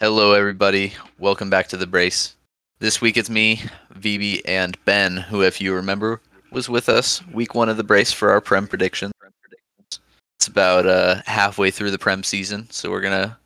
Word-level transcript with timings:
Hello, 0.00 0.32
everybody. 0.32 0.92
Welcome 1.20 1.50
back 1.50 1.68
to 1.68 1.76
the 1.76 1.86
brace. 1.86 2.34
This 2.80 3.00
week 3.00 3.16
it's 3.16 3.30
me, 3.30 3.62
VB, 3.94 4.40
and 4.44 4.76
Ben, 4.84 5.16
who, 5.16 5.42
if 5.42 5.60
you 5.60 5.72
remember, 5.72 6.20
was 6.50 6.68
with 6.68 6.88
us 6.88 7.24
week 7.28 7.54
one 7.54 7.68
of 7.68 7.76
the 7.76 7.84
brace 7.84 8.12
for 8.12 8.32
our 8.32 8.40
Prem 8.40 8.66
prediction. 8.66 9.12
It's 9.86 10.48
about 10.48 10.84
uh, 10.84 11.22
halfway 11.26 11.70
through 11.70 11.92
the 11.92 11.98
Prem 11.98 12.24
season, 12.24 12.68
so 12.70 12.90
we're 12.90 13.02
gonna 13.02 13.38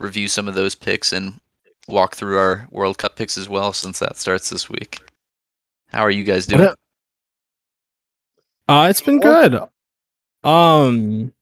review 0.00 0.26
some 0.26 0.48
of 0.48 0.56
those 0.56 0.74
picks 0.74 1.12
and 1.12 1.38
walk 1.86 2.16
through 2.16 2.36
our 2.36 2.66
World 2.72 2.98
Cup 2.98 3.14
picks 3.14 3.38
as 3.38 3.48
well, 3.48 3.72
since 3.72 4.00
that 4.00 4.16
starts 4.16 4.50
this 4.50 4.68
week. 4.68 4.98
How 5.92 6.00
are 6.00 6.10
you 6.10 6.24
guys 6.24 6.46
doing? 6.46 6.74
Uh, 8.68 8.88
it's 8.90 9.00
been 9.00 9.20
good. 9.20 9.60
Um, 10.42 11.32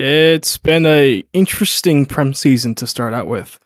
it's 0.00 0.58
been 0.58 0.86
a 0.86 1.24
interesting 1.32 2.04
prem 2.04 2.34
season 2.34 2.74
to 2.74 2.86
start 2.88 3.14
out 3.14 3.28
with. 3.28 3.60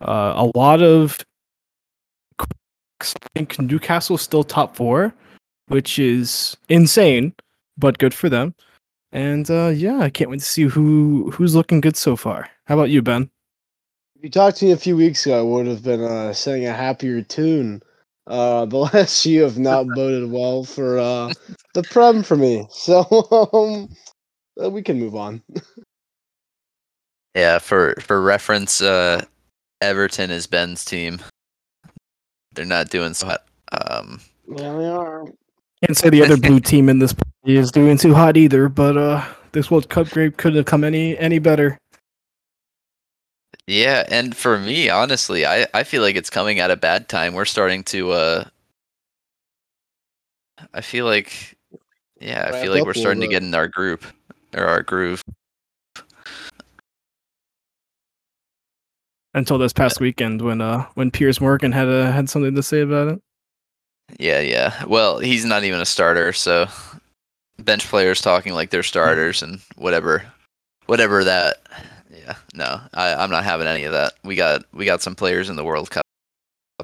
Uh, 0.00 0.32
a 0.36 0.58
lot 0.58 0.82
of 0.82 1.18
I 3.00 3.28
think 3.34 3.58
Newcastle's 3.58 4.22
still 4.22 4.44
top 4.44 4.76
four, 4.76 5.14
which 5.68 5.98
is 5.98 6.56
insane, 6.68 7.34
but 7.78 7.98
good 7.98 8.12
for 8.12 8.28
them. 8.28 8.54
And 9.12 9.50
uh, 9.50 9.68
yeah, 9.68 9.98
I 9.98 10.10
can't 10.10 10.30
wait 10.30 10.40
to 10.40 10.46
see 10.46 10.62
who 10.62 11.30
who's 11.32 11.54
looking 11.54 11.80
good 11.80 11.96
so 11.96 12.16
far. 12.16 12.48
How 12.66 12.74
about 12.74 12.90
you, 12.90 13.02
Ben? 13.02 13.30
If 14.16 14.24
you 14.24 14.30
talked 14.30 14.58
to 14.58 14.66
me 14.66 14.72
a 14.72 14.76
few 14.76 14.96
weeks 14.96 15.26
ago, 15.26 15.38
I 15.38 15.42
would 15.42 15.66
have 15.66 15.82
been 15.82 16.02
uh, 16.02 16.32
singing 16.32 16.66
a 16.66 16.72
happier 16.72 17.22
tune. 17.22 17.82
Uh, 18.26 18.64
the 18.66 18.78
last 18.78 19.22
few 19.22 19.42
have 19.42 19.58
not 19.58 19.86
boded 19.94 20.30
well 20.30 20.64
for 20.64 20.98
uh, 20.98 21.32
the 21.74 21.82
Prem 21.84 22.22
for 22.22 22.36
me. 22.36 22.66
So 22.70 23.04
um, 23.52 23.88
uh, 24.62 24.70
we 24.70 24.82
can 24.82 24.98
move 24.98 25.16
on. 25.16 25.42
Yeah, 27.36 27.58
for 27.60 27.94
for 28.00 28.20
reference, 28.20 28.82
uh, 28.82 29.24
Everton 29.80 30.30
is 30.30 30.46
Ben's 30.46 30.84
team. 30.84 31.20
They're 32.54 32.64
not 32.64 32.90
doing 32.90 33.14
so 33.14 33.26
hot. 33.26 33.44
Um, 33.72 34.20
Yeah, 34.48 34.74
we 34.74 34.84
are. 34.84 35.24
Can't 35.84 35.96
say 35.96 36.10
the 36.10 36.22
other 36.22 36.36
blue 36.36 36.60
team 36.72 36.88
in 36.88 36.98
this 36.98 37.14
party 37.14 37.56
is 37.56 37.72
doing 37.72 37.96
too 37.96 38.14
hot 38.14 38.36
either, 38.36 38.68
but 38.68 38.96
uh, 38.96 39.24
this 39.52 39.70
World 39.70 39.88
Cup 39.88 40.08
grape 40.10 40.36
couldn't 40.36 40.56
have 40.56 40.66
come 40.66 40.84
any 40.84 41.16
any 41.18 41.38
better. 41.38 41.78
Yeah, 43.66 44.04
and 44.08 44.36
for 44.36 44.58
me, 44.58 44.88
honestly, 44.90 45.46
I, 45.46 45.66
I 45.72 45.84
feel 45.84 46.02
like 46.02 46.16
it's 46.16 46.30
coming 46.30 46.58
at 46.58 46.70
a 46.70 46.76
bad 46.76 47.08
time. 47.08 47.34
We're 47.34 47.44
starting 47.44 47.84
to 47.84 48.10
uh 48.10 48.44
I 50.74 50.80
feel 50.80 51.06
like 51.06 51.56
yeah, 52.20 52.50
I 52.52 52.60
feel 52.60 52.72
like 52.72 52.84
we're 52.84 52.94
starting 52.94 53.22
to 53.22 53.28
get 53.28 53.42
in 53.42 53.54
our 53.54 53.68
group 53.68 54.04
or 54.54 54.64
our 54.64 54.82
groove. 54.82 55.22
Until 59.32 59.58
this 59.58 59.72
past 59.72 60.00
weekend 60.00 60.42
when 60.42 60.60
uh 60.60 60.86
when 60.94 61.10
Piers 61.12 61.40
Morgan 61.40 61.70
had 61.72 61.88
uh, 61.88 62.10
had 62.10 62.28
something 62.28 62.54
to 62.56 62.62
say 62.62 62.80
about 62.80 63.08
it. 63.08 63.22
Yeah, 64.18 64.40
yeah. 64.40 64.84
Well, 64.86 65.20
he's 65.20 65.44
not 65.44 65.62
even 65.62 65.80
a 65.80 65.86
starter, 65.86 66.32
so 66.32 66.66
bench 67.58 67.86
players 67.86 68.20
talking 68.20 68.54
like 68.54 68.70
they're 68.70 68.82
starters 68.82 69.42
and 69.42 69.60
whatever 69.76 70.24
whatever 70.86 71.22
that 71.24 71.58
yeah, 72.12 72.34
no. 72.54 72.80
I, 72.92 73.14
I'm 73.14 73.30
not 73.30 73.44
having 73.44 73.68
any 73.68 73.84
of 73.84 73.92
that. 73.92 74.14
We 74.24 74.34
got 74.34 74.64
we 74.72 74.84
got 74.84 75.00
some 75.02 75.14
players 75.14 75.48
in 75.48 75.54
the 75.56 75.64
World 75.64 75.90
Cup 75.90 76.02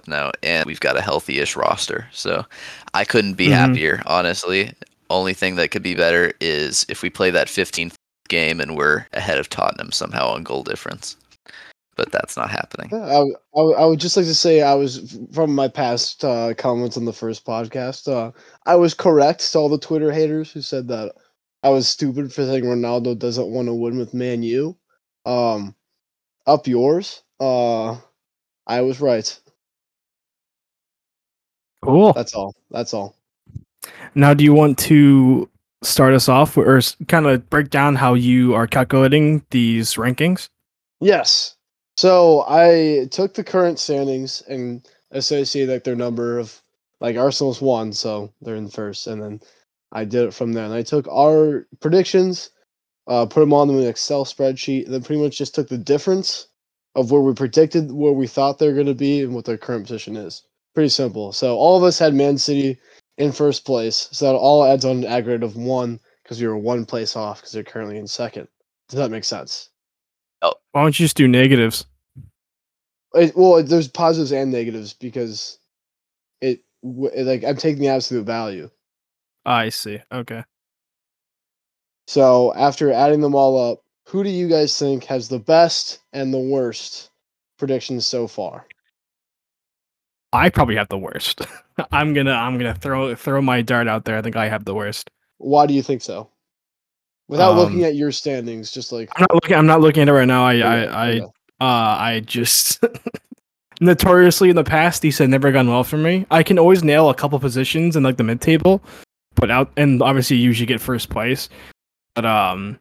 now 0.07 0.31
and 0.45 0.67
we've 0.67 0.79
got 0.79 0.97
a 0.97 1.01
healthy 1.03 1.41
ish 1.41 1.57
roster. 1.57 2.07
So 2.13 2.47
I 2.95 3.05
couldn't 3.05 3.35
be 3.35 3.49
Mhm. 3.49 3.53
happier, 3.55 4.03
honestly. 4.07 4.73
Only 5.11 5.35
thing 5.35 5.57
that 5.57 5.73
could 5.73 5.83
be 5.83 5.95
better 5.97 6.33
is 6.41 6.87
if 6.89 7.03
we 7.03 7.11
play 7.11 7.31
that 7.31 7.49
15th 7.49 7.95
game 8.29 8.61
and 8.61 8.77
we're 8.77 9.07
ahead 9.15 9.39
of 9.39 9.49
Tottenham 9.49 9.91
somehow 9.91 10.29
on 10.29 10.45
goal 10.45 10.63
difference. 10.63 11.17
But 11.97 12.13
that's 12.13 12.37
not 12.37 12.51
happening. 12.51 12.93
I 12.93 13.25
I 13.59 13.85
would 13.87 14.01
just 14.01 14.17
like 14.17 14.27
to 14.27 14.35
say 14.35 14.61
I 14.61 14.75
was 14.75 15.19
from 15.33 15.55
my 15.55 15.67
past 15.67 16.25
uh, 16.25 16.53
comments 16.55 16.97
on 16.97 17.07
the 17.07 17.13
first 17.13 17.47
podcast. 17.47 18.07
Uh, 18.07 18.33
I 18.67 18.77
was 18.77 18.93
correct 18.93 19.51
to 19.53 19.59
all 19.59 19.69
the 19.71 19.79
Twitter 19.79 20.13
haters 20.13 20.53
who 20.53 20.61
said 20.61 20.89
that 20.89 21.15
I 21.63 21.71
was 21.71 21.89
stupid 21.89 22.33
for 22.33 22.45
saying 22.45 22.65
Ronaldo 22.65 23.19
doesn't 23.19 23.49
want 23.49 23.69
to 23.69 23.75
win 23.75 23.99
with 23.99 24.15
Man 24.15 24.43
U. 24.43 24.77
Um, 25.25 25.75
up 26.47 26.67
yours. 26.67 27.23
Uh, 27.41 27.97
I 28.67 28.83
was 28.83 29.01
right. 29.01 29.41
Cool. 31.83 32.13
That's 32.13 32.35
all. 32.35 32.55
That's 32.71 32.93
all. 32.93 33.17
Now, 34.15 34.35
do 34.35 34.45
you 34.45 34.53
want 34.53 34.79
to 34.79 35.49
start 35.83 36.15
us 36.15 36.29
off 36.29 36.57
or 36.57 36.81
kind 37.09 37.27
of 37.27 37.49
break 37.51 37.71
down 37.71 37.95
how 37.95 38.15
you 38.15 38.55
are 38.55 38.67
calculating 38.67 39.45
these 39.51 39.95
rankings? 39.95 40.49
Yes. 41.01 41.56
So 41.97 42.45
I 42.47 43.09
took 43.11 43.35
the 43.35 43.45
current 43.45 43.79
standings 43.79 44.43
and 44.49 44.87
associated 45.13 45.73
like 45.73 45.85
their 45.85 45.97
number 45.97 46.39
of 46.39 46.61
like 47.01 47.17
Arsenal's 47.17 47.61
one, 47.61 47.93
so 47.93 48.33
they're 48.43 48.57
in 48.57 48.69
first, 48.69 49.07
and 49.07 49.23
then 49.23 49.41
I 49.93 50.05
did 50.05 50.25
it 50.29 50.35
from 50.35 50.53
there. 50.53 50.65
And 50.65 50.75
I 50.75 50.83
took 50.83 51.07
our 51.09 51.67
predictions, 51.81 52.51
uh, 53.07 53.27
put 53.27 53.41
them 53.41 53.53
on 53.53 53.71
an 53.71 53.87
Excel 53.87 54.25
spreadsheet, 54.25 54.85
and 54.87 54.95
then 54.95 55.03
pretty 55.03 55.23
much 55.23 55.39
just 55.39 55.55
took 55.55 55.69
the 55.69 55.79
difference 55.79 56.49
of 56.95 57.11
where 57.11 57.21
we 57.21 57.35
predicted 57.35 57.93
where 57.93 58.13
we 58.13 58.27
thought 58.27 58.59
they're 58.59 58.75
going 58.75 58.87
to 58.87 58.95
be 58.95 59.23
and 59.23 59.35
what 59.35 59.45
their 59.45 59.59
current 59.59 59.85
position 59.87 60.17
is. 60.17 60.43
Pretty 60.75 60.89
simple. 60.89 61.33
So 61.33 61.57
all 61.57 61.77
of 61.77 61.83
us 61.83 61.99
had 61.99 62.15
Man 62.15 62.39
City 62.39 62.79
in 63.19 63.33
first 63.33 63.65
place, 63.65 64.09
so 64.13 64.27
that 64.27 64.37
all 64.37 64.65
adds 64.65 64.85
on 64.85 64.99
an 64.99 65.05
aggregate 65.05 65.43
of 65.43 65.57
one 65.57 66.01
because 66.23 66.41
we 66.41 66.47
were 66.47 66.59
one 66.59 66.85
place 66.85 67.17
off 67.17 67.41
because 67.41 67.53
they're 67.53 67.65
currently 67.65 67.99
in 67.99 68.07
second. 68.07 68.49
Does 68.89 68.99
that 68.99 69.11
make 69.11 69.25
sense? 69.25 69.71
Oh. 70.43 70.55
Why 70.73 70.83
don't 70.83 70.99
you 70.99 71.05
just 71.05 71.17
do 71.17 71.29
negatives? 71.29 71.87
It, 73.15 73.37
well, 73.37 73.63
there's 73.63 73.89
positives 73.89 74.33
and 74.33 74.53
negatives 74.53 74.93
because 74.93 75.59
it 76.41 76.61
it, 76.83 77.25
like 77.25 77.45
I'm 77.45 77.57
taking 77.57 77.83
the 77.83 77.89
absolute 77.89 78.25
value. 78.25 78.71
I 79.45 79.71
see. 79.71 80.01
Okay. 80.13 80.45
So 82.07 82.55
after 82.55 82.93
adding 82.93 83.21
them 83.21 83.35
all 83.35 83.73
up, 83.73 83.83
who 84.07 84.23
do 84.23 84.31
you 84.31 84.49
guys 84.49 84.79
think 84.79 85.05
has 85.05 85.29
the 85.29 85.39
best 85.39 86.01
and 86.13 86.33
the 86.33 86.39
worst 86.39 87.11
predictions 87.59 88.07
so 88.07 88.27
far? 88.27 88.67
I 90.33 90.51
probably 90.51 90.77
have 90.77 90.89
the 90.89 90.99
worst. 90.99 91.47
I'm 91.93 92.13
gonna 92.15 92.33
I'm 92.33 92.59
gonna 92.59 92.75
throw 92.75 93.15
throw 93.15 93.41
my 93.41 93.63
dart 93.63 93.89
out 93.89 94.05
there. 94.05 94.19
I 94.19 94.23
think 94.23 94.37
I 94.37 94.49
have 94.49 94.65
the 94.65 94.75
worst. 94.75 95.11
Why 95.39 95.67
do 95.67 95.75
you 95.75 95.83
think 95.83 96.03
so? 96.03 96.29
Without 97.29 97.57
looking 97.57 97.81
Um, 97.81 97.85
at 97.87 97.97
your 97.97 98.13
standings, 98.13 98.71
just 98.71 98.93
like 98.93 99.11
I'm 99.17 99.23
not 99.23 99.35
looking. 99.35 99.57
I'm 99.57 99.67
not 99.67 99.81
looking 99.81 100.03
at 100.03 100.09
it 100.09 100.13
right 100.13 100.29
now. 100.29 100.45
I 100.45 100.55
I 100.59 100.83
Okay, 100.83 101.21
I 101.61 101.65
uh 101.65 101.99
I 101.99 102.21
just 102.25 102.85
notoriously 103.81 104.49
in 104.51 104.57
the 104.57 104.65
past 104.65 105.03
these 105.03 105.19
had 105.19 105.31
never 105.31 105.51
gone 105.51 105.69
well 105.69 105.85
for 105.85 105.97
me. 105.97 106.25
I 106.31 106.43
can 106.43 106.59
always 106.59 106.85
nail 106.85 107.11
a 107.11 107.15
couple 107.15 107.39
positions 107.41 107.97
in 107.97 108.03
like 108.05 108.17
the 108.17 108.25
mid 108.25 108.41
table, 108.41 108.83
but 109.35 109.51
out 109.51 109.71
and 109.77 110.03
obviously 110.03 110.37
you 110.37 110.45
usually 110.45 110.67
get 110.67 110.81
first 110.81 111.09
place. 111.11 111.49
But 112.15 112.25
um, 112.27 112.79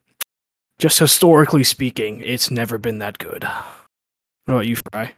just 0.78 1.00
historically 1.00 1.64
speaking, 1.64 2.22
it's 2.22 2.52
never 2.52 2.78
been 2.78 3.00
that 3.00 3.18
good. 3.18 3.44
What 3.44 4.54
about 4.54 4.68
you, 4.68 4.76
Fry? 4.76 5.14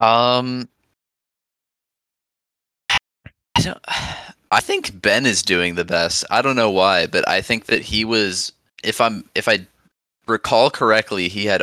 Um, 0.00 0.68
I 3.56 3.60
don't. 3.60 3.78
I 4.56 4.60
think 4.60 5.02
Ben 5.02 5.26
is 5.26 5.42
doing 5.42 5.74
the 5.74 5.84
best. 5.84 6.24
I 6.30 6.40
don't 6.40 6.56
know 6.56 6.70
why, 6.70 7.06
but 7.06 7.28
I 7.28 7.42
think 7.42 7.66
that 7.66 7.82
he 7.82 8.06
was. 8.06 8.52
If 8.82 9.02
I'm, 9.02 9.28
if 9.34 9.48
I 9.48 9.66
recall 10.26 10.70
correctly, 10.70 11.28
he 11.28 11.44
had 11.44 11.62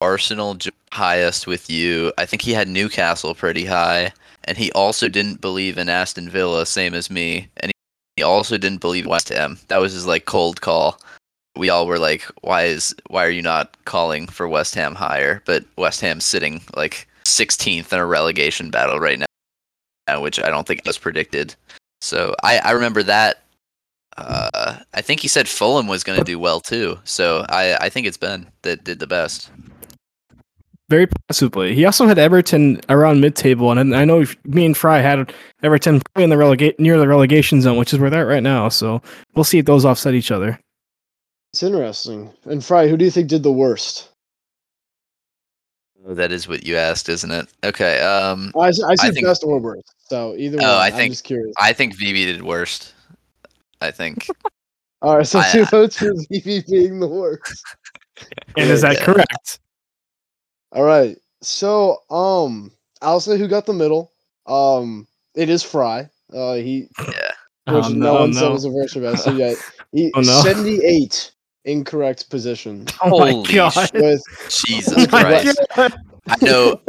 Arsenal 0.00 0.58
highest 0.90 1.46
with 1.46 1.70
you. 1.70 2.12
I 2.18 2.26
think 2.26 2.42
he 2.42 2.52
had 2.52 2.66
Newcastle 2.66 3.32
pretty 3.36 3.64
high, 3.64 4.10
and 4.42 4.58
he 4.58 4.72
also 4.72 5.08
didn't 5.08 5.40
believe 5.40 5.78
in 5.78 5.88
Aston 5.88 6.28
Villa, 6.28 6.66
same 6.66 6.94
as 6.94 7.12
me, 7.12 7.46
and 7.58 7.70
he, 8.16 8.24
also 8.24 8.58
didn't 8.58 8.80
believe 8.80 9.06
West 9.06 9.28
Ham. 9.28 9.60
That 9.68 9.80
was 9.80 9.92
his 9.92 10.06
like 10.06 10.24
cold 10.24 10.60
call. 10.60 10.98
We 11.54 11.70
all 11.70 11.86
were 11.86 12.00
like, 12.00 12.22
"Why 12.40 12.64
is 12.64 12.92
why 13.08 13.24
are 13.24 13.30
you 13.30 13.42
not 13.42 13.76
calling 13.84 14.26
for 14.26 14.48
West 14.48 14.74
Ham 14.74 14.96
higher?" 14.96 15.42
But 15.44 15.64
West 15.76 16.00
Ham's 16.00 16.24
sitting 16.24 16.60
like 16.74 17.06
16th 17.24 17.92
in 17.92 18.00
a 18.00 18.06
relegation 18.06 18.70
battle 18.70 18.98
right 18.98 19.22
now, 20.08 20.20
which 20.20 20.40
I 20.42 20.50
don't 20.50 20.66
think 20.66 20.84
was 20.84 20.98
predicted. 20.98 21.54
So 22.00 22.34
I, 22.42 22.58
I 22.58 22.70
remember 22.72 23.02
that. 23.04 23.42
Uh, 24.16 24.78
I 24.94 25.02
think 25.02 25.20
he 25.20 25.28
said 25.28 25.48
Fulham 25.48 25.86
was 25.88 26.02
going 26.02 26.18
to 26.18 26.24
do 26.24 26.38
well 26.38 26.60
too. 26.60 26.98
So 27.04 27.44
I, 27.48 27.76
I 27.76 27.88
think 27.90 28.06
it's 28.06 28.16
Ben 28.16 28.50
that 28.62 28.82
did 28.84 28.98
the 28.98 29.06
best. 29.06 29.50
Very 30.88 31.08
possibly. 31.28 31.74
He 31.74 31.84
also 31.84 32.06
had 32.06 32.16
Everton 32.16 32.80
around 32.88 33.20
mid-table, 33.20 33.72
and 33.72 33.94
I 33.94 34.04
know 34.04 34.24
me 34.44 34.64
and 34.64 34.76
Fry 34.76 35.00
had 35.00 35.34
Everton 35.64 36.00
probably 36.00 36.24
in 36.24 36.30
the 36.30 36.36
relegate 36.36 36.78
near 36.78 36.96
the 36.96 37.08
relegation 37.08 37.60
zone, 37.60 37.76
which 37.76 37.92
is 37.92 37.98
where 37.98 38.08
they're 38.08 38.22
at 38.22 38.32
right 38.32 38.42
now. 38.42 38.68
So 38.68 39.02
we'll 39.34 39.44
see 39.44 39.58
if 39.58 39.66
those 39.66 39.84
offset 39.84 40.14
each 40.14 40.30
other. 40.30 40.60
it's 41.52 41.62
interesting. 41.62 42.30
And 42.44 42.64
Fry, 42.64 42.86
who 42.86 42.96
do 42.96 43.04
you 43.04 43.10
think 43.10 43.28
did 43.28 43.42
the 43.42 43.50
worst? 43.52 44.10
That 46.08 46.30
is 46.30 46.46
what 46.46 46.64
you 46.64 46.76
asked, 46.76 47.08
isn't 47.08 47.30
it? 47.30 47.48
Okay. 47.64 48.00
Um, 48.00 48.52
I, 48.58 48.68
s- 48.68 48.82
I 48.82 48.94
said 48.94 49.14
think- 49.14 49.26
best 49.26 49.42
or 49.44 49.58
worst. 49.58 49.92
So 50.08 50.34
either 50.36 50.58
Oh, 50.60 50.64
one. 50.64 50.72
I 50.82 50.86
I'm 50.86 50.92
think- 50.92 51.12
just 51.12 51.24
curious. 51.24 51.52
I 51.58 51.72
think 51.72 51.96
VB 51.96 52.26
did 52.26 52.42
worst. 52.42 52.94
I 53.80 53.90
think. 53.90 54.28
All 55.02 55.16
right, 55.18 55.26
so 55.26 55.40
I- 55.40 55.50
two 55.52 55.64
votes 55.66 55.98
for 55.98 56.12
VB 56.32 56.66
being 56.70 57.00
the 57.00 57.08
worst. 57.08 57.62
And 58.56 58.70
is 58.70 58.80
that 58.80 58.94
Yeah. 58.98 59.04
correct? 59.04 59.58
All 60.72 60.84
right. 60.84 61.18
So, 61.42 61.98
um, 62.08 62.70
I'll 63.02 63.20
say 63.20 63.36
who 63.36 63.46
got 63.46 63.66
the 63.66 63.74
middle. 63.74 64.12
Um, 64.46 65.06
it 65.34 65.50
is 65.50 65.62
Fry. 65.62 66.08
Uh, 66.32 66.54
he, 66.54 66.88
Yeah. 66.98 67.04
which 67.66 67.84
Oh, 67.84 67.88
no, 67.88 67.90
no, 67.90 68.14
one 68.14 68.32
said 68.32 68.48
was 68.48 68.62
the 68.62 68.70
worst 68.70 68.96
or 68.96 69.02
best. 69.02 69.24
So 69.24 69.32
yeah, 69.32 69.52
he 69.92 70.10
Oh, 70.14 70.20
no. 70.22 70.40
seventy-eight 70.42 71.32
incorrect 71.66 72.30
position 72.30 72.86
Oh 73.02 73.18
my 73.20 73.30
Holy 73.32 73.52
god. 73.54 73.90
with 73.94 74.22
Jesus 74.48 74.94
Oh 74.96 75.06
my 75.12 75.20
Christ. 75.22 75.60
God. 75.76 75.94
I 76.28 76.36
know. 76.44 76.80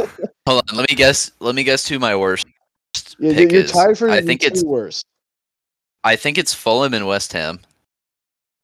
Hold 0.47 0.63
on. 0.71 0.77
Let 0.77 0.89
me 0.89 0.95
guess. 0.95 1.29
Let 1.39 1.53
me 1.56 1.63
guess 1.63 1.88
who 1.88 2.00
my 2.00 2.15
worst 2.15 2.45
you're, 3.19 3.33
pick 3.33 3.51
you're 3.51 3.62
is. 3.62 3.71
tied 3.71 3.97
for 3.97 4.09
I 4.09 4.21
think 4.21 4.41
two 4.41 4.47
it's. 4.47 4.63
worst. 4.63 5.06
I 6.03 6.15
think 6.15 6.38
it's 6.38 6.53
Fulham 6.53 6.94
and 6.94 7.06
West 7.06 7.33
Ham. 7.33 7.59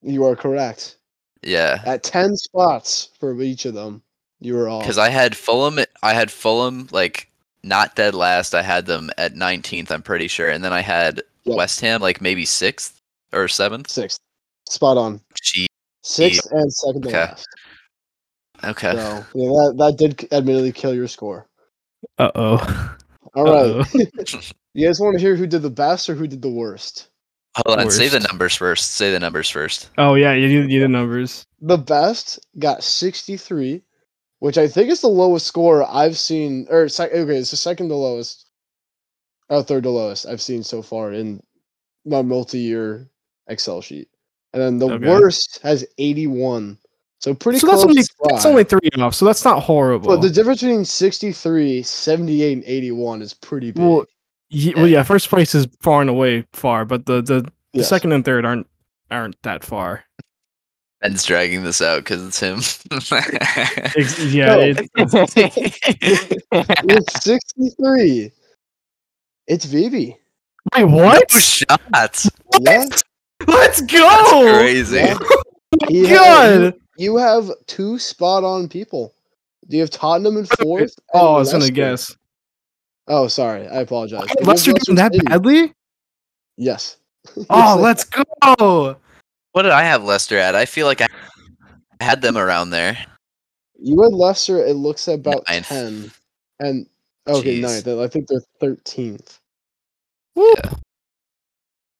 You 0.01 0.23
are 0.25 0.35
correct. 0.35 0.97
Yeah. 1.43 1.81
At 1.85 2.01
ten 2.03 2.35
spots 2.37 3.09
for 3.19 3.39
each 3.41 3.65
of 3.65 3.73
them, 3.73 4.01
you 4.39 4.55
were 4.55 4.69
off. 4.69 4.81
Because 4.81 4.97
I 4.97 5.09
had 5.09 5.35
Fulham. 5.37 5.77
I 6.01 6.13
had 6.13 6.31
Fulham 6.31 6.87
like 6.91 7.29
not 7.63 7.95
dead 7.95 8.15
last. 8.15 8.55
I 8.55 8.61
had 8.63 8.85
them 8.85 9.09
at 9.17 9.35
19th. 9.35 9.91
I'm 9.91 10.01
pretty 10.01 10.27
sure, 10.27 10.49
and 10.49 10.63
then 10.63 10.73
I 10.73 10.81
had 10.81 11.21
Yep. 11.45 11.57
West 11.57 11.81
Ham 11.81 12.01
like 12.01 12.21
maybe 12.21 12.45
sixth 12.45 12.99
or 13.33 13.47
seventh. 13.49 13.89
sixth, 13.89 14.19
spot 14.69 14.97
on. 14.97 15.19
Gee. 15.41 15.67
Sixth 16.03 16.47
and 16.51 16.71
second 16.71 17.01
to 17.03 17.09
Okay. 17.09 17.17
last. 17.17 17.47
Okay. 18.63 18.91
So 18.91 19.25
yeah, 19.35 19.49
that 19.49 19.75
that 19.77 19.97
did 19.97 20.33
admittedly 20.33 20.71
kill 20.71 20.93
your 20.93 21.07
score. 21.07 21.47
Uh 22.17 22.31
oh. 22.35 22.95
All 23.35 23.43
right. 23.45 23.85
you 24.73 24.87
guys 24.87 24.99
want 24.99 25.15
to 25.15 25.21
hear 25.21 25.35
who 25.35 25.47
did 25.47 25.61
the 25.61 25.69
best 25.69 26.09
or 26.09 26.15
who 26.15 26.27
did 26.27 26.41
the 26.41 26.49
worst? 26.49 27.09
Hold 27.55 27.79
on. 27.79 27.91
Say 27.91 28.09
the 28.09 28.19
numbers 28.19 28.55
first. 28.55 28.91
Say 28.91 29.11
the 29.11 29.19
numbers 29.19 29.49
first. 29.49 29.89
Oh 29.97 30.15
yeah, 30.15 30.33
you 30.33 30.47
need, 30.47 30.71
you 30.71 30.79
do 30.79 30.81
the 30.81 30.87
numbers. 30.87 31.45
The 31.61 31.77
best 31.77 32.39
got 32.59 32.83
63, 32.83 33.81
which 34.39 34.57
I 34.57 34.67
think 34.67 34.89
is 34.89 35.01
the 35.01 35.07
lowest 35.07 35.45
score 35.45 35.83
I've 35.83 36.17
seen. 36.17 36.67
Or 36.69 36.89
sec- 36.89 37.13
okay, 37.13 37.37
it's 37.37 37.51
the 37.51 37.57
second 37.57 37.89
to 37.89 37.95
lowest, 37.95 38.49
or 39.49 39.61
third 39.61 39.83
to 39.83 39.91
lowest 39.91 40.25
I've 40.25 40.41
seen 40.41 40.63
so 40.63 40.81
far 40.81 41.13
in 41.13 41.41
my 42.05 42.21
multi-year 42.23 43.09
Excel 43.47 43.81
sheet. 43.81 44.09
And 44.53 44.61
then 44.61 44.77
the 44.79 44.89
Okay. 44.95 45.07
worst 45.09 45.59
has 45.63 45.83
81, 45.97 46.77
so 47.19 47.33
pretty 47.33 47.57
So 47.59 47.67
close. 47.67 47.81
that's 47.81 47.89
only 47.89 48.03
to 48.03 48.13
that's 48.29 48.45
only 48.45 48.63
three 48.63 48.89
off. 48.99 49.15
So 49.15 49.25
that's 49.25 49.43
not 49.43 49.63
horrible. 49.63 50.07
But 50.07 50.21
the 50.21 50.29
difference 50.29 50.61
between 50.61 50.85
63, 50.85 51.81
78, 51.83 52.53
and 52.53 52.63
81 52.65 53.21
is 53.23 53.33
pretty 53.33 53.71
big. 53.71 53.83
well, 53.83 54.05
ye- 54.49 54.73
well, 54.75 54.87
yeah, 54.87 55.01
first 55.03 55.29
place 55.29 55.55
is 55.55 55.67
far 55.81 56.01
and 56.01 56.09
away 56.09 56.45
far, 56.53 56.85
but 56.85 57.05
the 57.07 57.21
the, 57.21 57.51
the 57.73 57.83
second 57.83 58.11
and 58.11 58.23
third 58.23 58.45
aren't 58.45 58.67
aren't 59.09 59.41
that 59.43 59.63
far. 59.63 60.03
Ben's 61.01 61.23
dragging 61.25 61.63
this 61.63 61.81
out 61.81 61.97
because 62.03 62.25
it's 62.25 62.39
him. 62.39 62.59
Ex- 63.97 64.23
yeah, 64.33 64.55
No. 64.55 64.59
it, 64.61 66.43
With 66.85 67.09
63, 67.21 68.31
it's 69.47 69.65
Vivi. 69.65 70.17
wait, 70.75 70.83
what? 70.85 71.23
No 71.33 71.39
shots. 71.39 72.29
Yeah. 72.61 72.85
Let's 73.47 73.81
go! 73.81 73.97
That's 73.99 74.57
crazy. 74.57 74.95
yeah. 74.97 75.17
Oh 75.21 75.37
he 75.89 76.05
had- 76.05 76.61
God. 76.73 76.73
you 76.97 77.17
have 77.17 77.49
two 77.67 77.97
spot 77.99 78.43
on 78.43 78.67
people. 78.69 79.13
Do 79.69 79.77
you 79.77 79.81
have 79.81 79.89
Tottenham 79.89 80.37
in 80.37 80.45
fourth? 80.45 80.93
Oh, 81.13 81.19
and 81.29 81.35
I 81.35 81.39
was 81.39 81.51
gonna 81.51 81.71
guess. 81.71 82.15
Oh, 83.07 83.27
sorry. 83.27 83.67
I 83.67 83.81
apologize. 83.81 84.21
You 84.29 84.35
have 84.39 84.47
Leicester 84.47 84.73
doing 84.73 84.95
that 84.97 85.13
City. 85.13 85.25
badly? 85.25 85.73
Yes. 86.57 86.97
Oh, 87.49 87.77
let's 87.81 88.03
go! 88.03 88.97
What 89.53 89.61
did 89.61 89.71
I 89.71 89.83
have 89.83 90.03
Leicester 90.03 90.37
at? 90.37 90.55
I 90.55 90.65
feel 90.65 90.87
like 90.87 91.01
I 91.01 91.07
had 92.01 92.21
them 92.21 92.37
around 92.37 92.71
there. 92.71 92.97
You 93.79 94.01
had 94.01 94.11
Leicester, 94.11 94.63
it 94.65 94.73
looks 94.75 95.07
at 95.07 95.15
about 95.19 95.43
Ninth. 95.47 95.67
10. 95.69 96.11
And, 96.59 96.85
okay, 97.27 97.59
Jeez. 97.59 97.61
ninth. 97.61 97.87
I 97.99 98.07
think 98.09 98.27
they're 98.27 98.41
13th. 98.61 99.39
Woo. 100.35 100.53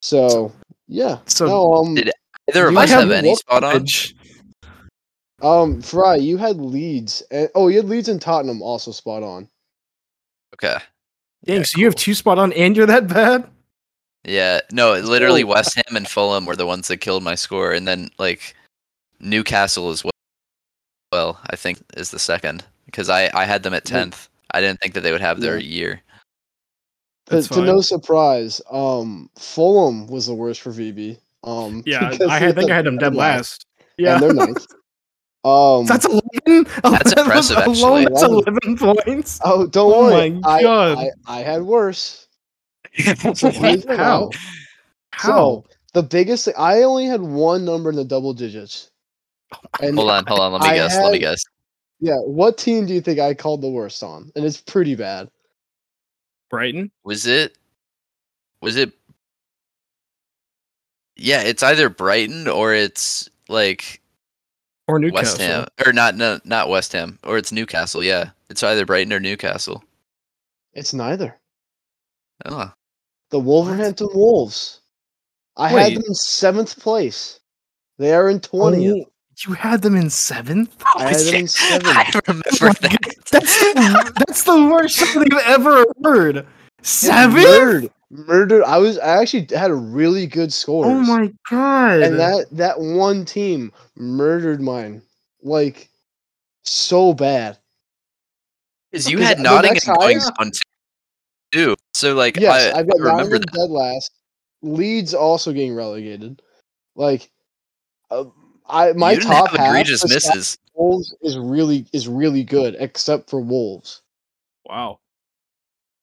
So, 0.02 0.52
yeah. 0.88 1.20
So- 1.26 1.46
no, 1.48 1.74
um, 1.76 1.96
Did 1.96 2.12
Either 2.50 2.68
of 2.68 2.76
us 2.78 2.90
have 2.90 3.02
have 3.04 3.12
any 3.12 3.36
spot 3.36 3.64
on? 3.64 3.86
Um, 5.42 5.82
Fry, 5.82 6.16
you 6.16 6.38
had 6.38 6.58
Leeds. 6.58 7.24
And, 7.32 7.50
oh, 7.56 7.68
you 7.70 7.78
had 7.78 7.86
Leeds 7.90 8.10
and 8.10 8.22
Tottenham 8.22 8.62
also 8.62 8.92
spot 8.92 9.24
on. 9.24 9.48
Okay. 10.54 10.78
Dang, 11.46 11.58
Yeah, 11.58 11.64
so 11.64 11.80
you 11.80 11.86
have 11.86 11.96
two 11.96 12.14
spot 12.14 12.38
on 12.40 12.54
and 12.54 12.76
you're 12.78 12.86
that 12.86 13.08
bad? 13.08 13.50
Yeah. 14.26 14.60
No, 14.72 14.94
literally 14.94 15.44
West 15.44 15.76
Ham 15.76 15.96
and 15.98 16.08
Fulham 16.08 16.46
were 16.46 16.56
the 16.56 16.66
ones 16.66 16.88
that 16.88 16.98
killed 16.98 17.24
my 17.24 17.36
score, 17.36 17.72
and 17.74 17.86
then 17.88 18.10
like 18.20 18.56
Newcastle 19.20 19.90
as 19.90 20.04
well. 20.04 20.12
Well, 21.12 21.40
I 21.50 21.56
think 21.58 21.80
is 21.98 22.10
the 22.12 22.20
second 22.20 22.64
because 22.86 23.10
I 23.10 23.30
I 23.34 23.46
had 23.46 23.64
them 23.64 23.74
at 23.74 23.84
tenth. 23.86 24.30
I 24.52 24.62
didn't 24.62 24.80
think 24.82 24.94
that 24.94 25.02
they 25.02 25.12
would 25.12 25.22
have 25.22 25.42
their 25.42 25.58
Yeah. 25.60 25.68
year. 25.76 26.02
To, 27.28 27.42
to 27.42 27.62
no 27.62 27.80
surprise, 27.82 28.62
um, 28.70 29.30
Fulham 29.38 30.08
was 30.08 30.28
the 30.28 30.34
worst 30.34 30.62
for 30.62 30.72
VB. 30.72 31.18
Um, 31.44 31.84
Yeah, 31.86 32.16
I 32.30 32.38
had, 32.40 32.56
think 32.56 32.70
I 32.72 32.76
had 32.76 32.86
them 32.86 32.98
dead 32.98 33.12
dead 33.12 33.16
last. 33.16 33.66
and 33.80 33.88
Yeah. 33.98 34.20
they're 34.20 34.34
ninth. 34.34 34.66
Um, 35.46 35.86
That's 35.86 36.06
11? 36.06 36.72
That's 36.84 37.12
impressive, 37.12 37.58
Alone, 37.58 38.04
actually. 38.04 38.06
That's 38.06 38.24
11 38.24 38.78
points. 38.78 39.42
oh, 39.44 39.68
don't 39.68 39.92
Oh 39.94 40.04
worry. 40.06 40.30
my 40.40 40.50
I, 40.50 40.62
God. 40.62 40.98
I, 40.98 41.10
I 41.28 41.40
had 41.42 41.64
worse. 41.64 42.30
What? 43.24 43.38
Here's 43.40 43.84
the 43.84 43.98
How? 43.98 44.30
How? 45.12 45.28
So 45.30 45.66
the 45.94 46.02
biggest 46.04 46.46
thing, 46.46 46.54
I 46.58 46.84
only 46.84 47.08
had 47.08 47.22
one 47.22 47.66
number 47.66 47.90
in 47.90 47.98
the 47.98 48.06
double 48.06 48.34
digits. 48.34 48.92
And 49.82 49.98
Hold 49.98 50.12
on, 50.12 50.26
hold 50.28 50.40
on. 50.40 50.54
Let 50.54 50.62
me 50.62 50.70
I 50.70 50.76
guess. 50.76 50.96
Let 50.96 51.12
me 51.12 51.20
guess. 51.20 51.44
yeah, 52.00 52.16
what 52.20 52.58
team 52.58 52.86
do 52.86 52.94
you 52.94 53.02
think 53.02 53.20
I 53.20 53.34
called 53.34 53.62
the 53.62 53.70
worst 53.70 54.02
on? 54.02 54.32
And 54.38 54.46
it's 54.46 54.62
pretty 54.62 54.96
bad. 54.96 55.30
Brighton? 56.54 56.92
Was 57.04 57.26
it? 57.26 57.58
Was 58.62 58.76
it? 58.76 58.94
Yeah, 61.16 61.42
it's 61.42 61.64
either 61.64 61.90
Brighton 61.90 62.48
or 62.48 62.76
it's 62.76 63.28
like 63.50 64.00
Or 64.88 65.00
Newcastle? 65.00 65.40
West 65.40 65.42
Ham, 65.42 65.66
or 65.84 65.94
not, 65.94 66.16
no, 66.16 66.40
not 66.46 66.70
West 66.70 66.92
Ham, 66.92 67.18
or 67.24 67.40
it's 67.40 67.52
Newcastle. 67.52 68.04
Yeah, 68.04 68.30
it's 68.52 68.62
either 68.62 68.86
Brighton 68.86 69.12
or 69.12 69.20
Newcastle. 69.20 69.84
It's 70.74 70.94
neither. 70.94 71.40
Oh, 72.46 72.72
The 73.32 73.40
Wolverhampton 73.40 74.10
Wolves. 74.14 74.82
I 75.58 75.70
had 75.70 75.96
them 75.96 76.04
in 76.08 76.14
seventh 76.14 76.80
place. 76.80 77.40
They 77.98 78.14
are 78.14 78.30
in 78.30 78.38
oh, 78.38 78.40
twentieth. 78.60 79.08
Oh, 79.34 79.50
you 79.50 79.54
had 79.56 79.82
them 79.82 79.96
in 79.96 80.10
seventh? 80.10 80.84
I 80.96 81.10
had 81.10 81.20
them 81.20 81.36
in 81.36 81.48
seventh. 81.48 81.88
I 81.88 82.22
remember 82.28 82.80
that. 82.82 83.16
That's 83.32 84.14
that's 84.14 84.44
the 84.44 84.68
worst 84.72 84.98
something 84.98 85.34
I've 85.34 85.60
ever 85.60 85.86
heard. 86.04 86.46
Seven? 86.84 87.42
Murdered. 87.42 87.92
Murdered. 88.12 88.64
I 88.64 88.78
was. 88.78 89.00
I 89.00 89.22
actually 89.22 89.48
had 89.56 89.72
a 89.72 89.76
really 89.76 90.28
good 90.28 90.54
score. 90.54 90.86
Oh 90.86 91.00
my 91.00 91.34
god! 91.50 92.02
And 92.02 92.20
that 92.20 92.46
that 92.52 92.80
one 92.80 93.26
team 93.26 93.72
murdered 93.96 94.62
mine, 94.62 95.02
like 95.42 95.90
so 96.64 97.14
bad. 97.14 97.58
Because 98.92 99.10
you 99.10 99.18
had 99.18 99.40
the 99.40 99.44
Nottingham 99.44 99.74
next 99.74 99.88
going 99.88 100.20
on 100.38 100.52
two. 101.52 101.76
So 101.96 102.14
like, 102.14 102.38
Yes, 102.38 102.72
I, 102.74 102.80
I've 102.80 102.88
got 102.88 103.00
I 103.02 103.04
remember 103.12 103.40
Nottingham 103.40 103.42
that. 103.42 103.54
dead 103.54 103.70
last. 103.72 104.12
Leeds 104.62 105.16
also 105.16 105.52
getting 105.52 105.74
relegated. 105.74 106.42
Like, 106.96 107.32
uh, 108.12 108.26
I 108.74 108.92
my 108.94 109.12
you 109.12 109.20
didn't 109.20 109.32
top 109.32 109.52
have 109.52 109.60
half 109.60 109.70
egregious 109.70 110.02
for 110.02 110.08
misses. 110.08 110.58
Wolves 110.74 111.16
is 111.22 111.38
really 111.38 111.86
is 111.94 112.08
really 112.08 112.44
good, 112.44 112.76
except 112.80 113.30
for 113.30 113.40
Wolves. 113.40 114.02
wow. 114.66 115.00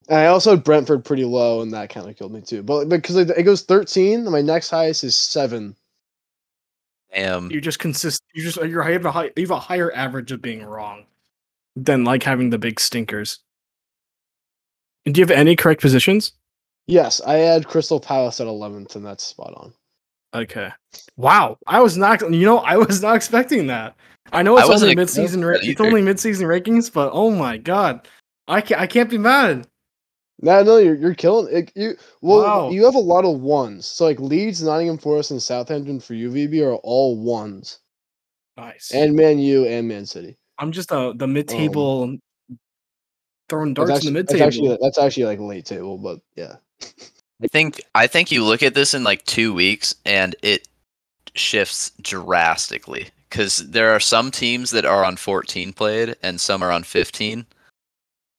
And 0.08 0.18
I 0.18 0.26
also 0.26 0.50
had 0.50 0.64
Brentford 0.64 1.04
pretty 1.04 1.24
low, 1.24 1.60
and 1.60 1.72
that 1.72 1.90
kind 1.90 2.08
of 2.08 2.16
killed 2.16 2.32
me 2.32 2.40
too. 2.40 2.62
But 2.62 2.88
because 2.88 3.16
it, 3.16 3.30
it 3.30 3.42
goes 3.42 3.62
thirteen, 3.62 4.30
my 4.30 4.40
next 4.40 4.70
highest 4.70 5.04
is 5.04 5.14
seven. 5.14 5.76
Damn. 7.12 7.50
You 7.50 7.60
just 7.60 7.80
consist. 7.80 8.22
You 8.34 8.44
just 8.44 8.56
you're 8.56 8.86
you 8.86 8.92
have 8.92 9.04
a 9.04 9.12
high, 9.12 9.30
you 9.36 9.42
have 9.42 9.50
a 9.50 9.58
higher 9.58 9.92
average 9.92 10.30
of 10.32 10.40
being 10.40 10.64
wrong 10.64 11.04
than 11.74 12.04
like 12.04 12.22
having 12.22 12.50
the 12.50 12.58
big 12.58 12.78
stinkers. 12.78 13.40
And 15.04 15.14
do 15.14 15.20
you 15.20 15.26
have 15.26 15.36
any 15.36 15.56
correct 15.56 15.80
positions? 15.80 16.32
Yes, 16.86 17.20
I 17.20 17.34
had 17.34 17.66
Crystal 17.66 18.00
Palace 18.00 18.40
at 18.40 18.46
eleventh, 18.46 18.94
and 18.96 19.04
that's 19.04 19.24
spot 19.24 19.54
on. 19.56 19.72
Okay. 20.34 20.70
Wow. 21.16 21.58
I 21.66 21.80
was 21.80 21.96
not. 21.96 22.20
You 22.22 22.46
know, 22.46 22.58
I 22.58 22.76
was 22.76 23.02
not 23.02 23.16
expecting 23.16 23.66
that. 23.68 23.96
I 24.32 24.42
know 24.42 24.56
it's 24.58 24.68
wasn't 24.68 24.90
only 24.92 25.02
expecting 25.02 25.22
mid-season. 25.24 25.44
Ra- 25.44 25.58
it's 25.60 25.80
only 25.80 26.02
mid-season 26.02 26.46
rankings, 26.46 26.92
but 26.92 27.10
oh 27.12 27.30
my 27.30 27.56
god, 27.58 28.06
I 28.46 28.60
can't. 28.60 28.80
I 28.80 28.86
can't 28.86 29.10
be 29.10 29.18
mad. 29.18 29.66
No, 30.42 30.62
no, 30.62 30.76
you're 30.78 30.94
you're 30.94 31.14
killing 31.14 31.54
it. 31.54 31.72
You 31.74 31.96
well, 32.22 32.42
Wow. 32.42 32.70
you 32.70 32.84
have 32.84 32.94
a 32.94 32.98
lot 32.98 33.24
of 33.24 33.40
ones. 33.40 33.86
So 33.86 34.04
like 34.04 34.20
Leeds, 34.20 34.62
Nottingham 34.62 34.98
Forest, 34.98 35.32
and 35.32 35.42
Southampton 35.42 35.98
for 36.00 36.14
UVB 36.14 36.62
are 36.64 36.74
all 36.76 37.16
ones, 37.20 37.80
Nice. 38.56 38.92
and 38.94 39.14
Man 39.16 39.38
U 39.40 39.66
and 39.66 39.88
Man 39.88 40.06
City. 40.06 40.36
I'm 40.58 40.70
just 40.72 40.92
uh, 40.92 41.12
the 41.16 41.26
mid-table 41.26 42.16
throwing 43.48 43.74
darts 43.74 43.90
That's 43.90 44.06
in 44.06 44.14
the 44.14 44.20
actually, 44.20 44.38
mid-table. 44.38 44.46
actually 44.46 44.78
that's 44.80 44.98
actually 44.98 45.24
like 45.24 45.40
late 45.40 45.66
table, 45.66 45.98
but 45.98 46.20
yeah. 46.36 46.54
I 47.42 47.46
think 47.48 47.80
I 47.94 48.06
think 48.06 48.30
you 48.30 48.44
look 48.44 48.62
at 48.62 48.74
this 48.74 48.94
in 48.94 49.02
like 49.04 49.24
two 49.24 49.54
weeks 49.54 49.94
and 50.04 50.36
it 50.42 50.68
shifts 51.34 51.92
drastically 52.02 53.08
because 53.28 53.58
there 53.70 53.90
are 53.94 54.00
some 54.00 54.30
teams 54.30 54.70
that 54.72 54.84
are 54.84 55.04
on 55.04 55.16
14 55.16 55.72
played 55.72 56.16
and 56.22 56.40
some 56.40 56.62
are 56.62 56.70
on 56.72 56.82
15. 56.82 57.46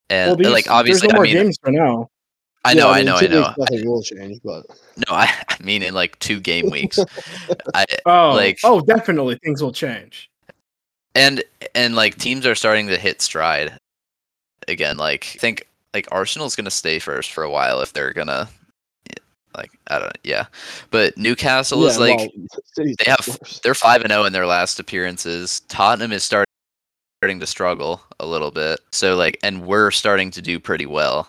And 0.09 0.27
well, 0.29 0.35
these, 0.35 0.47
like 0.49 0.69
obviously, 0.69 1.07
there's 1.07 1.13
no 1.13 1.17
more 1.17 1.25
I 1.25 1.33
mean, 1.33 1.43
games 1.43 1.57
for 1.63 1.71
now. 1.71 2.09
I 2.63 2.73
know, 2.75 2.87
Yeah, 2.89 2.93
I 2.93 2.97
mean, 2.97 3.05
know, 3.05 3.15
I 3.15 3.27
know. 3.27 3.39
weeks, 3.47 3.57
Nothing 3.57 3.87
will 3.89 4.03
change, 4.03 4.39
but 4.43 4.65
No, 4.97 5.15
I, 5.15 5.33
I 5.49 5.57
mean 5.63 5.81
in 5.81 5.93
like 5.95 6.19
two 6.19 6.39
game 6.39 6.69
weeks. 6.69 6.99
I 7.73 7.85
Oh, 8.05 8.31
Like- 8.35 8.59
oh, 8.63 8.81
definitely 8.81 9.39
things 9.43 9.63
will 9.63 9.71
change. 9.71 10.29
and 11.15 11.43
and 11.73 11.95
like 11.95 12.17
teams 12.17 12.45
are 12.45 12.55
starting 12.55 12.87
to 12.87 12.97
hit 12.97 13.21
stride 13.21 13.79
again. 14.67 14.97
Like 14.97 15.25
I 15.35 15.39
think 15.39 15.67
like 15.93 16.07
Arsenal's 16.11 16.55
gonna 16.55 16.69
stay 16.69 16.99
first 16.99 17.31
for 17.31 17.43
a 17.43 17.49
while 17.49 17.81
if 17.81 17.93
they're 17.93 18.13
gonna 18.13 18.47
like 19.55 19.71
I 19.87 19.99
don't 19.99 20.07
know, 20.07 20.21
yeah, 20.23 20.45
but 20.89 21.17
Newcastle 21.17 21.85
is 21.85 21.99
like 21.99 22.17
well, 22.17 22.49
they 22.77 23.05
have 23.05 23.39
they're 23.63 23.75
five 23.75 24.01
and 24.01 24.11
zero 24.11 24.25
in 24.25 24.33
their 24.33 24.45
last 24.45 24.79
appearances. 24.79 25.61
Tottenham 25.67 26.11
is 26.11 26.23
start- 26.23 26.47
starting 27.19 27.39
to 27.39 27.47
struggle 27.47 28.01
a 28.19 28.25
little 28.25 28.51
bit. 28.51 28.79
So 28.91 29.15
like, 29.15 29.37
and 29.43 29.65
we're 29.65 29.91
starting 29.91 30.31
to 30.31 30.41
do 30.41 30.59
pretty 30.59 30.85
well. 30.85 31.27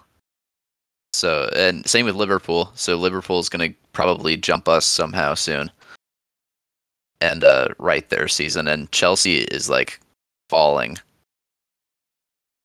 So 1.12 1.50
and 1.54 1.86
same 1.86 2.06
with 2.06 2.14
Liverpool. 2.14 2.72
So 2.74 2.96
Liverpool 2.96 3.38
is 3.38 3.48
gonna 3.48 3.70
probably 3.92 4.36
jump 4.36 4.68
us 4.68 4.86
somehow 4.86 5.34
soon, 5.34 5.70
and 7.20 7.44
uh, 7.44 7.68
right 7.78 8.08
their 8.08 8.28
season. 8.28 8.68
And 8.68 8.90
Chelsea 8.92 9.38
is 9.38 9.68
like 9.68 10.00
falling. 10.48 10.98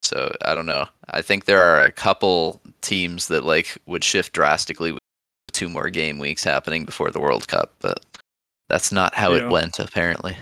So 0.03 0.33
I 0.45 0.55
don't 0.55 0.65
know. 0.65 0.85
I 1.09 1.21
think 1.21 1.45
there 1.45 1.61
are 1.61 1.83
a 1.83 1.91
couple 1.91 2.61
teams 2.81 3.27
that 3.27 3.43
like 3.43 3.77
would 3.87 4.03
shift 4.03 4.33
drastically 4.33 4.97
two 5.57 5.67
more 5.69 5.89
game 5.89 6.19
weeks 6.19 6.43
happening 6.43 6.85
before 6.85 7.09
the 7.09 7.19
World 7.19 7.47
Cup, 7.47 7.73
but 7.79 8.05
that's 8.69 8.91
not 8.91 9.15
how 9.15 9.33
Yeah. 9.33 9.45
it 9.47 9.51
went 9.51 9.79
apparently. 9.79 10.37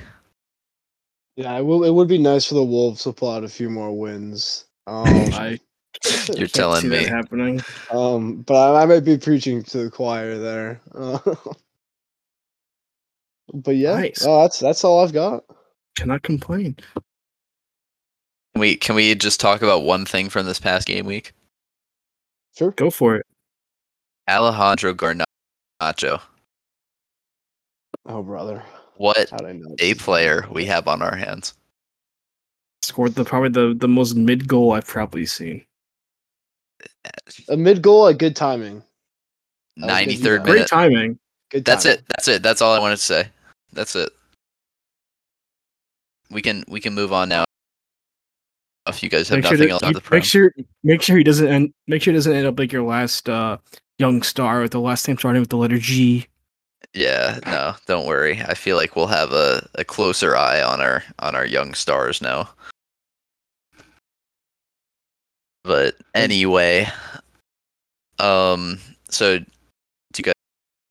Yeah, 1.38 1.58
it 1.58 1.64
will. 1.64 1.84
It 1.84 1.92
would 1.94 2.08
be 2.08 2.18
nice 2.18 2.46
for 2.46 2.56
the 2.56 2.64
Wolves 2.64 3.04
to 3.04 3.14
pull 3.14 3.30
out 3.32 3.44
a 3.44 3.50
few 3.50 3.70
more 3.70 3.98
wins. 3.98 4.66
Um, 4.88 5.06
I 5.34 5.60
You're 6.28 6.36
can't 6.36 6.52
telling 6.54 6.90
me. 6.90 7.06
happening. 7.06 7.62
um, 7.92 8.42
but 8.42 8.56
I, 8.56 8.84
I 8.84 8.86
might 8.86 9.02
be 9.06 9.18
preaching 9.18 9.64
to 9.64 9.86
the 9.86 9.90
choir 9.92 10.38
there. 10.38 10.82
Uh, 10.94 11.20
but 13.54 13.76
yeah, 13.78 13.96
Nice. 13.96 14.24
oh, 14.26 14.42
that's 14.42 14.60
that's 14.60 14.84
all 14.84 15.04
I've 15.04 15.14
got. 15.14 15.44
Cannot 15.98 16.24
complain. 16.24 16.76
Can 18.54 18.60
we 18.62 18.76
can 18.76 18.96
we 18.96 19.14
just 19.16 19.40
talk 19.40 19.62
about 19.62 19.84
one 19.84 20.06
thing 20.06 20.30
from 20.30 20.46
this 20.46 20.60
past 20.60 20.88
game 20.88 21.06
week? 21.06 21.34
Sure. 22.58 22.72
Go 22.72 22.90
for 22.90 23.16
it. 23.18 23.26
Alejandro 24.30 24.94
Garnacho. 24.94 26.22
Oh 28.08 28.22
brother, 28.24 28.64
What 28.98 29.32
I 29.44 29.54
know? 29.54 29.76
a 29.80 29.94
player 29.96 30.46
we 30.52 30.66
have 30.66 30.88
on 30.88 31.02
our 31.02 31.16
hands. 31.16 31.54
Scored 32.84 33.16
the 33.16 33.26
probably 33.26 33.50
the, 33.50 33.74
the 33.76 33.88
most 33.88 34.16
mid 34.16 34.48
goal 34.48 34.74
I've 34.74 34.86
probably 34.88 35.26
seen. 35.26 35.66
A 37.50 37.58
mid 37.58 37.82
goal, 37.82 38.08
a 38.08 38.14
good 38.14 38.36
timing. 38.36 38.84
That 39.78 40.06
was 40.08 40.18
good 40.18 40.24
93rd 40.24 40.24
minute. 40.24 40.46
Great 40.46 40.68
timing. 40.68 41.20
Good. 41.50 41.66
That's 41.66 41.84
timing. 41.84 42.00
it. 42.00 42.06
That's 42.10 42.28
it. 42.28 42.44
That's 42.44 42.62
all 42.62 42.74
I 42.74 42.80
wanted 42.80 42.98
to 42.98 43.02
say. 43.02 43.28
That's 43.74 43.96
it. 43.96 44.10
We 46.30 46.42
can 46.42 46.64
we 46.68 46.80
can 46.80 46.94
move 46.94 47.12
on 47.14 47.30
now. 47.30 47.46
If 48.88 49.02
you 49.02 49.10
guys 49.10 49.30
have 49.30 49.38
Make 49.40 49.46
sure, 49.46 49.54
nothing 49.54 49.68
that- 49.68 49.74
else 49.74 49.84
on 49.84 49.90
you- 49.90 49.94
the 49.96 50.02
prem. 50.02 50.18
make 50.20 50.26
sure 50.26 50.54
make 50.84 51.02
sure 51.02 51.18
he 51.18 51.24
doesn't 51.24 51.48
end 51.48 51.74
make 51.88 52.02
sure 52.04 52.14
he 52.14 52.18
doesn't 52.18 52.34
end 52.34 52.46
up 52.46 52.58
like 52.60 52.72
your 52.72 52.84
last 52.84 53.28
uh 53.30 53.58
young 54.00 54.22
star 54.24 54.62
with 54.62 54.72
the 54.72 54.80
last 54.80 55.08
name 55.08 55.18
starting 55.18 55.42
with 55.42 55.50
the 55.50 55.58
letter 55.58 55.78
G. 55.78 56.28
Yeah, 56.94 57.40
no, 57.46 57.76
don't 57.88 58.06
worry. 58.06 58.42
I 58.42 58.54
feel 58.54 58.78
like 58.78 58.96
we'll 58.96 59.08
have 59.08 59.32
a, 59.32 59.68
a 59.76 59.84
closer 59.84 60.36
eye 60.36 60.62
on 60.62 60.82
our 60.82 61.04
on 61.20 61.36
our 61.36 61.46
young 61.46 61.74
stars 61.74 62.22
now. 62.22 62.50
But 65.64 65.96
anyway, 66.14 66.88
um, 68.20 68.80
so 69.10 69.40
do 69.40 69.46
you 70.18 70.24
guys 70.24 70.34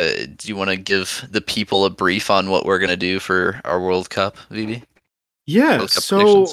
uh, 0.01 0.27
do 0.37 0.49
you 0.49 0.57
want 0.57 0.71
to 0.71 0.77
give 0.77 1.27
the 1.31 1.41
people 1.41 1.85
a 1.85 1.91
brief 1.91 2.31
on 2.31 2.51
what 2.51 2.67
we're 2.67 2.81
gonna 2.81 2.97
do 2.97 3.21
for 3.21 3.61
our 3.65 3.81
World 3.81 4.11
Cup, 4.11 4.37
VB? 4.51 4.83
Yeah, 5.47 5.79
Cup 5.79 5.91
so 5.91 6.47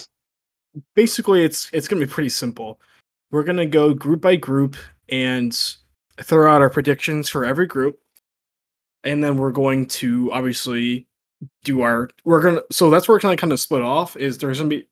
basically 0.96 1.44
it's 1.44 1.70
it's 1.74 1.88
gonna 1.88 2.06
be 2.06 2.12
pretty 2.12 2.30
simple. 2.30 2.80
We're 3.32 3.44
gonna 3.44 3.66
go 3.66 3.94
group 3.94 4.22
by 4.22 4.36
group 4.36 4.78
and 5.10 5.58
throw 6.22 6.52
out 6.52 6.62
our 6.62 6.70
predictions 6.70 7.30
for 7.30 7.46
every 7.46 7.68
group, 7.68 8.00
and 9.04 9.24
then 9.24 9.38
we're 9.38 9.52
going 9.52 9.88
to 9.88 10.32
obviously 10.32 11.08
do 11.64 11.82
our 11.82 12.10
we're 12.24 12.42
gonna 12.42 12.62
so 12.72 12.92
that's 12.92 13.08
where 13.08 13.16
we're 13.16 13.20
gonna 13.20 13.36
kind 13.36 13.52
of 13.52 13.60
split 13.60 13.82
off 13.82 14.16
is 14.16 14.38
there's 14.38 14.60
gonna 14.60 14.70
be 14.70 14.88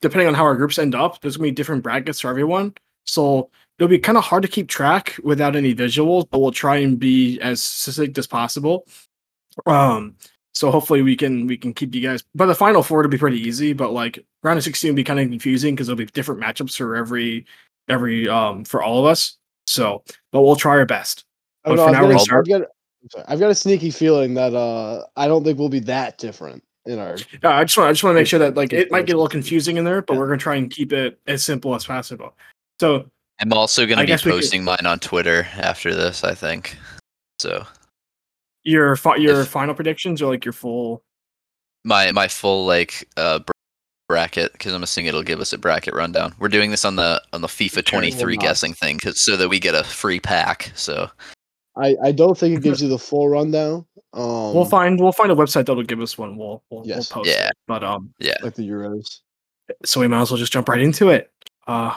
depending 0.00 0.28
on 0.28 0.34
how 0.34 0.44
our 0.44 0.54
groups 0.54 0.78
end 0.78 0.94
up 0.94 1.20
there's 1.20 1.36
gonna 1.36 1.48
be 1.48 1.52
different 1.52 1.82
brackets 1.82 2.20
for 2.20 2.28
everyone 2.28 2.72
so 3.04 3.50
it'll 3.76 3.88
be 3.88 3.98
kind 3.98 4.16
of 4.16 4.22
hard 4.22 4.42
to 4.42 4.48
keep 4.48 4.68
track 4.68 5.16
without 5.24 5.56
any 5.56 5.74
visuals 5.74 6.24
but 6.30 6.38
we'll 6.38 6.52
try 6.52 6.76
and 6.76 7.00
be 7.00 7.40
as 7.40 7.60
succinct 7.64 8.16
as 8.16 8.28
possible 8.28 8.86
um 9.66 10.14
so 10.58 10.72
hopefully 10.72 11.02
we 11.02 11.14
can 11.14 11.46
we 11.46 11.56
can 11.56 11.72
keep 11.72 11.94
you 11.94 12.00
guys. 12.00 12.24
But 12.34 12.46
the 12.46 12.54
final 12.54 12.82
four 12.82 13.04
to 13.04 13.08
be 13.08 13.16
pretty 13.16 13.38
easy. 13.38 13.72
But 13.74 13.92
like 13.92 14.18
round 14.42 14.58
of 14.58 14.64
sixteen 14.64 14.90
will 14.90 14.96
be 14.96 15.04
kind 15.04 15.20
of 15.20 15.28
confusing 15.28 15.74
because 15.74 15.86
there'll 15.86 15.96
be 15.96 16.06
different 16.06 16.40
matchups 16.40 16.76
for 16.76 16.96
every 16.96 17.46
every 17.88 18.28
um 18.28 18.64
for 18.64 18.82
all 18.82 18.98
of 18.98 19.06
us. 19.06 19.38
So, 19.68 20.02
but 20.32 20.40
we'll 20.42 20.56
try 20.56 20.72
our 20.78 20.86
best. 20.86 21.24
But 21.64 21.74
know, 21.76 21.84
for 21.84 21.88
I've 21.88 21.92
now, 21.92 22.00
got 22.00 22.06
we're 22.08 22.10
a- 22.10 22.12
gonna 22.12 22.18
I've 22.18 22.22
start- 22.22 22.48
got 22.48 22.60
a- 22.62 22.68
I'm 23.02 23.10
sorry, 23.10 23.24
I've 23.28 23.38
got 23.40 23.50
a 23.50 23.54
sneaky 23.54 23.90
feeling 23.90 24.34
that 24.34 24.54
uh, 24.54 25.04
I 25.16 25.28
don't 25.28 25.44
think 25.44 25.58
we'll 25.58 25.68
be 25.68 25.80
that 25.80 26.18
different 26.18 26.64
in 26.86 26.98
our. 26.98 27.16
Yeah, 27.42 27.50
I 27.58 27.64
just 27.64 27.76
want 27.76 27.88
I 27.88 27.92
just 27.92 28.02
want 28.02 28.14
to 28.14 28.20
make 28.20 28.26
sure 28.26 28.38
that 28.40 28.54
like 28.56 28.72
it 28.72 28.90
might 28.90 29.06
get 29.06 29.12
a 29.12 29.16
little 29.16 29.28
confusing 29.28 29.76
in 29.76 29.84
there, 29.84 30.00
but 30.02 30.14
Yeah. 30.14 30.20
we're 30.20 30.26
gonna 30.28 30.38
try 30.38 30.56
and 30.56 30.70
keep 30.70 30.92
it 30.92 31.18
as 31.26 31.42
simple 31.44 31.74
as 31.74 31.84
possible. 31.84 32.34
So 32.80 33.06
I'm 33.40 33.52
also 33.52 33.86
gonna 33.86 34.00
I 34.00 34.04
be 34.04 34.08
guess 34.08 34.24
we 34.24 34.32
could- 34.32 34.38
posting 34.38 34.64
mine 34.64 34.84
on 34.86 34.98
Twitter 34.98 35.46
after 35.56 35.94
this. 35.94 36.24
I 36.24 36.34
think 36.34 36.76
so. 37.38 37.64
your 38.64 38.96
fi- 38.96 39.16
your 39.16 39.42
If- 39.42 39.48
final 39.48 39.74
predictions 39.74 40.20
are 40.22 40.26
like 40.26 40.44
your 40.44 40.52
full. 40.52 41.02
my 41.84 42.10
my 42.12 42.26
full 42.26 42.66
like 42.66 43.06
uh 43.16 43.38
br- 43.40 43.52
bracket 44.12 44.52
because 44.52 44.72
I'm 44.72 44.82
assuming 44.82 45.08
it'll 45.08 45.22
give 45.22 45.38
us 45.40 45.52
a 45.52 45.58
bracket 45.58 45.94
rundown. 45.94 46.34
We're 46.40 46.48
doing 46.48 46.70
this 46.70 46.84
on 46.84 46.96
the 46.96 47.22
on 47.32 47.42
the 47.42 47.46
FIFA 47.46 47.84
23 47.84 48.36
well, 48.36 48.42
guessing 48.46 48.72
thing 48.74 48.98
'cause- 48.98 49.20
so 49.20 49.36
that 49.36 49.48
we 49.48 49.60
get 49.60 49.74
a 49.74 49.84
free 49.84 50.18
pack. 50.18 50.72
So 50.74 51.08
I, 51.76 51.94
I 52.02 52.12
don't 52.12 52.36
think 52.36 52.56
it 52.56 52.62
gives 52.62 52.82
you 52.82 52.88
the 52.88 52.98
full 52.98 53.28
rundown. 53.28 53.86
Um, 54.14 54.54
we'll 54.54 54.64
find 54.64 54.98
we'll 54.98 55.12
find 55.12 55.30
a 55.30 55.34
website 55.34 55.66
that'll 55.66 55.82
give 55.84 56.00
us 56.00 56.16
one. 56.18 56.36
We'll 56.36 56.62
we'll, 56.70 56.84
Yes. 56.86 57.14
we'll 57.14 57.22
post 57.22 57.30
Yeah. 57.36 57.48
it. 57.48 57.52
But 57.68 57.84
um, 57.84 58.12
yeah, 58.18 58.34
like 58.42 58.54
the 58.54 58.68
Euros. 58.68 59.20
so 59.84 60.00
we 60.00 60.08
might 60.08 60.22
as 60.22 60.30
well 60.30 60.38
just 60.38 60.52
jump 60.52 60.68
right 60.68 60.80
into 60.80 61.10
it. 61.10 61.30
Uh, 61.66 61.94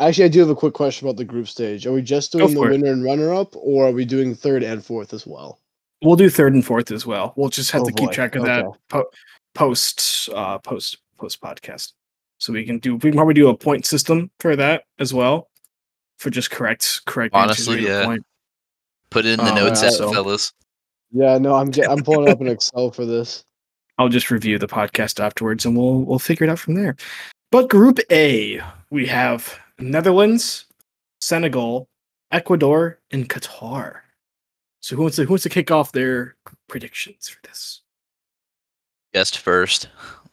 Actually, 0.00 0.26
I 0.26 0.28
do 0.28 0.38
have 0.38 0.48
a 0.48 0.54
quick 0.54 0.74
question 0.74 1.08
about 1.08 1.16
the 1.16 1.24
group 1.24 1.48
stage. 1.48 1.84
Are 1.84 1.92
we 1.92 2.02
just 2.02 2.30
doing 2.30 2.46
the 2.50 2.54
for 2.54 2.68
it. 2.68 2.70
winner 2.80 2.92
and 2.92 3.02
runner 3.02 3.34
up, 3.34 3.56
or 3.56 3.88
are 3.88 3.90
we 3.90 4.04
doing 4.04 4.32
third 4.32 4.62
and 4.62 4.84
fourth 4.84 5.12
as 5.12 5.26
well? 5.26 5.58
We'll 6.04 6.14
do 6.14 6.30
third 6.30 6.54
and 6.54 6.64
fourth 6.64 6.92
as 6.92 7.04
well. 7.04 7.32
We'll 7.34 7.48
just 7.48 7.72
have 7.72 7.82
Oh 7.82 7.86
to 7.86 7.92
keep 7.92 8.06
boy, 8.10 8.12
track 8.12 8.36
of 8.36 8.44
that 8.44 8.64
po- 8.88 9.10
post 9.56 10.28
uh 10.32 10.58
post 10.58 10.98
post 11.18 11.40
podcast. 11.40 11.92
So 12.38 12.52
we 12.52 12.64
can 12.64 12.78
do 12.78 12.94
we 12.94 13.00
can 13.10 13.14
probably 13.14 13.34
do 13.34 13.48
a 13.48 13.56
point 13.56 13.84
system 13.84 14.30
for 14.40 14.54
that 14.56 14.84
as 14.98 15.12
well. 15.12 15.48
For 16.18 16.30
just 16.30 16.50
correct 16.50 17.02
correct 17.06 17.34
Honestly, 17.34 17.76
we 17.76 17.82
get 17.82 17.88
yeah. 17.90 18.04
point. 18.06 18.24
put 19.10 19.24
it 19.26 19.38
in 19.38 19.44
the 19.44 19.52
Oh, 19.52 19.54
notes, 19.54 19.82
yeah, 19.82 19.88
uh, 19.88 19.92
so- 19.92 20.12
fellas. 20.12 20.52
Yeah, 21.10 21.38
no, 21.38 21.54
I'm 21.54 21.70
I'm 21.88 22.02
pulling 22.04 22.28
up 22.30 22.40
an 22.40 22.48
Excel 22.56 22.90
for 22.90 23.06
this. 23.06 23.44
I'll 23.98 24.08
just 24.10 24.30
review 24.30 24.58
the 24.58 24.68
podcast 24.68 25.18
afterwards 25.20 25.64
and 25.64 25.76
we'll 25.76 26.00
we'll 26.04 26.18
figure 26.18 26.46
it 26.46 26.50
out 26.50 26.58
from 26.58 26.74
there. 26.74 26.96
But 27.50 27.68
group 27.70 27.98
A, 28.12 28.60
we 28.90 29.06
have 29.06 29.58
Netherlands, 29.78 30.66
Senegal, 31.20 31.88
Ecuador, 32.30 33.00
and 33.10 33.28
Qatar. 33.28 34.00
So 34.80 34.96
who 34.96 35.02
wants 35.02 35.16
to 35.16 35.24
who 35.24 35.30
wants 35.30 35.42
to 35.44 35.48
kick 35.48 35.70
off 35.70 35.92
their 35.92 36.36
predictions 36.68 37.28
for 37.28 37.38
this? 37.48 37.80
Guest 39.14 39.38
first. 39.38 39.88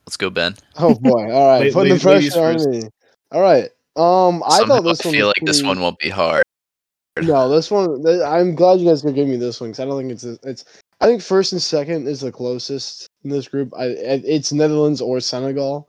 Let's 0.07 0.17
go, 0.17 0.29
Ben. 0.29 0.55
Oh 0.77 0.95
boy! 0.95 1.31
All 1.31 1.47
right, 1.47 1.59
Wait, 1.61 1.73
putting 1.73 1.97
the 1.97 2.05
ladies- 2.05 2.05
ladies 2.05 2.33
pressure 2.33 2.45
on 2.47 2.53
first. 2.55 2.69
me. 2.69 2.89
All 3.31 3.41
right. 3.41 3.69
Um, 3.95 4.43
I 4.45 4.57
Somehow 4.59 4.75
thought 4.75 4.83
this 4.83 5.05
one. 5.05 5.13
feel 5.13 5.27
was 5.27 5.33
like 5.39 5.45
this 5.45 5.63
one 5.63 5.79
won't 5.79 5.99
be 5.99 6.09
hard. 6.09 6.43
No, 7.21 7.49
this 7.49 7.71
one. 7.71 8.03
th- 8.03 8.21
I'm 8.21 8.55
glad 8.55 8.79
you 8.81 8.87
guys 8.89 9.01
could 9.01 9.15
give 9.15 9.27
me 9.27 9.37
this 9.37 9.61
one 9.61 9.69
because 9.71 9.79
I 9.79 9.85
don't 9.85 9.97
think 9.99 10.11
it's 10.11 10.23
it's. 10.23 10.65
I 11.01 11.07
think 11.07 11.21
first 11.21 11.51
and 11.53 11.61
second 11.61 12.07
is 12.07 12.21
the 12.21 12.31
closest 12.31 13.07
in 13.23 13.29
this 13.29 13.47
group. 13.47 13.73
I 13.77 13.85
it's 13.85 14.51
Netherlands 14.53 15.01
or 15.01 15.19
Senegal. 15.19 15.87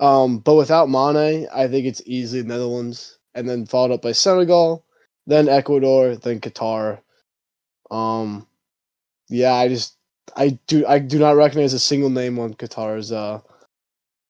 Um, 0.00 0.38
but 0.38 0.54
without 0.54 0.88
Mane, 0.90 1.46
I 1.54 1.68
think 1.68 1.86
it's 1.86 2.02
easily 2.06 2.42
Netherlands, 2.42 3.18
and 3.34 3.48
then 3.48 3.64
followed 3.66 3.92
up 3.92 4.02
by 4.02 4.12
Senegal, 4.12 4.84
then 5.26 5.48
Ecuador, 5.48 6.16
then 6.16 6.40
Qatar. 6.40 6.98
Um, 7.90 8.46
yeah, 9.28 9.52
I 9.54 9.68
just 9.68 9.96
I 10.36 10.58
do 10.66 10.86
I 10.86 10.98
do 10.98 11.18
not 11.18 11.36
recognize 11.36 11.72
a 11.72 11.78
single 11.78 12.10
name 12.10 12.38
on 12.38 12.54
Qatar's 12.54 13.12
uh 13.12 13.40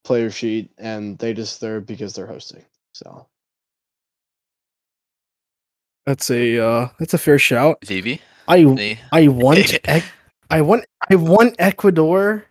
player 0.03 0.29
sheet, 0.29 0.69
and 0.77 1.17
they 1.17 1.33
just 1.33 1.59
third 1.59 1.85
because 1.85 2.13
they're 2.13 2.27
hosting. 2.27 2.63
So 2.93 3.27
That's 6.05 6.29
a 6.29 6.59
uh 6.63 6.89
that's 6.99 7.13
a 7.13 7.17
fair 7.17 7.39
shout. 7.39 7.83
Vivi? 7.83 8.21
I 8.47 8.63
Me? 8.63 8.99
I 9.11 9.27
want 9.27 9.79
I 10.49 10.61
want 10.61 10.85
I 11.09 11.15
want 11.15 11.55
Ecuador 11.57 12.45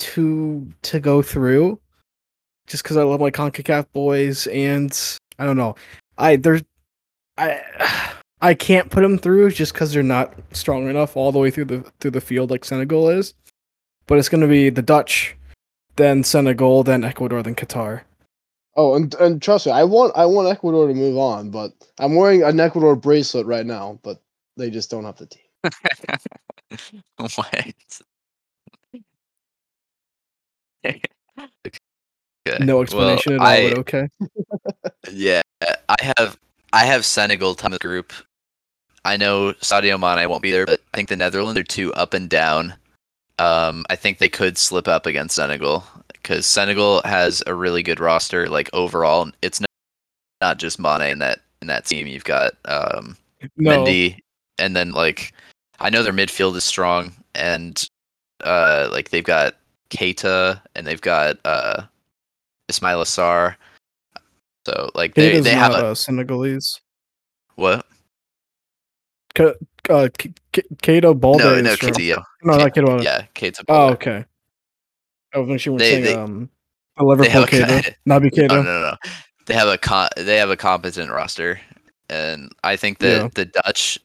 to 0.00 0.68
to 0.82 1.00
go 1.00 1.22
through, 1.22 1.80
just 2.66 2.82
because 2.82 2.98
I 2.98 3.02
love 3.02 3.20
my 3.20 3.30
Concacaf 3.30 3.86
boys, 3.92 4.46
and 4.48 4.92
I 5.38 5.46
don't 5.46 5.56
know, 5.56 5.74
I 6.18 6.36
there's 6.36 6.62
I 7.38 7.60
I 8.40 8.54
can't 8.54 8.90
put 8.90 9.02
them 9.02 9.18
through 9.18 9.50
just 9.50 9.72
because 9.72 9.92
they're 9.92 10.02
not 10.02 10.34
strong 10.52 10.88
enough 10.88 11.16
all 11.16 11.32
the 11.32 11.38
way 11.38 11.50
through 11.50 11.64
the 11.66 11.80
through 12.00 12.12
the 12.12 12.20
field 12.20 12.50
like 12.50 12.64
Senegal 12.64 13.08
is. 13.08 13.34
But 14.06 14.18
it's 14.18 14.28
going 14.28 14.40
to 14.40 14.46
be 14.48 14.70
the 14.70 14.82
Dutch, 14.82 15.36
then 15.96 16.24
Senegal, 16.24 16.82
then 16.82 17.04
Ecuador, 17.04 17.42
then 17.42 17.54
Qatar. 17.54 18.02
Oh, 18.76 18.94
and 18.94 19.12
and 19.16 19.42
trust 19.42 19.66
me, 19.66 19.72
I 19.72 19.82
want 19.84 20.12
I 20.16 20.24
want 20.24 20.48
Ecuador 20.48 20.86
to 20.86 20.94
move 20.94 21.18
on, 21.18 21.50
but 21.50 21.72
I'm 21.98 22.14
wearing 22.14 22.44
an 22.44 22.60
Ecuador 22.60 22.94
bracelet 22.94 23.44
right 23.46 23.66
now, 23.66 23.98
but 24.02 24.22
they 24.56 24.70
just 24.70 24.88
don't 24.90 25.04
have 25.04 25.16
the 25.16 25.26
team. 25.26 25.42
what? 27.16 27.74
okay. 30.86 31.00
No 32.60 32.74
well, 32.76 32.82
explanation 32.82 33.32
at 33.34 33.40
all, 33.40 33.46
I- 33.46 33.70
but 33.70 33.78
okay. 33.78 34.08
Yeah, 35.10 35.42
I 35.88 35.96
have 36.18 36.38
I 36.72 36.84
have 36.84 37.04
Senegal 37.04 37.54
top 37.54 37.72
of 37.72 37.72
the 37.72 37.78
group. 37.78 38.12
I 39.08 39.16
know 39.16 39.54
Sadio 39.54 39.98
Mane 39.98 40.28
won't 40.28 40.42
be 40.42 40.52
there, 40.52 40.66
but 40.66 40.82
I 40.92 40.96
think 40.98 41.08
the 41.08 41.16
Netherlands 41.16 41.58
are 41.58 41.64
too 41.64 41.94
up 41.94 42.12
and 42.12 42.28
down. 42.28 42.74
Um, 43.38 43.86
I 43.88 43.96
think 43.96 44.18
they 44.18 44.28
could 44.28 44.58
slip 44.58 44.86
up 44.86 45.06
against 45.06 45.34
Senegal 45.34 45.82
because 46.12 46.44
Senegal 46.44 47.00
has 47.06 47.42
a 47.46 47.54
really 47.54 47.82
good 47.82 48.00
roster. 48.00 48.50
Like 48.50 48.68
overall, 48.74 49.30
it's 49.40 49.60
not, 49.62 49.70
not 50.42 50.58
just 50.58 50.78
Mane 50.78 51.00
in 51.10 51.20
that 51.20 51.38
in 51.62 51.68
that 51.68 51.86
team. 51.86 52.06
You've 52.06 52.24
got 52.24 52.52
um, 52.66 53.16
No, 53.56 53.82
Mendy, 53.82 54.18
and 54.58 54.76
then 54.76 54.90
like 54.92 55.32
I 55.80 55.88
know 55.88 56.02
their 56.02 56.12
midfield 56.12 56.54
is 56.56 56.64
strong, 56.64 57.14
and 57.34 57.82
uh, 58.44 58.90
like 58.92 59.08
they've 59.08 59.24
got 59.24 59.54
Keita 59.88 60.60
and 60.74 60.86
they've 60.86 61.00
got 61.00 61.38
uh, 61.46 61.84
Ismaila 62.70 63.06
Sarr. 63.06 63.54
So 64.66 64.90
like 64.94 65.14
they 65.14 65.32
Keita's 65.32 65.44
they 65.44 65.54
have 65.54 65.72
a 65.72 65.86
uh, 65.86 65.94
Senegalese. 65.94 66.78
what? 67.54 67.86
K- 69.38 69.54
uh, 69.90 70.08
K- 70.18 70.32
K- 70.52 70.62
Keita 71.00 71.18
Balde 71.18 71.38
No, 71.38 71.60
no, 71.60 71.74
Keita. 71.74 72.04
Yeah, 72.06 72.16
no, 72.42 72.56
not 72.58 72.74
Keita. 72.74 73.02
yeah, 73.02 73.22
Keita. 73.34 73.60
Oh, 73.60 73.64
Balde. 73.64 73.92
okay. 73.94 74.24
I 75.34 75.38
was 75.38 75.60
sure 75.60 75.72
we're 75.74 75.78
They- 75.78 75.90
saying 75.90 76.04
they- 76.04 76.14
um, 76.14 76.50
the 76.96 77.04
Liverpool 77.04 77.30
have 77.32 77.44
a 77.44 77.46
Keita, 77.46 77.84
ki- 77.84 77.92
Naby 78.08 78.36
No, 78.48 78.56
no, 78.56 78.62
no, 78.62 78.80
no. 78.90 78.96
They 79.46 79.54
have 79.54 79.68
a 79.68 79.78
con- 79.78 80.08
they 80.16 80.36
have 80.36 80.50
a 80.50 80.56
competent 80.56 81.10
roster, 81.10 81.60
and 82.10 82.52
I 82.64 82.76
think 82.76 82.98
that 82.98 83.22
Yeah. 83.22 83.28
the 83.34 83.44
Dutch 83.46 83.98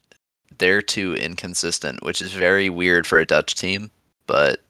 they're 0.60 0.82
too 0.84 1.16
inconsistent, 1.16 2.04
which 2.04 2.22
is 2.22 2.32
very 2.32 2.70
weird 2.70 3.06
for 3.08 3.18
a 3.20 3.26
Dutch 3.26 3.56
team. 3.56 3.90
But 4.28 4.62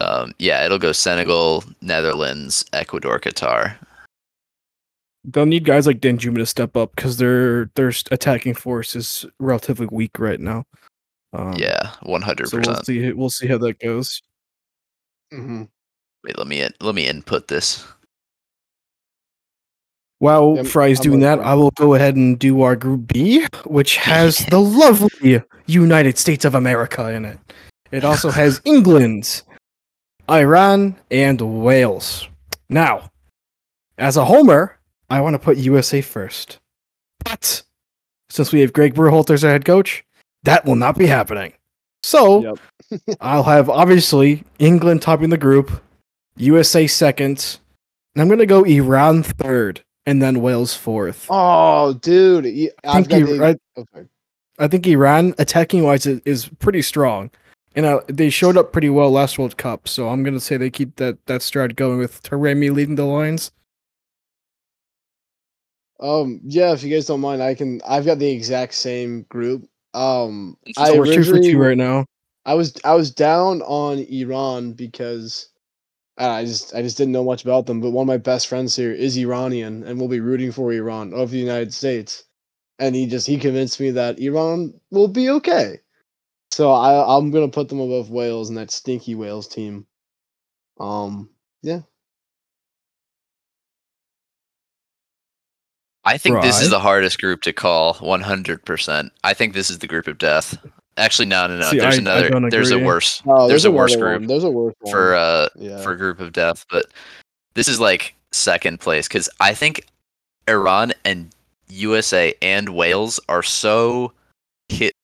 um, 0.00 0.32
yeah, 0.38 0.64
it'll 0.64 0.78
go 0.78 0.92
Senegal, 0.92 1.64
Netherlands, 1.80 2.64
Ecuador, 2.74 3.18
Qatar. 3.18 3.76
They'll 5.28 5.44
need 5.46 5.64
guys 5.64 5.86
like 5.86 5.98
Danjuma 6.00 6.36
to 6.36 6.46
step 6.46 6.76
up 6.76 6.94
because 6.94 7.16
their 7.16 7.66
their 7.74 7.92
attacking 8.10 8.54
force 8.54 8.94
is 8.94 9.26
relatively 9.40 9.88
weak 9.90 10.18
right 10.20 10.38
now. 10.38 10.64
Um, 11.32 11.54
yeah, 11.56 11.90
one 12.02 12.22
hundred 12.22 12.48
So 12.48 12.58
we'll 12.58 12.66
percent. 12.66 12.86
see. 12.86 13.12
We'll 13.12 13.30
see 13.30 13.48
how 13.48 13.58
that 13.58 13.78
goes. 13.80 14.22
hmm 15.32 15.64
Wait, 16.24 16.38
let 16.38 16.46
me 16.46 16.60
in, 16.60 16.72
let 16.80 16.94
me 16.94 17.06
input 17.06 17.48
this. 17.48 17.84
While 20.18 20.56
Yep, 20.56 20.66
Fry's 20.66 20.98
I'm 21.00 21.02
doing 21.04 21.20
that. 21.20 21.40
I 21.40 21.54
will 21.54 21.70
go 21.72 21.94
ahead 21.94 22.16
and 22.16 22.38
do 22.38 22.62
our 22.62 22.74
Group 22.74 23.08
B, 23.12 23.44
which 23.66 23.96
has 23.98 24.38
the 24.46 24.60
lovely 24.60 25.42
United 25.66 26.18
States 26.18 26.44
of 26.44 26.54
America 26.54 27.10
in 27.12 27.24
it. 27.24 27.38
It 27.90 28.04
also 28.04 28.30
has 28.30 28.60
England, 28.64 29.42
Iran, 30.30 30.96
and 31.10 31.62
Wales. 31.62 32.28
Now, 32.68 33.10
as 33.98 34.16
a 34.16 34.24
homer, 34.24 34.78
I 35.10 35.20
want 35.20 35.34
to 35.34 35.38
put 35.38 35.56
USA 35.56 36.00
first. 36.00 36.58
But 37.24 37.62
since 38.28 38.52
we 38.52 38.60
have 38.60 38.72
Greg 38.72 38.94
Berhalter 38.94 39.34
as 39.34 39.44
our 39.44 39.50
head 39.50 39.64
coach, 39.64 40.04
that 40.42 40.64
will 40.64 40.76
not 40.76 40.98
be 40.98 41.06
happening. 41.06 41.52
So 42.02 42.42
Yep. 42.42 42.58
I'll 43.20 43.42
have 43.42 43.68
obviously 43.68 44.44
England 44.58 45.02
topping 45.02 45.30
the 45.30 45.38
group, 45.38 45.82
USA 46.36 46.86
second, 46.86 47.58
and 48.14 48.22
I'm 48.22 48.28
gonna 48.28 48.46
go 48.46 48.64
Iran 48.64 49.22
third, 49.22 49.82
and 50.06 50.22
then 50.22 50.40
Wales 50.40 50.74
fourth. 50.74 51.26
Oh, 51.28 51.94
dude, 51.94 52.46
I 52.84 53.02
think, 53.02 53.38
got 53.38 53.56
I, 53.76 53.80
okay. 53.80 54.08
I 54.58 54.68
think 54.68 54.86
Iran 54.86 55.34
attacking 55.38 55.82
wise 55.82 56.06
is, 56.06 56.20
is 56.24 56.48
pretty 56.60 56.82
strong, 56.82 57.30
and 57.74 57.84
uh, 57.86 58.00
they 58.06 58.30
showed 58.30 58.56
up 58.56 58.72
pretty 58.72 58.88
well 58.88 59.10
last 59.10 59.38
World 59.38 59.56
Cup. 59.56 59.88
So 59.88 60.08
I'm 60.08 60.22
gonna 60.22 60.40
say 60.40 60.56
they 60.56 60.70
keep 60.70 60.96
that 60.96 61.18
that 61.26 61.42
stride 61.42 61.74
going 61.76 61.98
with 61.98 62.22
Taremi 62.22 62.72
leading 62.72 62.94
the 62.94 63.04
lines. 63.04 63.50
Um, 66.00 66.40
yeah, 66.44 66.72
if 66.72 66.82
you 66.82 66.94
guys 66.94 67.06
don't 67.06 67.20
mind, 67.20 67.42
I 67.42 67.54
can. 67.54 67.80
I've 67.86 68.06
got 68.06 68.18
the 68.18 68.30
exact 68.30 68.74
same 68.74 69.22
group. 69.22 69.68
Um, 69.94 70.56
So 70.74 70.82
I 70.82 70.98
we're 70.98 71.06
two 71.06 71.24
for 71.24 71.38
two 71.38 71.58
right 71.58 71.76
now. 71.76 72.04
I 72.44 72.54
was 72.54 72.74
I 72.84 72.94
was 72.94 73.10
down 73.10 73.62
on 73.62 73.98
Iran 73.98 74.72
because 74.72 75.48
uh, 76.18 76.30
I 76.30 76.44
just 76.44 76.74
I 76.74 76.82
just 76.82 76.96
didn't 76.98 77.12
know 77.12 77.24
much 77.24 77.44
about 77.44 77.66
them. 77.66 77.80
But 77.80 77.90
one 77.90 78.04
of 78.04 78.08
my 78.08 78.18
best 78.18 78.46
friends 78.48 78.76
here 78.76 78.92
is 78.92 79.16
Iranian, 79.16 79.84
and 79.84 79.98
we'll 79.98 80.08
be 80.08 80.20
rooting 80.20 80.52
for 80.52 80.72
Iran 80.72 81.14
over 81.14 81.30
the 81.30 81.38
United 81.38 81.74
States. 81.74 82.24
And 82.78 82.94
he 82.94 83.06
just 83.06 83.26
he 83.26 83.38
convinced 83.38 83.80
me 83.80 83.92
that 83.92 84.18
Iran 84.18 84.74
will 84.90 85.08
be 85.08 85.30
okay. 85.30 85.80
So 86.52 86.70
I 86.70 87.16
I'm 87.16 87.30
gonna 87.30 87.48
put 87.48 87.68
them 87.68 87.80
above 87.80 88.10
Wales 88.10 88.48
and 88.50 88.58
that 88.58 88.70
stinky 88.70 89.14
Wales 89.14 89.48
team. 89.48 89.86
Um, 90.78 91.30
yeah. 91.62 91.80
I 96.06 96.16
think 96.18 96.40
this 96.40 96.62
is 96.62 96.70
the 96.70 96.78
hardest 96.78 97.20
group 97.20 97.42
to 97.42 97.52
call. 97.52 97.94
One 97.94 98.20
hundred 98.22 98.64
percent. 98.64 99.12
I 99.24 99.34
think 99.34 99.52
this 99.54 99.68
is 99.70 99.80
the 99.80 99.86
group 99.86 100.06
of 100.06 100.18
death. 100.18 100.56
Actually, 100.96 101.26
no, 101.26 101.46
no, 101.46 101.58
no. 101.58 101.70
See, 101.70 101.78
there's 101.78 101.94
I- 101.94 101.98
I 101.98 102.00
another. 102.00 102.30
don't 102.30 102.48
there's 102.48 102.70
a 102.70 102.78
worse. 102.78 103.22
Oh, 103.26 103.48
there's 103.48 103.64
a 103.66 103.70
worse 103.70 103.96
group 103.96 104.20
One. 104.20 104.26
There's 104.28 104.44
a 104.44 104.50
worse 104.50 104.74
one. 104.80 104.92
for 104.92 105.14
uh 105.14 105.48
yeah. 105.56 105.82
for 105.82 105.94
group 105.96 106.20
of 106.20 106.32
death, 106.32 106.64
but 106.70 106.86
this 107.54 107.68
is 107.68 107.80
like 107.80 108.14
second 108.32 108.80
place 108.80 109.08
because 109.08 109.28
I 109.40 109.52
think 109.52 109.86
Iran 110.48 110.92
and 111.04 111.30
USA 111.68 112.34
and 112.40 112.70
Wales 112.70 113.18
are 113.28 113.42
so 113.42 114.12
hit 114.68 114.94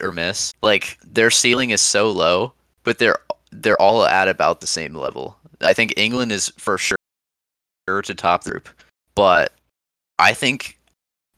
or 0.00 0.12
miss. 0.12 0.54
Like 0.62 0.98
their 1.04 1.30
ceiling 1.30 1.70
is 1.70 1.80
so 1.80 2.10
low, 2.10 2.52
but 2.84 2.98
they're 2.98 3.18
they're 3.50 3.80
all 3.80 4.04
at 4.04 4.28
about 4.28 4.60
the 4.60 4.66
same 4.66 4.94
level. 4.94 5.36
I 5.60 5.72
think 5.72 5.94
England 5.96 6.30
is 6.32 6.48
for 6.56 6.78
sure 6.78 6.96
to 8.02 8.14
top 8.14 8.44
the 8.44 8.50
group, 8.52 8.68
but 9.14 9.52
I 10.18 10.34
think 10.34 10.78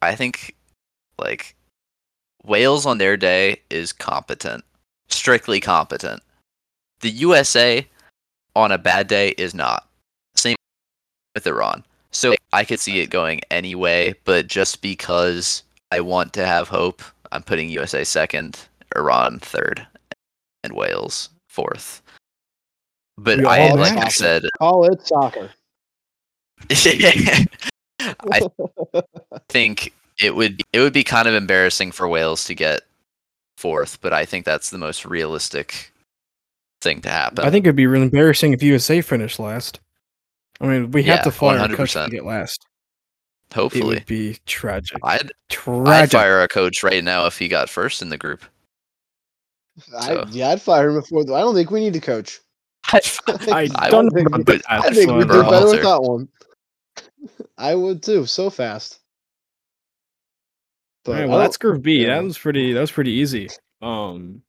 I 0.02 0.14
think 0.14 0.56
like 1.18 1.54
Wales 2.44 2.86
on 2.86 2.98
their 2.98 3.16
day 3.16 3.60
is 3.68 3.92
competent, 3.92 4.64
strictly 5.08 5.60
competent. 5.60 6.22
The 7.00 7.10
USA 7.10 7.86
on 8.56 8.72
a 8.72 8.78
bad 8.78 9.06
day 9.06 9.30
is 9.30 9.54
not. 9.54 9.88
Same 10.34 10.56
with 11.34 11.46
Iran. 11.46 11.84
So 12.12 12.34
I 12.52 12.64
could 12.64 12.80
see 12.80 13.00
it 13.00 13.10
going 13.10 13.40
anyway, 13.50 14.14
but 14.24 14.48
just 14.48 14.82
because 14.82 15.62
I 15.92 16.00
want 16.00 16.32
to 16.34 16.46
have 16.46 16.68
hope, 16.68 17.02
I'm 17.30 17.42
putting 17.42 17.68
USA 17.68 18.04
second, 18.04 18.58
Iran 18.96 19.38
third, 19.38 19.86
and 20.64 20.74
Wales 20.74 21.28
fourth. 21.48 22.02
But 23.18 23.38
We 23.38 23.44
I 23.44 23.68
all 23.68 23.76
like 23.76 23.98
I 23.98 24.08
said, 24.08 24.44
Call 24.58 24.84
it 24.86 25.06
soccer. 25.06 25.50
I 28.30 28.40
think 29.48 29.92
it 30.22 30.34
would 30.34 30.62
it 30.72 30.80
would 30.80 30.92
be 30.92 31.04
kind 31.04 31.28
of 31.28 31.34
embarrassing 31.34 31.92
for 31.92 32.08
Wales 32.08 32.44
to 32.46 32.54
get 32.54 32.82
fourth, 33.56 34.00
but 34.00 34.12
I 34.12 34.24
think 34.24 34.44
that's 34.44 34.70
the 34.70 34.78
most 34.78 35.04
realistic 35.04 35.92
thing 36.80 37.00
to 37.02 37.10
happen. 37.10 37.44
I 37.44 37.50
think 37.50 37.66
it'd 37.66 37.76
be 37.76 37.86
really 37.86 38.04
embarrassing 38.04 38.52
if 38.52 38.62
USA 38.62 39.00
finished 39.00 39.38
last. 39.38 39.80
I 40.60 40.66
mean, 40.66 40.90
we 40.90 41.02
have 41.04 41.24
to 41.24 41.30
fire 41.30 41.58
a 41.58 41.68
coach 41.74 41.94
100%. 41.94 42.04
to 42.06 42.10
get 42.10 42.24
last. 42.24 42.66
Hopefully, 43.54 43.96
it 43.96 44.00
would 44.00 44.06
be 44.06 44.36
tragic. 44.46 44.98
I'd 45.02 45.32
I'd 45.66 46.10
fire 46.10 46.42
a 46.42 46.48
coach 46.48 46.82
right 46.82 47.02
now 47.02 47.26
if 47.26 47.38
he 47.38 47.48
got 47.48 47.68
first 47.68 48.00
in 48.02 48.08
the 48.08 48.18
group. 48.18 48.44
I, 49.98 50.06
So- 50.06 50.24
yeah, 50.30 50.50
I'd 50.50 50.62
fire 50.62 50.90
him 50.90 50.96
before. 50.96 51.22
I 51.22 51.40
don't 51.40 51.54
think 51.54 51.70
we 51.70 51.80
need 51.80 51.96
a 51.96 52.00
coach. 52.00 52.40
I 52.92 53.00
I 53.76 53.90
don't 53.90 54.10
think 54.10 54.30
know 54.30 54.36
we- 54.36 54.42
about. 54.42 54.62
I 54.68 54.90
think 54.90 55.10
we 55.10 55.18
did 55.20 55.28
better 55.28 55.42
Berhalter. 55.42 55.82
that 55.82 56.02
one. 56.02 56.28
I 57.58 57.74
would 57.74 58.02
too, 58.02 58.26
so 58.26 58.50
fast. 58.50 59.00
But 61.04 61.12
Alright, 61.12 61.28
well, 61.28 61.38
don't- 61.38 61.44
that's 61.46 61.56
Group 61.56 61.82
B. 61.82 62.02
yeah. 62.02 62.14
That 62.16 62.24
was 62.24 62.38
pretty. 62.38 62.72
That 62.72 62.80
was 62.80 62.92
pretty 62.92 63.12
easy. 63.12 63.48
Um, 63.82 64.42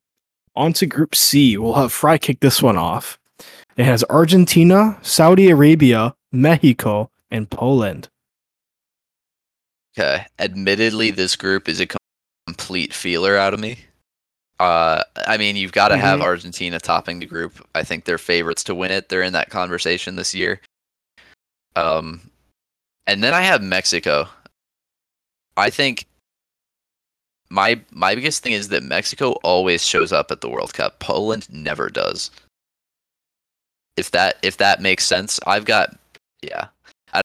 on 0.54 0.72
to 0.74 0.86
Group 0.86 1.14
C. 1.14 1.56
We'll 1.56 1.74
have 1.74 1.92
Fry 1.92 2.18
kick 2.18 2.40
this 2.40 2.60
one 2.62 2.76
off. 2.76 3.18
It 3.76 3.84
has 3.84 4.04
Argentina, 4.10 4.98
Saudi 5.02 5.48
Arabia, 5.50 6.14
Mexico, 6.30 7.10
and 7.30 7.48
Poland. 7.48 8.08
Okay. 9.98 10.26
Admittedly, 10.38 11.10
this 11.10 11.36
group 11.36 11.68
is 11.68 11.80
a 11.80 11.86
complete 12.46 12.92
feeler 12.92 13.36
out 13.36 13.54
of 13.54 13.60
me. 13.60 13.78
Uh, 14.60 15.02
I 15.26 15.38
mean, 15.38 15.56
you've 15.56 15.72
got 15.72 15.88
to 15.88 15.96
have 15.96 16.20
Mhm. 16.20 16.24
Argentina 16.24 16.78
topping 16.78 17.18
the 17.18 17.26
group. 17.26 17.66
I 17.74 17.82
think 17.82 18.04
they're 18.04 18.18
favorites 18.18 18.62
to 18.64 18.74
win 18.74 18.90
it. 18.90 19.08
They're 19.08 19.22
in 19.22 19.32
that 19.32 19.50
conversation 19.50 20.16
this 20.16 20.34
year. 20.34 20.60
Um, 21.74 22.30
and 23.06 23.22
then 23.22 23.34
I 23.34 23.42
have 23.42 23.62
Mexico. 23.62 24.28
I 25.56 25.70
think 25.70 26.06
my 27.50 27.80
my 27.90 28.14
biggest 28.14 28.42
thing 28.42 28.52
is 28.52 28.68
that 28.68 28.82
Mexico 28.82 29.32
always 29.42 29.86
shows 29.86 30.12
up 30.12 30.30
at 30.30 30.40
the 30.40 30.48
World 30.48 30.72
Cup. 30.74 30.98
Poland 31.00 31.46
never 31.50 31.90
does. 31.90 32.30
If 33.96 34.10
that 34.12 34.38
if 34.42 34.56
that 34.56 34.80
makes 34.80 35.06
sense, 35.06 35.38
I've 35.46 35.66
got 35.66 35.96
yeah. 36.42 36.68
I, 37.12 37.18
I 37.18 37.22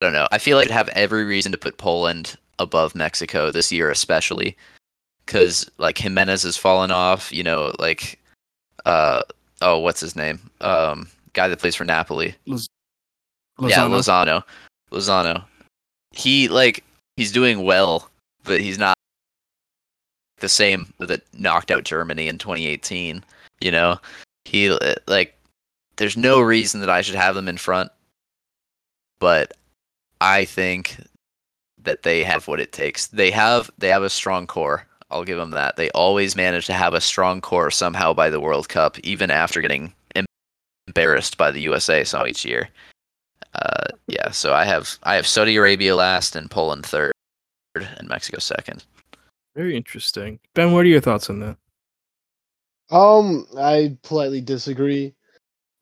don't 0.00 0.14
know. 0.14 0.26
I 0.32 0.38
feel 0.38 0.56
like 0.56 0.70
I 0.70 0.74
have 0.74 0.88
every 0.88 1.24
reason 1.24 1.52
to 1.52 1.58
put 1.58 1.76
Poland 1.76 2.36
above 2.58 2.94
Mexico 2.94 3.50
this 3.50 3.70
year, 3.70 3.90
especially 3.90 4.56
because 5.26 5.70
like 5.78 5.98
Jimenez 5.98 6.44
has 6.44 6.56
fallen 6.56 6.90
off. 6.90 7.30
You 7.30 7.42
know, 7.42 7.74
like 7.78 8.18
uh 8.86 9.22
oh, 9.60 9.78
what's 9.78 10.00
his 10.00 10.16
name? 10.16 10.40
Um, 10.62 11.08
guy 11.34 11.48
that 11.48 11.58
plays 11.58 11.74
for 11.74 11.84
Napoli. 11.84 12.34
Yeah, 12.46 12.56
Lozano. 13.58 13.90
Lozano. 13.90 14.44
Lozano. 14.92 15.44
He 16.12 16.48
like 16.48 16.84
he's 17.16 17.32
doing 17.32 17.62
well, 17.64 18.10
but 18.44 18.60
he's 18.60 18.78
not 18.78 18.94
the 20.38 20.48
same 20.48 20.92
that 20.98 21.22
knocked 21.34 21.70
out 21.70 21.84
Germany 21.84 22.28
in 22.28 22.38
2018. 22.38 23.24
You 23.60 23.70
know, 23.70 23.98
he 24.44 24.76
like 25.06 25.36
there's 25.96 26.16
no 26.16 26.40
reason 26.40 26.80
that 26.80 26.90
I 26.90 27.02
should 27.02 27.14
have 27.14 27.34
them 27.34 27.48
in 27.48 27.56
front, 27.56 27.90
but 29.18 29.52
I 30.20 30.44
think 30.44 30.96
that 31.82 32.02
they 32.02 32.22
have 32.22 32.46
what 32.46 32.60
it 32.60 32.72
takes. 32.72 33.08
They 33.08 33.30
have 33.30 33.70
they 33.78 33.88
have 33.88 34.02
a 34.02 34.10
strong 34.10 34.46
core. 34.46 34.86
I'll 35.10 35.24
give 35.24 35.38
them 35.38 35.50
that. 35.50 35.76
They 35.76 35.90
always 35.90 36.36
manage 36.36 36.66
to 36.66 36.72
have 36.72 36.94
a 36.94 37.00
strong 37.00 37.40
core 37.42 37.70
somehow 37.70 38.14
by 38.14 38.30
the 38.30 38.40
World 38.40 38.68
Cup, 38.70 38.98
even 39.00 39.30
after 39.30 39.60
getting 39.60 39.92
embarrassed 40.86 41.36
by 41.36 41.50
the 41.50 41.60
USA 41.60 42.04
some 42.04 42.26
each 42.26 42.44
year. 42.44 42.68
Uh, 43.54 43.86
yeah, 44.06 44.30
so 44.30 44.52
I 44.52 44.64
have 44.64 44.98
I 45.02 45.14
have 45.14 45.26
Saudi 45.26 45.56
Arabia 45.56 45.94
last 45.94 46.36
and 46.36 46.50
Poland 46.50 46.86
third 46.86 47.12
and 47.74 48.08
Mexico 48.08 48.38
second. 48.38 48.84
Very 49.54 49.76
interesting. 49.76 50.38
Ben, 50.54 50.72
what 50.72 50.84
are 50.84 50.88
your 50.88 51.00
thoughts 51.00 51.28
on 51.28 51.40
that? 51.40 51.56
Um, 52.90 53.46
I 53.58 53.96
politely 54.02 54.40
disagree. 54.40 55.14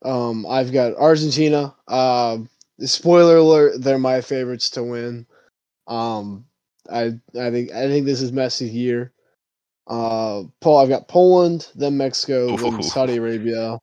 Um, 0.03 0.45
I've 0.47 0.73
got 0.73 0.95
Argentina. 0.95 1.75
Um, 1.87 2.49
spoiler 2.79 3.37
alert: 3.37 3.81
they're 3.81 3.99
my 3.99 4.21
favorites 4.21 4.69
to 4.71 4.83
win. 4.83 5.25
Um, 5.87 6.45
I 6.89 7.19
I 7.39 7.51
think 7.51 7.71
I 7.71 7.87
think 7.87 8.05
this 8.05 8.21
is 8.21 8.31
Messi's 8.31 8.73
year. 8.73 9.13
Uh, 9.87 10.43
Paul, 10.61 10.79
I've 10.79 10.89
got 10.89 11.07
Poland, 11.07 11.67
then 11.75 11.97
Mexico, 11.97 12.55
then 12.55 12.81
Saudi 12.83 13.17
Arabia. 13.17 13.79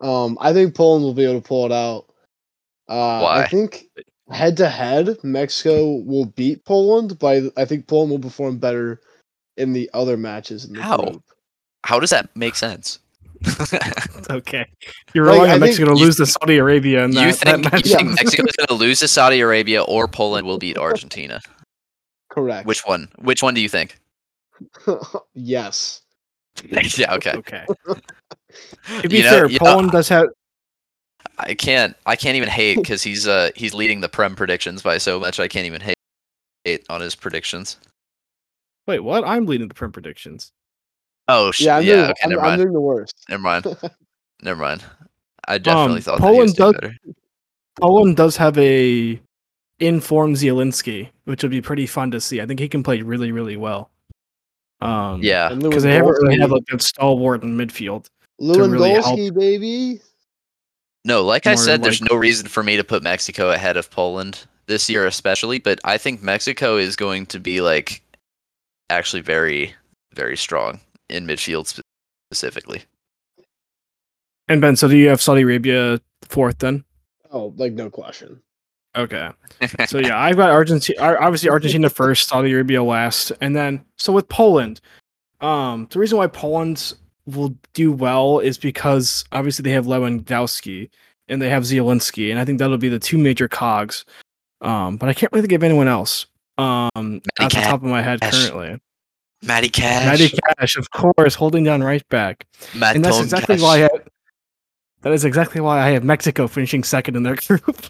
Um, 0.00 0.38
I 0.40 0.52
think 0.52 0.74
Poland 0.74 1.04
will 1.04 1.14
be 1.14 1.24
able 1.24 1.40
to 1.40 1.46
pull 1.46 1.66
it 1.66 1.72
out. 1.72 2.07
Uh, 2.88 3.20
Why? 3.20 3.42
I 3.42 3.46
think 3.48 3.86
head 4.30 4.56
to 4.58 4.68
head, 4.68 5.18
Mexico 5.22 5.96
will 6.06 6.26
beat 6.26 6.64
Poland, 6.64 7.18
but 7.18 7.26
I 7.56 7.62
I 7.62 7.64
think 7.64 7.86
Poland 7.86 8.10
will 8.10 8.18
perform 8.20 8.58
better 8.58 9.00
in 9.56 9.72
the 9.72 9.90
other 9.94 10.16
matches 10.16 10.64
in 10.64 10.74
the 10.74 10.82
How? 10.82 10.96
group. 10.98 11.22
How 11.84 11.98
does 12.00 12.10
that 12.10 12.34
make 12.36 12.54
sense? 12.56 12.98
Okay. 14.30 14.66
You're 15.14 15.24
Like, 15.24 15.34
relying 15.34 15.50
I 15.50 15.54
on 15.54 15.60
think 15.60 15.70
Mexico 15.70 15.86
to 15.88 15.94
lose 15.94 16.16
to 16.16 16.26
Saudi 16.26 16.58
Arabia 16.58 17.04
in 17.04 17.12
that, 17.12 17.26
you 17.26 17.32
that 17.32 17.70
think, 17.72 17.86
you 17.86 17.96
think 17.96 18.10
Mexico 18.16 18.42
is 18.46 18.56
going 18.58 18.66
to 18.66 18.74
lose 18.74 18.98
to 18.98 19.08
Saudi 19.08 19.40
Arabia 19.40 19.82
or 19.84 20.06
Poland 20.06 20.46
will 20.46 20.58
beat 20.58 20.76
Argentina? 20.76 21.40
Correct. 22.30 22.66
Which 22.66 22.84
one? 22.84 23.08
Which 23.18 23.42
one 23.42 23.54
do 23.54 23.60
you 23.62 23.68
think? 23.70 23.96
yes. 25.34 26.02
yeah, 26.62 27.14
okay. 27.14 27.32
Okay. 27.36 27.64
To 29.00 29.08
be 29.08 29.18
You 29.18 29.22
know- 29.24 29.30
fair, 29.30 29.46
you 29.48 29.58
know, 29.60 29.64
Poland 29.64 29.92
does 29.92 30.08
have. 30.10 30.26
I 31.38 31.54
can't. 31.54 31.96
I 32.06 32.16
can't 32.16 32.36
even 32.36 32.48
hate 32.48 32.76
because 32.76 33.02
he's 33.02 33.26
uh 33.28 33.50
he's 33.54 33.74
leading 33.74 34.00
the 34.00 34.08
prem 34.08 34.34
predictions 34.34 34.82
by 34.82 34.98
so 34.98 35.20
much. 35.20 35.38
I 35.40 35.48
can't 35.48 35.66
even 35.66 35.80
hate, 35.80 35.96
hate 36.64 36.84
on 36.90 37.00
his 37.00 37.14
predictions. 37.14 37.76
Wait, 38.86 39.00
what? 39.00 39.24
I'm 39.26 39.46
leading 39.46 39.68
the 39.68 39.74
prem 39.74 39.92
predictions. 39.92 40.50
Oh 41.28 41.50
sh- 41.52 41.62
Yeah, 41.62 41.76
I'm, 41.76 41.84
yeah. 41.84 41.94
doing, 41.94 42.04
okay, 42.10 42.14
I'm, 42.24 42.30
never 42.30 42.40
I'm 42.42 42.46
mind. 42.48 42.62
doing 42.62 42.72
the 42.72 42.80
worst. 42.80 43.14
Never 43.28 43.42
mind. 43.42 43.64
Never 44.42 44.60
mind. 44.62 44.84
I 45.48 45.58
definitely 45.58 45.96
Um, 45.96 46.02
thought 46.02 46.20
that 46.20 46.32
he 46.34 46.40
was 46.40 46.54
Poland 46.54 46.56
doing 46.56 46.72
does- 46.72 46.80
better. 46.80 46.94
Poland 47.80 48.16
does 48.16 48.36
have 48.36 48.58
a 48.58 49.20
informed 49.80 50.36
Zielinski, 50.36 51.08
which 51.24 51.42
would 51.42 51.50
be 51.52 51.60
pretty 51.60 51.86
fun 51.86 52.10
to 52.12 52.20
see. 52.20 52.40
I 52.40 52.46
think 52.46 52.58
he 52.60 52.68
can 52.68 52.82
play 52.82 53.02
really, 53.02 53.30
really 53.32 53.56
well. 53.56 53.90
Um, 54.80 55.22
Yeah. 55.22 55.50
And 55.52 55.62
because 55.62 55.82
they 55.84 55.94
haven't 55.94 56.10
really 56.22 56.38
had 56.38 56.50
like 56.50 56.64
that 56.70 56.82
stalwart 56.82 57.42
in 57.44 57.56
midfield. 57.56 58.06
Lewandowski, 58.40 58.70
really 58.72 58.90
help. 58.94 59.34
baby. 59.34 60.00
No, 61.04 61.22
like 61.22 61.46
I 61.46 61.54
More 61.54 61.64
said, 61.64 61.82
there's 61.82 62.02
no 62.02 62.16
reason 62.16 62.48
for 62.48 62.62
me 62.62 62.76
to 62.76 62.84
put 62.84 63.02
Mexico 63.02 63.50
ahead 63.50 63.76
of 63.76 63.90
Poland 63.90 64.46
this 64.66 64.90
year, 64.90 65.06
especially. 65.06 65.58
But 65.58 65.80
I 65.84 65.98
think 65.98 66.22
Mexico 66.22 66.76
is 66.76 66.96
going 66.96 67.26
to 67.26 67.40
be 67.40 67.60
like 67.60 68.02
actually 68.90 69.22
very, 69.22 69.74
very 70.14 70.36
strong 70.36 70.80
in 71.08 71.26
midfield 71.26 71.80
specifically. 72.30 72.82
And 74.48 74.60
Ben, 74.60 74.76
so 74.76 74.88
do 74.88 74.96
you 74.96 75.08
have 75.08 75.20
Saudi 75.20 75.42
Arabia 75.42 76.00
fourth 76.22 76.58
then? 76.58 76.84
Oh, 77.30 77.52
like 77.56 77.72
no 77.72 77.90
question. 77.90 78.40
Okay. 78.96 79.30
So 79.86 79.98
yeah, 79.98 80.18
I've 80.18 80.36
got 80.36 80.50
Argentina. 80.50 81.16
Obviously, 81.20 81.50
Argentina 81.50 81.90
first, 81.90 82.28
Saudi 82.28 82.52
Arabia 82.52 82.82
last, 82.82 83.32
and 83.40 83.56
then 83.56 83.84
so 83.96 84.12
with 84.12 84.28
Poland, 84.28 84.80
um, 85.40 85.88
the 85.90 85.98
reason 85.98 86.18
why 86.18 86.28
Poland 86.28 86.94
will 87.28 87.54
do 87.74 87.92
well 87.92 88.38
is 88.40 88.58
because 88.58 89.24
obviously 89.32 89.62
they 89.62 89.70
have 89.72 89.86
Lewandowski 89.86 90.90
and 91.28 91.40
they 91.42 91.48
have 91.50 91.62
Zielinski, 91.64 92.30
and 92.30 92.38
I 92.40 92.44
think 92.44 92.58
that'll 92.58 92.78
be 92.78 92.88
the 92.88 92.98
two 92.98 93.18
major 93.18 93.48
cogs. 93.48 94.04
Um, 94.60 94.96
but 94.96 95.08
I 95.08 95.14
can't 95.14 95.32
really 95.32 95.42
think 95.46 95.52
of 95.52 95.62
anyone 95.62 95.86
else. 95.88 96.26
Um, 96.56 96.90
off 97.40 97.52
the 97.52 97.60
top 97.62 97.74
of 97.82 97.84
my 97.84 98.02
head 98.02 98.20
Cash. 98.20 98.48
currently, 98.48 98.80
Matty 99.42 99.68
Cash. 99.68 100.04
Matty 100.06 100.36
Cash, 100.58 100.76
of 100.76 100.90
course, 100.90 101.34
holding 101.36 101.62
down 101.64 101.82
right 101.82 102.02
back, 102.08 102.46
Matt 102.74 102.96
and 102.96 103.04
that's 103.04 103.16
Tone 103.16 103.24
exactly 103.24 103.54
Cash. 103.56 103.62
why 103.62 103.74
I. 103.76 103.78
Have, 103.80 104.08
that 105.02 105.12
is 105.12 105.24
exactly 105.24 105.60
why 105.60 105.80
I 105.80 105.90
have 105.90 106.02
Mexico 106.02 106.48
finishing 106.48 106.82
second 106.82 107.14
in 107.14 107.22
their 107.22 107.36
group. 107.46 107.86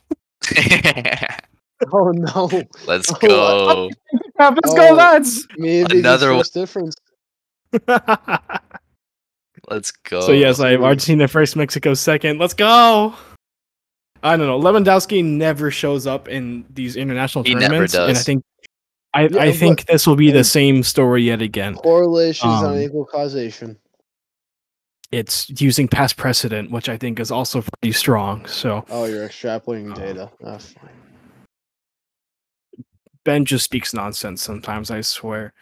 Oh 1.93 2.11
no. 2.13 2.51
Let's 2.87 3.11
Oh, 3.11 3.19
go. 3.21 3.91
Let's 4.39 4.71
Oh. 4.71 4.77
go, 4.77 4.95
lads! 4.95 5.47
Me 5.57 5.81
and 5.81 5.93
Another 5.93 6.33
Another 6.33 6.35
one. 6.35 6.45
difference. 6.53 6.95
Let's 9.71 9.91
go. 9.91 10.21
So 10.21 10.33
yes, 10.33 10.61
I 10.61 10.71
have 10.71 10.83
Argentina 10.83 11.29
first, 11.29 11.57
Mexico 11.57 11.95
second. 11.95 12.39
Let's 12.39 12.55
go. 12.55 13.15
I 14.23 14.37
don't 14.37 14.47
know. 14.47 14.59
Lewandowski 14.59 15.25
never 15.25 15.71
shows 15.71 16.07
up 16.07 16.29
in 16.29 16.65
these 16.71 16.97
international 16.97 17.45
He 17.45 17.55
never 17.55 17.87
tournaments, 17.87 17.95
and 17.95 18.17
I 18.17 18.21
think 18.21 18.45
I, 19.15 19.29
Yeah, 19.29 19.43
I 19.43 19.53
think 19.53 19.87
this 19.87 20.07
will 20.07 20.17
be 20.17 20.31
the 20.31 20.45
same 20.45 20.83
story 20.83 21.23
yet 21.23 21.41
again. 21.41 21.75
Correlation 21.75 22.49
is 22.51 22.63
Um, 22.63 22.75
not 22.75 22.81
equal 22.83 23.05
causation. 23.05 23.79
It's 25.11 25.49
using 25.61 25.89
past 25.89 26.17
precedent, 26.17 26.71
which 26.71 26.89
I 26.89 26.99
think 26.99 27.19
is 27.19 27.31
also 27.31 27.63
pretty 27.63 27.93
strong. 27.93 28.45
So 28.47 28.85
Oh, 28.91 29.05
you're 29.07 29.27
extrapolating 29.27 29.95
data. 29.95 30.31
Ah, 30.45 30.59
fine. 30.59 30.91
Ben 33.25 33.45
just 33.45 33.65
speaks 33.65 33.95
nonsense 33.95 34.43
sometimes. 34.43 34.91
I 34.91 35.01
swear. 35.01 35.53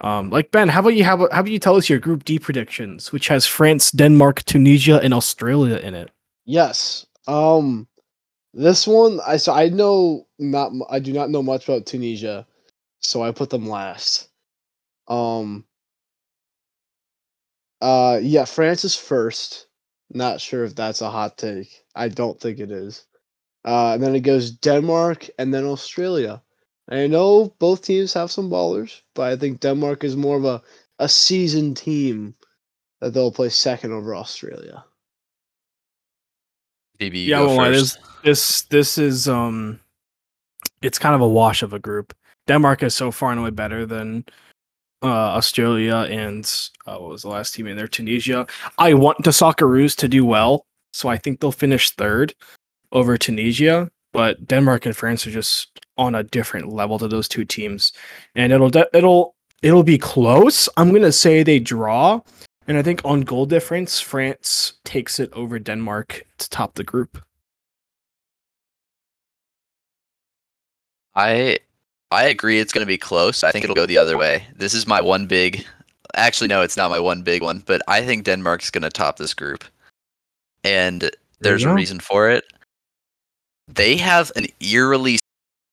Um, 0.00 0.30
like 0.30 0.50
Ben, 0.52 0.68
how 0.68 0.80
about 0.80 0.94
you? 0.94 1.04
How 1.04 1.14
about, 1.14 1.32
how 1.32 1.40
about 1.40 1.50
you 1.50 1.58
tell 1.58 1.76
us 1.76 1.88
your 1.88 1.98
Group 1.98 2.24
D 2.24 2.38
predictions, 2.38 3.10
which 3.12 3.28
has 3.28 3.46
France, 3.46 3.90
Denmark, 3.90 4.44
Tunisia, 4.44 5.00
and 5.02 5.12
Australia 5.12 5.76
in 5.76 5.94
it? 5.94 6.10
Yes. 6.44 7.06
Um, 7.26 7.86
this 8.54 8.86
one 8.86 9.20
I 9.26 9.36
so 9.36 9.52
I 9.52 9.68
know 9.68 10.26
not 10.38 10.72
I 10.90 10.98
do 11.00 11.12
not 11.12 11.30
know 11.30 11.42
much 11.42 11.68
about 11.68 11.86
Tunisia, 11.86 12.46
so 13.00 13.22
I 13.22 13.32
put 13.32 13.50
them 13.50 13.68
last. 13.68 14.28
Um. 15.08 15.64
Uh, 17.80 18.18
yeah, 18.22 18.44
France 18.44 18.84
is 18.84 18.96
first. 18.96 19.66
Not 20.10 20.40
sure 20.40 20.64
if 20.64 20.74
that's 20.74 21.00
a 21.00 21.10
hot 21.10 21.38
take. 21.38 21.84
I 21.94 22.08
don't 22.08 22.40
think 22.40 22.58
it 22.58 22.70
is. 22.70 23.04
Uh, 23.64 23.92
and 23.94 24.02
then 24.02 24.14
it 24.14 24.20
goes 24.20 24.50
Denmark 24.50 25.28
and 25.38 25.52
then 25.52 25.64
Australia. 25.64 26.42
I 26.90 27.06
know 27.06 27.54
both 27.58 27.82
teams 27.82 28.14
have 28.14 28.30
some 28.30 28.48
ballers, 28.48 29.02
but 29.14 29.30
I 29.32 29.36
think 29.36 29.60
Denmark 29.60 30.04
is 30.04 30.16
more 30.16 30.36
of 30.36 30.44
a, 30.44 30.62
a 30.98 31.08
seasoned 31.08 31.76
team 31.76 32.34
that 33.00 33.12
they'll 33.12 33.32
play 33.32 33.50
second 33.50 33.92
over 33.92 34.14
Australia. 34.14 34.84
VB, 36.98 37.14
you 37.14 37.30
Yeah, 37.30 37.38
go 37.38 37.46
well, 37.48 37.56
why, 37.56 37.72
first. 37.72 37.98
this 38.24 38.62
this 38.62 38.98
is 38.98 39.28
um 39.28 39.78
it's 40.82 40.98
kind 40.98 41.14
of 41.14 41.20
a 41.20 41.28
wash 41.28 41.62
of 41.62 41.72
a 41.72 41.78
group. 41.78 42.14
Denmark 42.46 42.82
is 42.82 42.94
so 42.94 43.10
far 43.10 43.30
and 43.30 43.40
away 43.40 43.50
better 43.50 43.86
than 43.86 44.24
uh 45.02 45.06
Australia 45.36 46.06
and 46.10 46.44
uh, 46.86 46.96
what 46.98 47.10
was 47.10 47.22
the 47.22 47.28
last 47.28 47.54
team 47.54 47.66
in 47.66 47.76
there? 47.76 47.86
Tunisia. 47.88 48.46
I 48.78 48.94
want 48.94 49.22
the 49.22 49.30
Socceroos 49.30 49.94
to 49.96 50.08
do 50.08 50.24
well, 50.24 50.64
so 50.92 51.08
I 51.08 51.18
think 51.18 51.40
they'll 51.40 51.52
finish 51.52 51.90
third 51.90 52.34
over 52.92 53.16
Tunisia. 53.18 53.90
But 54.12 54.46
Denmark 54.46 54.86
and 54.86 54.96
France 54.96 55.26
are 55.26 55.30
just 55.30 55.80
on 55.96 56.14
a 56.14 56.22
different 56.22 56.68
level 56.72 56.98
to 56.98 57.08
those 57.08 57.28
two 57.28 57.44
teams, 57.44 57.92
and 58.34 58.52
it'll 58.52 58.70
de- 58.70 58.88
it'll 58.92 59.34
it'll 59.62 59.82
be 59.82 59.98
close. 59.98 60.68
I'm 60.76 60.92
gonna 60.92 61.12
say 61.12 61.42
they 61.42 61.58
draw, 61.58 62.20
and 62.66 62.78
I 62.78 62.82
think 62.82 63.00
on 63.04 63.22
goal 63.22 63.46
difference, 63.46 64.00
France 64.00 64.74
takes 64.84 65.18
it 65.18 65.32
over 65.32 65.58
Denmark 65.58 66.24
to 66.38 66.50
top 66.50 66.74
the 66.74 66.84
group. 66.84 67.22
I 71.14 71.58
I 72.10 72.24
agree 72.24 72.58
it's 72.58 72.72
going 72.72 72.84
to 72.84 72.86
be 72.86 72.96
close. 72.96 73.44
I 73.44 73.50
think 73.52 73.64
it'll 73.64 73.76
go 73.76 73.86
the 73.86 73.98
other 73.98 74.16
way. 74.16 74.46
This 74.56 74.72
is 74.72 74.86
my 74.86 75.00
one 75.00 75.26
big 75.26 75.66
Actually 76.14 76.48
no, 76.48 76.62
it's 76.62 76.76
not 76.76 76.90
my 76.90 76.98
one 76.98 77.22
big 77.22 77.42
one, 77.42 77.62
but 77.66 77.82
I 77.86 78.02
think 78.04 78.24
Denmark's 78.24 78.70
going 78.70 78.82
to 78.82 78.90
top 78.90 79.18
this 79.18 79.34
group. 79.34 79.64
And 80.64 81.10
there's 81.40 81.64
a 81.64 81.72
reason 81.72 82.00
for 82.00 82.30
it. 82.30 82.44
They 83.68 83.96
have 83.96 84.32
an 84.36 84.46
eerily 84.60 85.18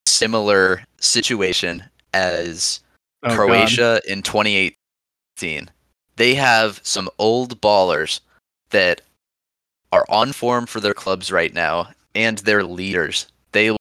similar 0.06 0.84
situation 1.00 1.84
as 2.14 2.82
Oh, 3.26 3.30
God. 3.30 3.36
Croatia 3.36 4.02
in 4.08 4.22
2018. 4.22 5.70
They 6.16 6.36
have 6.36 6.80
some 6.84 7.10
old 7.18 7.60
ballers 7.60 8.20
that 8.70 9.02
are 9.92 10.06
on 10.10 10.32
form 10.32 10.68
for 10.68 10.80
their 10.80 10.94
clubs 10.94 11.32
right 11.32 11.54
now, 11.54 11.90
and 12.14 12.38
they're 12.40 12.64
leaders. 12.64 13.28
They 13.52 13.76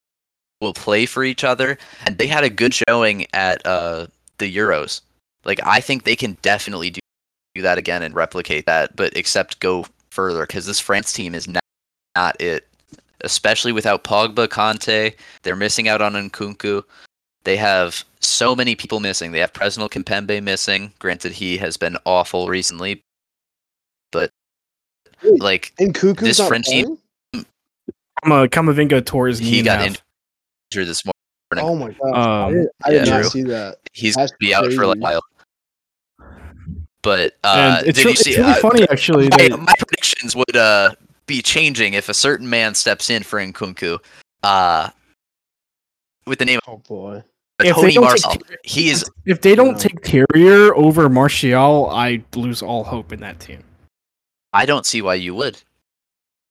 will 0.61 0.73
play 0.73 1.05
for 1.05 1.25
each 1.25 1.45
other, 1.45 1.77
and 2.07 2.17
they 2.17 2.27
had 2.27 2.43
a 2.43 2.51
good 2.51 2.73
showing 2.73 3.27
at 3.35 3.65
uh, 3.67 4.07
the 4.39 4.55
Euros. 4.55 5.03
Like 5.45 5.61
I 5.65 5.81
think 5.81 6.05
they 6.05 6.17
can 6.17 6.39
definitely 6.41 6.91
do, 6.91 7.01
do 7.55 7.63
that 7.63 7.77
again 7.77 8.03
and 8.03 8.15
replicate 8.15 8.65
that, 8.65 8.97
but 8.97 9.15
except 9.15 9.61
go 9.61 9.85
further 10.11 10.47
because 10.47 10.65
this 10.65 10.81
France 10.81 11.13
team 11.13 11.35
is 11.35 11.47
not, 11.47 11.63
not 12.17 12.41
it. 12.41 12.67
Especially 13.25 13.73
without 13.73 14.05
Pogba, 14.05 14.47
Kanté, 14.49 15.15
they're 15.43 15.57
missing 15.57 15.89
out 15.89 16.03
on 16.03 16.13
Nkunku. 16.13 16.83
They 17.45 17.57
have 17.57 18.05
so 18.21 18.55
many 18.55 18.75
people 18.75 19.01
missing. 19.01 19.33
They 19.33 19.39
have 19.41 19.53
Presnel 19.53 19.91
Kimpembe 19.91 20.43
missing. 20.43 20.93
Granted, 20.99 21.33
he 21.33 21.57
has 21.59 21.77
been 21.77 21.97
awful 22.05 22.49
recently, 22.49 23.03
but 24.13 24.31
Wait, 25.23 25.41
like 25.41 25.73
And 25.79 25.95
Cuckoo's 25.95 26.21
This 26.23 26.39
not 26.39 26.49
French 26.49 26.67
team- 26.67 26.99
playing? 27.33 27.47
Kama- 28.23 28.49
Kamavinga 28.49 29.05
tore 29.05 29.27
his 29.29 29.41
knee 29.41 29.47
he 29.51 29.63
got 29.63 29.79
half. 29.81 29.97
injured 30.71 30.87
this 30.89 31.03
morning. 31.05 31.15
Oh 31.57 31.75
my 31.77 31.91
god! 31.93 32.15
I 32.15 32.45
Um, 32.47 32.53
did, 32.55 32.69
I 32.85 32.91
did 32.91 33.07
yeah. 33.07 33.13
not 33.13 33.21
True. 33.21 33.31
see 33.31 33.43
that. 33.45 33.79
He's 33.93 34.15
that's 34.17 34.33
gonna 34.33 34.39
be 34.41 34.55
out 34.55 34.73
for 34.73 34.83
a 34.85 34.95
while. 34.95 35.23
But 37.03 37.35
uh, 37.45 37.77
and 37.81 37.87
it's, 37.87 37.99
did 37.99 38.07
re- 38.07 38.11
you 38.13 38.17
see? 38.17 38.31
it's 38.31 38.39
really 38.39 38.51
uh, 38.53 38.55
funny 38.57 38.89
actually. 38.91 39.29
my, 39.31 39.49
that- 39.49 39.59
my 39.61 39.75
predictions 39.79 40.35
would 40.35 40.57
uh, 40.57 40.95
be 41.27 41.43
changing 41.43 41.95
if 41.95 42.09
a 42.09 42.15
certain 42.15 42.49
man 42.49 42.75
steps 42.75 43.11
in 43.11 43.23
for 43.23 43.39
Nkunku. 43.39 43.99
Uh, 44.43 44.91
with 46.27 46.39
the 46.39 46.45
name 46.45 46.61
Oh 46.67 46.79
boy! 46.79 47.23
of 47.59 47.67
If 47.67 47.77
they 47.77 47.83
Tony 47.83 47.95
don't 47.95 48.11
take 48.17 48.25
Martial. 48.25 48.43
He 48.65 48.91
is 48.91 49.05
if 49.27 49.41
they 49.41 49.55
don't 49.55 49.79
take 49.79 50.01
Terrier 50.03 50.75
over 50.75 51.09
Martial, 51.09 51.89
I 51.91 52.23
lose 52.35 52.63
all 52.63 52.85
hope 52.85 53.13
in 53.13 53.21
that 53.21 53.41
team. 53.41 53.63
I 54.53 54.67
don't 54.67 54.87
see 54.87 55.03
why 55.03 55.15
you 55.15 55.35
would. 55.35 55.61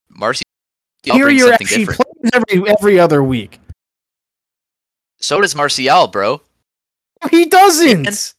Marcy 0.10 0.44
brings 1.06 1.18
Terrier 1.20 1.54
actually 1.54 1.86
different. 1.86 2.02
plays 2.22 2.32
every 2.34 2.70
every 2.70 3.00
other 3.00 3.24
week. 3.24 3.60
So 5.20 5.42
does 5.42 5.56
Martial, 5.56 6.08
bro. 6.08 6.42
He 7.32 7.46
doesn't. 7.46 8.06
And- 8.08 8.34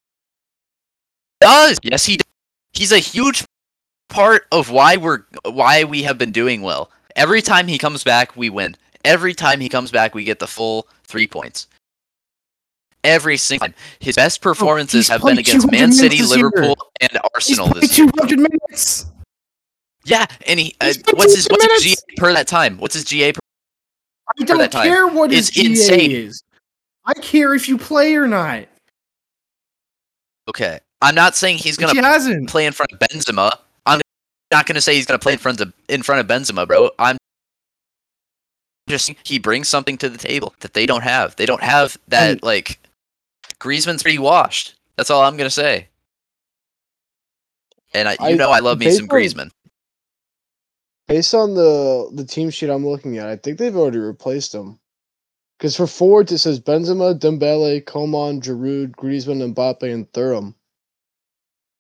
Does 1.40 1.78
yes 1.82 2.04
he 2.06 2.16
does. 2.18 2.26
He's 2.72 2.92
a 2.92 2.98
huge 2.98 3.44
part 4.14 4.46
of 4.52 4.70
why 4.70 4.96
we're 4.96 5.24
why 5.44 5.82
we 5.84 6.04
have 6.04 6.16
been 6.16 6.30
doing 6.30 6.62
well. 6.62 6.90
Every 7.16 7.42
time 7.42 7.66
he 7.66 7.78
comes 7.78 8.04
back, 8.04 8.36
we 8.36 8.48
win. 8.48 8.76
Every 9.04 9.34
time 9.34 9.60
he 9.60 9.68
comes 9.68 9.90
back, 9.90 10.14
we 10.14 10.24
get 10.24 10.38
the 10.38 10.46
full 10.46 10.86
three 11.04 11.26
points. 11.26 11.66
Every 13.02 13.36
single 13.36 13.68
time. 13.68 13.74
His 13.98 14.14
best 14.16 14.40
performances 14.40 15.06
he's 15.06 15.08
have 15.08 15.22
been 15.22 15.38
against 15.38 15.70
Man 15.70 15.92
City, 15.92 16.18
this 16.18 16.34
year. 16.34 16.46
Liverpool, 16.46 16.76
and 17.00 17.10
Arsenal 17.34 17.68
played 17.68 17.82
this 17.82 17.98
year. 17.98 18.06
200 18.16 18.38
minutes. 18.38 19.06
Yeah, 20.06 20.24
and 20.46 20.60
he 20.60 20.74
uh, 20.80 20.86
He's 20.86 21.02
what's 21.12 21.34
his 21.34 21.46
what's 21.50 21.64
his. 21.84 21.96
GA 21.96 22.14
per 22.16 22.32
that 22.32 22.46
time? 22.46 22.78
What's 22.78 22.94
his 22.94 23.04
GA 23.04 23.32
per 23.32 23.40
I 24.40 24.44
don't 24.44 24.58
that 24.58 24.72
time. 24.72 24.86
care 24.86 25.06
what 25.08 25.30
his 25.32 25.48
It's 25.48 25.56
GA 25.56 25.66
insane. 25.66 26.10
is. 26.12 26.42
I 27.04 27.14
care 27.14 27.54
if 27.54 27.68
you 27.68 27.76
play 27.78 28.14
or 28.14 28.26
not. 28.28 28.64
Okay. 30.48 30.78
I'm 31.02 31.14
not 31.14 31.34
saying 31.36 31.58
he's 31.58 31.76
gonna 31.76 31.92
he 31.92 31.98
hasn't. 31.98 32.48
play 32.48 32.64
in 32.64 32.72
front 32.72 32.92
of 32.92 32.98
Benzema. 33.00 33.50
I'm 34.50 34.58
not 34.58 34.66
going 34.66 34.74
to 34.76 34.80
say 34.80 34.94
he's 34.94 35.06
going 35.06 35.18
to 35.18 35.22
play 35.22 35.32
in 35.32 35.38
front 35.38 35.60
of 35.60 35.72
in 35.88 36.02
front 36.02 36.20
of 36.20 36.26
Benzema, 36.26 36.66
bro. 36.66 36.90
I'm 36.98 37.16
just 38.88 39.12
he 39.24 39.38
brings 39.38 39.68
something 39.68 39.96
to 39.98 40.08
the 40.08 40.18
table 40.18 40.54
that 40.60 40.74
they 40.74 40.86
don't 40.86 41.02
have. 41.02 41.34
They 41.36 41.46
don't 41.46 41.62
have 41.62 41.96
that 42.08 42.30
And- 42.32 42.42
like 42.42 42.78
Griezmann's 43.58 44.02
pretty 44.02 44.18
washed. 44.18 44.74
That's 44.96 45.10
all 45.10 45.22
I'm 45.22 45.36
going 45.36 45.46
to 45.48 45.54
say. 45.54 45.88
And 47.94 48.08
I, 48.08 48.12
you 48.12 48.18
I- 48.20 48.32
know 48.32 48.50
I 48.50 48.58
love 48.60 48.78
me 48.78 48.90
some 48.90 49.06
based 49.06 49.36
Griezmann. 49.36 49.50
Based 51.08 51.34
on 51.34 51.54
the 51.54 52.10
the 52.14 52.24
team 52.24 52.50
sheet 52.50 52.70
I'm 52.70 52.86
looking 52.86 53.18
at, 53.18 53.26
I 53.28 53.36
think 53.36 53.58
they've 53.58 53.76
already 53.76 53.98
replaced 53.98 54.54
him. 54.54 54.78
Because 55.58 55.76
for 55.76 55.86
forwards 55.86 56.32
it 56.32 56.38
says 56.38 56.60
Benzema, 56.60 57.18
Dembele, 57.18 57.84
Coman, 57.86 58.40
Giroud, 58.40 58.92
Griezmann, 58.92 59.54
Mbappe, 59.54 59.82
and 59.92 60.10
Thuram. 60.12 60.54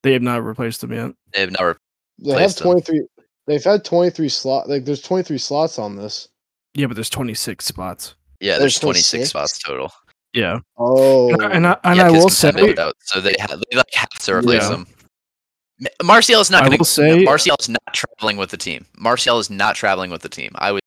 They 0.02 0.12
have 0.12 0.22
not 0.22 0.44
replaced 0.44 0.82
him 0.84 0.92
yet. 0.92 1.12
They 1.32 1.40
have 1.40 1.50
never. 1.52 1.78
They 2.18 2.30
have 2.30 2.38
Replaced 2.40 2.60
him. 2.60 2.64
23. 2.64 3.00
They've 3.46 3.64
had 3.64 3.84
23 3.84 4.28
slot. 4.28 4.68
Like 4.68 4.84
there's 4.84 5.02
23 5.02 5.38
slots 5.38 5.78
on 5.78 5.96
this. 5.96 6.28
Yeah, 6.74 6.86
but 6.86 6.94
there's 6.94 7.10
26 7.10 7.64
spots. 7.64 8.14
Yeah, 8.40 8.58
There's 8.58 8.78
there's 8.78 8.80
26 8.80 9.10
26? 9.10 9.30
spots 9.30 9.58
total. 9.58 9.92
Yeah, 10.32 10.58
Oh, 10.76 11.32
and 11.32 11.42
I, 11.42 11.50
and 11.52 11.66
I, 11.68 11.76
and 11.84 11.96
yeah, 11.96 12.06
I 12.06 12.10
'cause 12.10 12.18
will 12.18 12.26
Kimpembe 12.52 12.76
say, 12.76 12.82
out, 12.82 12.96
so 13.02 13.20
they 13.20 13.36
have, 13.38 13.50
they 13.70 13.76
like 13.76 13.94
have 13.94 14.08
to 14.10 14.34
replace 14.34 14.62
Yeah. 14.62 14.74
him. 14.74 14.86
Ma- 15.78 15.88
Martial 16.02 16.40
is 16.40 16.50
not 16.50 16.64
I 16.64 16.66
going 16.66 16.78
will 16.78 16.84
to. 16.84 16.90
say- 16.90 17.22
Martial 17.24 17.56
is 17.60 17.68
not 17.68 17.94
traveling 17.94 18.36
with 18.36 18.50
the 18.50 18.56
team. 18.56 18.84
Martial 18.98 19.38
is 19.38 19.48
not 19.48 19.76
traveling 19.76 20.10
with 20.10 20.22
the 20.22 20.28
team. 20.28 20.50
I 20.56 20.72
was 20.72 20.80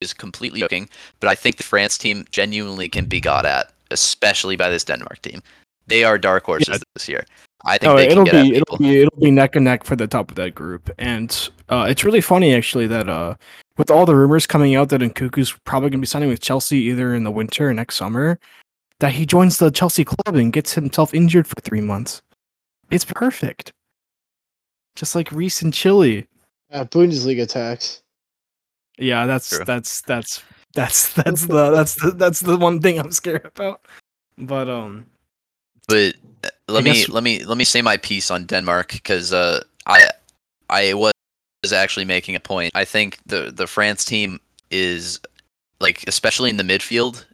is 0.00 0.12
completely 0.12 0.58
joking, 0.58 0.88
but 1.20 1.28
I 1.30 1.36
think 1.36 1.58
the 1.58 1.62
France 1.62 1.96
team 1.96 2.24
genuinely 2.32 2.88
can 2.88 3.04
be 3.04 3.20
got 3.20 3.46
at, 3.46 3.72
especially 3.92 4.56
by 4.56 4.68
this 4.68 4.82
Denmark 4.82 5.22
team. 5.22 5.40
They 5.86 6.02
are 6.02 6.18
dark 6.18 6.44
horses 6.44 6.68
Yeah. 6.68 6.78
this 6.96 7.08
year. 7.08 7.24
I 7.64 7.78
think 7.78 7.92
oh, 7.92 7.96
they 7.96 8.08
it'll 8.08 8.24
get 8.24 8.42
be 8.42 8.54
it'll 8.56 8.76
be 8.76 9.02
it'll 9.02 9.20
be 9.20 9.30
neck 9.30 9.56
and 9.56 9.64
neck 9.64 9.84
for 9.84 9.96
the 9.96 10.06
top 10.06 10.30
of 10.30 10.36
that 10.36 10.54
group. 10.54 10.90
And 10.98 11.50
uh, 11.68 11.86
it's 11.88 12.04
really 12.04 12.20
funny 12.20 12.54
actually 12.54 12.86
that 12.88 13.08
uh, 13.08 13.34
with 13.76 13.90
all 13.90 14.04
the 14.04 14.16
rumors 14.16 14.46
coming 14.46 14.74
out 14.74 14.88
that 14.88 15.00
Nkunku's 15.00 15.52
probably 15.64 15.90
gonna 15.90 16.00
be 16.00 16.06
signing 16.06 16.28
with 16.28 16.40
Chelsea 16.40 16.78
either 16.78 17.14
in 17.14 17.24
the 17.24 17.30
winter 17.30 17.70
or 17.70 17.74
next 17.74 17.96
summer, 17.96 18.38
that 18.98 19.12
he 19.12 19.26
joins 19.26 19.58
the 19.58 19.70
Chelsea 19.70 20.04
club 20.04 20.34
and 20.34 20.52
gets 20.52 20.74
himself 20.74 21.14
injured 21.14 21.46
for 21.46 21.60
three 21.60 21.80
months. 21.80 22.22
It's 22.90 23.04
perfect. 23.04 23.72
Just 24.96 25.14
like 25.14 25.32
Reece 25.32 25.62
and 25.62 25.72
Chile. 25.72 26.26
yeah, 26.70 26.84
Bundesliga 26.84 27.48
tax. 27.48 28.02
Yeah, 28.98 29.26
that's 29.26 29.50
True. 29.50 29.64
that's 29.64 30.02
that's 30.02 30.42
that's 30.74 31.12
that's 31.14 31.46
the 31.46 31.70
that's 31.70 31.94
the 31.94 32.10
that's 32.12 32.40
the 32.40 32.56
one 32.56 32.80
thing 32.80 32.98
I'm 32.98 33.12
scared 33.12 33.46
about. 33.46 33.86
But 34.36 34.68
um 34.68 35.06
But 35.92 36.14
uh, 36.44 36.72
let 36.72 36.84
me 36.84 37.04
let 37.06 37.22
me 37.22 37.44
let 37.44 37.58
me 37.58 37.64
say 37.64 37.82
my 37.82 37.98
piece 37.98 38.30
on 38.30 38.46
Denmark 38.46 38.92
because 38.92 39.32
uh, 39.32 39.62
I 39.86 40.08
I 40.70 40.94
was 40.94 41.72
actually 41.72 42.06
making 42.06 42.34
a 42.34 42.40
point. 42.40 42.72
I 42.74 42.84
think 42.84 43.18
the 43.26 43.52
the 43.54 43.66
France 43.66 44.04
team 44.04 44.40
is 44.70 45.20
like 45.80 46.04
especially 46.06 46.48
in 46.48 46.56
the 46.56 46.62
midfield 46.64 47.24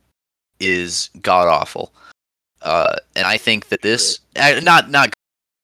is 0.58 1.10
god 1.22 1.46
awful. 1.46 1.92
Uh, 2.62 2.96
and 3.14 3.26
I 3.26 3.38
think 3.38 3.68
that 3.68 3.82
this 3.82 4.18
uh, 4.34 4.60
not 4.62 4.90
not 4.90 5.12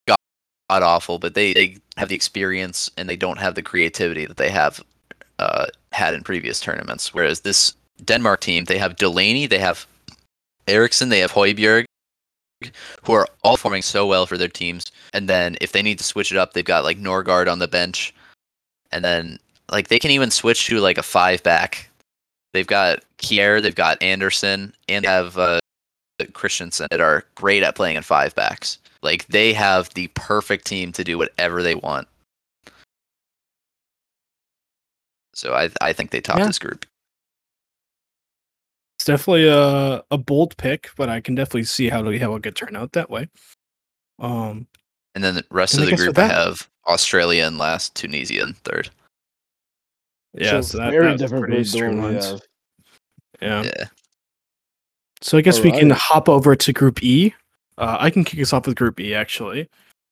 god 0.07 0.83
awful, 0.83 1.19
but 1.19 1.35
they 1.35 1.53
they 1.53 1.79
have 1.97 2.09
the 2.09 2.15
experience 2.15 2.91
and 2.97 3.09
they 3.09 3.17
don't 3.17 3.39
have 3.39 3.57
the 3.57 3.63
creativity 3.63 4.25
that 4.27 4.37
they 4.37 4.51
have 4.51 4.81
uh, 5.41 5.67
had 5.91 6.15
in 6.15 6.23
previous 6.23 6.61
tournaments. 6.61 7.13
Whereas 7.13 7.41
this 7.41 7.75
Denmark 8.05 8.41
team, 8.41 8.65
they 8.67 8.79
have 8.79 8.97
Delaney, 8.97 9.47
they 9.47 9.59
have 9.59 9.87
Eriksen, 10.69 11.09
they 11.09 11.21
have 11.21 11.33
Højbjerg, 11.33 11.85
who 13.03 13.13
are 13.13 13.27
all 13.43 13.57
performing 13.57 13.83
so 13.83 14.07
well 14.07 14.27
for 14.27 14.39
their 14.39 14.49
teams. 14.49 14.87
And 15.13 15.29
then 15.29 15.57
if 15.61 15.73
they 15.73 15.83
need 15.83 15.99
to 15.99 16.05
switch 16.05 16.33
it 16.33 16.39
up, 16.39 16.53
they've 16.53 16.65
got 16.65 16.85
like 16.85 16.99
Norgard 16.99 17.51
on 17.51 17.59
the 17.59 17.69
bench, 17.69 18.15
and 18.93 19.05
then 19.05 19.39
like 19.71 19.89
they 19.89 19.99
can 19.99 20.11
even 20.11 20.31
switch 20.31 20.67
to 20.67 20.81
like 20.81 20.99
a 20.99 21.03
five 21.03 21.43
back. 21.43 21.91
They've 22.53 22.67
got 22.67 23.03
Kjær, 23.19 23.63
they've 23.63 23.75
got 23.75 24.03
Andersen, 24.03 24.73
and 24.89 25.05
they 25.05 25.09
have 25.09 25.37
uh, 25.37 25.61
Christensen 26.33 26.87
that 26.91 27.01
are 27.01 27.25
great 27.35 27.63
at 27.63 27.75
playing 27.75 27.97
in 27.97 28.03
five 28.03 28.35
backs. 28.35 28.79
Like 29.03 29.27
they 29.27 29.53
have 29.53 29.93
the 29.95 30.07
perfect 30.15 30.67
team 30.67 30.93
to 30.93 31.05
do 31.05 31.19
whatever 31.19 31.63
they 31.63 31.75
want. 31.75 32.09
So 35.35 35.53
I 35.55 35.69
I 35.81 35.93
think 35.93 36.11
they 36.11 36.21
top 36.21 36.39
Yeah. 36.39 36.47
this 36.47 36.59
group. 36.59 36.87
It's 39.05 39.23
definitely 39.23 39.47
a 39.47 40.03
a 40.11 40.17
bold 40.17 40.57
pick, 40.57 40.89
but 40.97 41.11
I 41.11 41.21
can 41.21 41.35
definitely 41.35 41.65
see 41.65 41.91
how 41.91 42.01
to 42.01 42.19
how 42.19 42.35
it 42.37 42.43
could 42.43 42.57
turn 42.57 42.75
out 42.75 42.93
that 42.93 43.11
way. 43.11 43.29
Um 44.19 44.67
And 45.15 45.23
then 45.23 45.35
the 45.35 45.45
rest 45.51 45.77
of 45.77 45.85
the 45.85 45.95
group 45.95 46.17
I 46.17 46.27
have 46.27 46.67
Australia 46.87 47.47
in 47.47 47.59
last, 47.59 47.95
Tunisia 47.95 48.43
in 48.43 48.55
third. 48.55 48.89
yeah, 50.33 50.63
so, 50.63 50.79
that, 50.79 50.91
very 50.91 51.09
that's 51.09 51.21
different 51.21 51.45
pretty 51.45 51.57
group 51.57 51.67
than 51.67 52.21
streamlined. 52.23 52.43
Yeah. 53.43 53.65
Yeah. 53.65 53.85
So 55.21 55.37
I 55.37 55.43
guess 55.43 55.61
we 55.61 55.71
can 55.71 55.91
hop 55.91 56.31
over 56.31 56.57
to 56.57 56.73
Group 56.73 57.03
E, 57.03 57.35
Uh, 57.77 57.99
I 58.01 58.09
can 58.09 58.25
kick 58.25 58.41
us 58.41 58.55
off 58.55 58.67
with 58.67 58.77
Group 58.77 59.01
E 59.01 59.15
actually, 59.15 59.69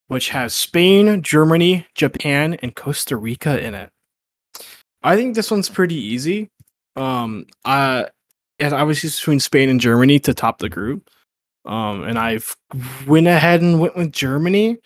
which 0.08 0.28
has 0.28 0.52
Spain, 0.52 1.22
Germany, 1.22 1.86
Japan, 1.94 2.58
and 2.60 2.76
Costa 2.76 3.16
Rica 3.16 3.58
in 3.58 3.74
it. 3.74 3.90
I 5.02 5.16
think 5.16 5.34
this 5.34 5.50
one's 5.50 5.70
pretty 5.70 5.94
easy. 5.94 6.50
Um, 6.96 7.46
I 7.64 8.08
I 8.70 8.82
was 8.82 9.00
just 9.00 9.20
between 9.20 9.40
Spain 9.40 9.68
and 9.68 9.80
Germany 9.80 10.18
to 10.20 10.34
top 10.34 10.58
the 10.58 10.68
group. 10.68 11.08
Um, 11.64 12.02
and 12.04 12.18
I've 12.18 12.56
went 13.06 13.26
ahead 13.28 13.62
and 13.62 13.80
went 13.80 13.96
with 13.96 14.12
Germany 14.12 14.78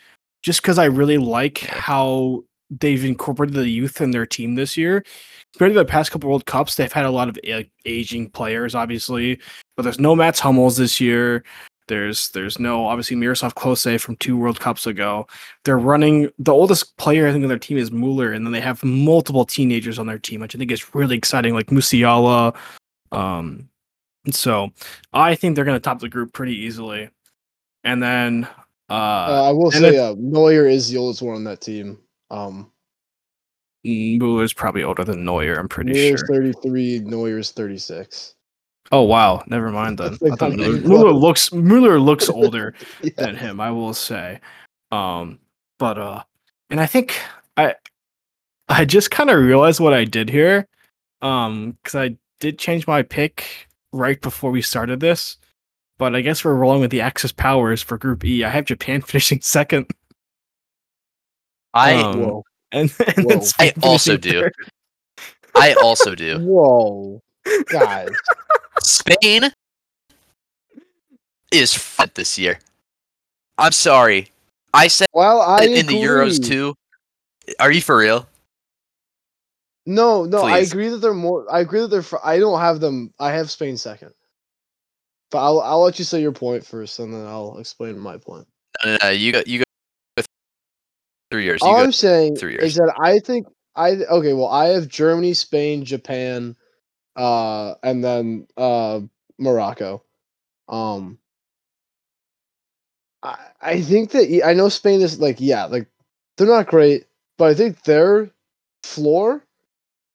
just 0.43 0.62
because 0.62 0.79
I 0.79 0.85
really 0.85 1.19
like 1.19 1.59
how 1.59 2.45
they've 2.71 3.05
incorporated 3.05 3.55
the 3.55 3.69
youth 3.69 4.01
in 4.01 4.11
their 4.11 4.27
team 4.27 4.55
this 4.55 4.77
year. 4.77 5.05
Compared 5.53 5.73
to 5.73 5.79
the 5.79 5.85
past 5.85 6.11
couple 6.11 6.29
World 6.29 6.47
Cups, 6.47 6.75
they've 6.75 6.93
had 6.93 7.07
a 7.07 7.11
lot 7.11 7.29
of 7.29 7.39
a- 7.45 7.71
aging 7.87 8.31
players, 8.31 8.75
obviously, 8.75 9.41
but 9.77 9.85
there's 9.85 10.01
no 10.01 10.15
Mats 10.15 10.41
Hummels 10.41 10.77
this 10.77 11.01
year. 11.01 11.45
There's 11.89 12.31
there's 12.31 12.59
no 12.59 12.85
obviously 12.87 13.17
Miroslav 13.17 13.55
Klose 13.55 14.01
from 14.01 14.17
two 14.17 14.37
World 14.37 14.59
Cups 14.59 14.87
ago. 14.87 15.27
They're 15.65 15.79
running 15.79 16.31
the 16.39 16.53
oldest 16.53 16.97
player 16.97 17.29
I 17.29 17.33
think 17.33 17.45
on 17.45 17.49
their 17.49 17.59
team 17.59 17.79
is 17.79 17.93
Mueller, 17.93 18.33
and 18.33 18.45
then 18.45 18.53
they 18.53 18.61
have 18.61 18.83
multiple 18.83 19.45
teenagers 19.45 19.99
on 19.99 20.07
their 20.07 20.19
team, 20.19 20.41
which 20.41 20.55
I 20.55 20.59
think 20.59 20.73
is 20.73 20.95
really 20.95 21.17
exciting, 21.17 21.55
like 21.55 21.69
Musiala. 21.69 22.55
Um, 23.16 23.68
so 24.31 24.70
I 25.12 25.35
think 25.35 25.55
they're 25.57 25.64
going 25.64 25.76
to 25.76 25.81
top 25.81 26.00
the 26.00 26.09
group 26.09 26.33
pretty 26.33 26.55
easily. 26.57 27.11
And 27.85 28.02
then 28.02 28.48
uh, 28.90 28.92
Uh, 28.92 29.44
I 29.48 29.52
will 29.52 29.70
say, 29.70 29.96
uh, 29.98 30.14
Neuer 30.18 30.66
is 30.66 30.88
the 30.90 30.98
oldest 30.98 31.22
one 31.22 31.37
on 31.37 31.44
that 31.44 31.61
team. 31.61 31.98
Um, 32.31 32.70
Mueller's 33.85 34.52
probably 34.52 34.83
older 34.83 35.05
than 35.05 35.24
Neuer. 35.24 35.55
I'm 35.59 35.68
pretty 35.68 35.94
sure. 35.94 36.02
Neuer's 36.09 36.20
sure. 36.26 36.52
33, 36.62 37.00
Neuer's 37.00 37.52
36. 37.52 38.35
Oh 38.92 39.02
wow, 39.02 39.42
never 39.48 39.70
mind 39.70 39.98
then. 39.98 40.16
I 40.33 40.37
thought 40.37 40.52
Mueller, 40.52 40.81
Mueller 40.81 41.12
looks 41.12 41.52
Mueller 41.52 41.98
looks 41.98 42.29
older 42.40 42.74
Yeah. 43.02 43.11
than 43.16 43.37
him. 43.37 43.61
I 43.61 43.70
will 43.70 43.94
say. 43.94 44.40
Um, 44.92 45.38
but 45.79 45.98
uh, 45.98 46.22
and 46.70 46.81
I 46.81 46.87
think 46.87 47.18
I 47.57 47.74
I 48.68 48.85
just 48.85 49.11
kind 49.11 49.31
of 49.31 49.38
realized 49.40 49.81
what 49.81 49.92
I 49.94 50.05
did 50.05 50.31
here. 50.31 50.66
Um, 51.22 51.76
because 51.83 51.94
I 51.96 52.16
did 52.40 52.59
change 52.59 52.87
my 52.87 53.03
pick 53.03 53.68
right 53.92 54.20
before 54.20 54.51
we 54.51 54.62
started 54.62 55.01
this. 55.01 55.38
But 55.99 56.14
I 56.14 56.20
guess 56.20 56.44
we're 56.44 56.55
rolling 56.55 56.81
with 56.83 56.90
the 56.90 57.01
Axis 57.01 57.33
powers 57.33 57.81
for 57.83 57.96
Group 57.96 58.25
E. 58.25 58.44
I 58.44 58.51
have 58.51 58.66
Japan 58.66 59.01
finishing 59.03 59.40
second, 59.40 59.87
I 61.72 61.94
Um, 61.94 62.20
Whoa. 62.20 62.44
and, 62.72 62.92
and 63.16 63.25
Whoa. 63.27 63.38
then 63.38 63.42
I 63.59 63.72
also 63.83 64.16
do. 64.16 64.40
third. 64.42 64.55
I 65.55 65.75
also 65.83 66.14
do. 66.14 66.38
Whoa. 66.40 67.20
Guys. 67.68 68.11
Spain 68.83 69.51
is 71.53 71.72
fat 71.75 72.14
this 72.14 72.38
year. 72.38 72.59
I'm 73.57 73.72
sorry. 73.72 74.31
I 74.75 74.88
said 74.88 75.07
Well, 75.14 75.40
I 75.40 75.64
it 75.64 75.79
in 75.79 75.87
the 75.87 75.94
Euros 75.94 76.44
too. 76.44 76.75
Are 77.59 77.70
you 77.72 77.81
for 77.81 77.96
real? 77.96 78.29
No, 79.87 80.25
no, 80.25 80.42
I 80.42 80.59
agree 80.59 80.88
that 80.88 80.99
they're 80.99 81.14
more. 81.14 81.46
I 81.51 81.61
agree 81.61 81.81
that 81.81 81.88
they're. 81.88 82.03
fr- 82.03 82.16
I 82.25 82.38
don't 82.38 82.61
have 82.61 82.81
them. 82.81 83.14
I 83.20 83.31
have 83.33 83.51
Spain 83.51 83.77
second. 83.77 84.12
But 85.31 85.38
I'll 85.38 85.61
I'll 85.61 85.83
let 85.83 85.99
you 85.99 86.05
say 86.05 86.20
your 86.20 86.33
point 86.33 86.66
first, 86.66 86.99
and 86.99 87.14
then 87.14 87.25
I'll 87.25 87.59
explain 87.59 87.99
my 87.99 88.16
point. 88.16 88.49
No, 88.85 88.92
no, 88.92 88.99
no. 89.03 89.11
You 89.11 89.33
go. 89.33 89.42
You 89.46 89.62
go. 90.16 90.22
Three 91.31 91.44
years. 91.44 91.62
You 91.62 91.68
All. 91.68 91.77
I'm 91.77 91.92
saying 91.92 92.37
three 92.37 92.53
years. 92.53 92.64
is 92.64 92.75
that 92.77 92.94
I 92.99 93.20
think 93.20 93.46
I 93.77 93.90
okay. 93.92 94.33
Well, 94.33 94.49
I 94.49 94.66
have 94.66 94.88
Germany, 94.88 95.35
Spain, 95.35 95.85
Japan, 95.85 96.57
uh, 97.14 97.75
and 97.83 98.03
then 98.03 98.49
uh 98.57 99.01
Morocco. 99.38 100.03
Um, 100.68 101.18
I 103.22 103.37
I 103.61 103.81
think 103.83 104.11
that 104.12 104.42
I 104.44 104.53
know 104.55 104.68
Spain 104.68 105.01
is 105.01 105.20
like 105.20 105.37
yeah, 105.40 105.66
like 105.66 105.87
they're 106.37 106.46
not 106.46 106.66
great, 106.66 107.07
but 107.38 107.51
I 107.51 107.55
think 107.55 107.83
their 107.83 108.31
floor 108.83 109.44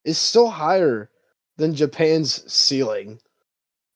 is 0.06 0.18
still 0.18 0.50
higher 0.50 1.10
than 1.58 1.76
Japan's 1.76 2.52
ceiling. 2.52 3.20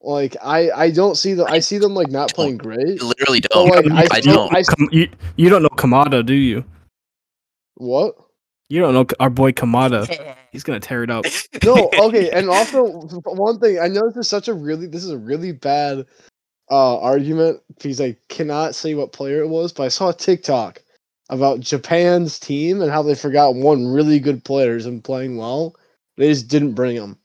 Like 0.01 0.35
I 0.43 0.69
I 0.71 0.91
don't 0.91 1.15
see 1.15 1.33
them. 1.33 1.47
I 1.49 1.59
see 1.59 1.77
them 1.77 1.95
like 1.95 2.09
not 2.09 2.33
playing 2.33 2.57
great. 2.57 3.01
I 3.01 3.05
literally 3.05 3.41
don't. 3.41 3.69
like, 3.69 4.11
I, 4.13 4.17
I 4.17 4.21
don't. 4.21 4.55
I- 4.55 4.63
you, 4.91 5.09
you 5.35 5.49
don't 5.49 5.63
know 5.63 5.69
Kamada, 5.69 6.25
do 6.25 6.33
you? 6.33 6.63
What? 7.75 8.15
You 8.69 8.81
don't 8.81 8.93
know 8.93 9.05
our 9.19 9.29
boy 9.29 9.51
Kamada. 9.51 10.35
He's 10.51 10.63
gonna 10.63 10.79
tear 10.79 11.03
it 11.03 11.09
up. 11.09 11.25
no 11.63 11.89
okay 11.97 12.29
and 12.31 12.49
also 12.49 12.85
one 13.25 13.59
thing 13.59 13.79
i 13.79 13.87
know 13.87 14.07
this 14.07 14.17
is 14.17 14.27
such 14.27 14.47
a 14.47 14.53
really 14.53 14.87
this 14.87 15.03
is 15.03 15.11
a 15.11 15.17
really 15.17 15.51
bad 15.51 16.05
uh 16.71 16.99
argument 16.99 17.59
because 17.75 17.99
i 18.01 18.15
cannot 18.29 18.75
say 18.75 18.93
what 18.93 19.11
player 19.11 19.41
it 19.41 19.47
was 19.47 19.73
but 19.73 19.83
i 19.83 19.87
saw 19.87 20.09
a 20.09 20.13
tiktok 20.13 20.81
about 21.29 21.59
japan's 21.59 22.39
team 22.39 22.81
and 22.81 22.91
how 22.91 23.01
they 23.01 23.15
forgot 23.15 23.55
one 23.55 23.87
really 23.87 24.19
good 24.19 24.43
players 24.43 24.85
and 24.85 25.03
playing 25.03 25.37
well 25.37 25.75
they 26.17 26.29
just 26.29 26.47
didn't 26.47 26.73
bring 26.73 26.95
him 26.95 27.17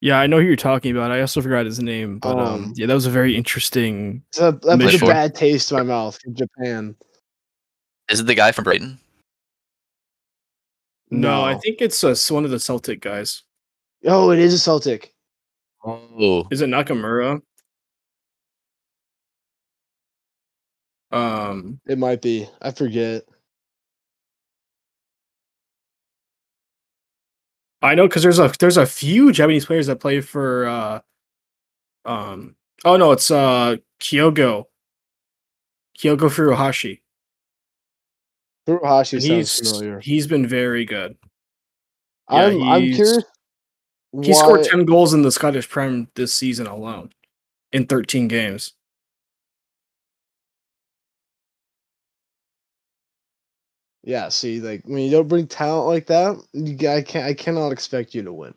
Yeah, 0.00 0.18
I 0.20 0.26
know 0.26 0.38
who 0.40 0.46
you're 0.46 0.56
talking 0.56 0.90
about. 0.90 1.10
I 1.10 1.20
also 1.20 1.40
forgot 1.40 1.64
his 1.66 1.80
name, 1.80 2.18
but 2.18 2.38
um, 2.38 2.38
Um, 2.38 2.72
yeah, 2.76 2.86
that 2.86 2.94
was 2.94 3.06
a 3.06 3.10
very 3.10 3.34
interesting. 3.36 4.22
so 4.32 4.50
that, 4.50 4.62
that 4.62 4.80
puts 4.80 5.02
a 5.02 5.06
bad 5.06 5.34
taste 5.34 5.70
in 5.70 5.78
my 5.78 5.82
mouth 5.84 6.18
from 6.22 6.34
japan 6.34 6.94
Is 8.10 8.20
it 8.20 8.26
the 8.26 8.34
guy 8.34 8.52
from 8.52 8.64
Brighton? 8.64 8.98
No, 11.10 11.44
I 11.44 11.54
think 11.54 11.80
it's 11.80 12.02
uh, 12.02 12.16
one 12.34 12.44
of 12.44 12.50
the 12.50 12.58
Celtic 12.58 13.00
guys. 13.00 13.42
oh 14.06 14.30
it 14.32 14.38
is 14.40 14.54
a 14.54 14.58
celtic 14.58 15.12
Oh, 15.84 16.48
Is 16.50 16.62
it 16.62 16.68
Nakamura? 16.68 17.40
Um, 21.12 21.78
it 21.86 21.96
might 21.98 22.20
be 22.20 22.48
i 22.62 22.72
forget 22.72 23.22
I 27.82 27.94
know 27.94 28.06
because 28.08 28.22
there's 28.22 28.38
a 28.38 28.52
there's 28.58 28.76
a 28.76 28.86
few 28.86 29.32
Japanese 29.32 29.66
players 29.66 29.86
that 29.86 30.00
play 30.00 30.20
for. 30.20 30.66
uh 30.66 31.00
Um, 32.04 32.56
oh 32.84 32.96
no, 32.96 33.12
it's 33.12 33.30
uh 33.30 33.76
Kyogo. 34.00 34.64
Kyogo 35.98 36.28
Furuhashi. 36.30 37.00
Furuhashi 38.68 39.20
he's 39.22 39.58
familiar 39.70 40.00
he's 40.00 40.26
been 40.26 40.46
very 40.46 40.84
good. 40.84 41.16
Yeah, 42.30 42.46
i'm 42.46 42.62
i'm 42.62 42.82
curious 42.96 43.24
He 44.22 44.34
scored 44.34 44.64
10 44.64 44.84
goals 44.86 45.14
in 45.14 45.22
the 45.22 45.30
Scottish 45.30 45.68
Prem 45.68 46.08
this 46.16 46.34
season 46.34 46.66
alone 46.66 47.10
in 47.72 47.86
13 47.86 48.28
games. 48.28 48.72
Yeah, 54.06 54.28
see, 54.28 54.60
like 54.60 54.82
when 54.84 54.98
you 55.02 55.10
don't 55.10 55.26
bring 55.26 55.48
talent 55.48 55.88
like 55.88 56.06
that, 56.06 56.36
you, 56.52 56.74
g- 56.76 56.86
I 56.88 57.02
can't, 57.02 57.26
I 57.26 57.34
cannot 57.34 57.72
expect 57.72 58.14
you 58.14 58.22
to 58.22 58.32
win. 58.32 58.54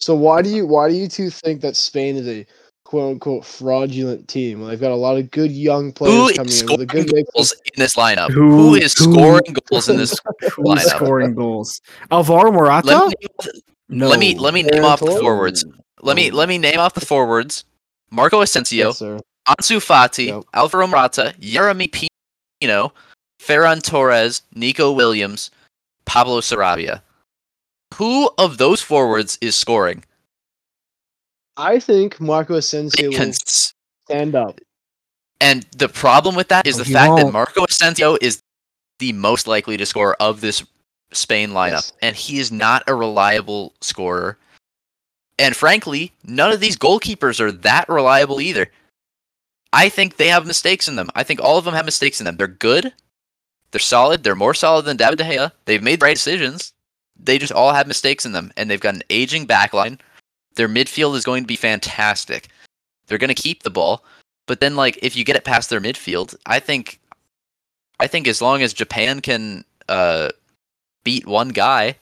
So 0.00 0.16
why 0.16 0.42
do 0.42 0.50
you, 0.50 0.66
why 0.66 0.88
do 0.88 0.96
you 0.96 1.06
two 1.06 1.30
think 1.30 1.60
that 1.60 1.76
Spain 1.76 2.16
is 2.16 2.26
a 2.26 2.44
quote 2.84 3.12
unquote 3.12 3.44
fraudulent 3.46 4.26
team? 4.26 4.58
when 4.60 4.68
They've 4.68 4.80
got 4.80 4.90
a 4.90 4.96
lot 4.96 5.16
of 5.16 5.30
good 5.30 5.52
young 5.52 5.92
players 5.92 6.30
who 6.30 6.34
coming 6.34 6.48
is 6.48 6.62
in 6.62 6.66
with 6.66 6.80
a 6.80 6.82
scoring 6.82 6.88
good 7.06 7.14
mix. 7.14 7.30
goals 7.32 7.52
in 7.52 7.72
this 7.80 7.94
lineup? 7.94 8.30
Who- 8.32 8.50
who 8.50 8.74
is 8.74 8.98
who- 8.98 9.12
scoring 9.12 9.56
goals 9.70 9.88
in 9.88 9.96
this 9.96 10.10
Who's 10.40 10.50
lineup? 10.58 10.96
scoring 10.96 11.34
goals? 11.36 11.80
Alvaro 12.10 12.50
Morata? 12.50 12.88
Let 12.88 13.08
me, 13.20 13.26
no. 13.90 14.08
let 14.08 14.18
me 14.18 14.34
let 14.36 14.54
me 14.54 14.62
name 14.64 14.74
Aaron 14.74 14.86
off 14.86 14.98
the 14.98 15.06
forwards. 15.06 15.64
Let 16.00 16.16
me 16.16 16.32
oh. 16.32 16.34
let 16.34 16.48
me 16.48 16.58
name 16.58 16.80
off 16.80 16.94
the 16.94 17.06
forwards. 17.06 17.64
Marco 18.10 18.40
Asensio, 18.40 18.88
Yes. 18.88 19.00
Ansu 19.00 19.78
Fati, 19.78 20.26
Yep. 20.26 20.44
Alvaro 20.52 20.88
Morata, 20.88 21.32
Jeremy 21.38 21.88
Pino, 21.88 22.92
Ferran 23.42 23.82
Torres, 23.82 24.42
Nico 24.54 24.92
Williams, 24.92 25.50
Pablo 26.04 26.40
Sarabia. 26.40 27.02
Who 27.94 28.30
of 28.38 28.58
those 28.58 28.80
forwards 28.80 29.36
is 29.40 29.56
scoring? 29.56 30.04
I 31.56 31.80
think 31.80 32.20
Marco 32.20 32.54
Asensio 32.54 33.10
will 33.10 33.32
stand 33.32 34.34
up. 34.34 34.60
And 35.40 35.66
the 35.76 35.88
problem 35.88 36.34
with 36.36 36.48
that 36.48 36.66
is 36.66 36.76
the 36.76 36.84
he 36.84 36.92
fact 36.92 37.16
that 37.16 37.24
won't. 37.24 37.32
Marco 37.32 37.64
Asensio 37.64 38.16
is 38.20 38.40
the 39.00 39.12
most 39.12 39.46
likely 39.46 39.76
to 39.76 39.84
score 39.84 40.14
of 40.20 40.40
this 40.40 40.64
Spain 41.12 41.50
lineup, 41.50 41.72
Yes. 41.72 41.92
and 42.00 42.16
he 42.16 42.38
is 42.38 42.50
not 42.52 42.84
a 42.86 42.94
reliable 42.94 43.74
scorer. 43.80 44.38
And 45.38 45.54
frankly, 45.56 46.12
none 46.24 46.52
of 46.52 46.60
these 46.60 46.78
goalkeepers 46.78 47.40
are 47.40 47.52
that 47.52 47.88
reliable 47.88 48.40
either. 48.40 48.70
I 49.72 49.88
think 49.88 50.16
they 50.16 50.28
have 50.28 50.46
mistakes 50.46 50.88
in 50.88 50.96
them. 50.96 51.10
I 51.14 51.22
think 51.24 51.40
all 51.40 51.58
of 51.58 51.64
them 51.64 51.74
have 51.74 51.84
mistakes 51.84 52.20
in 52.20 52.24
them. 52.24 52.36
They're 52.36 52.46
good, 52.46 52.92
they're 53.72 53.80
solid, 53.80 54.22
they're 54.22 54.36
more 54.36 54.54
solid 54.54 54.84
than 54.84 54.96
David 54.96 55.18
De 55.18 55.24
Gea. 55.24 55.50
They've 55.64 55.82
made 55.82 56.00
the 56.00 56.04
right 56.04 56.14
decisions. 56.16 56.72
They 57.18 57.38
just 57.38 57.52
all 57.52 57.72
have 57.72 57.86
mistakes 57.86 58.24
in 58.24 58.32
them, 58.32 58.52
and 58.56 58.70
they've 58.70 58.80
got 58.80 58.94
an 58.94 59.02
aging 59.10 59.46
backline. 59.46 59.98
Their 60.54 60.68
midfield 60.68 61.16
is 61.16 61.24
going 61.24 61.42
to 61.42 61.48
be 61.48 61.56
fantastic. 61.56 62.48
They're 63.06 63.18
going 63.18 63.34
to 63.34 63.42
keep 63.42 63.62
the 63.62 63.70
ball, 63.70 64.04
but 64.46 64.60
then 64.60 64.76
like 64.76 64.98
if 65.02 65.16
you 65.16 65.24
get 65.24 65.36
it 65.36 65.44
past 65.44 65.70
their 65.70 65.80
midfield, 65.80 66.34
I 66.46 66.60
think 66.60 67.00
I 67.98 68.06
think 68.06 68.28
as 68.28 68.40
long 68.42 68.62
as 68.62 68.72
Japan 68.72 69.20
can 69.20 69.64
uh 69.88 70.30
beat 71.04 71.26
one 71.26 71.48
guy, 71.48 71.96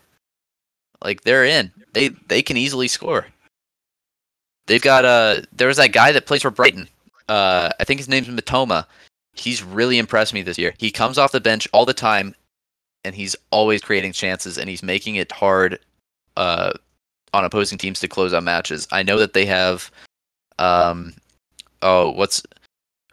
like 1.05 1.23
they're 1.23 1.45
in. 1.45 1.73
They 1.93 2.09
they 2.29 2.43
can 2.43 2.57
easily 2.57 2.89
score. 2.89 3.27
They've 4.67 4.83
got 4.83 5.05
uh 5.05 5.43
there 5.53 5.69
was 5.69 5.77
that 5.79 5.93
guy 5.93 6.13
that 6.13 6.27
plays 6.27 6.43
for 6.43 6.51
Brighton. 6.51 6.89
uh, 7.29 7.71
I 7.79 7.85
think 7.85 8.01
his 8.01 8.09
name's 8.09 8.29
Mitoma. 8.29 8.87
He's 9.41 9.63
really 9.63 9.97
impressed 9.97 10.35
me 10.35 10.43
this 10.43 10.59
year. 10.59 10.75
He 10.77 10.91
comes 10.91 11.17
off 11.17 11.33
the 11.33 11.41
bench 11.41 11.67
all 11.73 11.87
the 11.87 11.95
time, 11.95 12.35
and 13.05 13.15
he's 13.15 13.35
always 13.51 13.81
creating 13.81 14.13
chances, 14.13 14.59
and 14.59 14.69
he's 14.69 14.83
making 14.83 15.15
it 15.15 15.33
hard 15.33 15.79
uh, 16.37 16.73
on 17.33 17.47
opposing 17.47 17.79
teams 17.79 18.01
to 18.01 18.09
close 18.09 18.35
out 18.35 18.43
matches. 18.43 18.87
I 18.93 19.03
know 19.03 19.17
that 19.17 19.33
they 19.33 19.47
have, 19.47 19.91
um, 20.59 21.15
oh, 21.81 22.11
what's 22.11 22.43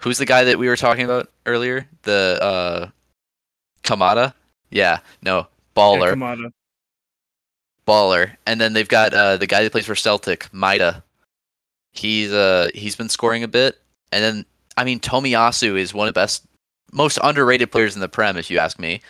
who's 0.01 0.17
the 0.17 0.25
guy 0.25 0.43
that 0.43 0.59
we 0.59 0.67
were 0.67 0.75
talking 0.75 1.05
about 1.05 1.32
earlier? 1.45 1.88
The 2.01 2.38
uh, 2.41 2.89
Kamada. 3.84 4.34
Yeah, 4.69 4.99
no, 5.21 5.47
baller, 5.78 6.09
Yeah, 6.09 6.15
Kamada. 6.15 6.51
baller, 7.88 8.36
and 8.45 8.59
then 8.59 8.73
they've 8.73 8.86
got 8.89 9.13
uh, 9.13 9.38
the 9.38 9.47
guy 9.47 9.63
that 9.63 9.71
plays 9.71 9.86
for 9.86 9.95
Celtic, 9.95 10.49
Maeda. 10.51 11.03
He's 11.93 12.34
uh 12.34 12.67
he's 12.75 12.97
been 12.97 13.07
scoring 13.07 13.43
a 13.43 13.47
bit, 13.47 13.80
and 14.11 14.21
then 14.21 14.45
I 14.78 14.84
mean 14.84 14.99
Tomiyasu 14.99 15.78
is 15.78 15.93
one 15.93 16.07
of 16.07 16.13
the 16.13 16.19
best, 16.19 16.45
most 16.93 17.19
underrated 17.23 17.71
players 17.71 17.95
in 17.95 18.01
the 18.01 18.07
Prem, 18.07 18.38
if 18.38 18.49
you 18.49 18.59
ask 18.59 18.80
me. 18.80 19.01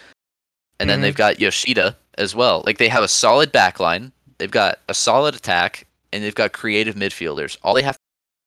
And 0.80 0.90
then 0.90 1.00
Mhm. 1.00 1.02
they've 1.04 1.16
got 1.16 1.40
Yoshida 1.40 1.98
as 2.18 2.34
well. 2.36 2.64
Like 2.66 2.78
they 2.78 2.88
have 2.88 3.04
a 3.04 3.08
solid 3.08 3.52
back 3.52 3.80
line, 3.80 4.12
they've 4.38 4.50
got 4.52 4.80
a 4.88 4.94
solid 4.94 5.36
attack, 5.36 5.86
and 6.14 6.24
they've 6.24 6.34
got 6.36 6.54
creative 6.54 6.96
midfielders. 6.96 7.58
All 7.64 7.74
they 7.74 7.82
have 7.82 7.98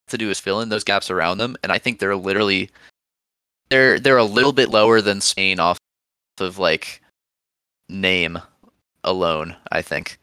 to 0.09 0.19
do 0.19 0.31
is 0.31 0.41
fill 0.41 0.61
in 0.61 0.69
those 0.71 0.85
gaps 0.85 1.11
around 1.11 1.39
them, 1.39 1.57
and 1.63 1.71
I 1.71 1.79
think 1.79 1.99
they're 1.99 2.17
literally 2.17 2.71
they're 3.69 4.01
they're 4.01 4.17
a 4.17 4.25
little 4.25 4.53
bit 4.53 4.69
lower 4.71 5.01
than 5.01 5.21
Spain 5.21 5.61
off 5.61 5.79
of 6.39 6.59
like 6.59 7.01
name 7.89 8.41
alone, 9.05 9.57
I 9.71 9.83
think. 9.83 10.19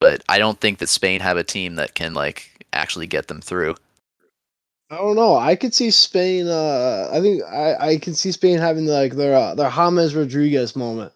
But 0.00 0.22
I 0.28 0.38
don't 0.38 0.60
think 0.60 0.78
that 0.78 0.88
Spain 0.88 1.20
have 1.20 1.36
a 1.38 1.44
team 1.44 1.76
that 1.76 1.94
can 1.94 2.12
like 2.12 2.66
actually 2.72 3.06
get 3.06 3.28
them 3.28 3.40
through. 3.40 3.76
I 4.90 4.96
don't 4.96 5.16
know. 5.16 5.36
I 5.36 5.56
could 5.56 5.74
see 5.74 5.90
Spain. 5.90 6.46
Uh, 6.48 7.08
I 7.12 7.20
think 7.20 7.42
I, 7.44 7.74
I 7.92 7.96
could 7.98 8.16
see 8.16 8.32
Spain 8.32 8.58
having 8.58 8.86
like 8.86 9.14
their 9.14 9.34
uh, 9.34 9.54
their 9.54 9.70
James 9.70 10.14
Rodriguez 10.14 10.76
moment, 10.76 11.12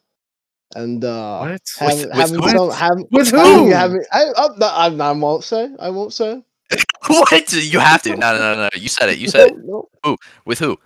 and 0.74 1.04
uh, 1.04 1.40
What? 1.40 1.62
having 1.78 2.08
with 2.08 2.14
having 2.16 2.42
who? 2.42 2.48
some 2.48 2.70
having, 2.70 3.08
With 3.10 3.28
who? 3.30 3.70
having 3.70 4.04
I, 4.12 4.24
I, 4.36 4.88
I, 4.88 4.88
I 4.88 5.12
won't 5.12 5.44
say. 5.44 5.70
I 5.78 5.90
won't 5.90 6.12
say. 6.12 6.42
what? 7.08 7.52
You 7.52 7.78
have 7.78 8.02
to. 8.02 8.10
No, 8.10 8.34
no, 8.34 8.54
no, 8.54 8.62
no. 8.62 8.68
You 8.74 8.88
said 8.88 9.10
it. 9.10 9.18
You 9.18 9.28
said 9.28 9.48
it. 9.50 9.56
No, 9.64 9.88
no, 10.04 10.16
With 10.44 10.58
who? 10.58 10.78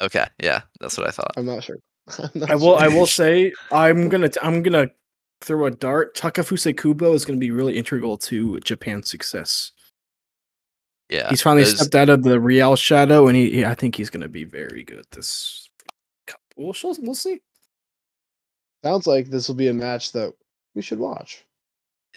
Okay, 0.00 0.26
yeah, 0.42 0.62
that's 0.80 0.98
what 0.98 1.08
I 1.08 1.10
thought. 1.10 1.32
I'm 1.36 1.46
not 1.46 1.64
sure. 1.64 1.78
I'm 2.18 2.30
not 2.34 2.50
I 2.50 2.54
will. 2.56 2.76
I 2.76 2.88
will 2.88 3.06
say 3.06 3.52
I'm 3.72 4.08
gonna. 4.08 4.28
t- 4.28 4.40
I'm 4.42 4.62
gonna 4.62 4.88
throw 5.44 5.66
a 5.66 5.70
dart. 5.70 6.16
Takefusa 6.16 6.76
Kubo 6.76 7.12
is 7.14 7.24
gonna 7.24 7.38
be 7.38 7.50
really 7.50 7.76
integral 7.76 8.16
to 8.18 8.58
Japan's 8.60 9.10
success. 9.10 9.72
Yeah, 11.10 11.28
He's 11.28 11.42
finally 11.42 11.64
those- 11.64 11.78
stepped 11.78 11.94
out 11.94 12.08
of 12.08 12.22
the 12.22 12.40
Real 12.40 12.76
shadow, 12.76 13.28
and 13.28 13.36
he. 13.36 13.50
he- 13.50 13.64
I 13.64 13.74
think 13.74 13.94
he's 13.96 14.10
gonna 14.10 14.28
be 14.28 14.44
very 14.44 14.84
good 14.84 15.04
this. 15.10 15.68
cup. 16.26 16.40
We'll, 16.56 16.74
we'll 16.82 16.96
we'll 17.00 17.14
see. 17.14 17.40
Sounds 18.82 19.06
like 19.06 19.28
this 19.28 19.48
will 19.48 19.54
be 19.54 19.68
a 19.68 19.74
match 19.74 20.12
that 20.12 20.32
we 20.74 20.82
should 20.82 20.98
watch. 20.98 21.44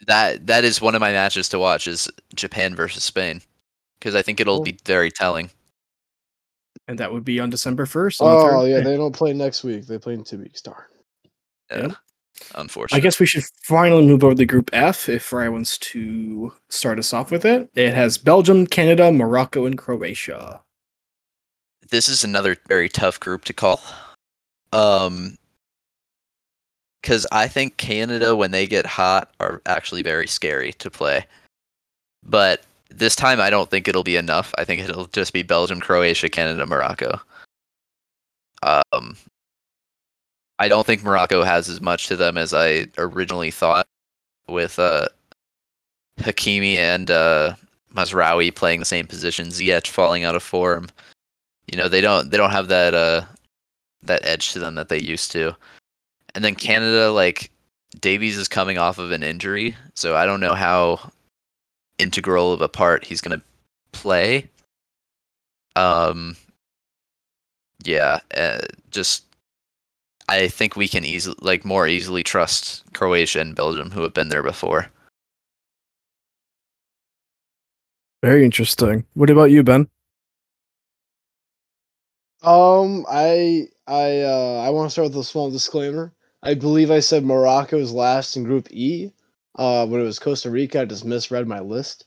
that 0.05 0.45
that 0.47 0.63
is 0.63 0.79
one 0.81 0.95
of 0.95 1.01
my 1.01 1.11
matches 1.11 1.49
to 1.49 1.59
watch 1.59 1.87
is 1.87 2.09
Japan 2.35 2.75
versus 2.75 3.03
Spain 3.03 3.41
because 3.99 4.15
I 4.15 4.21
think 4.21 4.39
it'll 4.39 4.57
Cool. 4.57 4.65
be 4.65 4.77
very 4.85 5.11
telling. 5.11 5.49
And 6.87 6.99
that 6.99 7.11
would 7.11 7.25
be 7.25 7.39
on 7.39 7.49
December 7.49 7.85
first. 7.85 8.19
Oh 8.21 8.63
yeah, 8.65 8.79
they 8.81 8.95
don't 8.95 9.15
play 9.15 9.33
next 9.33 9.63
week. 9.63 9.85
They 9.87 9.97
play 9.97 10.13
in 10.13 10.23
two 10.23 10.37
weeks. 10.39 10.61
Darn. 10.61 10.83
Yeah, 11.71 11.87
Yeah. 11.87 11.95
Unfortunately. 12.55 13.01
I 13.01 13.03
guess 13.03 13.19
we 13.19 13.25
should 13.25 13.43
finally 13.61 14.05
move 14.05 14.23
over 14.23 14.35
to 14.35 14.45
Group 14.45 14.69
F 14.73 15.09
if 15.09 15.23
Fry 15.23 15.49
wants 15.49 15.77
to 15.79 16.53
start 16.69 16.99
us 16.99 17.13
off 17.13 17.31
with 17.31 17.45
it. 17.45 17.69
It 17.75 17.93
has 17.93 18.17
Belgium, 18.17 18.67
Canada, 18.67 19.11
Morocco, 19.11 19.65
and 19.65 19.77
Croatia. 19.77 20.61
this 21.89 22.09
is 22.09 22.23
another 22.23 22.57
very 22.67 22.89
tough 22.89 23.19
group 23.19 23.45
to 23.45 23.53
call. 23.53 23.81
Um, 24.73 25.37
because 27.01 27.25
I 27.31 27.47
think 27.47 27.77
Canada, 27.77 28.35
when 28.35 28.51
they 28.51 28.67
get 28.67 28.85
hot, 28.85 29.31
are 29.39 29.61
actually 29.65 30.01
very 30.01 30.27
scary 30.27 30.73
to 30.73 30.89
play. 30.89 31.25
But 32.23 32.63
this 32.89 33.15
time, 33.15 33.39
I 33.39 33.49
don't 33.49 33.69
think 33.69 33.87
it'll 33.87 34.03
be 34.03 34.17
enough. 34.17 34.53
I 34.57 34.65
think 34.65 34.81
it'll 34.81 35.07
just 35.07 35.31
be 35.31 35.43
Belgium, 35.43 35.79
Croatia, 35.79 36.27
Canada, 36.27 36.65
Morocco. 36.65 37.21
Um, 38.63 39.15
I 40.59 40.67
don't 40.67 40.85
think 40.85 41.03
Morocco 41.03 41.43
has 41.43 41.69
as 41.69 41.81
much 41.81 42.07
to 42.07 42.15
them 42.15 42.37
as 42.37 42.53
I 42.53 42.87
originally 42.97 43.51
thought, 43.51 43.87
with 44.47 44.79
uh, 44.79 45.07
Hakimi 46.19 46.77
and 46.77 47.11
uh, 47.11 47.55
Mazraoui 47.93 48.53
playing 48.53 48.79
the 48.79 48.85
same 48.85 49.07
position, 49.07 49.47
Ziyech 49.47 49.87
falling 49.87 50.23
out 50.23 50.35
of 50.35 50.43
form. 50.43 50.87
You 51.71 51.77
know 51.77 51.89
they 51.89 52.01
don't 52.01 52.29
they 52.29 52.37
don't 52.37 52.51
have 52.51 52.69
that 52.69 52.93
uh 52.93 53.25
that 54.03 54.25
edge 54.25 54.53
to 54.53 54.59
them 54.59 54.75
that 54.75 54.89
they 54.89 54.99
used 54.99 55.31
to. 55.33 55.55
And 56.33 56.43
then 56.43 56.55
canada 56.55 57.11
like 57.11 57.51
davies 57.99 58.37
is 58.37 58.47
coming 58.47 58.77
off 58.77 58.99
of 58.99 59.11
an 59.11 59.23
injury 59.23 59.75
so 59.95 60.15
i 60.15 60.25
don't 60.25 60.39
know 60.39 60.53
how 60.53 61.11
integral 61.97 62.53
of 62.53 62.61
a 62.61 62.69
part 62.69 63.03
he's 63.03 63.21
going 63.21 63.37
to 63.37 63.45
play. 63.91 64.47
Um 65.75 66.37
yeah 67.83 68.19
uh, 68.35 68.59
just 68.91 69.25
i 70.29 70.47
think 70.47 70.75
we 70.75 70.87
can 70.87 71.03
easily 71.03 71.35
like 71.41 71.65
more 71.65 71.87
easily 71.87 72.23
trust 72.23 72.83
croatia 72.93 73.39
and 73.39 73.55
belgium 73.55 73.91
who 73.91 74.01
have 74.01 74.13
been 74.13 74.29
there 74.29 74.43
before 74.43 74.89
Very 78.23 78.43
interesting. 78.43 79.05
What 79.13 79.29
about 79.29 79.51
you, 79.51 79.63
Ben? 79.63 79.87
Um, 82.41 83.05
I 83.09 83.67
I 83.87 84.21
uh 84.21 84.63
I 84.65 84.69
want 84.69 84.87
to 84.87 84.91
start 84.91 85.09
with 85.09 85.17
a 85.17 85.23
small 85.23 85.51
disclaimer. 85.51 86.13
I 86.43 86.53
believe 86.53 86.91
I 86.91 86.99
said 86.99 87.25
Morocco 87.25 87.77
is 87.77 87.93
last 87.93 88.35
in 88.35 88.43
Group 88.43 88.67
E. 88.71 89.11
Uh, 89.55 89.87
when 89.87 90.01
it 90.01 90.03
was 90.03 90.19
Costa 90.19 90.51
Rica, 90.51 90.81
I 90.81 90.85
just 90.85 91.03
misread 91.03 91.47
my 91.47 91.59
list. 91.59 92.05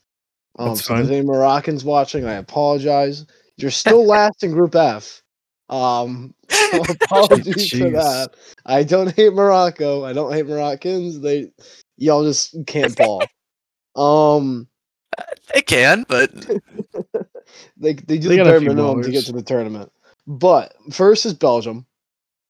Um, 0.59 0.69
That's 0.69 0.85
so 0.85 0.95
if 0.95 1.07
fine. 1.07 1.13
any 1.13 1.27
Moroccans 1.27 1.85
watching, 1.85 2.25
I 2.25 2.35
apologize. 2.35 3.27
You're 3.57 3.73
still 3.73 4.07
last 4.07 4.45
in 4.45 4.53
Group 4.53 4.75
F. 4.77 5.23
Um, 5.71 6.35
so 6.51 6.83
apologies 6.83 7.71
for 7.71 7.91
that. 7.91 8.35
I 8.67 8.83
don't 8.83 9.15
hate 9.15 9.33
Morocco. 9.33 10.05
I 10.05 10.13
don't 10.13 10.33
hate 10.33 10.47
Moroccans. 10.47 11.21
They 11.21 11.53
y'all 11.97 12.25
just 12.25 12.55
can't 12.67 12.97
ball. 12.97 13.29
Um, 13.97 14.69
they 15.55 15.63
can 15.63 16.05
but 16.09 16.33
they 17.77 17.95
they 17.95 18.19
do 18.19 18.29
They 18.29 18.37
the 18.37 18.45
bare 18.45 18.61
few 18.61 18.69
minimum 18.69 19.03
to 19.03 19.11
get 19.11 19.25
to 19.27 19.33
the 19.33 19.43
tournament. 19.43 19.91
But 20.27 20.75
first 20.93 21.25
is 21.25 21.35
Belgium. 21.35 21.87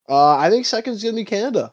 Uh, 0.09 0.37
I 0.37 0.51
think 0.51 0.66
second 0.66 0.95
is 0.95 1.05
gonna 1.05 1.16
be 1.16 1.25
Canada. 1.25 1.73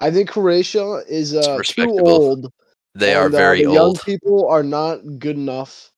I 0.00 0.10
think 0.10 0.30
Croatia 0.30 1.02
is 1.08 1.34
uh, 1.34 1.60
too 1.64 1.88
old. 1.88 2.52
they 2.94 3.14
are 3.14 3.26
and, 3.26 3.34
uh, 3.34 3.38
very 3.38 3.58
the 3.58 3.64
young 3.64 3.78
old 3.78 4.02
people 4.04 4.46
are 4.48 4.62
not 4.62 5.00
good 5.18 5.36
enough 5.36 5.90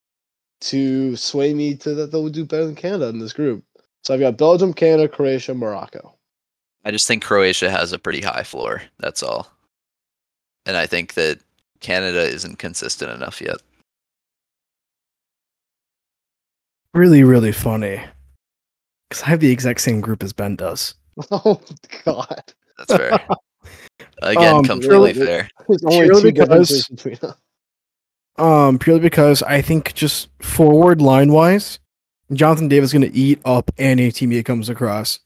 to 0.60 1.14
sway 1.16 1.54
me 1.54 1.76
to 1.76 1.94
that 1.94 2.10
they'll 2.10 2.28
do 2.28 2.44
better 2.44 2.66
than 2.66 2.74
Canada 2.74 3.08
in 3.08 3.18
this 3.18 3.32
group. 3.32 3.64
So 4.04 4.14
I've 4.14 4.20
got 4.20 4.36
Belgium, 4.38 4.72
Canada, 4.72 5.08
Croatia, 5.08 5.54
Morocco. 5.54 6.14
I 6.84 6.90
just 6.90 7.06
think 7.06 7.22
Croatia 7.22 7.70
has 7.70 7.92
a 7.92 7.98
pretty 7.98 8.20
high 8.22 8.42
floor. 8.44 8.82
That's 8.98 9.22
all. 9.22 9.50
And 10.66 10.76
I 10.76 10.86
think 10.86 11.14
that 11.14 11.40
Canada 11.80 12.22
isn't 12.22 12.58
consistent 12.58 13.10
enough 13.10 13.40
yet. 13.40 13.56
Really, 16.94 17.22
really 17.24 17.52
funny. 17.52 18.00
Because 19.08 19.22
I 19.22 19.28
have 19.28 19.40
the 19.40 19.50
exact 19.50 19.80
same 19.80 20.00
group 20.00 20.22
as 20.22 20.32
Ben 20.32 20.56
does. 20.56 20.94
Oh 21.32 21.60
God, 22.04 22.42
That's 22.78 22.94
fair. 22.96 23.26
Again, 24.22 24.54
Um, 24.56 24.64
completely 24.64 25.12
really- 25.12 25.14
fair. 25.14 25.50
there's 25.68 25.82
only 25.84 26.04
Purely 26.06 26.22
two 26.22 26.32
because- 26.32 26.88
between 26.88 27.18
us. 27.22 27.34
Um, 28.38 28.78
purely 28.78 29.00
because 29.00 29.42
I 29.42 29.60
think 29.62 29.94
just 29.94 30.28
forward 30.40 31.02
line 31.02 31.32
wise, 31.32 31.80
Jonathan 32.32 32.68
David 32.68 32.84
is 32.84 32.92
going 32.92 33.10
to 33.10 33.16
eat 33.16 33.40
up 33.44 33.70
any 33.78 34.10
team 34.12 34.30
he 34.30 34.42
comes 34.42 34.68
across. 34.68 35.18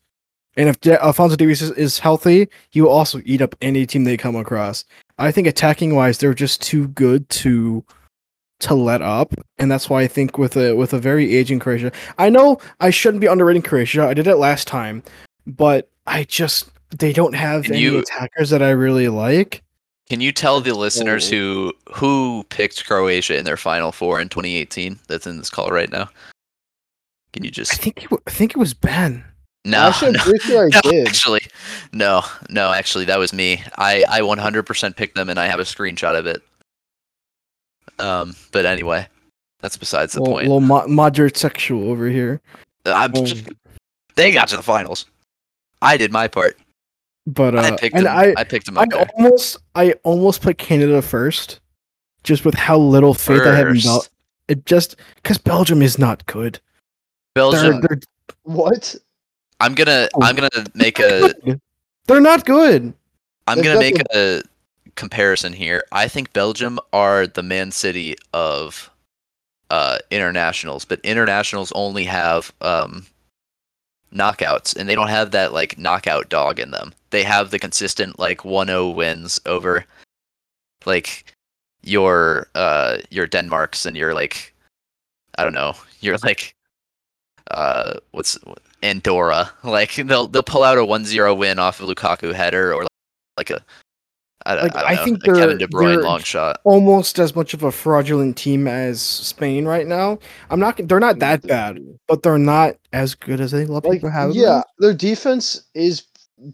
And 0.56 0.68
if 0.68 0.80
De- 0.80 1.02
Alfonso 1.02 1.34
Davies 1.36 1.62
is, 1.62 1.70
is 1.72 1.98
healthy, 1.98 2.48
he 2.70 2.80
will 2.82 2.90
also 2.90 3.20
eat 3.24 3.40
up 3.40 3.54
any 3.62 3.86
team 3.86 4.04
they 4.04 4.16
come 4.18 4.36
across. 4.36 4.84
I 5.18 5.32
think 5.32 5.46
attacking 5.46 5.94
wise, 5.94 6.18
they're 6.18 6.34
just 6.34 6.60
too 6.62 6.88
good 6.88 7.28
to 7.30 7.84
to 8.60 8.74
let 8.74 9.02
up, 9.02 9.34
and 9.58 9.68
that's 9.72 9.90
why 9.90 10.02
I 10.02 10.06
think 10.06 10.38
with 10.38 10.56
a 10.56 10.76
with 10.76 10.92
a 10.92 10.98
very 10.98 11.34
aging 11.34 11.58
Croatia, 11.58 11.90
I 12.18 12.28
know 12.30 12.58
I 12.80 12.90
shouldn't 12.90 13.20
be 13.20 13.26
underrating 13.26 13.62
Croatia. 13.62 14.04
I 14.06 14.14
did 14.14 14.28
it 14.28 14.36
last 14.36 14.68
time, 14.68 15.02
but 15.46 15.88
I 16.06 16.24
just 16.24 16.70
they 16.96 17.12
don't 17.12 17.34
have 17.34 17.64
Can 17.64 17.72
any 17.74 17.82
you- 17.82 17.98
attackers 17.98 18.50
that 18.50 18.62
I 18.62 18.70
really 18.70 19.08
like. 19.08 19.62
Can 20.08 20.20
you 20.20 20.30
tell 20.32 20.60
the 20.60 20.74
listeners 20.74 21.26
Oh. 21.28 21.30
who 21.36 21.72
who 21.94 22.44
picked 22.50 22.84
Croatia 22.86 23.36
in 23.38 23.44
their 23.44 23.56
final 23.56 23.90
four 23.90 24.20
in 24.20 24.28
2018 24.28 24.98
that's 25.08 25.26
in 25.26 25.38
this 25.38 25.50
call 25.50 25.70
right 25.70 25.90
now? 25.90 26.08
Can 27.32 27.44
you 27.44 27.50
just? 27.50 27.72
I 27.72 27.74
just 27.74 27.82
think 27.82 28.04
it, 28.04 28.10
I 28.26 28.30
think 28.30 28.52
it 28.52 28.58
was 28.58 28.74
Ben. 28.74 29.24
no, 29.64 29.88
Actually, 29.88 30.12
no, 30.26 30.38
sure 30.38 30.68
no, 30.84 31.02
actually, 31.06 31.40
no, 31.92 32.22
no, 32.50 32.72
actually, 32.72 33.04
that 33.06 33.18
was 33.18 33.32
me. 33.32 33.62
I 33.76 34.04
I 34.08 34.20
100% 34.20 34.96
picked 34.96 35.14
them, 35.14 35.28
and 35.28 35.38
I 35.38 35.46
have 35.46 35.60
a 35.60 35.64
screenshot 35.64 36.18
of 36.18 36.26
it. 36.26 36.42
Um, 37.98 38.34
but 38.52 38.66
anyway, 38.66 39.06
that's 39.60 39.76
besides 39.76 40.14
the 40.14 40.20
little, 40.20 40.34
point. 40.34 40.46
little 40.46 40.60
mo- 40.60 40.86
moderate 40.88 41.36
sexual 41.36 41.90
over 41.90 42.08
here. 42.08 42.40
I'm, 42.86 43.14
Um, 43.14 43.26
they 44.16 44.32
got 44.32 44.48
to 44.48 44.56
the 44.56 44.62
finals. 44.62 45.06
I 45.80 45.96
did 45.96 46.10
my 46.12 46.26
part. 46.28 46.58
but 47.26 47.54
uh, 47.54 47.60
I 47.60 47.70
picked 47.76 47.94
and 47.96 48.06
them. 48.06 48.16
I, 48.16 48.34
I, 48.36 48.44
picked 48.44 48.66
them 48.66 48.78
I 48.78 48.86
there. 48.90 49.06
almost, 49.16 49.58
I 49.74 49.92
almost 50.02 50.42
put 50.42 50.58
Canada 50.58 51.00
first, 51.02 51.60
just 52.24 52.44
with 52.44 52.54
how 52.54 52.76
little 52.78 53.14
faith 53.14 53.42
I 53.42 53.54
have 53.54 53.68
in 53.68 53.78
Bel. 53.80 54.04
It 54.48 54.66
just 54.66 54.96
because 55.16 55.38
Belgium 55.38 55.80
is 55.82 55.98
not 55.98 56.26
good. 56.26 56.60
They're, 57.34 57.42
Belgium. 57.42 57.80
they're, 57.80 57.98
What? 58.44 58.96
I'm 59.60 59.74
gonna. 59.74 60.08
Oh. 60.14 60.22
I'm 60.22 60.36
gonna 60.36 60.66
make 60.74 60.98
a. 60.98 61.32
they're 62.06 62.20
not 62.20 62.44
good. 62.44 62.92
I'm 63.46 63.58
They've 63.58 63.64
gonna 63.64 63.78
make 63.78 64.02
a 64.14 64.42
comparison 64.96 65.52
here. 65.52 65.84
I 65.92 66.08
think 66.08 66.32
Belgium 66.32 66.78
are 66.92 67.26
the 67.26 67.42
Man 67.42 67.70
City 67.70 68.16
of 68.32 68.90
uh, 69.70 69.98
internationals, 70.10 70.84
but 70.84 71.00
internationals 71.00 71.72
only 71.72 72.04
have 72.04 72.52
um, 72.60 73.06
knockouts, 74.14 74.76
and 74.76 74.88
they 74.88 74.94
don't 74.94 75.08
have 75.08 75.30
that 75.30 75.52
like 75.52 75.78
knockout 75.78 76.28
dog 76.28 76.60
in 76.60 76.70
them. 76.70 76.92
They 77.10 77.22
have 77.22 77.50
the 77.50 77.58
consistent 77.58 78.18
like 78.18 78.40
1-0 78.40 78.94
wins 78.94 79.40
over 79.46 79.84
like 80.84 81.34
your 81.84 82.48
uh 82.54 82.98
your 83.10 83.26
Denmarks 83.26 83.86
and 83.86 83.96
your 83.96 84.14
like 84.14 84.54
I 85.38 85.44
don't 85.44 85.52
know 85.52 85.74
your 86.00 86.16
like 86.18 86.54
uh 87.50 87.94
what's 88.12 88.38
Andorra 88.82 89.50
like 89.64 89.94
they'll 89.94 90.26
they'll 90.28 90.42
pull 90.42 90.62
out 90.62 90.78
a 90.78 90.82
1-0 90.82 91.36
win 91.36 91.58
off 91.58 91.80
of 91.80 91.88
Lukaku 91.88 92.32
header 92.34 92.74
or 92.74 92.86
like 93.36 93.50
a 93.50 93.64
I, 94.44 94.54
Like, 94.54 94.74
I, 94.74 94.80
don't 94.80 94.90
I 94.90 94.94
know, 94.96 95.04
think 95.04 95.18
a 95.22 95.26
Kevin 95.26 95.58
they're- 95.58 95.58
De 95.58 95.66
Bruyne 95.68 95.94
they're- 95.94 96.02
long 96.02 96.18
shot. 96.20 96.60
Almost 96.64 97.20
as 97.20 97.36
much 97.36 97.54
of 97.54 97.62
a 97.62 97.70
fraudulent 97.70 98.36
team 98.36 98.66
as 98.66 99.00
Spain 99.00 99.66
right 99.66 99.86
now. 99.86 100.18
I'm 100.50 100.58
not. 100.58 100.80
They're 100.88 100.98
not 100.98 101.20
that 101.20 101.42
bad, 101.46 101.78
but 102.08 102.24
they're 102.24 102.38
not 102.38 102.74
as 102.92 103.14
good 103.14 103.40
as 103.40 103.54
I 103.54 103.58
think 103.58 103.70
a 103.70 103.72
lot 103.72 103.84
of 103.84 103.90
Like, 103.90 103.98
people 103.98 104.10
have. 104.10 104.30
them. 104.30 104.38
yeah, 104.38 104.62
their 104.80 104.94
defense 104.94 105.62
is 105.74 106.02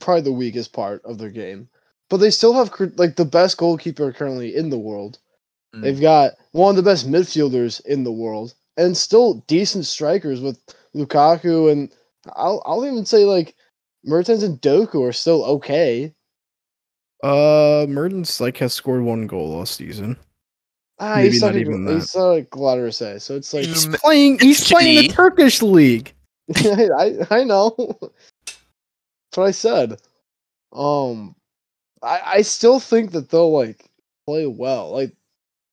probably 0.01 0.20
the 0.20 0.32
weakest 0.32 0.74
part 0.74 1.01
of 1.07 1.16
their 1.16 1.30
game, 1.30 1.66
but 2.11 2.18
they 2.18 2.28
still 2.30 2.53
have 2.53 2.70
like 2.99 3.16
the 3.16 3.24
best 3.24 3.57
goalkeeper 3.57 4.12
currently 4.12 4.55
in 4.55 4.68
the 4.68 4.78
world. 4.78 5.18
Mm. 5.74 5.80
They've 5.80 6.01
got 6.01 6.32
one 6.53 6.68
of 6.68 6.76
the 6.76 6.82
best 6.91 7.09
midfielders 7.11 7.82
in 7.86 8.05
the 8.05 8.12
world, 8.12 8.53
and 8.76 8.95
still 8.95 9.43
decent 9.47 9.86
strikers 9.86 10.43
with 10.43 10.59
Lukaku 10.95 11.70
and 11.70 11.91
I'll 12.36 12.62
I'll 12.66 12.86
even 12.86 13.05
say 13.05 13.24
like 13.24 13.55
Mertens 14.05 14.43
and 14.43 14.61
Doku 14.61 15.07
are 15.07 15.12
still 15.12 15.45
okay. 15.45 16.12
Uh, 17.22 17.86
Mertens 17.89 18.41
like 18.41 18.57
has 18.59 18.72
scored 18.72 19.03
one 19.03 19.26
goal 19.26 19.59
last 19.59 19.76
season. 19.76 20.16
Ah, 21.01 21.16
Maybe 21.16 21.30
he's 21.30 21.41
not 21.41 21.49
not 21.49 21.57
even 21.57 21.82
even 21.82 21.95
he's 21.95 22.14
not 22.14 22.24
like 22.24 22.51
Galatasaray, 22.51 23.20
so 23.20 23.36
it's 23.36 23.55
like 23.55 23.66
He's 23.66 23.86
playing. 23.86 24.39
He's 24.39 24.66
playing 24.68 25.09
the 25.09 25.14
Turkish 25.14 25.62
league. 25.62 26.12
I 26.57 27.26
I 27.30 27.45
know. 27.45 27.74
That's 28.01 29.36
what 29.36 29.47
I 29.47 29.51
said. 29.51 30.01
Um, 30.72 31.36
I 32.03 32.20
I 32.24 32.43
still 32.43 32.80
think 32.80 33.12
that 33.12 33.30
they'll 33.30 33.53
like 33.53 33.89
play 34.26 34.47
well. 34.47 34.91
Like, 34.93 35.12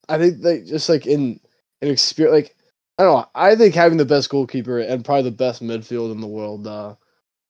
I 0.09 0.17
think 0.17 0.41
they 0.41 0.61
just 0.61 0.89
like 0.89 1.07
in 1.07 1.39
an 1.81 1.89
experience. 1.89 2.33
Like, 2.33 2.54
I 2.97 3.03
don't 3.03 3.17
know. 3.19 3.25
I 3.35 3.55
think 3.55 3.75
having 3.75 3.97
the 3.97 4.05
best 4.05 4.29
goalkeeper 4.29 4.79
and 4.79 5.03
probably 5.03 5.23
the 5.23 5.35
best 5.35 5.61
midfield 5.61 6.11
in 6.11 6.21
the 6.21 6.27
world 6.27 6.65
uh 6.67 6.95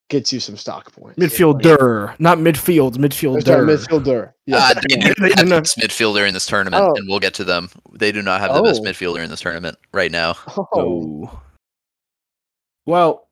gets 0.09 0.31
you 0.31 0.39
some 0.39 0.55
stock 0.57 0.91
points. 0.91 1.17
Midfielder, 1.19 2.13
not 2.19 2.37
midfield. 2.37 2.95
Midfielder. 2.95 3.43
sorry, 3.45 3.65
midfielder. 3.65 4.33
Yeah. 4.45 4.57
Uh, 4.57 4.73
yeah. 4.89 4.97
they 4.97 5.13
do 5.13 5.13
No, 5.19 5.29
have 5.29 5.37
the 5.49 5.61
best 5.61 5.77
midfielder 5.77 6.27
in 6.27 6.33
this 6.33 6.45
tournament, 6.45 6.83
Oh. 6.83 6.93
and 6.95 7.07
we'll 7.09 7.19
get 7.19 7.33
to 7.35 7.43
them. 7.43 7.69
They 7.93 8.11
do 8.11 8.21
not 8.21 8.39
have 8.41 8.53
the 8.53 8.61
best 8.61 8.81
Oh. 8.81 8.85
midfielder 8.85 9.23
in 9.23 9.29
this 9.29 9.41
tournament 9.41 9.77
right 9.93 10.11
now. 10.11 10.35
Oh, 10.57 10.67
Oh. 10.73 11.41
Well, 12.85 13.27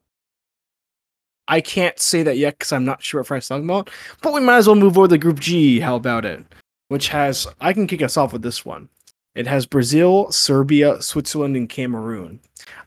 I 1.48 1.62
can't 1.62 2.00
say 2.00 2.24
that 2.24 2.38
yet 2.38 2.58
because 2.58 2.72
I'm 2.72 2.86
not 2.86 3.04
sure 3.04 3.20
what 3.22 3.28
Frank's 3.28 3.48
talking 3.48 3.66
about. 3.66 3.90
But 4.22 4.34
we 4.34 4.42
might 4.42 4.58
as 4.58 4.68
well 4.68 4.76
move 4.76 4.98
over 4.98 5.08
to 5.10 5.18
Group 5.18 5.40
G. 5.40 5.80
How 5.80 5.96
about 5.96 6.26
it? 6.26 6.44
Which 6.88 7.10
has 7.10 7.46
I 7.62 7.74
can 7.74 7.86
kick 7.86 8.02
us 8.02 8.18
off 8.18 8.34
with 8.34 8.42
this 8.42 8.66
one. 8.66 8.90
It 9.36 9.48
has 9.48 9.66
Brazil, 9.66 10.32
Serbia, 10.32 11.02
Switzerland, 11.02 11.56
and 11.58 11.68
Cameroon. 11.68 12.40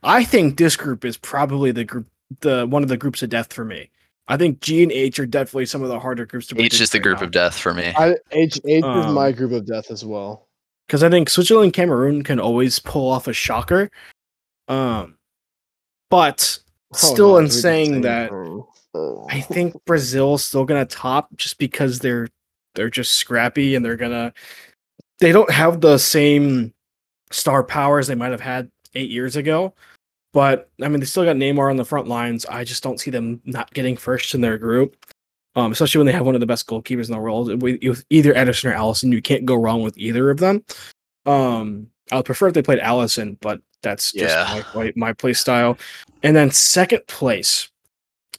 I 0.03 0.24
think 0.24 0.57
this 0.59 0.76
group 0.76 1.05
is 1.05 1.16
probably 1.16 1.72
the 1.72 1.84
group, 1.84 2.07
the 2.40 2.66
one 2.66 2.82
of 2.82 2.88
the 2.88 2.97
groups 2.97 3.22
of 3.22 3.30
death 3.30 3.53
for 3.53 3.64
me. 3.64 3.90
I 4.28 4.36
think 4.36 4.61
G 4.61 4.82
and 4.82 4.90
H 4.92 5.18
are 5.18 5.26
definitely 5.26 5.66
some 5.66 5.82
of 5.82 5.88
the 5.88 5.99
harder 6.01 6.26
groups 6.26 6.47
to 6.49 6.55
H 6.55 6.59
predict 6.59 6.80
is 6.80 6.90
the 6.90 6.99
right 6.99 7.03
group 7.03 7.18
now. 7.20 7.24
of 7.26 7.30
death 7.32 7.57
for 7.59 7.72
me. 7.74 7.92
I 7.97 8.16
H 8.32 8.59
H 8.64 8.78
is 8.78 9.12
my 9.12 9.28
Um, 9.28 9.32
group 9.34 9.53
of 9.53 9.66
death 9.66 9.90
as 9.90 10.05
well. 10.05 10.49
because 10.86 11.03
I 11.03 11.11
think 11.11 11.28
Switzerland 11.30 11.66
and 11.66 11.72
Cameroon 11.74 12.22
can 12.22 12.38
always 12.40 12.78
pull 12.78 13.11
off 13.11 13.26
a 13.28 13.32
shocker. 13.32 13.90
Um, 14.68 15.16
but 16.11 16.59
Oh, 16.94 16.97
still, 16.97 17.28
no, 17.30 17.36
in 17.38 17.44
we 17.44 17.49
did 17.51 17.57
the 17.57 17.61
saying 17.61 18.01
that. 18.03 18.30
Oh. 18.32 19.26
I 19.28 19.40
think 19.40 19.74
Brazil's 19.84 20.44
still 20.44 20.64
gonna 20.64 20.86
top 20.86 21.28
just 21.36 21.59
because 21.59 21.99
they're 21.99 22.28
they're 22.74 22.88
just 22.90 23.14
scrappy 23.14 23.74
and 23.74 23.84
they're 23.84 23.97
gonna 23.97 24.32
they 25.19 25.33
don't 25.33 25.51
have 25.51 25.81
the 25.81 25.99
same 25.99 26.73
star 27.31 27.62
powers 27.64 28.07
they 28.07 28.14
might 28.14 28.31
have 28.33 28.41
had 28.41 28.71
eight 28.95 29.11
years 29.11 29.37
ago. 29.37 29.75
But 30.33 30.69
I 30.83 30.89
mean, 30.89 31.01
they 31.01 31.07
still 31.07 31.25
got 31.25 31.37
Neymar 31.37 31.71
on 31.71 31.77
the 31.77 31.85
front 31.85 32.09
lines. 32.09 32.45
I 32.47 32.64
just 32.64 32.83
don't 32.83 33.01
see 33.01 33.11
them 33.11 33.41
not 33.45 33.73
getting 33.73 33.97
first 33.97 34.35
in 34.35 34.43
their 34.43 34.59
group, 34.59 34.97
um, 35.55 35.73
especially 35.73 35.99
when 36.01 36.07
they 36.07 36.12
have 36.12 36.27
one 36.27 36.35
of 36.35 36.41
the 36.41 36.47
best 36.47 36.67
goalkeepers 36.67 37.07
in 37.07 37.12
the 37.12 37.19
world. 37.21 37.62
With, 37.62 37.83
with 37.83 38.05
either 38.11 38.35
Ederson 38.35 38.71
or 38.71 38.75
Alisson, 38.75 39.12
you 39.12 39.23
can't 39.23 39.47
go 39.47 39.55
wrong 39.55 39.83
with 39.83 39.97
either 39.97 40.29
of 40.31 40.39
them. 40.39 40.62
Um, 41.25 41.89
I 42.12 42.17
would 42.17 42.27
prefer 42.27 42.49
if 42.49 42.55
they 42.55 42.62
played 42.62 42.81
Alisson, 42.81 43.39
but 43.41 43.61
that's 43.83 44.12
just 44.12 44.35
Yeah. 44.35 44.62
my, 44.75 44.85
my 44.85 44.93
my 44.97 45.12
play 45.12 45.33
style. 45.33 45.79
And 46.23 46.37
then 46.37 46.51
second 46.51 47.07
place, 47.07 47.69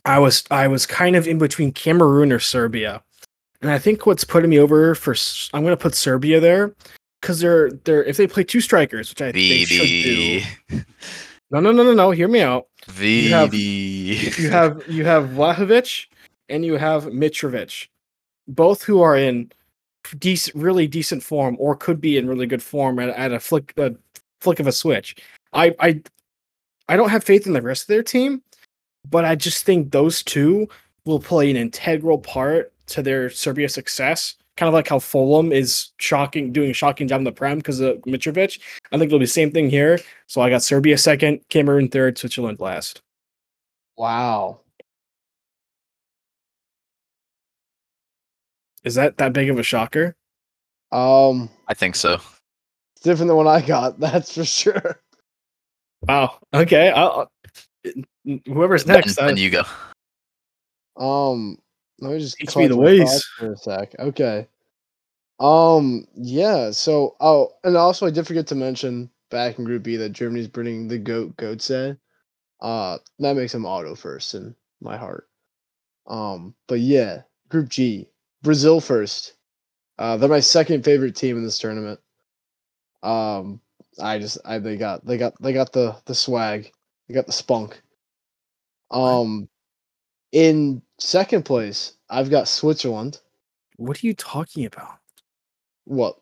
I 0.05 0.19
was 0.19 0.43
I 0.51 0.67
was 0.67 0.85
kind 0.85 1.15
of 1.15 1.27
in 1.27 1.37
between 1.39 1.71
Cameroon 1.71 2.31
or 2.31 2.39
Serbia, 2.39 3.01
and 3.61 3.71
I 3.71 3.79
think 3.79 4.05
what's 4.05 4.23
putting 4.23 4.49
me 4.49 4.59
over 4.59 4.93
for 4.95 5.15
I'm 5.53 5.63
going 5.63 5.71
to 5.75 5.81
put 5.81 5.95
Serbia 5.95 6.39
there 6.39 6.75
because 7.21 7.39
they're 7.39 7.71
they're 7.71 8.03
if 8.03 8.17
they 8.17 8.27
play 8.27 8.43
two 8.43 8.61
strikers, 8.61 9.09
which 9.09 9.21
I 9.21 9.31
think 9.31 9.35
they 9.35 9.65
should 9.65 10.79
do. 10.79 10.81
No, 11.49 11.61
no, 11.61 11.71
no, 11.71 11.81
no, 11.81 11.93
no. 11.93 12.11
Hear 12.11 12.27
me 12.27 12.41
out. 12.41 12.67
have- 13.29 13.51
You 14.37 14.49
have 14.49 14.83
you 14.89 15.05
have 15.05 15.29
Vlahovic 15.29 16.07
and 16.49 16.65
you 16.65 16.73
have 16.75 17.05
Mitrovic, 17.05 17.87
both 18.49 18.83
who 18.83 19.01
are 19.01 19.15
in 19.15 19.49
decent, 20.19 20.57
really 20.61 20.87
decent 20.87 21.23
form, 21.23 21.55
or 21.57 21.73
could 21.77 22.01
be 22.01 22.17
in 22.17 22.27
really 22.27 22.47
good 22.47 22.61
form 22.61 22.99
at, 22.99 23.09
at 23.11 23.31
a 23.31 23.39
flick 23.39 23.73
a 23.77 23.95
flick 24.41 24.59
of 24.59 24.67
a 24.67 24.73
switch. 24.73 25.15
I 25.53 25.73
I 25.79 26.01
I 26.89 26.97
don't 26.97 27.09
have 27.11 27.23
faith 27.23 27.47
in 27.47 27.53
the 27.53 27.61
rest 27.61 27.83
of 27.83 27.87
their 27.87 28.03
team, 28.03 28.41
but 29.09 29.23
I 29.23 29.35
just 29.35 29.63
think 29.65 29.91
those 29.91 30.23
two 30.23 30.67
will 31.05 31.21
play 31.21 31.49
an 31.49 31.55
integral 31.55 32.17
part 32.17 32.73
to 32.87 33.01
their 33.03 33.29
Serbia 33.29 33.69
success. 33.69 34.35
Kind 34.55 34.67
of 34.67 34.73
like 34.73 34.87
how 34.87 34.97
Fulham 34.99 35.51
is 35.51 35.89
shocking, 35.97 36.51
doing 36.51 36.71
a 36.71 36.73
shocking 36.73 37.07
job 37.07 37.19
in 37.19 37.23
the 37.25 37.31
Prem 37.31 37.57
because 37.59 37.79
of 37.79 37.97
Mitrovic. 38.01 38.59
I 38.91 38.97
think 38.97 39.09
it'll 39.09 39.19
be 39.19 39.25
the 39.25 39.31
same 39.31 39.51
thing 39.51 39.69
here. 39.69 39.99
So 40.25 40.41
I 40.41 40.49
got 40.49 40.63
Serbia 40.63 40.97
second, 40.97 41.41
Cameroon 41.49 41.89
third, 41.89 42.17
Switzerland 42.17 42.59
last. 42.59 43.01
wow. 43.97 44.61
Is 48.83 48.95
that 48.95 49.17
that 49.17 49.33
big 49.33 49.49
of 49.49 49.59
a 49.59 49.63
shocker? 49.63 50.15
Um, 50.91 51.49
I 51.67 51.73
think 51.73 51.95
so. 51.95 52.13
it's 52.95 53.03
different 53.03 53.27
than 53.27 53.35
what 53.37 53.47
I 53.47 53.61
got. 53.61 53.99
That's 53.99 54.33
for 54.35 54.45
sure. 54.45 55.01
Wow. 56.07 56.37
Okay. 56.53 56.89
I'll, 56.91 57.27
I'll- 57.85 58.41
whoever's 58.45 58.85
next. 58.87 59.15
then 59.15 59.35
I, 59.37 59.39
you 59.39 59.49
go. 59.49 59.63
Um, 60.95 61.57
let 61.99 62.13
me 62.13 62.19
just 62.19 62.37
Teach 62.37 62.55
me 62.55 62.67
the 62.67 62.77
ways. 62.77 63.23
for 63.37 63.53
a 63.53 63.57
sec. 63.57 63.95
Okay. 63.99 64.47
Um, 65.39 66.05
yeah. 66.15 66.71
So, 66.71 67.15
oh, 67.19 67.51
and 67.63 67.75
also 67.77 68.05
I 68.05 68.11
did 68.11 68.27
forget 68.27 68.47
to 68.47 68.55
mention 68.55 69.09
back 69.29 69.57
in 69.59 69.65
Group 69.65 69.83
B 69.83 69.95
that 69.97 70.09
Germany's 70.09 70.47
bringing 70.47 70.87
the 70.87 70.97
goat 70.97 71.35
Götze. 71.37 71.97
Uh, 72.61 72.97
that 73.19 73.35
makes 73.35 73.53
him 73.53 73.65
auto 73.65 73.95
first 73.95 74.33
in 74.33 74.55
my 74.81 74.97
heart. 74.97 75.27
Um, 76.07 76.55
but 76.67 76.79
yeah, 76.79 77.21
Group 77.49 77.69
G, 77.69 78.09
Brazil 78.41 78.79
first. 78.79 79.33
Uh, 79.99 80.17
they're 80.17 80.29
my 80.29 80.39
second 80.39 80.83
favorite 80.83 81.15
team 81.15 81.37
in 81.37 81.43
this 81.43 81.59
tournament. 81.59 81.99
Um, 83.03 83.61
I 84.01 84.19
just, 84.19 84.37
I 84.45 84.59
they 84.59 84.77
got, 84.77 85.05
they 85.05 85.17
got, 85.17 85.39
they 85.41 85.53
got 85.53 85.71
the 85.73 85.95
the 86.05 86.15
swag, 86.15 86.71
they 87.07 87.13
got 87.13 87.25
the 87.25 87.31
spunk. 87.31 87.81
Um, 88.91 89.49
in 90.31 90.81
second 90.99 91.43
place, 91.45 91.93
I've 92.09 92.29
got 92.29 92.47
Switzerland. 92.47 93.19
what 93.77 94.03
are 94.03 94.07
you 94.07 94.13
talking 94.13 94.65
about? 94.65 94.97
What? 95.85 96.17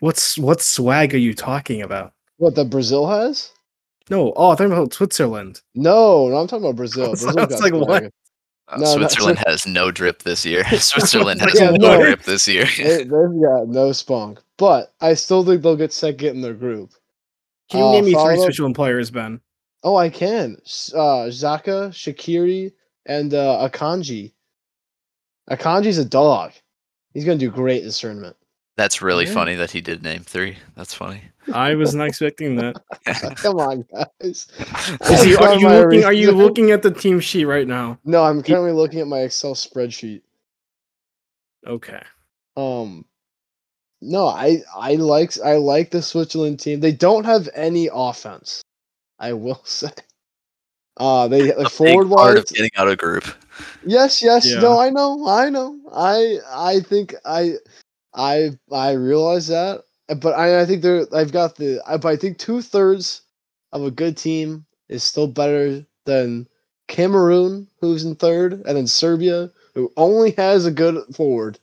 What's 0.00 0.38
what 0.38 0.60
swag 0.60 1.14
are 1.14 1.18
you 1.18 1.34
talking 1.34 1.82
about? 1.82 2.12
What 2.38 2.54
that 2.56 2.70
Brazil 2.70 3.06
has? 3.08 3.50
No. 4.10 4.32
Oh, 4.36 4.50
I'm 4.50 4.56
talking 4.56 4.72
about 4.72 4.92
Switzerland. 4.92 5.62
No, 5.74 6.28
no, 6.28 6.36
I'm 6.36 6.46
talking 6.46 6.64
about 6.64 6.76
Brazil. 6.76 7.06
I 7.06 7.08
was- 7.10 7.24
I 7.24 7.32
Brazil 7.32 7.46
was 7.48 7.60
got 7.60 7.72
like, 7.88 8.02
what? 8.02 8.12
Uh, 8.66 8.76
No, 8.78 8.86
Switzerland 8.96 9.38
it. 9.40 9.48
has 9.48 9.66
no 9.66 9.90
drip 9.90 10.22
this 10.22 10.44
year. 10.44 10.64
Switzerland 10.78 11.40
has 11.42 11.54
Yeah, 11.58 11.70
no 11.70 11.96
no. 11.96 12.02
drip 12.02 12.22
this 12.22 12.48
year. 12.48 12.66
they, 12.78 12.98
they've 12.98 13.08
got 13.08 13.68
no 13.68 13.92
spunk, 13.92 14.40
but 14.56 14.94
I 15.00 15.14
still 15.14 15.44
think 15.44 15.62
they'll 15.62 15.76
get 15.76 15.92
second 15.92 16.28
in 16.36 16.40
their 16.40 16.54
group. 16.54 16.92
Can 17.70 17.80
you 17.80 17.86
Uh, 17.86 17.92
name 17.92 18.04
me 18.06 18.10
three 18.12 18.18
followed- 18.20 18.42
Switzerland 18.42 18.74
players, 18.74 19.10
Ben? 19.10 19.40
Oh, 19.82 19.96
I 19.96 20.08
can. 20.08 20.56
Uh, 20.94 21.28
Xhaka, 21.28 21.90
Shaqiri, 21.92 22.72
and 23.06 23.34
uh, 23.34 23.68
Akanji. 23.68 24.32
Akanji's 25.50 25.98
a 25.98 26.04
dog. 26.04 26.52
He's 27.12 27.24
gonna 27.24 27.38
do 27.38 27.50
great 27.50 27.82
this 27.84 28.00
tournament. 28.00 28.36
That's 28.76 29.02
really 29.02 29.26
Yeah. 29.26 29.32
funny 29.34 29.54
that 29.56 29.70
he 29.70 29.80
did 29.80 30.02
name 30.02 30.22
three. 30.22 30.56
That's 30.76 30.94
funny. 30.94 31.22
I 31.52 31.74
was 31.74 31.94
not 31.94 32.08
expecting 32.08 32.56
that. 32.56 32.76
Come 33.36 33.60
on, 33.60 33.84
guys. 33.94 34.48
Is 35.10 35.22
he, 35.22 35.36
are 35.36 35.54
you 35.54 35.68
looking? 35.68 36.04
Are 36.04 36.12
you 36.12 36.32
looking 36.32 36.70
at 36.70 36.82
the 36.82 36.90
team 36.90 37.20
sheet 37.20 37.44
right 37.44 37.68
now? 37.68 37.98
No, 38.04 38.24
I'm 38.24 38.42
currently 38.42 38.72
looking 38.72 39.00
at 39.00 39.06
my 39.06 39.20
Excel 39.20 39.54
spreadsheet. 39.54 40.22
Okay. 41.66 42.02
Um, 42.56 43.04
no, 44.00 44.26
I 44.26 44.62
I 44.76 44.94
like 44.96 45.38
I 45.44 45.56
like 45.56 45.90
the 45.90 46.02
Switzerland 46.02 46.60
team. 46.60 46.80
They 46.80 46.92
don't 46.92 47.24
have 47.24 47.48
any 47.54 47.88
offense. 47.92 48.62
I 49.18 49.32
will 49.34 49.60
say. 49.64 49.90
Uh, 50.96 51.26
they 51.28 51.50
A 51.52 51.58
like 51.58 51.72
forward 51.72 52.08
part 52.08 52.34
wise. 52.36 52.38
of 52.38 52.46
getting 52.48 52.70
out 52.76 52.88
of 52.88 52.98
group. 52.98 53.24
Yes, 53.84 54.22
yes, 54.22 54.46
Yeah. 54.46 54.60
no, 54.60 54.78
I 54.78 54.90
know, 54.90 55.26
I 55.28 55.50
know. 55.50 55.76
I 55.92 56.38
I 56.52 56.80
think 56.80 57.14
I 57.24 57.54
I 58.14 58.50
I 58.72 58.92
realize 58.92 59.48
that, 59.48 59.82
but 60.20 60.34
I 60.34 60.60
I 60.60 60.66
think 60.66 60.82
they're 60.82 61.06
I've 61.14 61.32
got 61.32 61.56
the 61.56 61.80
I 61.86 61.96
but 61.96 62.08
I 62.08 62.16
think 62.16 62.38
two 62.38 62.62
thirds 62.62 63.22
of 63.72 63.84
a 63.84 63.90
good 63.90 64.16
team 64.16 64.64
is 64.88 65.02
still 65.02 65.26
better 65.26 65.84
than 66.04 66.46
Cameroon, 66.88 67.66
who's 67.80 68.04
in 68.04 68.14
third, 68.14 68.52
and 68.66 68.76
then 68.76 68.86
Serbia, 68.86 69.50
who 69.74 69.92
only 69.96 70.30
has 70.32 70.66
a 70.66 70.70
good 70.70 71.02
forward. 71.14 71.58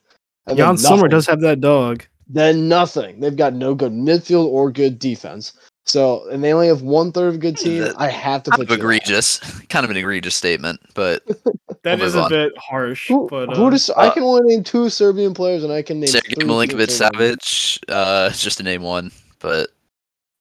and 0.48 0.58
then 0.58 0.66
Yann 0.66 0.78
Sommer 0.78 1.08
does 1.08 1.28
have 1.28 1.40
that 1.42 1.62
dog. 1.62 2.04
Then 2.28 2.68
nothing. 2.68 3.20
They've 3.20 3.36
got 3.36 3.54
no 3.54 3.76
good 3.76 3.92
midfield 3.92 4.46
or 4.46 4.72
good 4.72 5.00
defense. 5.00 5.54
So, 5.86 6.30
and 6.30 6.44
they 6.44 6.54
only 6.54 6.68
have 6.68 6.84
one 6.84 7.12
third 7.12 7.30
of 7.30 7.36
a 7.36 7.38
good 7.40 7.58
team. 7.58 7.84
I 7.98 8.08
have 8.08 8.44
to 8.44 8.52
Kind 8.52 8.60
put 8.60 8.64
of 8.66 8.70
you 8.70 8.78
there. 8.78 8.86
egregious. 8.86 9.40
Kind 9.70 9.84
of 9.84 9.90
an 9.90 9.98
egregious 9.98 10.36
statement, 10.36 10.80
but 10.94 11.24
That 11.84 11.98
We'll 11.98 12.08
is 12.08 12.16
a 12.16 12.22
on. 12.24 12.30
bit 12.30 12.54
harsh, 12.60 13.08
Who, 13.08 13.28
but 13.28 13.56
who 13.58 13.66
uh, 13.66 13.70
does, 13.72 13.90
I 13.90 14.08
uh, 14.08 14.14
can 14.14 14.22
only 14.22 14.44
name 14.56 14.64
two 14.64 14.88
Serbian 14.90 15.34
players, 15.34 15.64
and 15.64 15.74
I 15.74 15.82
can 15.82 16.00
name 16.00 16.08
Sergei 16.10 16.36
Milinkovic 16.36 16.92
Serbian- 16.92 17.38
Savic, 17.38 17.80
uh, 17.90 18.30
just 18.30 18.58
to 18.60 18.64
name 18.64 18.84
one. 18.84 19.12
But 19.40 19.70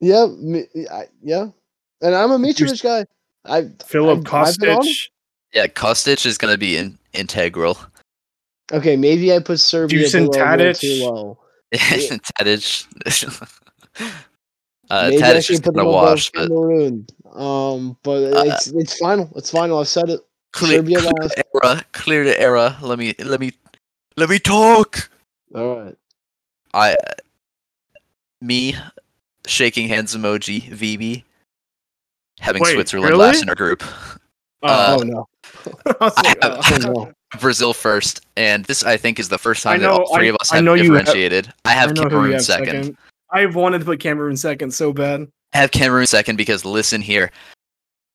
Yeah, 0.01 0.27
me, 0.39 0.67
I, 0.93 1.05
yeah, 1.23 1.47
and 2.03 2.15
I'm 2.15 2.31
a 2.33 2.39
Mitrovic 2.39 2.83
guy. 2.83 3.07
I 3.47 3.71
Filip 3.87 4.19
I've- 4.31 4.37
I've 4.51 4.59
been 4.59 4.69
on 4.69 4.87
him. 4.87 4.93
Kostic, 4.93 5.09
yeah, 5.55 5.67
Kostic 5.69 6.27
is 6.27 6.37
going 6.37 6.53
to 6.53 6.59
be 6.59 6.77
in- 6.77 6.99
integral. 7.15 7.79
Okay, 8.71 8.97
maybe 8.97 9.33
I 9.33 9.39
put 9.39 9.59
Serbia 9.61 10.05
Dusan 10.05 10.31
below 10.31 10.45
Tadic. 10.45 10.79
too 10.81 11.05
low. 11.07 11.39
Tadic. 11.73 12.87
uh, 14.91 15.09
maybe 15.11 15.23
I 15.23 15.27
Tadic 15.35 15.45
should 15.47 15.63
put 15.63 15.75
going 15.75 15.87
them 15.87 15.95
wash, 15.95 16.31
but 16.31 16.49
Cameroon. 16.49 17.07
Um, 17.33 17.97
but 18.03 18.33
Uh, 18.35 18.43
it's 18.47 18.67
it's 18.69 18.99
final. 18.99 19.31
It's 19.37 19.51
final. 19.51 19.79
I've 19.79 19.89
said 19.89 20.11
it. 20.11 20.21
clear, 20.53 20.79
Serbia 20.79 20.99
clear 20.99 21.13
last. 21.21 21.37
the 21.37 21.45
era. 21.65 21.85
Clear 21.93 22.25
the 22.25 22.41
era. 22.41 22.77
Let 22.83 22.99
me 22.99 23.15
let 23.21 23.39
me 23.41 23.53
let 24.17 24.29
me 24.29 24.39
talk. 24.39 25.11
All 25.55 25.77
right. 25.81 25.97
I 26.75 26.97
me 28.41 28.75
shaking 29.47 29.89
hands 29.89 30.17
emoji 30.17 30.63
VB 30.71 31.25
having 32.41 32.63
Wait, 32.63 32.73
Switzerland 32.75 33.11
really? 33.11 33.27
last 33.27 33.43
in 33.43 33.49
our 33.49 33.55
group. 33.55 33.83
Oh, 34.63 34.69
Uh, 34.69 34.97
oh 34.99 35.03
no. 35.03 35.29
I 36.01 36.05
was 36.05 36.17
like, 36.17 36.45
I 36.45 36.49
have- 36.49 36.85
uh, 36.85 36.89
Oh 36.89 36.93
no. 37.05 37.13
Brazil 37.39 37.73
first, 37.73 38.27
and 38.37 38.65
this 38.65 38.83
I 38.83 38.97
think 38.97 39.21
is 39.21 39.29
the 39.29 39.39
first 39.39 39.65
I 39.65 39.75
time 39.75 39.83
that 39.83 39.91
all 39.91 40.17
three 40.17 40.27
I- 40.27 40.31
of 40.31 40.37
us 40.41 40.51
I 40.53 40.57
have 40.57 40.65
know 40.65 40.75
you 40.75 40.93
have- 40.95 41.05
differentiated. 41.05 41.53
I 41.65 41.71
have 41.71 41.91
I 41.91 41.93
know 41.93 42.03
who 42.03 42.09
you 42.09 42.11
Cameroon 42.11 42.33
have 42.33 42.43
second. 42.45 42.97
I've 43.33 43.55
wanted 43.55 43.81
to 43.81 43.85
put 43.85 44.01
Cameroon 44.01 44.37
second 44.37 44.73
so 44.73 44.93
bad. 44.93 45.29
Have 45.53 45.71
Cameroon 45.71 46.07
second 46.07 46.37
because 46.37 46.65
listen 46.65 47.01
here. 47.01 47.31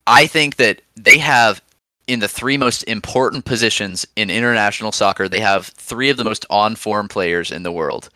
I 0.08 0.28
think 0.28 0.58
that 0.58 0.82
they 0.96 1.18
have 1.18 1.62
in 2.08 2.20
the 2.20 2.28
three 2.28 2.58
most 2.58 2.84
important 2.84 3.46
positions 3.46 4.06
in 4.16 4.30
international 4.30 4.92
soccer, 4.92 5.28
they 5.28 5.40
have 5.40 5.68
three 5.68 6.10
of 6.10 6.18
the 6.18 6.24
most 6.24 6.46
on 6.50 6.76
form 6.76 7.08
players 7.08 7.52
in 7.52 7.64
the 7.64 7.72
world. 7.72 8.10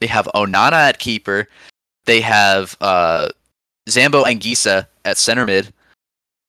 They 0.00 0.06
have 0.08 0.28
Onana 0.34 0.72
at 0.72 0.98
keeper, 0.98 1.48
they 2.06 2.20
have 2.20 2.76
uh, 2.80 3.28
Zambo 3.88 4.24
Anguissa 4.24 4.86
at 5.04 5.18
center 5.18 5.46
mid, 5.46 5.72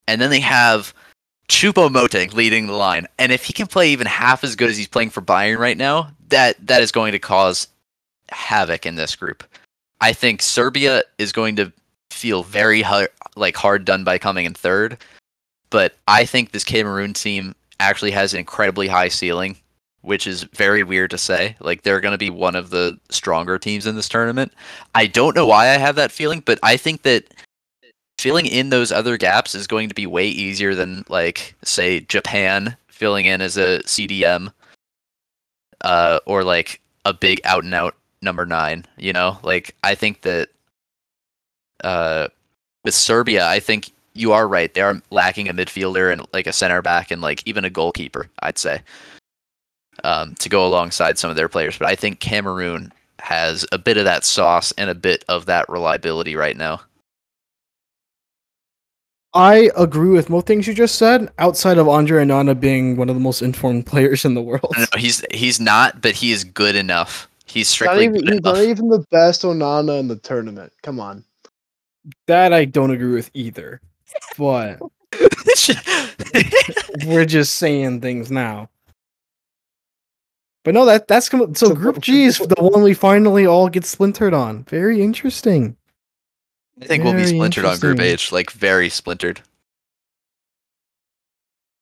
and 0.08 0.20
then 0.20 0.32
they 0.32 0.40
have 0.40 0.94
Choupo-Moting 1.50 2.34
leading 2.34 2.66
the 2.68 2.74
line. 2.74 3.08
And 3.20 3.32
if 3.32 3.46
he 3.46 3.54
can 3.54 3.68
play 3.68 3.92
even 3.92 4.08
half 4.08 4.44
as 4.44 4.56
good 4.56 4.70
as 4.70 4.78
he's 4.78 4.88
playing 4.88 5.12
for 5.12 5.22
Bayern 5.22 5.60
right 5.60 5.78
now, 5.78 6.10
that 6.30 6.66
that 6.66 6.82
is 6.82 6.92
going 6.92 7.12
to 7.12 7.20
cause 7.20 7.68
havoc 8.30 8.88
in 8.88 8.96
this 8.96 9.16
group. 9.16 9.44
I 10.04 10.12
think 10.12 10.42
Serbia 10.42 11.04
is 11.18 11.32
going 11.32 11.56
to 11.56 11.72
feel 12.12 12.44
very 12.44 12.82
hard, 12.82 13.08
like 13.38 13.56
hard 13.56 13.86
done 13.86 14.04
by 14.04 14.18
coming 14.18 14.44
in 14.44 14.54
third, 14.54 14.98
but 15.70 15.96
I 16.10 16.26
think 16.26 16.52
this 16.52 16.66
Cameroon 16.66 17.14
team 17.14 17.56
actually 17.80 18.12
has 18.12 18.34
an 18.34 18.40
incredibly 18.40 18.90
high 18.90 19.08
ceiling, 19.08 19.56
which 20.02 20.28
is 20.28 20.44
very 20.44 20.84
weird 20.84 21.10
to 21.12 21.18
say. 21.18 21.56
Like 21.62 21.84
they're 21.84 22.02
going 22.02 22.12
to 22.12 22.18
be 22.18 22.30
one 22.30 22.58
of 22.58 22.70
the 22.70 23.00
stronger 23.12 23.58
teams 23.58 23.88
in 23.88 23.96
this 23.96 24.10
tournament. 24.10 24.52
I 24.94 25.08
don't 25.08 25.38
know 25.38 25.48
why 25.48 25.70
I 25.70 25.78
have 25.78 25.96
that 25.96 26.12
feeling, 26.12 26.42
but 26.42 26.60
I 26.64 26.76
think 26.76 27.04
that 27.04 27.34
filling 28.20 28.46
in 28.46 28.72
those 28.72 28.92
other 28.92 29.16
gaps 29.18 29.56
is 29.56 29.68
going 29.68 29.88
to 29.88 29.96
be 29.96 30.06
way 30.06 30.28
easier 30.28 30.76
than 30.76 31.06
like 31.08 31.56
say 31.64 32.02
Japan 32.02 32.76
filling 32.90 33.24
in 33.24 33.40
as 33.40 33.56
a 33.56 33.80
CDM 33.84 34.52
uh 35.80 36.20
or 36.26 36.44
like 36.44 36.82
a 37.06 37.14
big 37.14 37.40
out 37.46 37.64
and 37.64 37.74
out 37.74 37.96
number 38.24 38.46
9, 38.46 38.86
you 38.98 39.14
know? 39.14 39.38
Like 39.44 39.76
I 39.84 39.96
think 39.96 40.22
that 40.22 40.50
uh 41.84 42.28
with 42.84 42.94
Serbia, 42.94 43.48
I 43.48 43.60
think 43.60 43.92
you 44.14 44.32
are 44.32 44.48
right. 44.48 44.74
They 44.74 44.82
are 44.82 45.02
lacking 45.10 45.50
a 45.50 45.54
midfielder 45.54 46.12
and 46.12 46.26
like 46.34 46.48
a 46.48 46.54
center 46.54 46.82
back 46.82 47.12
and 47.12 47.22
like 47.22 47.46
even 47.46 47.66
a 47.66 47.70
goalkeeper, 47.70 48.30
I'd 48.40 48.58
say. 48.58 48.82
Um, 50.04 50.36
to 50.36 50.50
go 50.50 50.66
alongside 50.66 51.20
some 51.20 51.30
of 51.30 51.36
their 51.36 51.48
players, 51.48 51.78
but 51.78 51.88
I 51.88 51.96
think 51.96 52.20
Cameroon 52.20 52.92
has 53.20 53.66
a 53.72 53.78
bit 53.78 53.96
of 53.98 54.06
that 54.06 54.26
sauce 54.26 54.74
and 54.78 54.90
a 54.90 54.96
bit 54.96 55.24
of 55.30 55.46
that 55.46 55.70
reliability 55.70 56.36
right 56.36 56.58
now. 56.58 56.82
I 59.34 59.72
agree 59.76 60.10
with 60.10 60.30
most 60.30 60.46
things 60.46 60.68
you 60.68 60.74
just 60.74 60.96
said, 60.96 61.32
outside 61.40 61.78
of 61.78 61.88
Andre 61.88 62.24
Onana 62.24 62.60
being 62.60 62.98
one 62.98 63.10
of 63.10 63.16
the 63.16 63.22
most 63.22 63.42
informed 63.42 63.86
players 63.88 64.26
in 64.26 64.34
the 64.34 64.42
world. 64.42 64.74
No, 64.78 64.86
he's 64.98 65.24
he's 65.32 65.60
not, 65.60 66.02
but 66.02 66.14
he 66.16 66.32
is 66.32 66.44
good 66.44 66.76
enough. 66.76 67.28
He's 67.54 67.80
Not 67.80 68.02
even, 68.02 68.22
good 68.22 68.34
he's 68.34 68.42
not 68.42 68.58
even 68.58 68.90
the 68.90 69.06
best 69.12 69.44
Onana 69.44 70.00
in 70.00 70.08
the 70.08 70.16
tournament. 70.16 70.74
Come 70.82 71.00
on. 71.00 71.24
That 72.26 72.52
I 72.52 72.66
don't 72.66 72.90
agree 72.90 73.14
with 73.14 73.30
either. 73.36 73.80
But 74.40 74.80
we're 77.06 77.26
just 77.26 77.54
saying 77.56 78.02
things 78.02 78.32
now. 78.32 78.72
But 80.64 80.74
no, 80.74 80.84
that 80.86 81.08
that's 81.08 81.30
com- 81.30 81.54
so 81.54 81.76
Group 81.76 82.00
G 82.02 82.24
is 82.24 82.40
the 82.40 82.56
one 82.58 82.82
we 82.82 82.96
finally 82.96 83.46
all 83.46 83.70
get 83.70 83.86
splintered 83.86 84.34
on. 84.34 84.64
Very 84.64 85.04
interesting. 85.04 85.78
I 86.82 86.86
think 86.86 87.04
we'll 87.04 87.14
be 87.14 87.28
splintered 87.28 87.66
on 87.66 87.78
Group. 87.78 88.00
H, 88.00 88.32
like 88.32 88.50
very 88.50 88.90
splintered. 88.90 89.42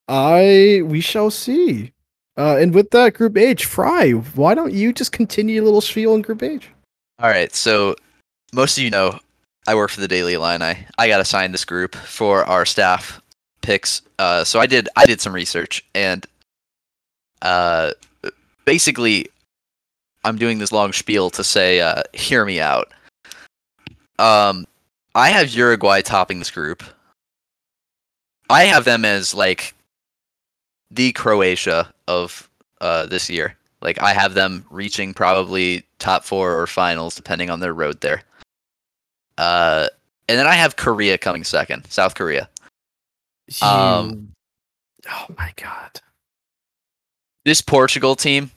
I 0.10 0.82
we 0.84 1.00
shall 1.00 1.32
see. 1.32 1.94
Uh, 2.42 2.58
and 2.58 2.74
with 2.74 2.90
that 2.90 3.14
Group 3.14 3.38
H, 3.38 3.66
Fry, 3.66 4.14
why 4.14 4.56
don't 4.56 4.74
you 4.74 4.92
just 4.92 5.12
continue 5.12 5.62
a 5.62 5.64
little 5.64 5.80
spiel 5.80 6.16
in 6.16 6.24
Group 6.24 6.42
H? 6.42 6.70
All 7.20 7.30
right, 7.30 7.54
so 7.54 7.96
most 8.52 8.80
of 8.80 8.84
you 8.84 8.90
know 8.90 9.20
I 9.68 9.76
work 9.76 9.92
for 9.92 10.02
the 10.02 10.08
Daily 10.08 10.34
Illini. 10.34 10.88
I 10.98 11.08
got 11.08 11.22
assigned 11.22 11.54
this 11.54 11.66
group 11.66 11.94
for 11.94 12.44
our 12.46 12.66
staff 12.66 13.22
picks. 13.62 14.02
Uh, 14.18 14.44
so 14.44 14.60
I 14.60 14.66
did 14.66 14.90
I 14.96 15.06
did 15.06 15.22
some 15.22 15.34
research 15.34 15.86
and 15.94 16.26
uh, 17.44 17.92
basically 18.66 19.28
I'm 20.24 20.38
doing 20.38 20.58
this 20.58 20.72
long 20.72 20.94
spiel 20.94 21.30
to 21.30 21.44
say 21.44 21.80
uh, 21.80 22.02
hear 22.12 22.44
me 22.44 22.60
out. 22.60 22.92
Um, 24.18 24.66
I 25.14 25.30
have 25.30 25.52
Uruguay 25.54 26.02
topping 26.02 26.40
this 26.40 26.50
group. 26.50 26.82
I 28.50 28.64
have 28.64 28.84
them 28.84 29.06
as 29.06 29.36
like 29.36 29.76
the 30.92 31.12
Croatia 31.14 31.92
of 32.08 32.50
uh, 32.82 33.06
this 33.06 33.30
year. 33.30 33.56
Like 33.82 34.00
I 34.02 34.14
have 34.14 34.36
them 34.36 34.66
reaching 34.70 35.14
probably 35.14 35.84
top 35.98 36.24
four 36.24 36.60
or 36.60 36.68
finals, 36.68 37.16
depending 37.16 37.50
on 37.50 37.60
their 37.60 37.74
road 37.74 38.02
there. 38.02 38.22
Uh, 39.38 39.88
and 40.30 40.38
then 40.38 40.46
I 40.46 40.54
have 40.54 40.76
Korea 40.76 41.18
coming 41.18 41.44
second, 41.44 41.90
South 41.90 42.14
Korea. 42.14 42.48
Um, 43.62 44.32
oh 45.10 45.26
my 45.38 45.52
god. 45.56 46.00
This 47.44 47.60
Portugal 47.60 48.16
team, 48.16 48.52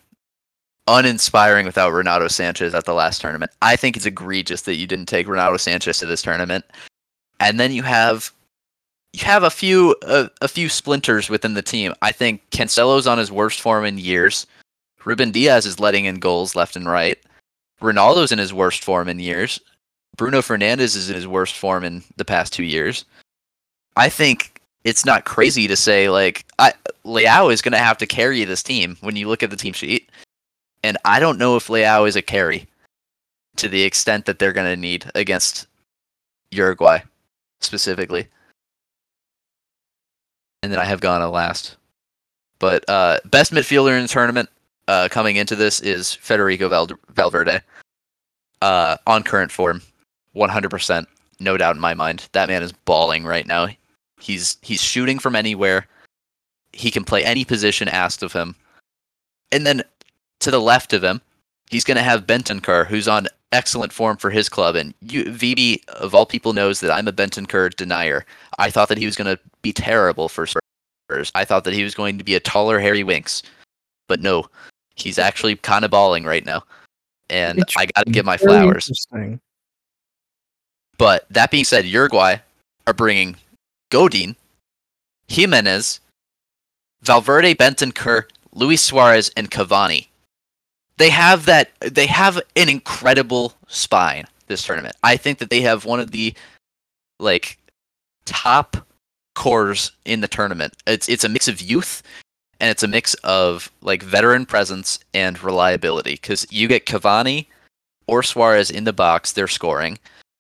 uninspiring 0.87 1.64
without 1.64 1.93
Renato 1.93 2.26
Sanches 2.26 2.74
at 2.74 2.85
the 2.85 2.93
last 2.93 3.20
tournament. 3.22 3.51
I 3.62 3.76
think 3.76 3.97
it's 3.97 4.05
egregious 4.05 4.62
that 4.62 4.74
you 4.74 4.87
didn't 4.87 5.07
take 5.07 5.26
Renato 5.26 5.57
Sanches 5.57 5.99
to 6.01 6.07
this 6.07 6.22
tournament. 6.22 6.64
And 7.41 7.59
then 7.59 7.72
you 7.72 7.82
have 7.82 8.30
you 9.15 9.25
have 9.25 9.45
a 9.45 9.51
few 9.51 9.95
a 10.03 10.49
few 10.49 10.69
splinters 10.69 11.31
within 11.31 11.55
the 11.55 11.62
team. 11.62 11.95
I 12.03 12.11
think 12.11 12.43
Cancelo's 12.51 13.07
on 13.07 13.17
his 13.17 13.31
worst 13.31 13.61
form 13.61 13.85
in 13.85 13.97
years. 13.97 14.45
Ruben 15.05 15.31
Dias 15.31 15.67
is 15.67 15.79
letting 15.79 16.07
in 16.07 16.17
goals 16.17 16.57
left 16.57 16.75
and 16.75 16.89
right. 16.89 17.17
Ronaldo's 17.81 18.33
in 18.33 18.41
his 18.41 18.53
worst 18.53 18.83
form 18.83 19.09
in 19.09 19.21
years. 19.21 19.61
Bruno 20.17 20.41
Fernandes 20.41 20.97
is 20.97 21.09
in 21.09 21.15
his 21.15 21.29
worst 21.29 21.57
form 21.57 21.85
in 21.85 22.03
the 22.17 22.25
past 22.25 22.53
two 22.53 22.65
years. 22.65 23.05
I 23.97 24.09
think 24.09 24.61
it's 24.83 25.05
not 25.05 25.25
crazy 25.25 25.69
to 25.69 25.77
say 25.77 26.09
like 26.09 26.45
I, 26.59 26.73
Leao 27.05 27.53
is 27.53 27.62
going 27.62 27.73
to 27.73 27.79
have 27.79 27.99
to 27.99 28.07
carry 28.07 28.43
this 28.45 28.65
team 28.65 28.97
when 29.01 29.15
you 29.15 29.29
look 29.29 29.45
at 29.45 29.51
the 29.51 29.57
team 29.57 29.75
sheet, 29.75 30.11
and 30.83 30.99
I 31.05 31.21
don't 31.21 31.39
know 31.39 31.55
if 31.55 31.69
Leao 31.69 32.09
is 32.09 32.17
a 32.17 32.23
carry 32.23 32.67
to 33.57 33.69
the 33.69 33.85
extent 33.85 34.27
that 34.27 34.41
they're 34.41 34.53
going 34.53 34.75
to 34.75 34.81
need 34.81 35.09
against 35.15 35.69
Uruguay 36.51 36.99
specifically. 37.61 38.27
And 40.65 40.73
then 40.73 40.81
I 40.81 40.87
have 40.87 41.03
Ghana 41.03 41.29
last. 41.29 41.77
But 42.59 42.89
uh, 42.89 43.19
best 43.27 43.53
midfielder 43.53 43.95
in 43.95 44.01
the 44.01 44.09
tournament 44.09 44.49
uh, 44.89 45.11
coming 45.11 45.37
into 45.37 45.55
this 45.55 45.79
is 45.81 46.15
Federico 46.15 46.71
Val- 46.71 46.89
Valverde. 47.11 47.61
Uh, 48.62 48.97
on 49.07 49.23
current 49.23 49.53
form, 49.53 49.83
100%, 50.35 51.07
no 51.39 51.59
doubt 51.59 51.77
in 51.77 51.83
my 51.83 51.93
mind. 51.93 52.31
That 52.33 52.49
man 52.49 52.62
is 52.62 52.73
balling 52.73 53.27
right 53.27 53.47
now. 53.47 53.69
He's 54.19 54.57
he's 54.62 54.81
shooting 54.81 55.19
from 55.19 55.37
anywhere. 55.37 55.87
He 56.73 56.91
can 56.91 57.05
play 57.05 57.23
any 57.23 57.45
position 57.45 57.87
asked 57.87 58.23
of 58.23 58.33
him. 58.33 58.55
And 59.53 59.67
then 59.67 59.83
to 60.41 60.51
the 60.51 60.62
left 60.62 60.95
of 60.95 61.05
him, 61.05 61.21
he's 61.75 61.83
going 61.83 61.97
to 61.97 62.05
have 62.05 62.25
Bentancur, 62.25 62.87
who's 62.87 63.09
on 63.09 63.27
excellent 63.51 63.93
form 63.93 64.16
for 64.16 64.31
his 64.31 64.49
club. 64.49 64.77
And 64.77 64.95
you, 65.01 65.25
VB, 65.25 65.85
of 65.89 66.14
all 66.14 66.25
people, 66.25 66.53
knows 66.53 66.79
that 66.79 66.93
I'm 66.93 67.09
a 67.09 67.12
Bentancur 67.12 67.75
denier. 67.75 68.25
I 68.61 68.70
thought 68.70 68.89
that 68.91 68.99
he 68.99 69.07
was 69.07 69.16
going 69.16 69.37
to 69.37 69.43
be 69.61 69.72
terrible 69.72 70.29
for 70.29 70.47
Spurs. 70.47 71.33
I 71.35 71.45
thought 71.45 71.64
that 71.64 71.75
he 71.75 71.83
was 71.83 71.97
going 71.97 72.16
to 72.16 72.22
be 72.22 72.37
a 72.37 72.41
taller 72.41 72.79
Harry 72.79 73.03
Winks. 73.03 73.43
But 74.07 74.20
no, 74.20 74.47
he's 74.95 75.18
actually 75.18 75.57
kind 75.57 75.85
of 75.85 75.91
balling 75.91 76.22
right 76.22 76.47
now. 76.47 76.62
And 77.29 77.64
I 77.77 77.87
got 77.87 78.07
to 78.07 78.12
give 78.12 78.25
my 78.25 78.37
flowers. 78.37 78.89
But 80.97 81.27
that 81.31 81.51
being 81.51 81.64
said, 81.64 81.87
Uruguay 81.87 82.37
are 82.87 82.95
bringing 82.95 83.35
Godin, 83.91 84.37
Giménez, 85.29 85.99
Valverde, 87.03 87.57
Bentancur, 87.57 88.27
Luis 88.53 88.81
Suarez, 88.81 89.33
and 89.37 89.51
Cavani. 89.51 90.07
They 90.99 91.11
have 91.11 91.47
that. 91.47 91.71
They 91.81 92.07
have 92.07 92.41
an 92.57 92.69
incredible 92.69 93.55
spine 93.69 94.27
this 94.47 94.63
tournament. 94.63 94.97
I 95.03 95.17
think 95.17 95.39
that 95.39 95.51
they 95.51 95.61
have 95.63 95.85
one 95.85 96.01
of 96.01 96.11
the 96.11 96.35
like 97.19 97.59
top 98.25 98.77
cores 99.35 99.93
in 100.05 100.21
the 100.21 100.29
tournament. 100.29 100.75
It's 100.87 101.09
it's 101.09 101.25
a 101.25 101.29
mix 101.29 101.49
of 101.49 101.61
youth 101.61 102.03
and 102.61 102.71
it's 102.71 102.83
a 102.83 102.89
mix 102.89 103.15
of 103.25 103.71
like 103.81 104.03
veteran 104.03 104.47
presence 104.47 104.99
and 105.13 105.43
reliability 105.43 106.15
because 106.15 106.47
you 106.51 106.69
get 106.69 106.87
Cavani 106.87 107.47
or 108.07 108.23
Suarez 108.23 108.71
in 108.71 108.85
the 108.85 108.93
box, 108.93 109.33
they're 109.33 109.49
scoring. 109.49 109.99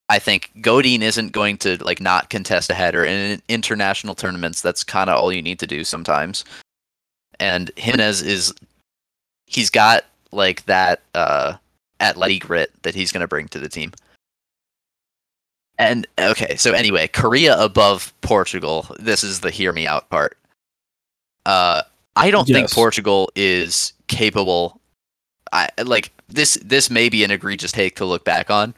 I 0.08 0.18
think 0.18 0.50
Godin 0.60 1.02
isn't 1.02 1.32
going 1.32 1.56
to 1.58 1.82
like 1.82 2.00
not 2.00 2.30
contest 2.30 2.70
a 2.70 2.74
header 2.74 3.04
in 3.04 3.40
international 3.48 4.14
tournaments. 4.14 4.60
That's 4.60 4.84
kind 4.84 5.08
of 5.08 5.18
all 5.18 5.32
you 5.32 5.42
need 5.42 5.58
to 5.60 5.66
do 5.66 5.82
sometimes. 5.82 6.44
And 7.40 7.74
Giménez 7.76 8.24
is 8.24 8.54
he's 9.46 9.70
got 9.70 10.04
like 10.34 10.64
that 10.66 11.02
uh 11.14 11.54
athletic 12.00 12.42
grit 12.42 12.72
that 12.82 12.94
he's 12.94 13.12
going 13.12 13.20
to 13.20 13.28
bring 13.28 13.48
to 13.48 13.58
the 13.58 13.68
team. 13.68 13.92
And 15.78 16.06
okay, 16.18 16.56
so 16.56 16.72
anyway, 16.72 17.08
Korea 17.08 17.58
above 17.60 18.12
Portugal. 18.20 18.86
This 18.98 19.24
is 19.24 19.40
the 19.40 19.50
hear 19.50 19.72
me 19.72 19.86
out 19.86 20.08
part. 20.10 20.36
Uh 21.46 21.82
I 22.16 22.30
don't 22.30 22.46
think 22.46 22.70
Portugal 22.70 23.30
is 23.34 23.92
capable 24.06 24.80
I 25.54 25.68
like 25.84 26.12
this 26.28 26.58
this 26.64 26.90
may 26.90 27.08
be 27.08 27.22
an 27.24 27.30
egregious 27.30 27.72
take 27.72 27.96
to 27.96 28.04
look 28.04 28.24
back 28.24 28.50
on. 28.50 28.74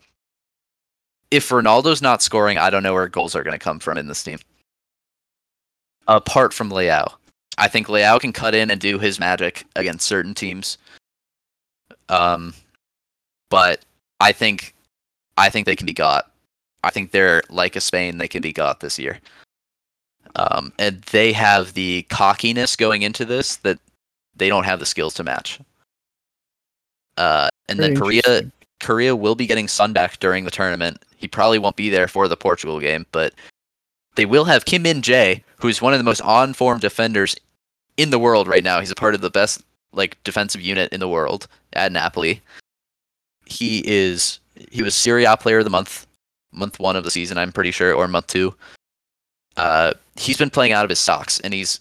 If 1.30 1.48
Ronaldo's 1.48 2.02
not 2.02 2.22
scoring, 2.22 2.58
I 2.58 2.70
don't 2.70 2.82
know 2.82 2.92
where 2.92 3.08
goals 3.08 3.34
are 3.34 3.42
going 3.42 3.58
to 3.58 3.64
come 3.64 3.80
from 3.80 3.98
in 3.98 4.06
this 4.06 4.22
team. 4.22 4.38
Apart 6.06 6.52
from 6.52 6.70
Leao. 6.70 7.14
I 7.58 7.66
think 7.66 7.88
Leao 7.88 8.20
can 8.20 8.32
cut 8.32 8.54
in 8.54 8.70
and 8.70 8.80
do 8.80 8.98
his 8.98 9.18
magic 9.18 9.64
against 9.74 10.06
certain 10.06 10.34
teams. 10.34 10.76
Um 12.08 12.54
but 13.50 13.84
I 14.20 14.32
think 14.32 14.74
I 15.36 15.50
think 15.50 15.66
they 15.66 15.76
can 15.76 15.86
be 15.86 15.92
got. 15.92 16.30
I 16.82 16.90
think 16.90 17.10
they're 17.10 17.42
like 17.50 17.76
a 17.76 17.80
Spain, 17.80 18.18
they 18.18 18.28
can 18.28 18.42
be 18.42 18.52
got 18.52 18.80
this 18.80 18.98
year. 18.98 19.18
Um, 20.36 20.72
and 20.78 21.02
they 21.12 21.32
have 21.32 21.72
the 21.74 22.02
cockiness 22.10 22.76
going 22.76 23.02
into 23.02 23.24
this 23.24 23.56
that 23.56 23.78
they 24.36 24.48
don't 24.48 24.64
have 24.64 24.80
the 24.80 24.86
skills 24.86 25.14
to 25.14 25.24
match. 25.24 25.58
Uh, 27.16 27.48
and 27.68 27.78
Very 27.78 27.94
then 27.94 28.00
Korea. 28.00 28.52
Korea 28.78 29.16
will 29.16 29.34
be 29.34 29.46
getting 29.46 29.68
Son 29.68 29.94
back 29.94 30.18
during 30.18 30.44
the 30.44 30.50
tournament. 30.50 31.02
He 31.16 31.26
probably 31.26 31.58
won't 31.58 31.76
be 31.76 31.88
there 31.88 32.08
for 32.08 32.28
the 32.28 32.36
Portugal 32.36 32.78
game, 32.78 33.06
but 33.10 33.32
they 34.16 34.26
will 34.26 34.44
have 34.44 34.66
Kim 34.66 34.82
Min 34.82 35.00
Jae, 35.00 35.42
who's 35.56 35.80
one 35.80 35.94
of 35.94 35.98
the 35.98 36.04
most 36.04 36.20
on 36.20 36.52
form 36.52 36.78
defenders 36.78 37.36
in 37.96 38.10
the 38.10 38.18
world 38.18 38.46
right 38.46 38.62
now. 38.62 38.78
He's 38.80 38.90
a 38.90 38.94
part 38.96 39.14
of 39.14 39.22
the 39.22 39.30
best 39.30 39.62
like 39.96 40.22
defensive 40.24 40.60
unit 40.60 40.92
in 40.92 41.00
the 41.00 41.08
world 41.08 41.48
at 41.72 41.92
Napoli. 41.92 42.40
He 43.46 43.82
is 43.86 44.38
he 44.70 44.82
was 44.82 44.94
Serie 44.94 45.24
A 45.24 45.36
player 45.36 45.58
of 45.58 45.64
the 45.64 45.70
month, 45.70 46.06
month 46.52 46.78
one 46.78 46.96
of 46.96 47.04
the 47.04 47.10
season, 47.10 47.38
I'm 47.38 47.52
pretty 47.52 47.70
sure, 47.70 47.92
or 47.92 48.06
month 48.08 48.28
two. 48.28 48.54
Uh, 49.56 49.92
he's 50.16 50.36
been 50.36 50.50
playing 50.50 50.72
out 50.72 50.84
of 50.84 50.90
his 50.90 50.98
socks, 50.98 51.40
and 51.40 51.52
he's 51.54 51.80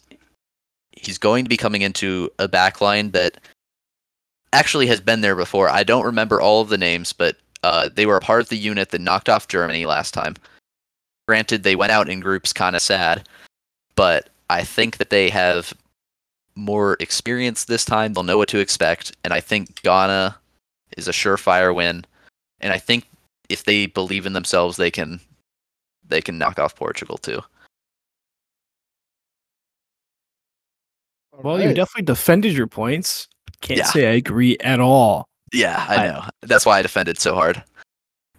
he's 0.91 1.17
going 1.17 1.43
to 1.43 1.49
be 1.49 1.57
coming 1.57 1.81
into 1.81 2.31
a 2.39 2.47
backline 2.47 3.11
that 3.11 3.39
actually 4.53 4.87
has 4.87 5.01
been 5.01 5.21
there 5.21 5.35
before. 5.35 5.69
I 5.69 5.83
don't 5.83 6.05
remember 6.05 6.39
all 6.39 6.61
of 6.61 6.69
the 6.69 6.77
names, 6.77 7.11
but 7.11 7.35
uh, 7.63 7.89
they 7.93 8.05
were 8.05 8.17
a 8.17 8.21
part 8.21 8.41
of 8.41 8.49
the 8.49 8.57
unit 8.57 8.89
that 8.89 9.01
knocked 9.01 9.27
off 9.27 9.47
Germany 9.47 9.85
last 9.85 10.13
time. 10.13 10.35
Granted, 11.27 11.63
they 11.63 11.75
went 11.75 11.91
out 11.91 12.09
in 12.09 12.19
groups, 12.19 12.53
kind 12.53 12.75
of 12.75 12.81
sad, 12.81 13.27
but 13.95 14.29
I 14.49 14.63
think 14.63 14.97
that 14.97 15.09
they 15.09 15.29
have 15.29 15.73
more 16.55 16.97
experience 16.99 17.65
this 17.65 17.85
time. 17.85 18.13
They'll 18.13 18.23
know 18.23 18.37
what 18.37 18.49
to 18.49 18.59
expect, 18.59 19.15
and 19.23 19.33
I 19.33 19.39
think 19.41 19.81
Ghana 19.83 20.37
is 20.97 21.07
a 21.07 21.11
surefire 21.11 21.73
win. 21.75 22.05
And 22.61 22.71
I 22.73 22.77
think 22.77 23.05
if 23.49 23.63
they 23.65 23.85
believe 23.87 24.25
in 24.25 24.33
themselves, 24.33 24.77
they 24.77 24.89
can 24.91 25.19
they 26.07 26.21
can 26.21 26.37
knock 26.37 26.59
off 26.59 26.75
Portugal 26.75 27.17
too. 27.17 27.41
Well, 31.33 31.61
you 31.61 31.73
definitely 31.73 32.05
defended 32.05 32.53
your 32.53 32.67
points. 32.67 33.27
Can't 33.61 33.79
Yeah. 33.79 33.85
say 33.87 34.07
I 34.07 34.13
agree 34.13 34.57
at 34.59 34.79
all. 34.79 35.27
Yeah, 35.51 35.85
I 35.87 35.95
I- 35.95 36.07
know. 36.07 36.23
That's 36.41 36.65
why 36.65 36.79
I 36.79 36.81
defended 36.81 37.19
so 37.19 37.33
hard. 37.35 37.63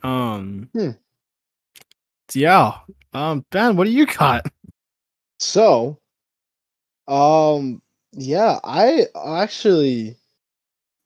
Um. 0.03 0.69
Hmm. 0.73 0.91
Yeah. 2.35 2.79
Um. 3.13 3.45
Ben, 3.51 3.77
what 3.77 3.85
do 3.85 3.91
you 3.91 4.07
got? 4.07 4.47
So, 5.39 5.99
um, 7.09 7.83
yeah, 8.17 8.59
I 8.65 9.07
actually 9.27 10.17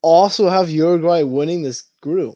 also 0.01 0.49
have 0.49 0.69
Uruguay 0.69 1.23
winning 1.23 1.61
this 1.61 1.83
group. 2.01 2.35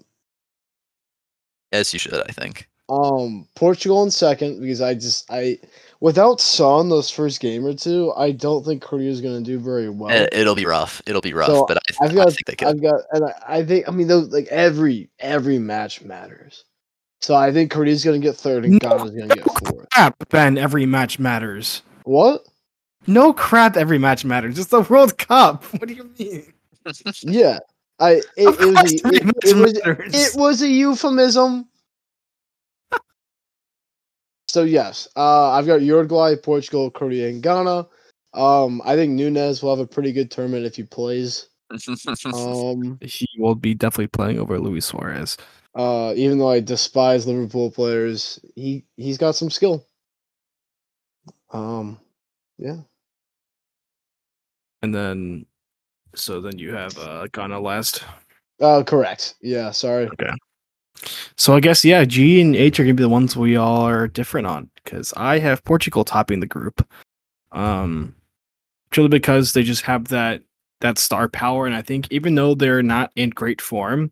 As 1.71 1.93
you 1.93 1.99
should, 1.99 2.21
I 2.21 2.31
think. 2.31 2.67
Um, 2.87 3.47
Portugal 3.55 4.03
in 4.03 4.11
second 4.11 4.61
because 4.61 4.81
I 4.81 4.93
just 4.93 5.25
I 5.31 5.57
without 6.01 6.39
Son 6.39 6.89
those 6.89 7.09
first 7.09 7.39
game 7.39 7.65
or 7.65 7.73
two, 7.73 8.13
I 8.15 8.31
don't 8.31 8.63
think 8.63 8.83
Korea 8.83 9.09
is 9.09 9.21
gonna 9.21 9.41
do 9.41 9.57
very 9.57 9.89
well. 9.89 10.11
It, 10.11 10.29
it'll 10.33 10.55
be 10.55 10.65
rough. 10.65 11.01
It'll 11.07 11.21
be 11.21 11.33
rough, 11.33 11.47
So, 11.47 11.65
but 11.65 11.77
I, 11.77 12.05
I've 12.05 12.17
I 12.17 12.25
think 12.25 12.45
they 12.45 12.55
could. 12.55 12.67
I've 12.67 12.81
got, 12.81 13.01
and 13.11 13.25
I, 13.25 13.33
I 13.47 13.65
think, 13.65 13.87
I 13.87 13.91
mean, 13.91 14.07
those 14.07 14.27
like 14.29 14.47
every 14.49 15.09
every 15.19 15.57
match 15.57 16.01
matters. 16.01 16.63
So 17.21 17.33
I 17.33 17.51
think 17.51 17.71
Korea's 17.71 18.03
gonna 18.03 18.19
get 18.19 18.35
third 18.35 18.65
and 18.65 18.73
No, 18.73 18.89
Ghana's 18.89 19.11
gonna 19.11 19.35
get 19.35 19.45
fourth. 19.45 19.89
Crap, 19.91 20.29
Ben. 20.29 20.59
Every 20.59 20.85
match 20.85 21.17
matters. 21.17 21.81
What? 22.03 22.45
No 23.07 23.33
crap. 23.33 23.77
Every 23.77 23.97
match 23.97 24.25
matters. 24.25 24.57
It's 24.57 24.69
the 24.69 24.81
World 24.81 25.17
Cup. 25.17 25.63
What 25.79 25.87
do 25.87 25.93
you 25.93 26.09
mean? 26.17 26.53
Yeah, 27.23 27.59
I 27.99 28.21
it, 28.37 28.47
Of 28.47 28.61
it 28.61 28.65
was 28.65 28.77
a, 28.77 29.07
it, 29.07 29.35
it 29.43 29.55
was 29.55 29.73
it 30.13 30.39
was 30.39 30.61
a 30.61 30.67
euphemism. 30.67 31.67
so 34.47 34.63
yes, 34.63 35.07
uh, 35.15 35.51
I've 35.51 35.65
got 35.65 35.81
Uruguay, 35.81 36.35
Portugal, 36.35 36.91
Korea, 36.91 37.29
and 37.29 37.41
Ghana. 37.41 37.87
Um, 38.33 38.81
I 38.85 38.95
think 38.95 39.13
Nunez 39.13 39.63
will 39.63 39.75
have 39.75 39.83
a 39.83 39.87
pretty 39.87 40.11
good 40.11 40.29
tournament 40.29 40.65
if 40.65 40.75
he 40.75 40.83
plays. 40.83 41.49
Um, 42.33 42.99
he 43.01 43.27
will 43.37 43.55
be 43.55 43.73
definitely 43.73 44.07
playing 44.07 44.39
over 44.39 44.59
Luis 44.59 44.85
Suarez. 44.85 45.37
uh, 45.73 46.13
even 46.15 46.37
though 46.37 46.51
I 46.51 46.59
despise 46.59 47.25
Liverpool 47.25 47.71
players, 47.71 48.39
he 48.55 48.85
he's 48.97 49.17
got 49.17 49.35
some 49.35 49.49
skill. 49.49 49.87
Um, 51.51 51.99
yeah. 52.57 52.77
And 54.85 54.93
then, 54.93 55.45
so 56.13 56.39
then 56.39 56.59
you 56.59 56.75
have 56.75 56.95
uh, 56.99 57.25
Ghana 57.33 57.59
last. 57.59 58.03
Uh, 58.61 58.83
correct. 58.83 59.33
Yeah. 59.41 59.71
Sorry. 59.71 60.05
Okay. 60.07 60.29
So 61.35 61.55
I 61.55 61.59
guess 61.59 61.83
yeah, 61.83 62.05
G 62.05 62.39
and 62.39 62.55
H 62.55 62.79
are 62.79 62.83
gonna 62.83 62.93
be 62.93 63.03
the 63.03 63.09
ones 63.09 63.35
we 63.35 63.55
all 63.55 63.81
are 63.81 64.07
different 64.07 64.45
on 64.45 64.69
because 64.75 65.11
I 65.17 65.39
have 65.39 65.63
Portugal 65.63 66.05
topping 66.05 66.39
the 66.39 66.45
group. 66.45 66.87
Um, 67.51 68.15
purely 68.91 69.09
because 69.09 69.53
they 69.53 69.63
just 69.63 69.81
have 69.81 70.07
that 70.09 70.43
that 70.81 70.99
star 70.99 71.27
power, 71.27 71.65
and 71.65 71.75
I 71.75 71.81
think 71.81 72.07
even 72.11 72.35
though 72.35 72.53
they're 72.53 72.83
not 72.83 73.11
in 73.15 73.31
great 73.31 73.59
form, 73.59 74.11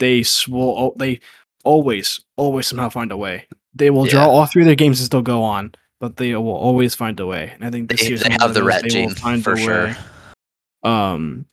they 0.00 0.24
will 0.48 0.94
they 0.96 1.20
always 1.62 2.20
always 2.36 2.66
somehow 2.66 2.88
find 2.88 3.12
a 3.12 3.16
way. 3.16 3.46
They 3.74 3.90
will 3.90 4.06
draw 4.06 4.28
all 4.28 4.46
three 4.46 4.62
of 4.62 4.66
their 4.66 4.74
games 4.74 4.98
and 4.98 5.06
still 5.06 5.22
go 5.22 5.42
on, 5.42 5.72
but 6.00 6.16
they 6.16 6.34
will 6.34 6.52
always 6.52 6.94
find 6.94 7.18
a 7.20 7.26
way. 7.26 7.52
And 7.54 7.64
I 7.64 7.70
think 7.70 7.88
this 7.88 8.00
They, 8.00 8.08
year's 8.08 8.22
they 8.22 8.36
have 8.40 8.54
the 8.54 8.62
rat 8.62 8.84
gene 8.84 9.14
for 9.14 9.52
a 9.52 9.54
way. 9.56 9.62
sure. 9.64 9.96
Um, 10.82 11.46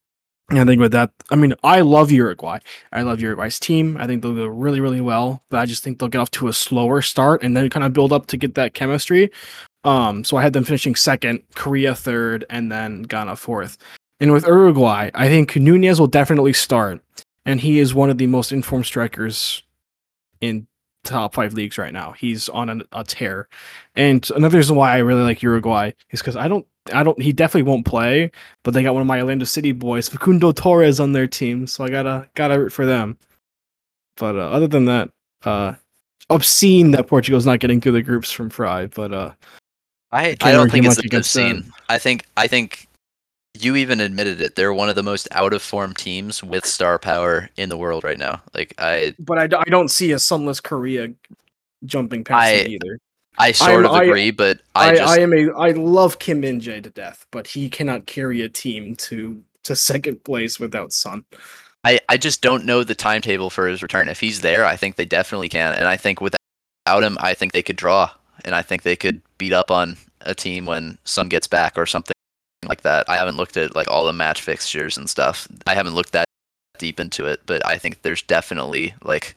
and 0.50 0.60
I 0.60 0.66
think 0.66 0.82
with 0.82 0.92
that, 0.92 1.12
I 1.30 1.36
mean, 1.36 1.54
I 1.64 1.80
love 1.82 2.12
Uruguay. 2.12 2.60
I 2.92 3.04
love 3.04 3.22
Uruguay's 3.22 3.60
team. 3.60 3.96
I 3.98 4.06
think 4.06 4.22
they'll 4.22 4.36
go 4.36 4.48
really, 4.48 4.82
really 4.82 5.00
well. 5.00 5.42
But 5.50 5.60
I 5.60 5.66
just 5.66 5.84
think 5.84 6.00
they'll 6.00 6.10
get 6.10 6.20
off 6.20 6.32
to 6.32 6.50
a 6.50 6.54
slower 6.54 7.02
start 7.02 7.42
and 7.42 7.56
then 7.56 7.70
kind 7.70 7.86
of 7.86 7.94
build 7.94 8.12
up 8.12 8.28
to 8.28 8.38
get 8.38 8.56
that 8.56 8.74
chemistry. 8.74 9.32
Um, 9.84 10.24
so 10.24 10.38
I 10.38 10.42
had 10.42 10.54
them 10.54 10.66
finishing 10.66 10.96
second, 10.96 11.42
Korea 11.56 11.96
third, 11.96 12.46
and 12.50 12.72
then 12.72 13.04
Ghana 13.04 13.38
fourth. 13.38 13.78
And 14.20 14.32
with 14.32 14.46
Uruguay, 14.46 15.10
I 15.16 15.28
think 15.28 15.56
Nunez 15.56 16.00
will 16.00 16.08
definitely 16.08 16.54
start, 16.54 17.02
and 17.46 17.60
he 17.60 17.80
is 17.80 17.94
one 17.94 18.12
of 18.12 18.20
the 18.20 18.28
most 18.28 18.52
informed 18.52 18.86
strikers 18.86 19.64
in 20.42 20.68
top 21.04 21.34
five 21.34 21.54
leagues 21.54 21.78
right 21.78 21.93
now. 21.93 22.12
He's 22.12 22.49
on 22.49 22.70
a, 22.70 22.82
a 22.91 23.04
tear. 23.04 23.47
And 23.95 24.30
another 24.36 24.58
reason 24.58 24.76
why 24.76 24.93
I 24.93 24.99
really 24.99 25.24
like 25.24 25.41
Uruguay 25.41 25.91
is 26.12 26.20
because 26.22 26.36
I 26.36 26.47
don't, 26.47 26.66
I 26.93 27.04
don't, 27.04 27.22
he 27.22 27.32
definitely 27.32 27.70
won't 27.70 27.86
play, 27.86 28.32
but 28.64 28.74
they 28.74 28.84
got 28.84 28.93
one 28.93 29.02
of 29.02 29.08
my 29.08 29.20
Orlando 29.20 29.45
City 29.45 29.72
boys, 29.72 30.10
Facundo 30.10 30.52
Torres, 30.52 30.99
on 30.99 31.12
their 31.12 31.28
team, 31.28 31.68
so 31.68 31.84
I 31.84 31.89
gotta 31.89 32.28
gotta 32.36 32.60
root 32.60 32.74
for 32.74 32.86
them. 32.86 33.18
But 34.18 34.36
uh, 34.36 34.49
other 34.49 34.68
than 34.68 34.86
that, 34.86 35.10
uh, 35.43 35.74
obscene 36.30 36.91
that 36.91 37.08
Portugal's 37.08 37.45
not 37.45 37.60
getting 37.60 37.82
through 37.82 37.93
the 37.93 38.02
groups 38.02 38.32
from 38.32 38.49
Fry, 38.49 38.88
but 38.88 39.14
uh, 39.14 39.32
I, 40.12 40.36
I 40.41 40.52
don't 40.52 40.72
think 40.72 40.86
it's 40.86 40.97
much 40.97 41.06
against 41.06 41.34
that. 41.34 41.52
obscene. 41.52 41.72
I 41.89 41.97
think 41.97 42.26
I 42.36 42.47
think 42.47 42.88
you 43.54 43.76
even 43.76 43.99
admitted 43.99 44.41
it. 44.41 44.56
They're 44.56 44.74
one 44.74 44.89
of 44.89 44.95
the 44.95 45.04
most 45.04 45.28
out 45.32 45.54
of 45.54 45.62
form 45.62 45.93
teams 45.93 46.43
with 46.43 46.66
star 46.66 46.97
power 46.97 47.49
in 47.58 47.70
the 47.70 47.78
world 47.78 48.04
right 48.04 48.18
now. 48.18 48.41
Like 48.54 48.74
I 48.78 49.14
but 49.20 49.38
I 49.38 49.47
don't 49.47 49.89
see 49.89 50.12
a 50.14 50.20
sunless 50.20 50.60
Korea 50.60 51.10
jumping 51.86 52.24
past 52.24 52.47
I- 52.47 52.52
it 52.52 52.68
either. 52.70 52.99
I 53.38 53.54
sort 53.54 53.72
I'm- 53.72 53.86
of 53.86 53.91
I- 53.91 54.04
agree, 54.04 54.32
but 54.32 54.60
I, 54.76 54.97
I 54.97 55.04
I, 55.04 55.18
am 55.20 55.34
a 55.34 55.52
I 55.54 55.72
love 55.72 56.20
Kim 56.20 56.41
Min 56.41 56.60
Jae 56.60 56.84
to 56.84 56.89
death, 56.89 57.26
but 57.32 57.47
he 57.47 57.70
cannot 57.70 58.06
carry 58.06 58.41
a 58.41 58.49
team 58.49 58.95
to 58.97 59.41
to 59.64 59.76
second 59.76 60.24
place 60.24 60.60
without 60.60 60.91
Son. 60.91 61.24
I, 61.84 61.99
I 62.10 62.18
just 62.18 62.41
don't 62.41 62.66
know 62.66 62.84
the 62.84 62.93
timetable 62.93 63.49
for 63.49 63.68
his 63.68 63.82
return. 63.82 64.08
If 64.08 64.20
he's 64.20 64.41
there, 64.41 64.66
I 64.66 64.76
think 64.76 64.97
they 64.97 65.06
definitely 65.06 65.49
can. 65.49 65.74
And 65.74 65.88
I 65.88 65.97
think 65.97 66.22
without 66.22 66.38
him, 66.86 67.18
I 67.20 67.34
think 67.34 67.54
they 67.54 67.64
could 67.64 67.76
draw. 67.76 68.12
And 68.45 68.54
I 68.54 68.62
think 68.62 68.84
they 68.84 68.95
could 68.95 69.22
beat 69.39 69.54
up 69.54 69.72
on 69.72 69.97
a 70.22 70.36
team 70.36 70.66
when 70.68 70.99
Son 71.06 71.28
gets 71.28 71.47
back 71.47 71.78
or 71.78 71.88
something 71.88 72.14
like 72.66 72.82
that. 72.82 73.09
I 73.09 73.16
haven't 73.18 73.38
looked 73.38 73.57
at 73.57 73.76
like 73.76 73.89
all 73.89 74.05
the 74.05 74.14
match 74.14 74.41
fixtures 74.41 74.97
and 74.97 75.09
stuff. 75.09 75.47
I 75.68 75.74
haven't 75.74 75.95
looked 75.95 76.12
that 76.14 76.26
deep 76.78 76.99
into 76.99 77.26
it, 77.26 77.41
but 77.45 77.66
I 77.66 77.78
think 77.78 78.01
there's 78.01 78.22
definitely 78.22 78.93
like 79.03 79.36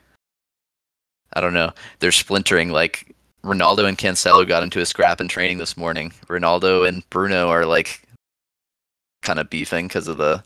I 1.35 1.41
don't 1.41 1.55
know. 1.55 1.73
They're 1.99 2.13
splintering 2.13 2.71
like 2.71 3.15
Ronaldo 3.45 3.89
and 3.89 3.99
Cancelo 3.99 4.47
got 4.47 4.63
into 4.63 4.81
a 4.81 4.87
scrap 4.87 5.21
in 5.21 5.29
training 5.29 5.59
this 5.59 5.77
morning. 5.77 6.13
Ronaldo 6.27 6.89
and 6.89 7.09
Bruno 7.11 7.49
are 7.49 7.67
like 7.67 8.03
kind 9.23 9.39
of 9.39 9.51
beefing 9.51 9.89
because 9.89 10.09
of 10.09 10.17
the 10.17 10.43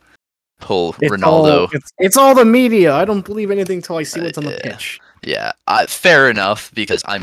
whole 0.60 0.94
It's 1.00 1.12
Ronaldo 1.12 1.60
all, 1.60 1.68
it's, 1.72 1.92
it's 1.98 2.16
all 2.16 2.34
the 2.34 2.44
media. 2.44 2.94
I 2.94 3.04
don't 3.04 3.24
believe 3.24 3.50
anything 3.50 3.78
until 3.78 3.96
I 3.96 4.02
see 4.02 4.20
Uh, 4.20 4.24
what's 4.24 4.38
on 4.38 4.44
the 4.44 4.52
yeah. 4.52 4.72
pitch. 4.72 5.00
Yeah, 5.22 5.52
uh, 5.66 5.86
fair 5.86 6.30
enough 6.30 6.72
because 6.74 7.02
I'm 7.06 7.22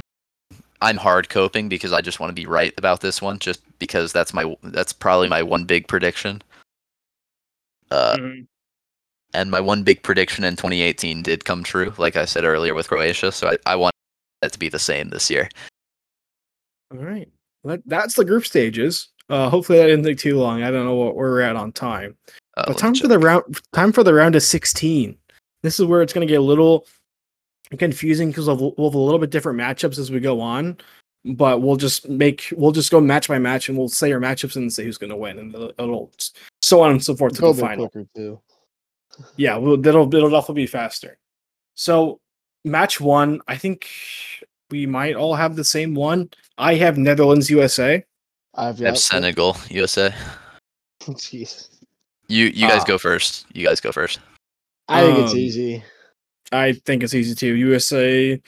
I'm 0.82 0.98
hard 0.98 1.30
coping 1.30 1.70
because 1.70 1.94
I 1.94 2.02
just 2.02 2.20
want 2.20 2.30
to 2.30 2.36
be 2.36 2.46
right 2.46 2.74
about 2.78 3.02
this 3.02 3.22
one 3.22 3.40
just 3.40 3.62
because 3.80 4.12
that's 4.14 4.34
my 4.34 4.56
that's 4.64 4.94
probably 4.94 5.28
my 5.30 5.44
one 5.44 5.66
big 5.66 5.88
prediction. 5.88 6.42
Uh, 7.92 8.16
Mhm. 8.18 8.48
and 9.34 9.52
my 9.52 9.60
one 9.60 9.84
big 9.84 10.02
prediction 10.04 10.44
in 10.44 10.56
2018 10.56 11.22
did 11.22 11.46
come 11.46 11.64
true, 11.64 11.94
like 11.98 12.16
I 12.16 12.26
said 12.26 12.44
earlier 12.46 12.74
with 12.74 12.88
Croatia. 12.88 13.32
So 13.32 13.50
I, 13.50 13.58
I 13.66 13.76
want 13.76 13.94
that 14.42 14.52
to 14.54 14.60
be 14.60 14.70
the 14.70 14.80
same 14.80 15.10
this 15.10 15.30
year. 15.30 15.50
All 16.92 16.98
right. 17.00 17.30
Well, 17.64 17.78
that's 17.86 18.16
the 18.16 18.26
group 18.26 18.46
stages. 18.46 19.10
Uh, 19.30 19.50
hopefully 19.50 19.80
that 19.80 19.88
didn't 19.88 20.06
take 20.06 20.18
too 20.20 20.38
long. 20.38 20.64
I 20.64 20.72
don't 20.72 20.86
know 20.86 20.96
what 20.96 21.16
we're 21.16 21.42
at 21.42 21.56
on 21.56 21.72
time. 21.72 22.16
Uh, 22.58 22.66
But 22.68 22.78
time 22.78 22.94
check. 22.94 23.02
for 23.04 23.08
the 23.08 23.20
round. 23.20 23.60
Time 23.74 23.92
for 23.92 24.04
the 24.04 24.14
round 24.14 24.36
of 24.36 24.44
sixteen. 24.44 25.18
This 25.64 25.80
is 25.80 25.86
where 25.86 26.02
it's 26.02 26.14
going 26.14 26.26
to 26.28 26.32
get 26.32 26.40
a 26.40 26.44
little 26.44 26.86
confusing 27.80 28.30
because 28.30 28.46
we'll 28.48 28.58
have 28.78 28.94
a 28.96 28.98
little 29.00 29.20
bit 29.20 29.32
different 29.32 29.60
matchups 29.60 29.98
as 29.98 30.12
we 30.12 30.20
go 30.20 30.40
on. 30.40 30.78
But 31.28 31.62
we'll 31.62 31.76
just 31.76 32.08
make 32.08 32.54
we'll 32.56 32.72
just 32.72 32.92
go 32.92 33.02
match 33.02 33.28
by 33.28 33.40
match 33.40 33.68
and 33.68 33.78
we'll 33.78 33.90
say 33.90 34.12
our 34.12 34.20
matchups 34.20 34.58
and 34.58 34.72
say 34.72 34.84
who's 34.84 35.00
going 35.00 35.10
to 35.10 35.16
win 35.16 35.40
and 35.40 35.56
it'll, 35.56 35.70
it'll 35.80 36.12
so 36.62 36.82
on 36.82 36.92
and 36.92 37.04
so 37.04 37.16
forth 37.16 37.34
to 37.34 37.42
Go 37.42 37.52
the 37.52 37.62
there 37.62 37.70
final. 37.70 37.90
quicker 37.90 38.08
too. 38.16 38.40
Yeah, 39.38 39.56
well, 39.58 39.74
it'll 39.74 40.14
it'll 40.14 40.30
definitely 40.30 40.64
be 40.64 40.68
faster. 40.68 41.18
So 41.76 42.20
match 42.66 43.00
one, 43.02 43.40
I 43.48 43.56
think 43.58 43.88
we 44.70 44.86
might 44.86 45.16
all 45.16 45.34
have 45.36 45.56
the 45.56 45.64
same 45.64 45.96
one. 45.96 46.30
I 46.58 46.76
have 46.76 46.98
Netherlands 46.98 47.50
USA. 47.50 48.04
I've 48.54 48.82
I 48.82 48.86
have 48.86 48.94
got 48.94 48.98
Senegal, 48.98 49.58
USA. 49.70 50.14
Jeez. 51.02 51.70
You 52.28 52.46
you 52.48 52.68
guys 52.68 52.82
Ah. 52.82 52.86
go 52.86 52.98
first. 52.98 53.46
You 53.54 53.66
guys 53.66 53.80
go 53.80 53.92
first. 53.92 54.20
I 54.88 55.02
think 55.02 55.18
it's 55.20 55.32
Um, 55.34 55.38
easy. 55.40 55.84
I 56.52 56.74
think 56.74 57.02
it's 57.04 57.14
easy 57.14 57.34
too. 57.36 57.56
USA 57.56 58.42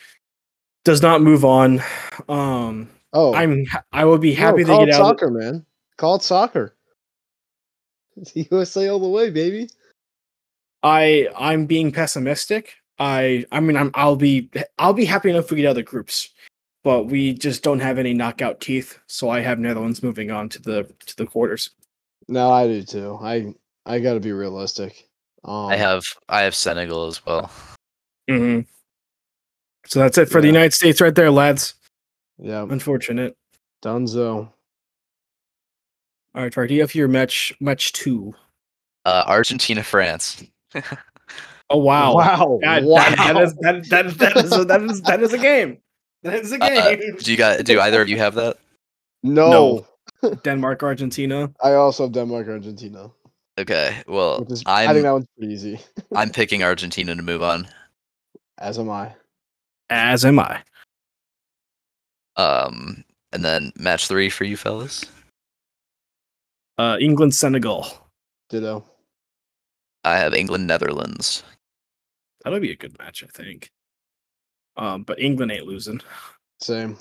does 0.88 1.02
not 1.02 1.20
move 1.20 1.44
on. 1.44 1.82
Um, 2.30 2.88
Oh, 3.12 3.34
I'm 3.34 3.66
I 3.92 4.06
would 4.06 4.22
be 4.22 4.32
happy 4.32 4.64
call 4.64 4.80
to 4.80 4.86
get 4.86 4.94
out. 4.94 4.98
soccer, 4.98 5.30
man. 5.30 5.64
Call 5.98 6.16
it 6.16 6.22
soccer. 6.22 6.74
It's 8.16 8.34
USA 8.50 8.88
all 8.88 8.98
the 8.98 9.08
way, 9.08 9.30
baby. 9.30 9.68
I 10.82 11.28
I'm 11.38 11.66
being 11.66 11.92
pessimistic. 11.92 12.74
I 12.98 13.44
I 13.52 13.60
mean 13.60 13.76
I'm 13.76 13.90
I'll 13.94 14.16
be 14.16 14.50
I'll 14.78 14.94
be 14.94 15.04
happy 15.04 15.28
enough 15.30 15.44
if 15.44 15.50
we 15.52 15.58
get 15.58 15.66
out 15.66 15.70
of 15.70 15.76
the 15.76 15.82
groups, 15.82 16.30
but 16.82 17.04
we 17.04 17.34
just 17.34 17.62
don't 17.62 17.80
have 17.80 17.98
any 17.98 18.14
knockout 18.14 18.60
teeth. 18.60 18.98
So 19.06 19.28
I 19.28 19.40
have 19.40 19.58
Netherlands 19.58 20.02
moving 20.02 20.30
on 20.30 20.48
to 20.48 20.62
the 20.62 20.92
to 21.06 21.16
the 21.16 21.26
quarters. 21.26 21.70
No, 22.28 22.50
I 22.50 22.66
do 22.66 22.82
too. 22.82 23.18
I 23.22 23.54
I 23.86 24.00
got 24.00 24.14
to 24.14 24.20
be 24.20 24.32
realistic. 24.32 25.06
Um, 25.44 25.66
I 25.66 25.76
have 25.76 26.02
I 26.28 26.42
have 26.42 26.54
Senegal 26.54 27.06
as 27.06 27.24
well. 27.24 27.50
Mm-hmm. 28.28 28.60
So 29.88 30.00
that's 30.00 30.18
it 30.18 30.28
for 30.28 30.40
the 30.42 30.46
United 30.46 30.74
States 30.74 31.00
right 31.00 31.14
there, 31.14 31.30
lads. 31.30 31.74
Yeah, 32.38 32.66
Unfortunate. 32.68 33.36
Dunzo. 33.82 34.50
All 36.34 36.42
right, 36.42 36.52
Fry, 36.52 36.66
do 36.66 36.74
you 36.74 36.80
have 36.82 36.94
your 36.94 37.08
match 37.08 37.54
match 37.58 37.92
two? 37.92 38.34
Uh, 39.04 39.24
Argentina, 39.26 39.82
France. 39.82 40.44
Oh 41.70 41.76
wow. 41.76 42.14
Wow! 42.14 42.58
That, 42.62 42.82
wow! 42.82 42.96
that, 42.96 43.16
that 43.18 43.42
is 43.42 43.54
that, 43.56 43.88
that, 43.90 44.18
that 44.18 44.36
is 44.38 44.52
a, 44.56 44.64
that 44.64 44.82
is 44.84 45.02
that 45.02 45.22
is 45.22 45.34
a 45.34 45.38
game. 45.38 45.76
That 46.22 46.36
is 46.36 46.50
a 46.50 46.56
Uh, 46.64 46.96
game. 46.96 47.16
do 47.18 47.30
you 47.30 47.36
got? 47.36 47.62
do 47.62 47.78
either 47.78 48.00
of 48.00 48.08
you 48.08 48.16
have 48.16 48.34
that? 48.36 48.56
no, 49.22 49.84
No. 50.22 50.34
Denmark, 50.44 50.82
Argentina. 50.82 51.52
I 51.62 51.74
also 51.74 52.04
have 52.04 52.12
Denmark, 52.12 52.48
Argentina. 52.48 53.10
Okay, 53.58 54.02
well, 54.06 54.46
is, 54.50 54.62
I 54.64 54.86
think 54.86 54.96
I'm 54.96 55.02
that 55.02 55.12
one's 55.12 55.26
pretty 55.36 55.52
easy. 55.52 55.78
I'm 56.16 56.30
picking 56.40 56.62
Argentina 56.62 57.14
to 57.14 57.20
move 57.22 57.42
on. 57.42 57.68
As 58.56 58.78
am 58.78 58.88
I. 58.88 59.14
As 59.90 60.24
am 60.24 60.38
I. 60.38 60.62
Um, 62.36 63.04
and 63.32 63.44
then 63.44 63.72
match 63.76 64.08
three 64.08 64.30
for 64.30 64.44
you 64.44 64.56
fellas. 64.56 65.04
Uh, 66.78 66.96
England, 67.00 67.34
Senegal. 67.34 67.86
Ditto. 68.48 68.84
I 70.04 70.16
have 70.18 70.34
England, 70.34 70.66
Netherlands. 70.66 71.42
That'll 72.44 72.60
be 72.60 72.70
a 72.70 72.76
good 72.76 72.96
match, 72.98 73.24
I 73.24 73.26
think. 73.26 73.70
Um, 74.76 75.02
but 75.02 75.18
England 75.18 75.50
ain't 75.50 75.66
losing. 75.66 76.00
Same. 76.60 76.96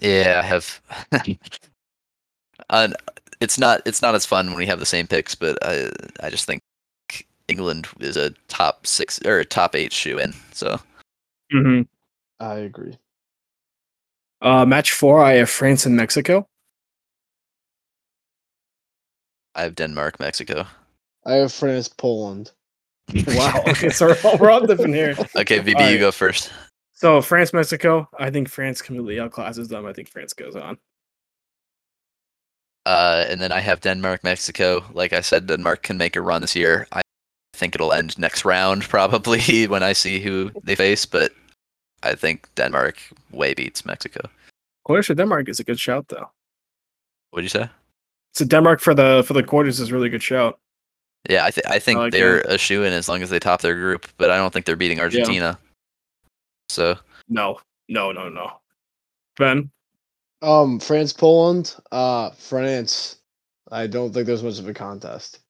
Yeah, 0.00 0.40
I 0.44 0.46
have. 0.46 0.80
uh, 2.70 2.88
it's 3.40 3.58
not 3.58 3.80
it's 3.86 4.02
not 4.02 4.14
as 4.14 4.26
fun 4.26 4.48
when 4.48 4.56
we 4.56 4.66
have 4.66 4.80
the 4.80 4.86
same 4.86 5.06
picks, 5.06 5.34
but 5.34 5.58
I 5.62 5.90
I 6.20 6.28
just 6.28 6.44
think 6.44 6.60
England 7.48 7.88
is 8.00 8.18
a 8.18 8.30
top 8.48 8.86
six 8.86 9.18
or 9.24 9.38
a 9.38 9.44
top 9.44 9.74
eight 9.74 9.92
shoe 9.92 10.18
in. 10.18 10.34
So 10.52 10.78
Mm-hmm. 11.52 11.82
I 12.40 12.56
agree. 12.56 12.98
Uh, 14.42 14.66
match 14.66 14.92
four, 14.92 15.22
I 15.24 15.34
have 15.34 15.50
France 15.50 15.86
and 15.86 15.96
Mexico. 15.96 16.46
I 19.54 19.62
have 19.62 19.74
Denmark, 19.74 20.20
Mexico. 20.20 20.66
I 21.24 21.34
have 21.34 21.52
France, 21.52 21.88
Poland. 21.88 22.52
Wow. 23.28 23.62
okay, 23.68 23.88
so 23.88 24.08
we're 24.08 24.18
all, 24.24 24.38
we're 24.38 24.50
all 24.50 24.66
different 24.66 24.94
here. 24.94 25.16
Okay, 25.34 25.60
VB, 25.60 25.92
you 25.92 25.98
go 25.98 26.12
first. 26.12 26.52
So 26.92 27.20
France, 27.20 27.52
Mexico. 27.52 28.08
I 28.18 28.30
think 28.30 28.48
France 28.48 28.82
completely 28.82 29.16
outclasses 29.16 29.68
them. 29.68 29.86
I 29.86 29.92
think 29.92 30.08
France 30.08 30.32
goes 30.32 30.56
on. 30.56 30.78
Uh, 32.84 33.24
and 33.28 33.40
then 33.40 33.50
I 33.50 33.60
have 33.60 33.80
Denmark, 33.80 34.22
Mexico. 34.22 34.84
Like 34.92 35.12
I 35.12 35.20
said, 35.20 35.46
Denmark 35.46 35.82
can 35.82 35.98
make 35.98 36.16
a 36.16 36.20
run 36.20 36.40
this 36.40 36.54
year. 36.54 36.86
I 36.92 37.02
think 37.54 37.74
it'll 37.74 37.92
end 37.92 38.18
next 38.18 38.44
round 38.44 38.82
probably 38.88 39.66
when 39.66 39.82
I 39.82 39.92
see 39.92 40.20
who 40.20 40.52
they 40.62 40.74
face, 40.74 41.06
but 41.06 41.32
I 42.02 42.14
think 42.14 42.48
Denmark 42.54 42.98
way 43.32 43.54
beats 43.54 43.84
Mexico. 43.84 44.28
Croatia 44.84 45.14
Denmark 45.14 45.48
is 45.48 45.58
a 45.60 45.64
good 45.64 45.80
shout 45.80 46.08
though. 46.08 46.30
What'd 47.30 47.44
you 47.44 47.48
say? 47.48 47.68
So 48.34 48.44
Denmark 48.44 48.80
for 48.80 48.94
the 48.94 49.24
for 49.26 49.32
the 49.34 49.42
quarters 49.42 49.80
is 49.80 49.90
a 49.90 49.92
really 49.92 50.08
good 50.08 50.22
shout. 50.22 50.58
Yeah, 51.28 51.44
I, 51.44 51.50
th- 51.50 51.66
I 51.66 51.80
think 51.80 51.98
like 51.98 52.12
they're 52.12 52.40
a 52.42 52.56
shoe 52.56 52.84
in 52.84 52.92
as 52.92 53.08
long 53.08 53.20
as 53.22 53.30
they 53.30 53.40
top 53.40 53.60
their 53.60 53.74
group, 53.74 54.06
but 54.16 54.30
I 54.30 54.36
don't 54.36 54.52
think 54.52 54.64
they're 54.64 54.76
beating 54.76 55.00
Argentina. 55.00 55.58
So 56.68 56.96
No, 57.28 57.58
no, 57.88 58.12
no, 58.12 58.28
no. 58.28 58.60
Ben, 59.36 59.70
Um, 60.42 60.78
France 60.78 61.12
Poland. 61.12 61.74
Uh, 61.90 62.30
France. 62.30 63.16
I 63.72 63.88
don't 63.88 64.12
think 64.12 64.26
there's 64.26 64.44
much 64.44 64.60
of 64.60 64.68
a 64.68 64.74
contest. 64.74 65.40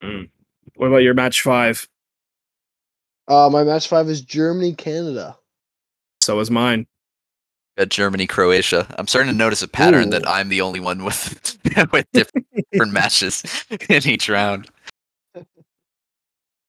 what 0.00 0.86
about 0.86 0.98
your 1.02 1.14
match 1.14 1.42
five? 1.42 1.88
Uh, 3.26 3.48
my 3.50 3.64
match 3.64 3.88
five 3.88 4.08
is 4.08 4.20
Germany 4.20 4.74
Canada. 4.74 5.36
So 6.20 6.38
is 6.40 6.50
mine. 6.50 6.86
at 7.76 7.88
Germany, 7.90 8.26
Croatia. 8.26 8.86
I'm 8.98 9.06
starting 9.06 9.32
to 9.32 9.36
notice 9.36 9.62
a 9.62 9.68
pattern 9.68 10.10
that 10.10 10.28
I'm 10.28 10.48
the 10.48 10.60
only 10.60 10.80
one 10.80 11.04
with 11.04 11.58
with 11.92 12.06
different 12.12 12.92
matches 12.92 13.42
in 13.88 14.06
each 14.08 14.28
round. 14.28 14.68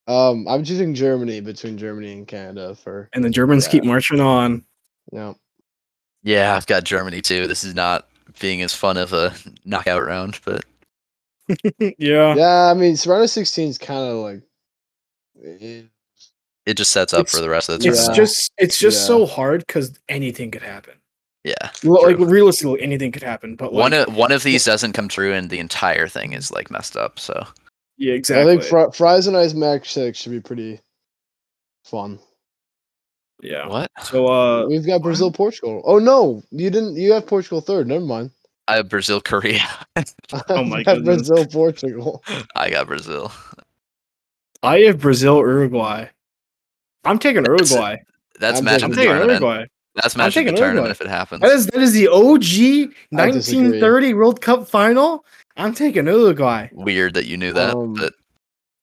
Um, 0.08 0.48
I'm 0.48 0.64
choosing 0.64 0.94
Germany 0.96 1.42
between 1.42 1.78
Germany 1.78 2.14
and 2.14 2.28
Canada 2.28 2.76
for 2.76 3.10
And 3.14 3.24
the 3.24 3.30
Germans 3.30 3.68
keep 3.68 3.84
marching 3.84 4.20
on. 4.20 4.64
you 5.12 5.20
know. 5.20 5.36
Yeah, 6.24 6.56
I've 6.56 6.68
got 6.68 6.84
Germany 6.84 7.22
too. 7.22 7.48
This 7.48 7.64
is 7.64 7.76
not 7.76 8.08
being 8.40 8.62
as 8.62 8.74
fun 8.74 8.98
of 8.98 9.14
a 9.14 9.34
knockout 9.66 10.04
round, 10.06 10.40
but 10.46 10.66
yeah. 12.00 12.36
Yeah, 12.36 12.72
I 12.72 12.74
mean, 12.74 12.98
round 13.06 13.24
of 13.24 13.30
16 13.30 13.70
is 13.70 13.78
kind 13.78 14.12
of 14.12 14.18
like. 14.18 14.42
eh, 15.62 15.84
it 16.66 16.76
just 16.78 16.92
sets 16.92 17.14
up 17.14 17.22
It's- 17.22 17.36
for 17.36 17.42
the 17.42 17.50
rest 17.50 17.70
of 17.70 17.80
the 17.80 17.88
It's 17.88 17.98
tournament. 18.06 18.18
Yeah. 18.18 18.24
just 18.24 18.52
it's 18.58 18.78
just 18.80 19.02
Yeah. 19.02 19.08
so 19.08 19.26
hard 19.26 19.64
because 19.66 19.98
anything 20.10 20.52
could 20.52 20.62
happen. 20.64 20.94
Yeah, 21.44 21.72
Well, 21.84 22.04
Like 22.04 22.18
true. 22.18 22.26
realistically, 22.28 22.82
anything 22.84 23.12
could 23.12 23.24
happen. 23.24 23.56
But 23.56 23.74
one 23.74 23.92
like, 23.94 24.08
of 24.08 24.16
one 24.16 24.32
of 24.32 24.44
these 24.44 24.64
doesn't 24.64 24.94
come 24.94 25.08
true, 25.08 25.34
and 25.34 25.50
the 25.50 25.58
entire 25.58 26.08
thing 26.08 26.34
is 26.34 26.52
like 26.52 26.70
messed 26.70 26.96
up. 26.96 27.18
So 27.20 27.48
yeah, 27.98 28.14
exactly. 28.14 28.44
I 28.54 28.56
think 28.58 28.64
fr- 28.70 28.92
fries 28.96 29.26
and 29.26 29.36
ice 29.36 29.54
match 29.56 29.92
six 29.92 30.20
should 30.20 30.32
be 30.34 30.40
pretty 30.40 30.80
fun. 31.84 32.20
yeah. 33.42 33.66
what? 33.68 33.90
So 34.04 34.28
uh, 34.28 34.68
We've 34.68 34.86
got 34.86 35.02
Brazil, 35.02 35.32
Portugal. 35.32 35.82
Oh 35.84 35.98
no, 35.98 36.44
you 36.52 36.70
didn't. 36.70 36.96
You 36.96 37.14
have 37.14 37.26
Portugal 37.26 37.60
third. 37.62 37.88
Never 37.88 38.06
mind. 38.06 38.30
I 38.68 38.76
have 38.76 38.90
Brazil, 38.90 39.20
Korea. 39.20 39.64
Oh 40.48 40.64
my 40.64 40.84
I've. 40.88 41.04
Brazil, 41.04 41.46
Portugal. 41.48 42.24
I 42.56 42.70
got 42.70 42.86
Brazil. 42.88 43.32
I 44.64 44.82
have 44.82 45.00
Brazil, 45.00 45.38
Uruguay. 45.40 46.06
I'm 47.04 47.20
taking 47.20 47.44
That's- 47.44 47.72
Uruguay. 47.72 47.98
That's 48.40 48.60
I'm 48.60 48.66
match 48.66 48.78
of 48.78 48.84
I'm 48.86 48.90
the 48.92 48.96
taking 48.98 49.10
tournament. 49.12 49.42
Uruguay. 49.42 49.66
That's 49.96 50.16
match 50.16 50.28
of 50.30 50.34
the 50.34 50.40
taking 50.42 50.56
tournament 50.56 50.86
Uruguay. 50.88 50.92
if 50.92 51.02
it 51.02 51.08
happens. 51.10 51.42
That 51.42 51.52
is 51.52 51.68
that 51.68 51.82
is 51.82 51.94
the 51.94 52.08
OG 52.08 52.94
1930 53.12 54.14
World 54.16 54.42
Cup 54.42 54.68
final. 54.68 55.26
I'm 55.58 55.74
taking 55.76 56.08
Uruguay. 56.08 56.70
Weird 56.72 57.14
that 57.16 57.26
you 57.26 57.38
knew 57.38 57.54
that, 57.54 57.76
Um, 57.76 57.94
but 57.94 58.14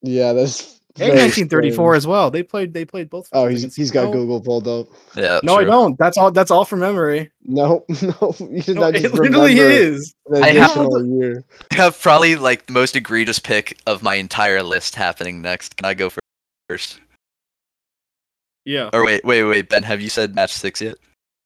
Yeah, 0.03 0.33
that's. 0.33 0.77
And 1.01 1.11
1934 1.11 1.93
strange. 1.95 1.97
as 1.97 2.07
well. 2.09 2.29
They 2.31 2.43
played. 2.43 2.75
They 2.75 2.85
played 2.85 3.09
both. 3.09 3.29
Oh, 3.33 3.47
he's 3.47 3.75
he's 3.77 3.93
got 3.93 4.11
Google 4.13 4.41
pulled 4.41 4.67
up. 4.67 4.89
yeah. 5.15 5.39
No, 5.45 5.55
I 5.57 5.63
don't. 5.63 5.97
That's 5.97 6.19
all. 6.19 6.33
That's 6.33 6.51
all 6.51 6.65
from 6.65 6.81
memory. 6.81 7.31
No, 7.45 7.85
no, 8.03 8.35
you 8.41 8.63
did 8.63 8.75
No, 8.75 8.81
not 8.83 8.97
it 8.97 9.03
just 9.03 9.15
literally 9.15 9.55
remember 9.55 9.71
is. 9.71 10.13
an 10.27 10.43
I 10.43 10.49
have 10.55 10.77
year. 11.07 11.45
I 11.71 11.75
have 11.77 12.01
probably 12.03 12.35
like 12.35 12.67
the 12.67 12.73
most 12.73 12.97
egregious 12.97 13.39
pick 13.39 13.79
of 13.87 14.03
my 14.03 14.17
entire 14.17 14.61
list 14.65 14.97
happening 14.97 15.41
next. 15.41 15.77
Can 15.77 15.85
I 15.87 15.95
go 15.95 16.11
first? 16.69 16.99
Yeah. 18.69 18.91
Or 18.93 19.03
wait, 19.03 19.25
wait, 19.25 19.45
wait, 19.45 19.71
Ben, 19.71 19.83
have 19.83 20.03
you 20.03 20.11
said 20.11 20.35
match 20.35 20.53
six 20.53 20.83
yet? 20.83 20.97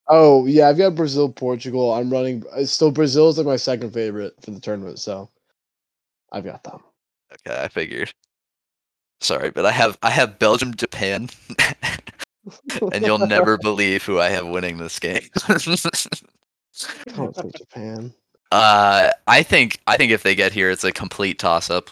Oh 0.08 0.44
yeah, 0.46 0.68
I've 0.68 0.76
got 0.76 0.96
Brazil, 0.96 1.28
Portugal. 1.28 1.92
I'm 1.94 2.10
running. 2.10 2.42
uh, 2.52 2.64
Still, 2.64 2.90
Brazil 2.90 3.28
is 3.28 3.38
like 3.38 3.46
my 3.46 3.54
second 3.54 3.92
favorite 3.92 4.34
for 4.42 4.50
the 4.50 4.58
tournament, 4.58 4.98
so 4.98 5.30
I've 6.32 6.42
got 6.44 6.64
them. 6.64 6.80
Okay, 7.32 7.62
I 7.62 7.68
figured. 7.68 8.10
Sorry, 9.20 9.52
but 9.52 9.64
I 9.64 9.70
have 9.70 9.96
I 10.02 10.10
have 10.10 10.40
Belgium, 10.40 10.74
Japan, 10.74 11.30
and 12.92 13.06
you'll 13.06 13.24
never 13.24 13.56
believe 13.62 14.02
who 14.02 14.18
I 14.18 14.30
have 14.30 14.48
winning 14.48 14.78
this 14.78 14.98
game. 14.98 15.22
Don't 15.46 17.36
think 17.36 17.56
Japan. 17.56 18.12
uh, 18.50 19.10
I 19.28 19.44
think 19.44 19.78
I 19.86 19.96
think 19.96 20.10
if 20.10 20.24
they 20.24 20.34
get 20.34 20.50
here, 20.52 20.72
it's 20.72 20.82
a 20.82 20.90
complete 20.90 21.38
toss 21.38 21.70
up. 21.70 21.88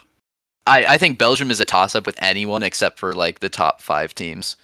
I 0.67 0.87
I 0.87 0.99
think 0.99 1.19
Belgium 1.21 1.53
is 1.53 1.61
a 1.61 1.65
toss 1.65 1.95
up 1.95 2.05
with 2.05 2.21
anyone 2.21 2.65
except 2.65 2.99
for 2.99 3.13
like 3.13 3.39
the 3.39 3.49
top 3.49 3.81
five 3.81 4.13
teams. 4.13 4.57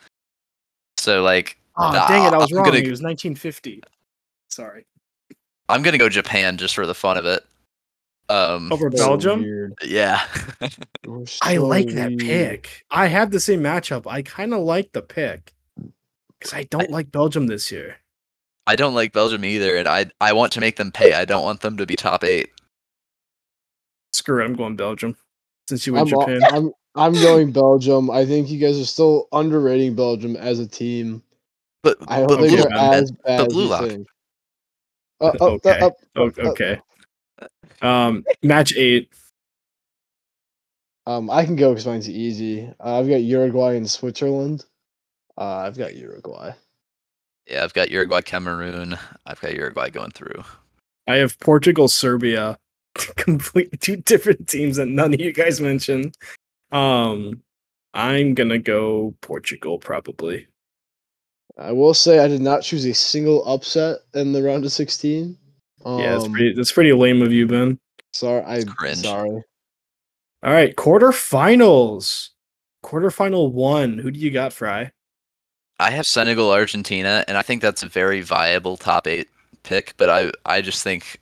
So 0.98 1.22
like, 1.22 1.58
Oh, 1.78 1.92
Nah, 1.92 2.08
dang 2.08 2.24
it! 2.26 2.32
I 2.32 2.38
was 2.38 2.50
I'm 2.50 2.56
wrong. 2.56 2.64
gonna- 2.66 2.78
It 2.78 2.88
was 2.90 3.02
1950. 3.02 3.82
Sorry. 4.48 4.86
I'm 5.68 5.82
gonna 5.82 5.98
go 5.98 6.08
Japan 6.08 6.56
just 6.56 6.74
for 6.74 6.86
the 6.86 6.94
fun 6.94 7.18
of 7.18 7.26
it. 7.26 7.44
Um, 8.28 8.72
Over 8.72 8.88
Belgium. 8.90 9.42
weird. 9.42 9.74
yeah. 9.84 10.26
We're 11.06 11.24
I 11.42 11.58
like 11.58 11.88
that 11.88 12.08
weird. 12.08 12.20
pick. 12.20 12.84
I 12.90 13.06
had 13.08 13.30
the 13.30 13.40
same 13.40 13.60
matchup. 13.60 14.06
I 14.10 14.22
kind 14.22 14.54
of 14.54 14.60
like 14.62 14.92
the 14.92 15.02
pick 15.02 15.52
because 16.38 16.54
I 16.54 16.64
don't 16.64 16.90
like 16.90 17.12
Belgium 17.12 17.46
this 17.46 17.70
year. 17.70 17.96
I 18.66 18.74
don't 18.74 18.94
like 18.94 19.12
Belgium 19.12 19.44
either, 19.44 19.76
and 19.76 19.86
I 19.86 20.06
I 20.20 20.32
want 20.32 20.52
to 20.54 20.60
make 20.60 20.76
them 20.76 20.90
pay. 20.90 21.12
I 21.12 21.24
don't 21.26 21.44
want 21.44 21.60
them 21.60 21.76
to 21.76 21.84
be 21.86 21.94
top 21.94 22.24
eight. 22.24 22.50
Screw 24.12 24.40
it. 24.42 24.44
I'm 24.46 24.54
going 24.54 24.76
Belgium. 24.76 25.16
Since 25.68 25.86
you 25.86 25.96
I'm, 25.96 26.04
went 26.10 26.12
al- 26.14 26.20
Japan. 26.22 26.40
I'm 26.52 26.72
I'm 26.96 27.12
going 27.12 27.52
Belgium. 27.52 28.10
I 28.10 28.24
think 28.24 28.48
you 28.48 28.58
guys 28.58 28.80
are 28.80 28.84
still 28.86 29.28
underrating 29.32 29.94
Belgium 29.94 30.34
as 30.36 30.58
a 30.58 30.66
team. 30.66 31.22
But 31.82 31.98
I 32.08 32.18
don't 32.20 32.28
but 32.28 32.40
think 32.40 32.56
Blue 32.56 32.62
they're 32.68 32.72
as 32.72 33.12
bad 33.12 33.40
as 33.46 33.52
Blue 33.52 33.62
you 33.64 33.68
Lock. 33.68 33.88
think. 33.88 34.06
Uh, 35.20 35.24
uh, 35.40 35.44
Okay. 35.44 35.78
uh, 35.80 35.86
uh, 35.86 35.90
Oh, 36.16 36.26
uh, 36.38 36.48
okay. 36.50 36.80
Um, 37.82 38.24
match 38.42 38.74
eight. 38.76 39.10
Um, 41.06 41.30
I 41.30 41.44
can 41.44 41.54
go 41.54 41.70
because 41.70 41.86
mine's 41.86 42.10
easy. 42.10 42.68
Uh, 42.80 42.98
I've 42.98 43.08
got 43.08 43.22
Uruguay 43.22 43.76
and 43.76 43.88
Switzerland. 43.88 44.64
Uh, 45.38 45.58
I've 45.58 45.78
got 45.78 45.94
Uruguay. 45.94 46.50
yeah, 47.46 47.62
I've 47.62 47.74
got 47.74 47.90
Uruguay, 47.90 48.22
Cameroon. 48.22 48.98
I've 49.26 49.40
got 49.40 49.54
Uruguay 49.54 49.90
going 49.90 50.10
through. 50.10 50.42
I 51.06 51.16
have 51.16 51.38
Portugal, 51.38 51.86
Serbia. 51.88 52.58
Completely 53.16 53.78
two 53.78 53.96
different 53.98 54.48
teams 54.48 54.76
that 54.78 54.86
none 54.86 55.14
of 55.14 55.20
you 55.20 55.32
guys 55.32 55.60
mentioned. 55.60 56.16
Um, 56.72 57.42
I'm 57.94 58.34
gonna 58.34 58.58
go 58.58 59.14
Portugal 59.20 59.78
probably. 59.78 60.46
I 61.58 61.72
will 61.72 61.94
say 61.94 62.18
I 62.18 62.28
did 62.28 62.42
not 62.42 62.62
choose 62.62 62.84
a 62.84 62.92
single 62.92 63.44
upset 63.46 64.00
in 64.14 64.32
the 64.32 64.42
round 64.42 64.64
of 64.64 64.72
sixteen. 64.72 65.38
Um, 65.84 66.00
yeah, 66.00 66.12
that's 66.12 66.28
pretty. 66.28 66.52
That's 66.54 66.72
pretty 66.72 66.92
lame 66.92 67.22
of 67.22 67.32
you, 67.32 67.46
Ben. 67.46 67.78
Sorry, 68.12 68.42
I 68.42 68.56
It's 68.56 68.64
cringe. 68.64 68.98
sorry. 68.98 69.42
All 70.42 70.52
right, 70.52 70.74
quarterfinals. 70.76 72.30
Quarterfinal 72.84 73.52
one. 73.52 73.98
Who 73.98 74.10
do 74.10 74.18
you 74.18 74.30
got, 74.30 74.52
Fry? 74.52 74.90
I 75.78 75.90
have 75.90 76.06
Senegal, 76.06 76.50
Argentina, 76.50 77.24
and 77.28 77.36
I 77.36 77.42
think 77.42 77.60
that's 77.62 77.82
a 77.82 77.88
very 77.88 78.20
viable 78.22 78.76
top 78.76 79.06
eight 79.06 79.28
pick. 79.62 79.94
But 79.96 80.10
I 80.10 80.32
I 80.44 80.60
just 80.62 80.82
think 80.82 81.20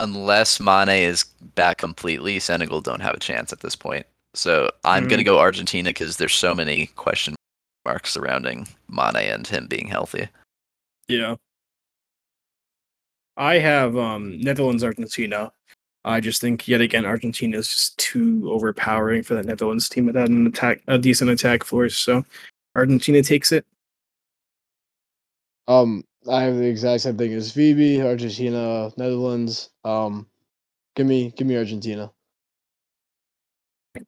unless 0.00 0.60
Mane 0.60 0.88
is 0.88 1.24
back 1.54 1.78
completely, 1.78 2.38
Senegal 2.40 2.80
don't 2.80 3.00
have 3.00 3.14
a 3.14 3.20
chance 3.20 3.52
at 3.52 3.60
this 3.60 3.76
point. 3.76 4.06
So 4.34 4.70
I'm 4.84 5.08
gonna 5.08 5.22
Mhm. 5.22 5.26
go 5.26 5.38
Argentina 5.38 5.90
because 5.90 6.16
there's 6.16 6.34
so 6.34 6.54
many 6.54 6.86
question 6.96 7.34
marks 7.84 8.12
surrounding 8.12 8.66
Mane 8.88 9.16
and 9.16 9.46
him 9.46 9.66
being 9.66 9.86
healthy. 9.88 10.28
Yeah. 11.08 11.36
I 13.36 13.58
have 13.58 13.96
um 13.96 14.38
Netherlands, 14.40 14.82
Argentina. 14.84 15.52
I 16.04 16.20
just 16.20 16.40
think 16.40 16.68
yet 16.68 16.80
again 16.80 17.04
Argentina 17.06 17.56
is 17.58 17.68
just 17.68 17.96
too 17.98 18.50
overpowering 18.52 19.22
for 19.22 19.34
the 19.34 19.42
Netherlands 19.42 19.88
team 19.88 20.06
without 20.06 20.28
an 20.28 20.46
attack, 20.46 20.82
a 20.86 20.98
decent 20.98 21.30
attack 21.30 21.64
force. 21.64 21.96
So 21.96 22.24
Argentina 22.74 23.22
takes 23.22 23.52
it. 23.52 23.64
Um, 25.66 26.04
I 26.28 26.42
have 26.42 26.56
the 26.56 26.66
exact 26.66 27.02
same 27.02 27.16
thing 27.16 27.32
as 27.32 27.52
VB, 27.54 28.00
Argentina, 28.04 28.92
Netherlands. 28.96 29.70
Um, 29.84 30.26
give 30.96 31.06
me 31.06 31.30
give 31.36 31.46
me 31.46 31.56
Argentina 31.56 32.10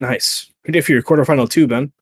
Nice. 0.00 0.50
Who 0.64 0.72
do 0.72 0.76
you 0.76 0.80
have 0.80 0.86
for 0.86 0.92
your 0.92 1.02
quarterfinal 1.02 1.48
two, 1.50 1.66
Ben? 1.66 1.92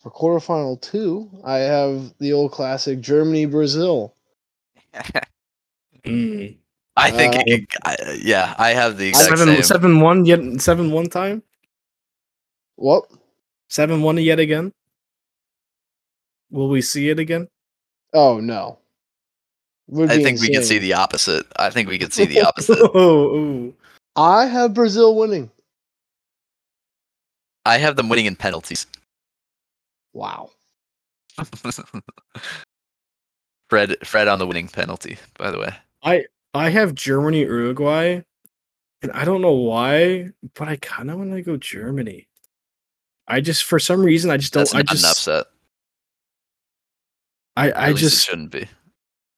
for 0.00 0.10
quarterfinal 0.10 0.80
two. 0.80 1.28
I 1.44 1.58
have 1.58 2.14
the 2.18 2.32
old 2.32 2.52
classic 2.52 3.00
Germany, 3.00 3.46
Brazil. 3.46 4.14
Mm. 6.06 6.56
I 6.96 7.10
think, 7.10 7.36
Uh, 7.36 7.42
it, 7.46 7.64
I, 7.84 8.18
yeah, 8.22 8.54
I 8.58 8.70
have 8.70 8.96
the 8.96 9.08
exact 9.08 9.36
Seven, 9.36 9.54
same. 9.54 9.62
seven 9.62 10.00
one 10.00 10.24
yet 10.24 10.40
seven 10.62 10.90
one 10.90 11.08
time. 11.10 11.42
What? 12.76 13.04
Seven 13.68 14.00
one 14.00 14.16
yet 14.16 14.38
again. 14.40 14.72
Will 16.50 16.70
we 16.70 16.80
see 16.80 17.10
it 17.10 17.18
again? 17.18 17.48
Oh 18.14 18.40
no. 18.40 18.78
Would 19.88 20.10
I 20.10 20.16
be 20.16 20.24
think 20.24 20.40
we 20.40 20.54
could 20.54 20.64
see 20.64 20.78
the 20.78 20.94
opposite. 20.94 21.44
I 21.56 21.68
think 21.68 21.90
we 21.90 21.98
could 21.98 22.14
see 22.14 22.24
the 22.24 22.40
opposite. 22.48 22.78
Oh, 22.94 23.36
ooh. 23.36 23.74
I 24.16 24.46
have 24.46 24.72
Brazil 24.72 25.14
winning. 25.16 25.50
I 27.64 27.78
have 27.78 27.96
them 27.96 28.08
winning 28.08 28.26
in 28.26 28.36
penalties. 28.36 28.86
Wow. 30.12 30.50
Fred 33.70 33.96
Fred 34.04 34.28
on 34.28 34.38
the 34.38 34.46
winning 34.46 34.68
penalty, 34.68 35.18
by 35.38 35.50
the 35.50 35.58
way. 35.58 35.74
I 36.02 36.24
I 36.54 36.70
have 36.70 36.94
Germany 36.94 37.40
Uruguay, 37.40 38.22
and 39.02 39.12
I 39.12 39.24
don't 39.24 39.42
know 39.42 39.52
why, 39.52 40.30
but 40.54 40.68
I 40.68 40.76
kind 40.76 41.10
of 41.10 41.18
want 41.18 41.32
to 41.32 41.42
go 41.42 41.56
Germany. 41.56 42.26
I 43.28 43.40
just 43.40 43.64
for 43.64 43.78
some 43.78 44.02
reason 44.02 44.30
I 44.30 44.36
just 44.36 44.52
don't. 44.52 44.62
That's 44.62 44.74
I 44.74 44.82
just 44.82 45.04
an 45.04 45.10
upset. 45.10 45.46
I 47.56 47.68
At 47.68 47.76
I 47.76 47.88
least 47.90 47.98
it 47.98 48.06
just 48.06 48.26
shouldn't 48.26 48.50
be. 48.50 48.66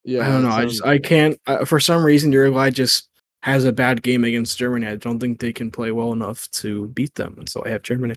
Yeah. 0.04 0.26
I 0.26 0.30
don't 0.30 0.42
know. 0.42 0.50
I 0.50 0.64
just 0.64 0.84
I 0.84 0.98
can't. 0.98 1.38
Uh, 1.46 1.64
for 1.64 1.78
some 1.78 2.02
reason, 2.04 2.32
Uruguay 2.32 2.70
just 2.70 3.08
has 3.42 3.64
a 3.64 3.72
bad 3.72 4.02
game 4.02 4.24
against 4.24 4.58
Germany. 4.58 4.86
I 4.86 4.96
don't 4.96 5.18
think 5.18 5.40
they 5.40 5.52
can 5.52 5.70
play 5.70 5.90
well 5.90 6.12
enough 6.12 6.50
to 6.52 6.88
beat 6.88 7.14
them, 7.16 7.34
and 7.38 7.48
so 7.48 7.64
I 7.64 7.70
have 7.70 7.82
Germany. 7.82 8.14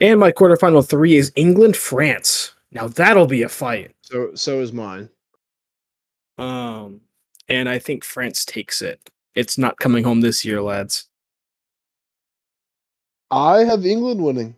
And 0.00 0.18
my 0.18 0.32
quarterfinal 0.32 0.88
three 0.88 1.16
is 1.16 1.32
England 1.36 1.76
France. 1.76 2.54
Now 2.72 2.88
that'll 2.88 3.26
be 3.26 3.42
a 3.42 3.48
fight. 3.48 3.94
So 4.02 4.30
so 4.34 4.60
is 4.60 4.72
mine. 4.72 5.08
Um, 6.38 7.02
and 7.48 7.68
I 7.68 7.78
think 7.78 8.04
France 8.04 8.44
takes 8.44 8.80
it. 8.80 8.98
It's 9.34 9.58
not 9.58 9.78
coming 9.78 10.02
home 10.04 10.22
this 10.22 10.44
year, 10.44 10.62
lads. 10.62 11.08
I 13.30 13.64
have 13.64 13.84
England 13.84 14.22
winning. 14.24 14.56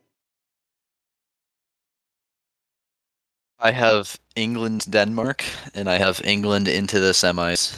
I 3.59 3.71
have 3.71 4.19
England 4.35 4.91
Denmark, 4.91 5.45
and 5.75 5.89
I 5.91 5.99
have 5.99 6.21
England 6.25 6.69
into 6.69 7.01
the 7.01 7.13
semis. 7.13 7.77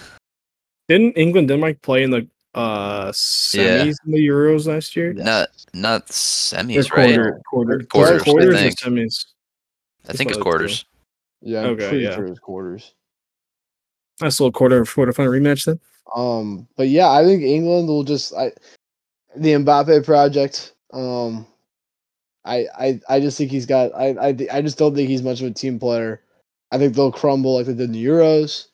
Didn't 0.89 1.13
England 1.17 1.49
Denmark 1.49 1.81
play 1.83 2.03
in 2.03 2.11
the 2.11 2.27
uh 2.55 3.11
semis 3.11 3.55
Yeah. 3.55 3.85
in 4.07 4.13
the 4.13 4.27
Euros 4.29 4.67
last 4.67 4.95
year? 4.97 5.13
Not 5.13 5.49
not 5.73 6.03
Or 6.03 6.13
semis, 6.13 6.91
right? 6.93 7.15
quarter, 7.17 7.41
quarter, 7.51 7.85
Quarters, 7.91 8.21
I 8.21 8.25
quarters 8.25 8.55
or 8.55 8.59
think. 8.59 8.79
semis. 8.79 9.27
I 10.09 10.13
think 10.13 10.31
it's 10.31 10.39
Supposed 10.39 10.39
to. 10.39 10.41
quarters. 10.43 10.85
Yeah, 11.41 11.61
I'm 11.63 11.67
Okay, 11.71 11.89
pretty 11.89 12.05
yeah. 12.05 12.15
sure 12.15 12.27
it's 12.27 12.39
quarters. 12.39 12.95
Nice 14.21 14.39
little 14.39 14.53
quarter 14.53 14.85
quarterfinal 14.85 15.29
rematch 15.31 15.65
then. 15.65 15.81
Um, 16.15 16.69
but 16.77 16.89
yeah, 16.89 17.11
I 17.11 17.25
think 17.25 17.43
England 17.43 17.89
will 17.89 18.05
just 18.05 18.33
I 18.35 18.53
the 19.37 19.53
Mbappe 19.55 20.05
project. 20.05 20.75
Um, 20.93 21.45
I 22.45 22.67
I 22.79 23.01
I 23.09 23.21
just 23.21 23.37
think 23.37 23.51
he's 23.51 23.67
got 23.67 23.93
I 23.97 24.11
I 24.21 24.37
I 24.53 24.63
just 24.63 24.79
don't 24.79 24.95
think 24.95 25.09
he's 25.09 25.23
much 25.23 25.41
of 25.41 25.49
a 25.49 25.51
team 25.51 25.79
player. 25.81 26.21
I 26.71 26.79
think 26.79 26.95
they'll 26.95 27.11
crumble 27.11 27.57
like 27.57 27.67
they 27.67 27.73
did 27.73 27.87
in 27.87 27.93
the 27.93 28.05
Euros. 28.05 28.67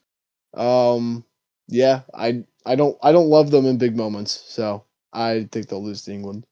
Um, 0.55 1.25
yeah, 1.71 2.03
I 2.15 2.45
I 2.67 2.75
don't 2.77 2.97
I 3.03 3.13
don't 3.13 3.29
love 3.29 3.51
them 3.51 3.65
in 3.67 3.79
big 3.79 3.97
moments, 3.97 4.45
so 4.47 4.85
I 5.13 5.49
think 5.53 5.69
they'll 5.69 5.83
lose 5.83 6.03
to 6.03 6.13
England. 6.13 6.45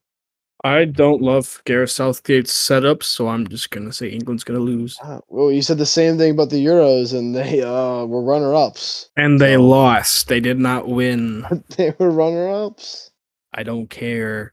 I 0.65 0.87
don't 0.87 1.23
love 1.23 1.63
Gareth 1.67 1.91
Southgate's 1.91 2.53
setup, 2.53 3.05
so 3.05 3.29
I'm 3.29 3.47
just 3.47 3.71
gonna 3.71 3.93
say 3.93 4.09
England's 4.09 4.43
gonna 4.45 4.59
lose. 4.59 4.99
Ah, 5.03 5.21
well, 5.29 5.53
you 5.53 5.63
said 5.63 5.79
the 5.79 5.87
same 5.87 6.19
thing 6.19 6.33
about 6.33 6.51
the 6.51 6.65
Euros, 6.65 7.17
and 7.17 7.35
they 7.35 7.63
uh 7.63 8.05
were 8.07 8.23
runner 8.23 8.55
ups. 8.55 9.11
And 9.17 9.41
they 9.41 9.55
So- 9.55 9.63
lost. 9.69 10.29
They 10.29 10.41
did 10.41 10.59
not 10.59 10.89
win. 10.89 11.45
they 11.77 11.95
were 11.99 12.11
runner 12.11 12.49
ups. 12.49 13.11
I 13.55 13.63
don't 13.63 13.89
care. 13.89 14.53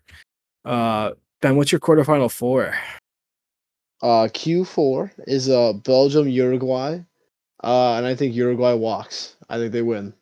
Uh 0.65 1.11
Ben, 1.41 1.55
what's 1.57 1.71
your 1.71 1.79
quarterfinal 1.81 2.31
four? 2.31 2.73
Uh, 4.01 4.27
Q 4.33 4.65
four 4.65 5.11
is 5.25 5.49
uh 5.49 5.73
Belgium 5.73 6.27
Uruguay, 6.27 6.99
uh, 7.63 7.93
and 7.95 8.05
I 8.05 8.13
think 8.13 8.35
Uruguay 8.35 8.73
walks. 8.73 9.35
I 9.49 9.57
think 9.57 9.71
they 9.71 9.81
win. 9.81 10.13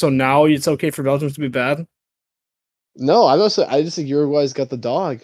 So 0.00 0.08
now 0.08 0.46
it's 0.46 0.66
okay 0.66 0.88
for 0.90 1.02
Belgium 1.02 1.30
to 1.30 1.40
be 1.40 1.48
bad? 1.48 1.86
No, 2.96 3.26
I 3.26 3.36
don't. 3.36 3.58
I 3.70 3.82
just 3.82 3.96
think 3.96 4.08
Uruguay's 4.08 4.54
got 4.54 4.70
the 4.70 4.78
dog. 4.78 5.20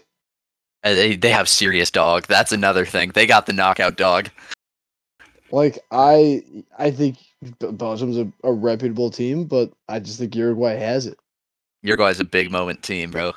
Uh, 0.85 0.93
They 0.93 1.17
they 1.17 1.31
have 1.31 1.49
serious 1.49 1.91
dog. 1.91 2.27
That's 2.27 2.53
another 2.53 2.85
thing. 2.85 3.11
They 3.15 3.27
got 3.27 3.47
the 3.47 3.55
knockout 3.55 3.97
dog. 3.97 4.29
Like 5.51 5.79
I, 5.91 6.43
I 6.79 6.91
think 6.91 7.17
Belgium's 7.59 8.19
a, 8.19 8.31
a 8.45 8.53
reputable 8.53 9.09
team, 9.11 9.47
but 9.47 9.73
I 9.89 9.99
just 9.99 10.19
think 10.19 10.37
Uruguay 10.37 10.75
has 10.77 11.07
it. 11.07 11.19
Uruguay's 11.83 12.21
a 12.21 12.25
big 12.25 12.51
moment 12.51 12.83
team, 12.83 13.11
bro. 13.11 13.33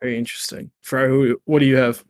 Very 0.00 0.16
interesting. 0.16 0.70
For 0.80 1.06
who 1.06 1.38
what 1.44 1.58
do 1.58 1.66
you 1.66 1.76
have? 1.76 2.02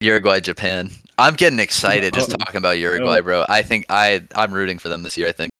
Uruguay, 0.00 0.40
Japan. 0.40 0.90
I'm 1.18 1.34
getting 1.34 1.58
excited 1.58 2.14
just 2.14 2.32
Oh. 2.32 2.36
talking 2.36 2.56
about 2.56 2.78
Uruguay, 2.78 3.20
bro. 3.20 3.44
I 3.46 3.60
think 3.60 3.84
I 3.90 4.22
I'm 4.34 4.54
rooting 4.54 4.78
for 4.78 4.88
them 4.88 5.02
this 5.02 5.18
year. 5.18 5.28
I 5.28 5.32
think, 5.32 5.50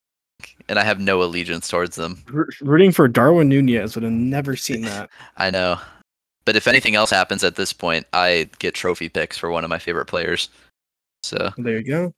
and 0.68 0.78
I 0.78 0.84
have 0.84 1.00
no 1.00 1.22
allegiance 1.22 1.68
towards 1.68 1.96
them. 1.96 2.22
R- 2.34 2.48
rooting 2.60 2.92
for 2.92 3.08
Darwin 3.08 3.48
Nunez, 3.48 3.94
would 3.94 4.04
have 4.04 4.12
never 4.12 4.56
seen 4.56 4.82
that. 4.82 5.10
I 5.36 5.50
know, 5.50 5.78
but 6.44 6.56
if 6.56 6.66
anything 6.66 6.94
else 6.94 7.10
happens 7.10 7.44
at 7.44 7.56
this 7.56 7.72
point, 7.72 8.06
I 8.12 8.48
get 8.58 8.74
trophy 8.74 9.08
picks 9.08 9.38
for 9.38 9.50
one 9.50 9.64
of 9.64 9.70
my 9.70 9.78
favorite 9.78 10.06
players. 10.06 10.48
So, 11.22 11.50
There 11.56 11.78
you 11.78 11.84
go. 11.84 12.12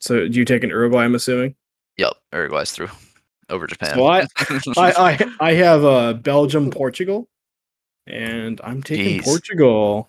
So 0.00 0.26
do 0.26 0.38
you 0.38 0.44
take 0.44 0.64
an 0.64 0.70
Uruguay, 0.70 1.04
I'm 1.04 1.14
assuming? 1.14 1.54
yep, 1.96 2.14
Uruguay's 2.32 2.72
through 2.72 2.88
over 3.50 3.66
Japan. 3.66 3.94
So 3.94 4.06
I, 4.06 4.26
I, 4.76 4.92
I, 4.96 5.26
I 5.40 5.52
have 5.52 5.84
uh, 5.84 6.14
Belgium, 6.14 6.70
Portugal, 6.70 7.28
and 8.08 8.60
I'm 8.64 8.82
taking 8.82 9.20
Jeez. 9.20 9.24
Portugal. 9.24 10.08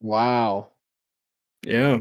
Wow. 0.00 0.68
Yeah. 1.64 1.98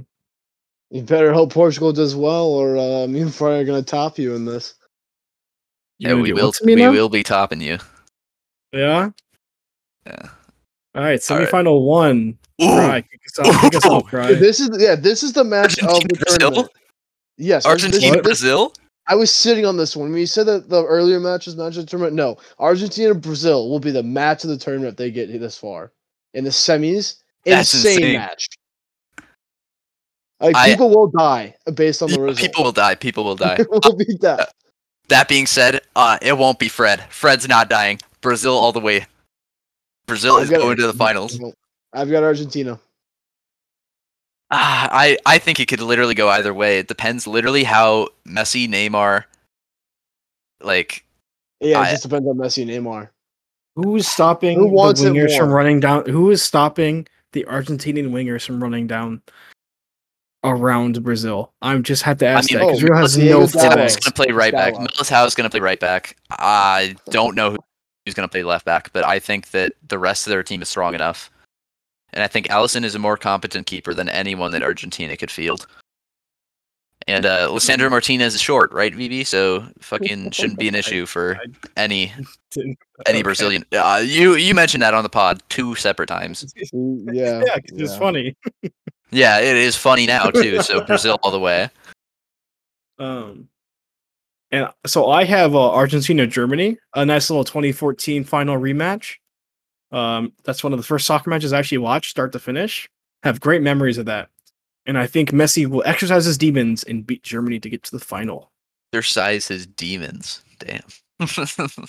You 0.90 1.02
better 1.02 1.34
hope 1.34 1.52
Portugal 1.54 1.92
does 1.92 2.16
well, 2.16 2.46
or 2.46 2.78
uh, 2.78 3.08
me 3.08 3.22
and 3.22 3.34
Fry 3.34 3.58
are 3.58 3.66
gonna 3.66 3.82
top 3.84 4.18
you 4.18 4.36
in 4.36 4.46
this. 4.46 4.74
Yeah, 6.00 6.14
we 6.14 6.32
will. 6.32 6.52
to 6.52 6.66
me 6.66 6.76
We 6.76 6.82
now? 6.82 6.92
will 6.92 7.10
be 7.10 7.24
topping 7.24 7.60
you. 7.62 7.78
Yeah. 8.72 9.10
Yeah. 10.06 10.14
All 10.16 10.24
right. 10.24 10.30
All 10.96 11.04
right. 11.04 11.20
Semifinal 11.20 11.84
one. 11.86 12.38
Fry. 12.60 13.02
Kick 13.02 13.22
us 13.28 13.40
off. 13.40 13.62
Kick 13.62 13.76
us 13.76 13.86
off, 13.86 14.10
Fry. 14.10 14.34
This 14.34 14.60
is 14.60 14.70
yeah. 14.82 14.96
This 14.96 15.24
is 15.24 15.34
the 15.34 15.44
match 15.44 15.78
of 15.84 16.02
the 16.04 16.16
Brazil? 16.16 16.38
tournament. 16.40 16.70
Yes, 17.38 17.66
Argentina, 17.66 18.16
this- 18.16 18.24
Brazil. 18.24 18.74
I 19.10 19.16
was 19.16 19.32
sitting 19.32 19.66
on 19.66 19.78
this 19.78 19.96
one. 19.96 20.10
When 20.12 20.20
you 20.20 20.26
said 20.26 20.48
that 20.48 20.68
the 20.70 20.84
earlier 20.84 21.20
matches 21.20 21.56
match 21.56 21.78
of 21.78 21.86
the 21.86 21.90
tournament, 21.90 22.14
no, 22.16 22.38
Argentina 22.60 23.14
Brazil 23.16 23.70
will 23.70 23.80
be 23.80 23.92
the 23.92 24.04
match 24.04 24.44
of 24.44 24.50
the 24.50 24.58
tournament 24.58 24.92
if 24.92 24.98
they 24.98 25.12
get 25.12 25.28
this 25.40 25.58
far 25.58 25.94
in 26.34 26.44
the 26.44 26.50
semis. 26.50 27.22
That's 27.46 27.74
insane, 27.74 27.94
insane. 28.00 28.14
match. 28.18 28.48
Like 30.40 30.56
I- 30.56 30.70
people 30.70 30.90
will 30.90 31.08
die 31.08 31.56
based 31.74 32.02
on 32.04 32.10
the 32.10 32.18
Yeah, 32.18 32.22
result. 32.26 32.40
People 32.40 32.64
will 32.64 32.72
die. 32.72 32.96
People 32.96 33.24
will 33.24 33.36
die. 33.36 33.58
will 33.70 33.96
be 33.96 34.16
death. 34.18 34.52
That 35.10 35.28
being 35.30 35.46
said, 35.48 35.82
uh, 35.96 36.18
it 36.22 36.38
won't 36.38 36.60
be 36.60 36.68
Fred. 36.68 37.04
Fred's 37.10 37.48
not 37.48 37.70
dying. 37.70 38.00
Brazil 38.22 38.54
all 38.56 38.72
the 38.72 38.80
way. 38.80 39.06
Brazil 40.06 40.36
I've 40.36 40.44
is 40.44 40.50
got- 40.50 40.58
going 40.62 40.78
to 40.78 40.88
the 40.88 40.94
finals. 40.94 41.40
I've 41.94 42.10
got 42.10 42.24
Argentina. 42.24 42.80
Ah, 44.52 44.88
I 44.92 45.18
I 45.26 45.40
think 45.40 45.60
it 45.60 45.68
could 45.68 45.82
literally 45.82 46.14
go 46.16 46.30
either 46.30 46.54
way. 46.54 46.80
It 46.80 46.88
depends 46.88 47.28
literally 47.28 47.64
how 47.66 48.10
Messi, 48.26 48.68
Neymar, 48.68 49.26
like 50.62 51.04
Yeah, 51.60 51.80
it 51.80 51.88
I- 51.88 51.92
just 51.92 52.04
depends 52.04 52.28
on 52.28 52.38
Messi 52.38 52.62
and 52.62 52.72
Neymar. 52.72 53.10
Who 53.76 53.96
is 53.96 54.08
stopping 54.08 54.58
Who 54.58 54.68
wants 54.68 55.02
the 55.02 55.10
wingers 55.10 55.38
from 55.38 55.50
running 55.52 55.80
down? 55.80 56.06
Who 56.10 56.32
is 56.32 56.42
stopping 56.42 57.08
the 57.34 57.44
Argentinian 57.46 58.10
wingers 58.12 58.46
from 58.46 58.62
running 58.64 58.88
down 58.88 59.22
around 60.50 61.02
Brazil? 61.04 61.52
I 61.62 61.78
just 61.78 62.04
have 62.04 62.18
to 62.20 62.28
ask 62.28 62.52
mean, 62.52 62.60
that 62.60 62.66
because 62.68 62.84
oh, 62.84 62.88
Brazil 62.88 63.42
has 63.42 63.54
no 63.56 63.60
Dalot. 63.60 63.70
footing. 63.70 63.78
Going 63.78 63.90
to 64.02 64.12
play 64.12 64.32
right 64.32 64.54
back. 64.54 64.74
Dalot. 64.74 64.88
Militao 64.88 65.28
is 65.28 65.36
going 65.36 65.44
to 65.44 65.50
play 65.50 65.60
right 65.60 65.80
back. 65.80 66.16
I 66.32 66.96
don't 67.10 67.36
know 67.36 67.52
who- 67.52 67.58
who's 68.06 68.14
going 68.14 68.28
to 68.28 68.32
play 68.32 68.44
left 68.44 68.66
back, 68.66 68.92
but 68.94 69.04
I 69.06 69.20
think 69.20 69.52
that 69.52 69.74
the 69.88 70.00
rest 70.00 70.26
of 70.28 70.32
their 70.32 70.42
team 70.44 70.62
is 70.62 70.70
strong 70.70 70.96
enough. 70.96 71.30
And 72.14 72.24
I 72.24 72.28
think 72.28 72.48
Alisson 72.48 72.86
is 72.86 72.96
a 72.96 73.00
more 73.00 73.18
competent 73.18 73.68
keeper 73.68 73.94
than 73.94 74.08
anyone 74.08 74.52
that 74.52 74.64
Argentina 74.64 75.18
could 75.18 75.30
field. 75.30 75.68
And 77.06 77.26
uh, 77.26 77.48
Lisandro 77.50 77.90
Martinez 77.90 78.34
is 78.34 78.42
short, 78.42 78.72
right, 78.72 78.94
VB? 78.94 79.26
So 79.26 79.66
fucking 79.80 80.32
shouldn't 80.32 80.58
be 80.58 80.68
an 80.68 80.76
issue 80.76 81.06
for 81.06 81.38
any 81.78 82.12
any 83.06 83.24
Brazilian. 83.24 83.64
Uh, 83.72 84.02
you 84.04 84.36
you 84.36 84.54
mentioned 84.56 84.82
that 84.84 84.94
on 84.94 85.04
the 85.04 85.10
pod 85.10 85.42
two 85.50 85.76
separate 85.76 86.08
times. 86.08 86.54
Yeah, 86.56 86.70
Yeah, 87.46 87.56
'cause 87.56 87.62
it's 87.74 87.92
yeah. 87.94 88.00
funny. 88.00 88.36
Yeah, 89.12 89.40
it 89.40 89.56
is 89.56 89.76
funny 89.76 90.06
now 90.06 90.30
too. 90.30 90.62
So 90.62 90.82
Brazil 90.86 91.18
all 91.24 91.32
the 91.32 91.40
way. 91.40 91.70
Um, 93.00 93.48
and 94.52 94.70
so 94.86 95.10
I 95.10 95.24
have 95.24 95.56
uh, 95.56 95.72
Argentina 95.72 96.26
Germany, 96.28 96.78
a 96.94 97.06
nice 97.06 97.30
little 97.30 97.44
2014 97.44 98.24
final 98.24 98.58
rematch. 98.58 99.16
Um, 99.92 100.34
that's 100.44 100.64
one 100.64 100.74
of 100.74 100.80
the 100.80 100.86
first 100.86 101.06
soccer 101.06 101.30
matches 101.30 101.54
I 101.54 101.60
actually 101.60 101.78
watched, 101.80 102.10
start 102.10 102.32
to 102.34 102.40
finish. 102.40 102.90
Have 103.24 103.40
great 103.40 103.62
memories 103.62 103.98
of 103.98 104.06
that, 104.06 104.30
and 104.86 104.98
I 104.98 105.08
think 105.08 105.32
Messi 105.32 105.66
will 105.66 105.84
exercise 105.86 106.26
his 106.26 106.38
demons 106.38 106.84
and 106.84 107.06
beat 107.06 107.24
Germany 107.24 107.60
to 107.60 107.70
get 107.70 107.84
to 107.84 107.92
the 107.92 108.00
final. 108.04 108.52
Their 108.92 109.02
size 109.02 109.50
is 109.52 109.66
demons. 109.68 110.44
Damn. 110.60 110.82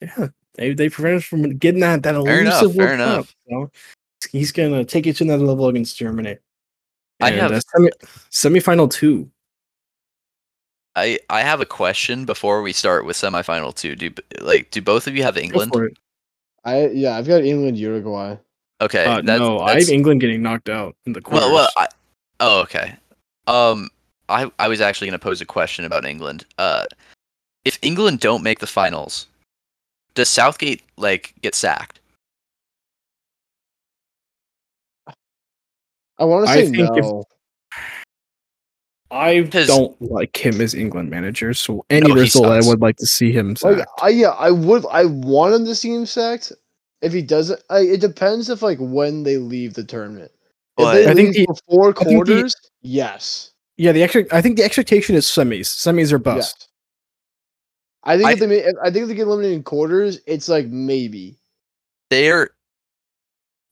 Yeah, 0.00 0.28
they 0.54 0.74
they 0.74 0.88
prevent 0.88 1.16
us 1.16 1.24
from 1.24 1.56
getting 1.56 1.80
that 1.80 2.02
that 2.02 2.22
Fair 2.24 2.40
enough, 2.40 2.62
elusive 2.62 2.76
fair 2.76 2.86
World 2.88 2.98
Cup. 2.98 3.08
enough. 3.14 3.34
You 3.46 3.56
know? 3.58 3.70
He's 4.32 4.52
gonna 4.52 4.84
take 4.84 5.06
it 5.06 5.16
to 5.16 5.24
another 5.24 5.44
level 5.44 5.68
against 5.68 5.96
Germany. 5.96 6.36
I 7.20 7.30
have- 7.30 7.52
uh, 7.52 7.60
semi 7.60 7.90
semifinal 8.60 8.90
two. 8.90 9.30
I 10.96 11.18
I 11.28 11.42
have 11.42 11.60
a 11.60 11.66
question 11.66 12.24
before 12.24 12.62
we 12.62 12.72
start 12.72 13.04
with 13.04 13.16
semifinal 13.16 13.74
two. 13.74 13.96
Do 13.96 14.10
like 14.40 14.70
do 14.70 14.80
both 14.80 15.06
of 15.06 15.16
you 15.16 15.22
have 15.22 15.36
England? 15.36 15.72
I 16.64 16.88
yeah, 16.88 17.16
I've 17.16 17.26
got 17.26 17.42
England, 17.42 17.78
Uruguay. 17.78 18.36
Okay, 18.80 19.04
Uh, 19.04 19.20
that's, 19.22 19.38
no, 19.40 19.58
I 19.60 19.68
that's- 19.68 19.86
have 19.88 19.94
England 19.94 20.20
getting 20.20 20.42
knocked 20.42 20.68
out 20.68 20.96
in 21.06 21.12
the 21.12 21.20
quarters. 21.20 21.48
Well, 21.48 21.54
well, 21.54 21.68
I, 21.76 21.88
oh, 22.40 22.60
okay. 22.62 22.96
Um, 23.46 23.90
I 24.28 24.50
I 24.58 24.68
was 24.68 24.80
actually 24.80 25.08
going 25.08 25.18
to 25.18 25.22
pose 25.22 25.40
a 25.40 25.46
question 25.46 25.84
about 25.84 26.04
England. 26.04 26.44
Uh, 26.58 26.86
if 27.64 27.78
England 27.82 28.20
don't 28.20 28.42
make 28.42 28.58
the 28.58 28.66
finals, 28.66 29.26
does 30.14 30.28
Southgate 30.28 30.82
like 30.96 31.34
get 31.42 31.54
sacked? 31.54 32.00
I 36.18 36.24
want 36.24 36.46
to 36.46 36.52
I 36.52 36.54
say 36.56 36.70
think 36.70 36.96
if- 36.96 37.04
no. 37.04 37.24
I 39.10 39.42
'Cause- 39.44 39.66
don't 39.68 40.00
like 40.02 40.36
him 40.44 40.60
as 40.60 40.74
England 40.74 41.10
manager, 41.10 41.54
so 41.54 41.84
any 41.90 42.08
No, 42.08 42.14
he 42.14 42.20
result 42.22 42.46
I 42.46 42.60
would 42.66 42.80
like 42.80 42.96
to 42.96 43.06
see 43.06 43.30
him 43.32 43.50
Like 43.62 43.78
sacked. 43.78 43.90
I 44.02 44.08
yeah, 44.08 44.30
I 44.30 44.50
would 44.50 44.84
I 44.90 45.04
want 45.04 45.54
him 45.54 45.64
to 45.66 45.74
see 45.74 45.94
him 45.94 46.06
sacked. 46.06 46.52
If 47.02 47.12
he 47.12 47.22
doesn't, 47.22 47.60
I, 47.70 47.80
it 47.80 48.00
depends 48.00 48.48
if 48.48 48.62
like 48.62 48.78
when 48.80 49.22
they 49.22 49.36
leave 49.36 49.74
the 49.74 49.84
tournament. 49.84 50.32
If 50.78 50.84
But- 50.84 50.94
they 50.94 51.04
I 51.06 51.12
leave 51.12 51.16
think 51.34 51.34
the- 51.36 51.46
before 51.46 51.92
think 51.92 52.08
the- 52.08 52.14
quarters, 52.14 52.56
yes, 52.82 53.52
yeah, 53.76 53.92
the 53.92 54.02
extra, 54.02 54.24
I 54.32 54.40
think 54.40 54.56
the 54.56 54.64
expectation 54.64 55.14
is 55.14 55.26
semis. 55.26 55.66
Semis 55.66 56.10
are 56.10 56.18
bust. 56.18 56.56
yes. 56.58 56.68
I 58.04 58.16
think 58.16 58.28
I- 58.28 58.32
if 58.32 58.38
they 58.40 58.66
I 58.82 58.90
think 58.90 59.02
if 59.02 59.08
they 59.08 59.14
get 59.14 59.26
eliminated 59.26 59.56
in 59.58 59.62
quarters, 59.62 60.20
it's 60.26 60.48
like 60.48 60.66
maybe. 60.66 61.36
They're, 62.10 62.50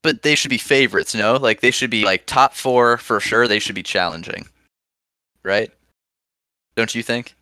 but 0.03 0.23
they 0.23 0.35
should 0.35 0.51
be 0.51 0.59
favorites. 0.59 1.15
No, 1.15 1.37
like 1.37 1.61
they 1.61 1.71
should 1.71 1.91
be 1.91 2.05
like 2.05 2.27
top 2.27 2.55
four 2.55 2.97
for 2.99 3.21
sure. 3.21 3.47
They 3.49 3.59
should 3.59 3.75
be 3.75 3.83
challenging, 3.83 4.47
right? 5.45 5.71
Don't 6.77 6.95
you 6.95 7.03
think? 7.03 7.35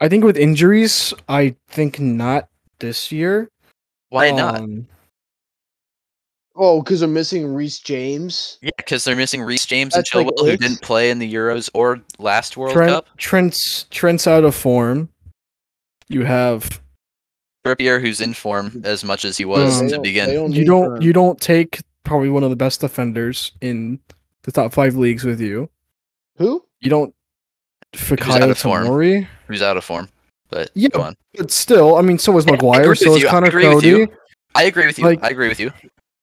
I 0.00 0.08
think 0.08 0.24
with 0.24 0.36
injuries, 0.36 1.12
I 1.28 1.54
think 1.68 2.00
not 2.00 2.48
this 2.78 3.12
year. 3.12 3.48
Why 4.08 4.30
not? 4.30 4.56
Um, 4.60 4.86
Oh, 6.56 6.82
because 6.82 7.00
they're 7.00 7.08
missing 7.08 7.54
Reece 7.54 7.78
James. 7.78 8.58
Yeah, 8.60 8.70
because 8.76 9.04
they're 9.04 9.16
missing 9.16 9.40
Reece 9.40 9.64
James 9.64 9.94
and 9.94 10.00
That's 10.00 10.14
like 10.14 10.26
Chilwell, 10.26 10.50
who 10.50 10.56
didn't 10.56 10.82
play 10.82 11.10
in 11.10 11.18
the 11.18 11.32
Euros 11.32 11.70
or 11.74 12.00
last 12.18 12.56
World 12.56 12.72
Trent, 12.74 12.90
Cup. 12.90 13.06
Trent's 13.16 13.84
Trent's 13.90 14.26
out 14.26 14.44
of 14.44 14.54
form. 14.54 15.08
You 16.08 16.24
have 16.24 16.80
Trippier, 17.64 18.00
who's 18.00 18.20
in 18.20 18.34
form 18.34 18.82
as 18.84 19.04
much 19.04 19.24
as 19.24 19.38
he 19.38 19.44
was 19.44 19.78
Um, 19.80 19.86
They 19.86 19.88
to 19.90 19.94
don't- 19.94 20.02
begin. 20.02 20.28
they 20.28 20.34
don't 20.34 20.52
you 20.52 20.64
don't 20.64 20.88
Trent. 20.88 21.02
you 21.02 21.12
don't 21.12 21.40
take 21.40 21.80
probably 22.04 22.28
one 22.30 22.42
of 22.42 22.50
the 22.50 22.56
best 22.56 22.80
defenders 22.80 23.52
in 23.60 23.98
the 24.42 24.52
top 24.52 24.72
five 24.72 24.96
leagues 24.96 25.24
with 25.24 25.40
you. 25.40 25.68
Who? 26.36 26.64
You 26.80 26.90
don't 26.90 27.14
out 27.94 27.98
Fikayo 28.00 28.50
of 28.50 28.58
form. 28.58 28.86
Tomori. 28.86 29.26
who's 29.46 29.62
out 29.62 29.76
of 29.76 29.84
form. 29.84 30.08
But 30.48 30.70
Yeah, 30.74 30.88
go 30.88 31.02
on. 31.02 31.16
But 31.36 31.50
still, 31.50 31.96
I 31.96 32.02
mean, 32.02 32.18
so 32.18 32.36
is 32.38 32.44
Yeah, 32.46 32.52
I 32.52 32.56
Maguire, 32.56 32.94
so 32.94 33.10
with 33.10 33.16
is 33.18 33.22
you, 33.22 33.28
I 33.28 33.30
Conor 33.30 33.46
agree 33.48 33.66
with 33.68 33.74
Coady. 33.84 33.88
you. 33.88 34.08
I 34.54 34.64
agree 34.64 34.86
with 34.86 34.98
you. 34.98 35.04
Like- 35.04 35.22
I 35.22 35.28
agree 35.28 35.48
with 35.48 35.60
you. 35.60 35.72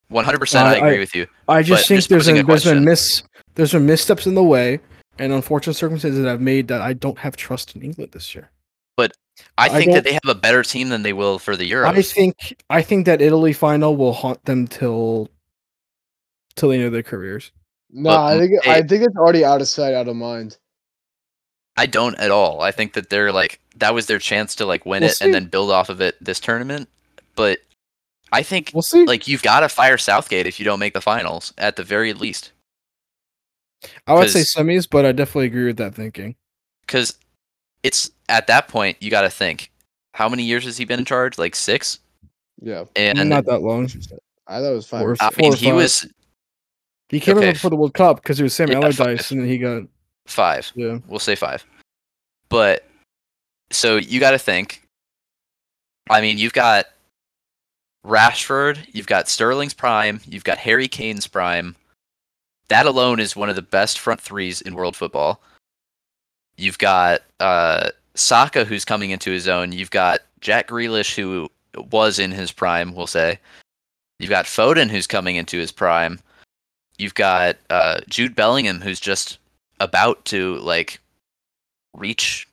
One 0.08 0.24
hundred 0.24 0.38
percent. 0.40 0.66
I 0.66 0.74
I- 0.74 0.76
agree 0.88 0.98
with 0.98 1.14
you. 1.14 1.26
I 1.48 1.62
just 1.62 1.82
But 1.82 1.86
think 1.88 1.98
just 1.98 2.08
there's 2.08 2.22
posing 2.24 2.36
a 2.38 2.40
been 2.40 2.46
there's 2.46 2.64
been 2.64 2.72
question. 2.72 2.84
miss 2.84 3.22
there's 3.54 3.72
been 3.72 3.86
missteps 3.86 4.26
in 4.26 4.34
the 4.34 4.42
way 4.42 4.80
and 5.18 5.32
unfortunate 5.32 5.74
circumstances 5.74 6.22
that 6.22 6.30
I've 6.30 6.40
made 6.40 6.68
that 6.68 6.80
I 6.80 6.92
don't 6.92 7.18
have 7.18 7.36
trust 7.36 7.74
in 7.76 7.82
England 7.82 8.12
this 8.12 8.34
year. 8.34 8.50
But 8.96 9.12
I 9.56 9.68
think 9.68 9.92
that 9.92 10.04
they 10.04 10.12
have 10.12 10.20
a 10.28 10.34
better 10.34 10.62
team 10.62 10.88
than 10.88 11.02
they 11.02 11.12
will 11.12 11.38
for 11.38 11.56
the 11.56 11.70
Euros. 11.70 11.86
I 11.86 12.02
think 12.02 12.54
I 12.70 12.82
think 12.82 13.06
that 13.06 13.20
Italy 13.20 13.52
final 13.52 13.96
will 13.96 14.12
haunt 14.12 14.44
them 14.44 14.66
till 14.66 15.28
till 16.58 16.70
the 16.70 16.76
end 16.76 16.84
of 16.84 16.92
their 16.92 17.02
careers. 17.02 17.52
No, 17.90 18.10
But, 18.10 18.20
I 18.24 18.38
think 18.38 18.66
I 18.66 18.82
think 18.82 19.02
it's 19.04 19.16
already 19.16 19.44
out 19.44 19.60
of 19.60 19.68
sight, 19.68 19.94
out 19.94 20.08
of 20.08 20.16
mind. 20.16 20.58
I 21.76 21.86
don't 21.86 22.16
at 22.16 22.30
all. 22.30 22.60
I 22.60 22.70
think 22.72 22.92
that 22.94 23.08
they're 23.08 23.32
like 23.32 23.60
that 23.76 23.94
was 23.94 24.06
their 24.06 24.18
chance 24.18 24.54
to 24.56 24.66
like 24.66 24.84
win 24.84 25.02
We'll 25.02 25.10
it 25.10 25.20
and 25.20 25.32
then 25.32 25.46
build 25.46 25.70
off 25.70 25.88
of 25.88 26.00
it 26.00 26.16
this 26.22 26.40
tournament. 26.40 26.88
But 27.34 27.60
I 28.32 28.42
think 28.42 28.72
We'll 28.74 28.82
see. 28.82 29.04
like 29.06 29.28
you've 29.28 29.42
got 29.42 29.60
to 29.60 29.68
fire 29.68 29.96
Southgate 29.96 30.46
if 30.46 30.58
you 30.58 30.64
don't 30.64 30.80
make 30.80 30.92
the 30.92 31.00
finals 31.00 31.54
at 31.56 31.76
the 31.76 31.84
very 31.84 32.12
least. 32.12 32.52
I 34.06 34.14
would 34.14 34.28
say 34.28 34.40
semis, 34.40 34.88
but 34.90 35.06
I 35.06 35.12
definitely 35.12 35.46
agree 35.46 35.66
with 35.66 35.76
that 35.76 35.94
thinking. 35.94 36.34
Because 36.80 37.16
it's 37.84 38.10
at 38.28 38.48
that 38.48 38.66
point 38.68 38.96
you 39.00 39.10
got 39.10 39.22
to 39.22 39.30
think 39.30 39.70
how 40.14 40.28
many 40.28 40.42
years 40.42 40.64
has 40.64 40.76
he 40.76 40.84
been 40.84 40.98
in 40.98 41.04
charge? 41.04 41.38
Like 41.38 41.54
six. 41.54 42.00
Yeah, 42.60 42.84
And 42.96 43.28
Not 43.28 43.44
that 43.46 43.60
long. 43.62 43.88
I 44.48 44.60
thought 44.60 44.72
it 44.72 44.74
was 44.74 44.88
five. 44.88 45.02
Four, 45.02 45.16
I 45.20 45.30
four 45.30 45.42
mean, 45.42 45.52
or 45.52 45.56
he 45.56 45.72
was 45.72 46.06
He 47.08 47.20
came 47.20 47.38
okay, 47.38 47.50
in 47.50 47.54
for 47.54 47.70
the 47.70 47.76
World 47.76 47.94
Cup 47.94 48.22
because 48.22 48.36
he 48.38 48.42
was 48.42 48.54
Sam 48.54 48.70
Yeah, 48.70 48.76
Allardyce, 48.76 48.96
five. 48.98 49.30
and 49.30 49.40
then 49.40 49.48
he 49.48 49.58
got 49.58 49.82
five. 50.26 50.70
yeah. 50.74 50.98
We'll 51.06 51.18
say 51.18 51.34
five. 51.34 51.64
But 52.48 52.86
so 53.70 53.96
you 53.96 54.20
got 54.20 54.32
to 54.32 54.38
think. 54.38 54.82
I 56.10 56.20
mean, 56.20 56.38
you've 56.38 56.52
got 56.52 56.86
Rashford, 58.06 58.78
you've 58.92 59.06
got 59.06 59.28
Sterling's 59.28 59.74
prime, 59.74 60.20
you've 60.26 60.44
got 60.44 60.58
Harry 60.58 60.88
Kane's 60.88 61.26
prime. 61.26 61.76
That 62.68 62.86
alone 62.86 63.20
is 63.20 63.36
one 63.36 63.48
of 63.50 63.56
the 63.56 63.62
best 63.62 63.98
front 63.98 64.20
threes 64.20 64.60
in 64.60 64.74
world 64.74 64.96
football. 64.96 65.40
You've 66.56 66.78
got 66.78 67.22
uh, 67.40 67.90
Saka, 68.14 68.64
who's 68.64 68.84
coming 68.84 69.10
into 69.10 69.30
his 69.30 69.48
own. 69.48 69.72
You've 69.72 69.90
got 69.90 70.20
Jack 70.40 70.68
Grealish, 70.68 71.14
who 71.14 71.48
was 71.90 72.18
in 72.18 72.30
his 72.30 72.52
prime, 72.52 72.94
we'll 72.94 73.06
say. 73.06 73.38
You've 74.18 74.30
got 74.30 74.46
Foden, 74.46 74.90
who's 74.90 75.06
coming 75.06 75.36
into 75.36 75.58
his 75.58 75.72
prime. 75.72 76.18
You've 76.98 77.14
got 77.14 77.56
uh, 77.70 78.00
Jude 78.08 78.34
Bellingham, 78.34 78.80
who's 78.80 79.00
just 79.00 79.38
about 79.80 80.24
to 80.26 80.56
like 80.56 81.00
reach 81.94 82.48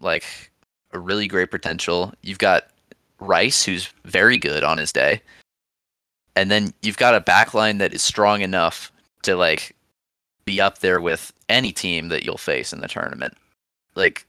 like 0.00 0.50
a 0.92 0.98
really 0.98 1.26
great 1.26 1.50
potential. 1.50 2.12
You've 2.22 2.38
got 2.38 2.68
Rice, 3.20 3.64
who's 3.64 3.90
very 4.04 4.38
good 4.38 4.62
on 4.62 4.78
his 4.78 4.92
day, 4.92 5.20
and 6.36 6.50
then 6.50 6.72
you've 6.82 6.96
got 6.96 7.16
a 7.16 7.20
backline 7.20 7.78
that 7.78 7.92
is 7.92 8.02
strong 8.02 8.42
enough 8.42 8.92
to 9.22 9.34
like 9.34 9.74
be 10.44 10.60
up 10.60 10.78
there 10.78 11.00
with 11.00 11.32
any 11.48 11.72
team 11.72 12.08
that 12.08 12.24
you'll 12.24 12.38
face 12.38 12.72
in 12.72 12.80
the 12.80 12.88
tournament. 12.88 13.36
Like, 13.96 14.26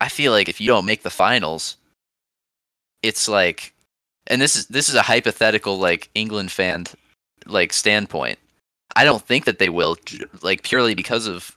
I 0.00 0.08
feel 0.08 0.32
like 0.32 0.48
if 0.48 0.60
you 0.60 0.66
don't 0.66 0.84
make 0.84 1.04
the 1.04 1.10
finals, 1.10 1.76
it's 3.02 3.28
like, 3.28 3.72
and 4.26 4.42
this 4.42 4.56
is 4.56 4.66
this 4.66 4.88
is 4.88 4.94
a 4.96 5.02
hypothetical 5.02 5.78
like 5.78 6.10
England 6.14 6.50
fan 6.50 6.86
like 7.46 7.72
standpoint. 7.72 8.38
I 8.96 9.04
don't 9.04 9.22
think 9.26 9.44
that 9.44 9.58
they 9.58 9.68
will, 9.68 9.96
like 10.42 10.62
purely 10.62 10.94
because 10.94 11.26
of 11.26 11.54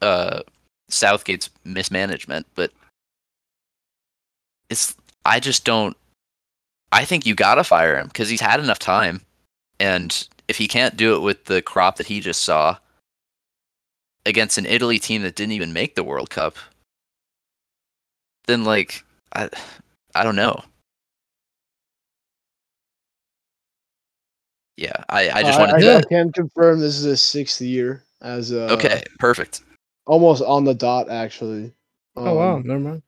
uh, 0.00 0.40
Southgate's 0.88 1.50
mismanagement. 1.64 2.46
But 2.54 2.72
it's 4.70 4.94
I 5.24 5.40
just 5.40 5.64
don't. 5.64 5.96
I 6.92 7.04
think 7.04 7.26
you 7.26 7.34
gotta 7.34 7.64
fire 7.64 7.98
him 7.98 8.06
because 8.06 8.28
he's 8.28 8.40
had 8.40 8.60
enough 8.60 8.78
time, 8.78 9.20
and 9.80 10.26
if 10.48 10.56
he 10.56 10.68
can't 10.68 10.96
do 10.96 11.14
it 11.14 11.20
with 11.20 11.44
the 11.46 11.62
crop 11.62 11.96
that 11.96 12.06
he 12.06 12.20
just 12.20 12.42
saw 12.42 12.76
against 14.26 14.58
an 14.58 14.66
Italy 14.66 14.98
team 14.98 15.22
that 15.22 15.34
didn't 15.34 15.52
even 15.52 15.72
make 15.72 15.94
the 15.94 16.04
World 16.04 16.30
Cup, 16.30 16.56
then 18.46 18.64
like 18.64 19.04
I, 19.34 19.48
I 20.14 20.24
don't 20.24 20.36
know. 20.36 20.62
Yeah, 24.76 24.92
I, 25.08 25.30
I 25.30 25.42
just 25.42 25.58
I, 25.58 25.62
wanted 25.66 25.88
I, 25.88 25.98
I 25.98 26.02
can 26.02 26.32
confirm 26.32 26.80
this 26.80 26.96
is 26.98 27.04
his 27.04 27.22
sixth 27.22 27.60
year 27.60 28.02
as 28.22 28.50
a. 28.50 28.72
Okay, 28.72 29.02
perfect. 29.18 29.62
almost 30.06 30.42
on 30.42 30.64
the 30.64 30.74
dot 30.74 31.08
actually. 31.08 31.72
Oh 32.16 32.34
wow, 32.34 32.56
Um, 32.56 32.66
never 32.66 32.80
mind. 32.80 33.02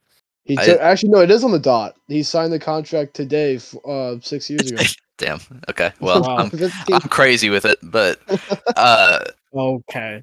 He 0.44 0.56
I- 0.58 0.76
actually 0.76 1.10
no, 1.10 1.20
it 1.20 1.30
is 1.30 1.42
on 1.42 1.50
the 1.50 1.58
dot. 1.58 1.96
He 2.08 2.22
signed 2.22 2.52
the 2.52 2.58
contract 2.58 3.14
today, 3.14 3.56
f- 3.56 3.74
uh, 3.84 4.16
six 4.20 4.48
years 4.48 4.70
ago. 4.70 4.82
Damn. 5.18 5.40
Okay. 5.70 5.92
Well, 6.00 6.22
Wow. 6.22 6.36
I'm, 6.36 6.50
I'm 6.92 7.08
crazy 7.08 7.48
with 7.50 7.64
it, 7.64 7.78
but 7.82 8.20
uh, 8.76 9.20
Okay. 9.54 10.22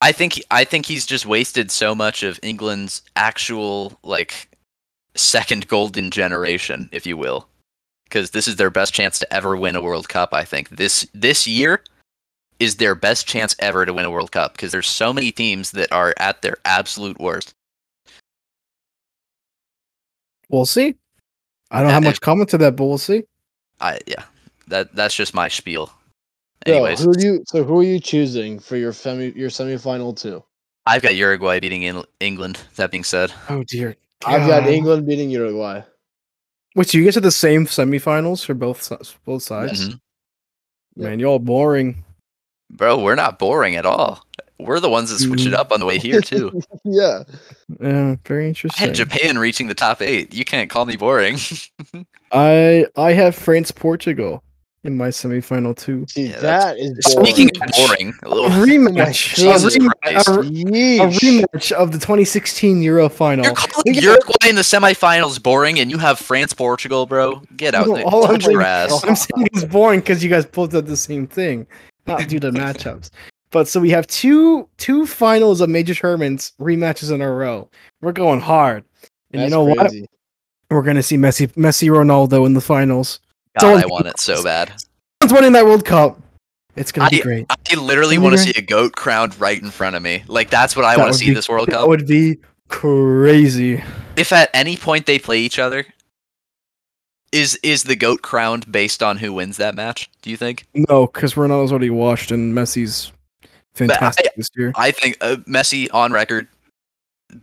I 0.00 0.12
think 0.12 0.40
I 0.50 0.64
think 0.64 0.86
he's 0.86 1.04
just 1.04 1.26
wasted 1.26 1.70
so 1.70 1.94
much 1.94 2.22
of 2.22 2.40
England's 2.42 3.02
actual 3.16 3.98
like 4.02 4.48
second 5.14 5.68
golden 5.68 6.10
generation, 6.10 6.88
if 6.92 7.04
you 7.06 7.16
will, 7.18 7.48
because 8.10 8.32
this 8.32 8.48
is 8.48 8.56
their 8.56 8.70
best 8.70 8.92
chance 8.92 9.18
to 9.20 9.32
ever 9.32 9.56
win 9.56 9.76
a 9.76 9.80
World 9.80 10.08
Cup. 10.08 10.34
I 10.34 10.44
think 10.44 10.68
this 10.70 11.06
this 11.14 11.46
year 11.46 11.82
is 12.58 12.76
their 12.76 12.94
best 12.94 13.26
chance 13.26 13.56
ever 13.58 13.86
to 13.86 13.94
win 13.94 14.04
a 14.04 14.10
World 14.10 14.32
Cup 14.32 14.52
because 14.52 14.72
there's 14.72 14.88
so 14.88 15.12
many 15.12 15.32
teams 15.32 15.70
that 15.70 15.90
are 15.92 16.12
at 16.18 16.42
their 16.42 16.58
absolute 16.64 17.18
worst. 17.18 17.54
We'll 20.50 20.66
see. 20.66 20.96
I 21.70 21.80
don't 21.80 21.92
have 21.92 22.02
much 22.02 22.20
comment 22.20 22.50
to 22.50 22.58
that, 22.58 22.76
but 22.76 22.84
we'll 22.84 22.98
see. 22.98 23.24
I 23.80 24.00
yeah, 24.06 24.24
that 24.66 24.94
that's 24.94 25.14
just 25.14 25.32
my 25.32 25.48
spiel. 25.48 25.86
So, 26.66 26.74
Anyways, 26.74 27.02
who 27.02 27.14
do 27.14 27.24
you? 27.24 27.44
So 27.46 27.64
who 27.64 27.78
are 27.78 27.84
you 27.84 28.00
choosing 28.00 28.58
for 28.58 28.76
your 28.76 28.92
semi 28.92 29.30
your 29.30 29.48
semifinal 29.48 30.14
two? 30.14 30.42
I've 30.84 31.02
got 31.02 31.14
Uruguay 31.14 31.60
beating 31.60 31.86
Eng- 31.86 32.04
England. 32.18 32.58
That 32.76 32.90
being 32.90 33.04
said, 33.04 33.32
Oh 33.48 33.62
dear. 33.64 33.96
I've 34.26 34.46
got 34.46 34.66
England 34.66 35.06
beating 35.06 35.30
Uruguay. 35.30 35.80
Which 36.74 36.94
you 36.94 37.04
guys 37.04 37.16
are 37.16 37.20
the 37.20 37.30
same 37.32 37.66
semifinals 37.66 38.44
for 38.44 38.54
both 38.54 38.92
both 39.24 39.42
sides. 39.42 39.88
Mhm. 39.88 40.00
Man, 40.96 41.18
you're 41.18 41.28
all 41.30 41.38
boring. 41.38 42.04
bro, 42.72 43.02
we're 43.02 43.16
not 43.16 43.38
boring 43.38 43.74
at 43.76 43.84
all. 43.86 44.24
we're 44.60 44.78
the 44.78 44.90
ones 44.90 45.08
that 45.10 45.18
switch 45.18 45.46
it 45.46 45.52
Mm. 45.52 45.56
up 45.56 45.72
on 45.72 45.80
the 45.80 45.86
way 45.86 45.98
here 45.98 46.20
too. 46.20 46.60
yeah. 46.84 47.22
Yeah, 47.80 48.16
very 48.26 48.44
I 48.44 48.48
interesting. 48.48 48.86
had 48.88 48.94
Japan 48.94 49.38
reaching 49.38 49.68
the 49.68 49.74
top 49.74 50.02
eight. 50.02 50.34
You 50.34 50.44
can't 50.44 50.68
call 50.68 50.84
me 50.84 50.96
boring. 50.96 51.38
I 52.32 52.86
I 52.96 53.12
have 53.14 53.34
France 53.34 53.70
Portugal 53.70 54.44
in 54.84 54.96
my 54.96 55.08
semifinal 55.08 55.76
too. 55.76 56.06
See, 56.08 56.28
Yeah, 56.28 56.40
that's- 56.40 57.14
boring. 57.14 57.26
Speaking 57.26 57.50
of 57.62 57.68
boring, 57.76 58.14
A 58.24 58.28
ugh, 58.30 58.52
rematch. 58.66 59.32
A, 59.34 59.36
Jesus 59.36 59.78
rem- 59.78 59.90
Christ. 60.02 60.28
a, 60.28 60.32
a 60.32 61.08
rematch 61.08 61.72
of 61.72 61.92
the 61.92 61.98
2016 61.98 62.82
Euro 62.82 63.08
final. 63.10 63.44
you're 63.44 63.54
calling 63.54 63.84
Think 63.94 64.02
Uruguay 64.02 64.48
in 64.48 64.54
the 64.56 64.62
semifinals 64.62 65.42
boring, 65.42 65.78
and 65.80 65.90
you 65.90 65.98
have 65.98 66.18
France 66.18 66.54
Portugal, 66.54 67.04
bro. 67.06 67.42
Get 67.56 67.74
out 67.74 67.88
No, 67.88 67.94
there. 67.96 68.04
all 68.04 68.24
I'm 68.24 68.40
your 68.40 68.40
saying- 68.40 68.60
ass. 68.62 69.04
I'm 69.04 69.16
saying 69.16 69.48
it's 69.52 69.64
boring 69.64 70.00
because 70.00 70.24
you 70.24 70.30
guys 70.30 70.46
both 70.46 70.70
did 70.70 70.86
the 70.86 70.96
same 70.96 71.26
thing, 71.26 71.66
not 72.06 72.26
due 72.28 72.40
to 72.40 72.50
matchups. 72.52 73.10
But 73.52 73.68
so 73.68 73.80
we 73.80 73.90
have 73.90 74.06
two 74.06 74.68
two 74.78 75.06
finals 75.06 75.60
of 75.60 75.68
major 75.68 75.94
tournaments 75.94 76.52
rematches 76.60 77.10
in 77.12 77.20
a 77.20 77.30
row. 77.30 77.68
We're 78.00 78.12
going 78.12 78.40
hard, 78.40 78.84
and 79.32 79.42
That's 79.42 79.50
you 79.50 79.56
know 79.56 79.64
what? 79.64 79.92
We're 80.70 80.82
gonna 80.82 81.02
see 81.02 81.16
Messi, 81.16 81.48
Messi, 81.54 81.88
Ronaldo 81.90 82.46
in 82.46 82.54
the 82.54 82.60
finals. 82.60 83.18
God, 83.60 83.82
I 83.82 83.86
want 83.86 84.06
it 84.06 84.18
so 84.20 84.42
bad. 84.42 84.72
Someone's 85.22 85.38
winning 85.38 85.52
that 85.52 85.64
World 85.64 85.84
Cup. 85.84 86.20
It's 86.76 86.92
gonna 86.92 87.10
be 87.10 87.20
great. 87.20 87.46
I 87.50 87.74
literally 87.74 88.16
want 88.18 88.32
to 88.36 88.38
see 88.38 88.52
a 88.56 88.62
goat 88.62 88.92
crowned 88.92 89.38
right 89.40 89.60
in 89.60 89.70
front 89.70 89.96
of 89.96 90.02
me. 90.02 90.22
Like 90.28 90.50
that's 90.50 90.76
what 90.76 90.84
I 90.84 90.96
That 90.96 91.02
want 91.02 91.12
to 91.12 91.18
see 91.18 91.26
be- 91.28 91.34
this 91.34 91.48
World 91.48 91.68
Cup. 91.68 91.80
That 91.80 91.88
would 91.88 92.06
be 92.06 92.38
crazy. 92.68 93.82
If 94.16 94.32
at 94.32 94.50
any 94.54 94.76
point 94.76 95.06
they 95.06 95.18
play 95.18 95.40
each 95.40 95.58
other, 95.58 95.84
is 97.32 97.58
is 97.62 97.84
the 97.84 97.96
goat 97.96 98.22
crowned 98.22 98.70
based 98.70 99.02
on 99.02 99.18
who 99.18 99.32
wins 99.32 99.56
that 99.58 99.74
match? 99.74 100.10
Do 100.22 100.30
you 100.30 100.36
think? 100.36 100.66
No, 100.74 101.06
because 101.06 101.34
Ronaldo's 101.34 101.70
already 101.72 101.90
washed 101.90 102.30
and 102.30 102.54
Messi's 102.54 103.12
fantastic 103.74 104.32
this 104.36 104.50
year. 104.56 104.72
I 104.76 104.90
think 104.90 105.16
uh, 105.20 105.36
Messi 105.48 105.88
on 105.92 106.12
record, 106.12 106.48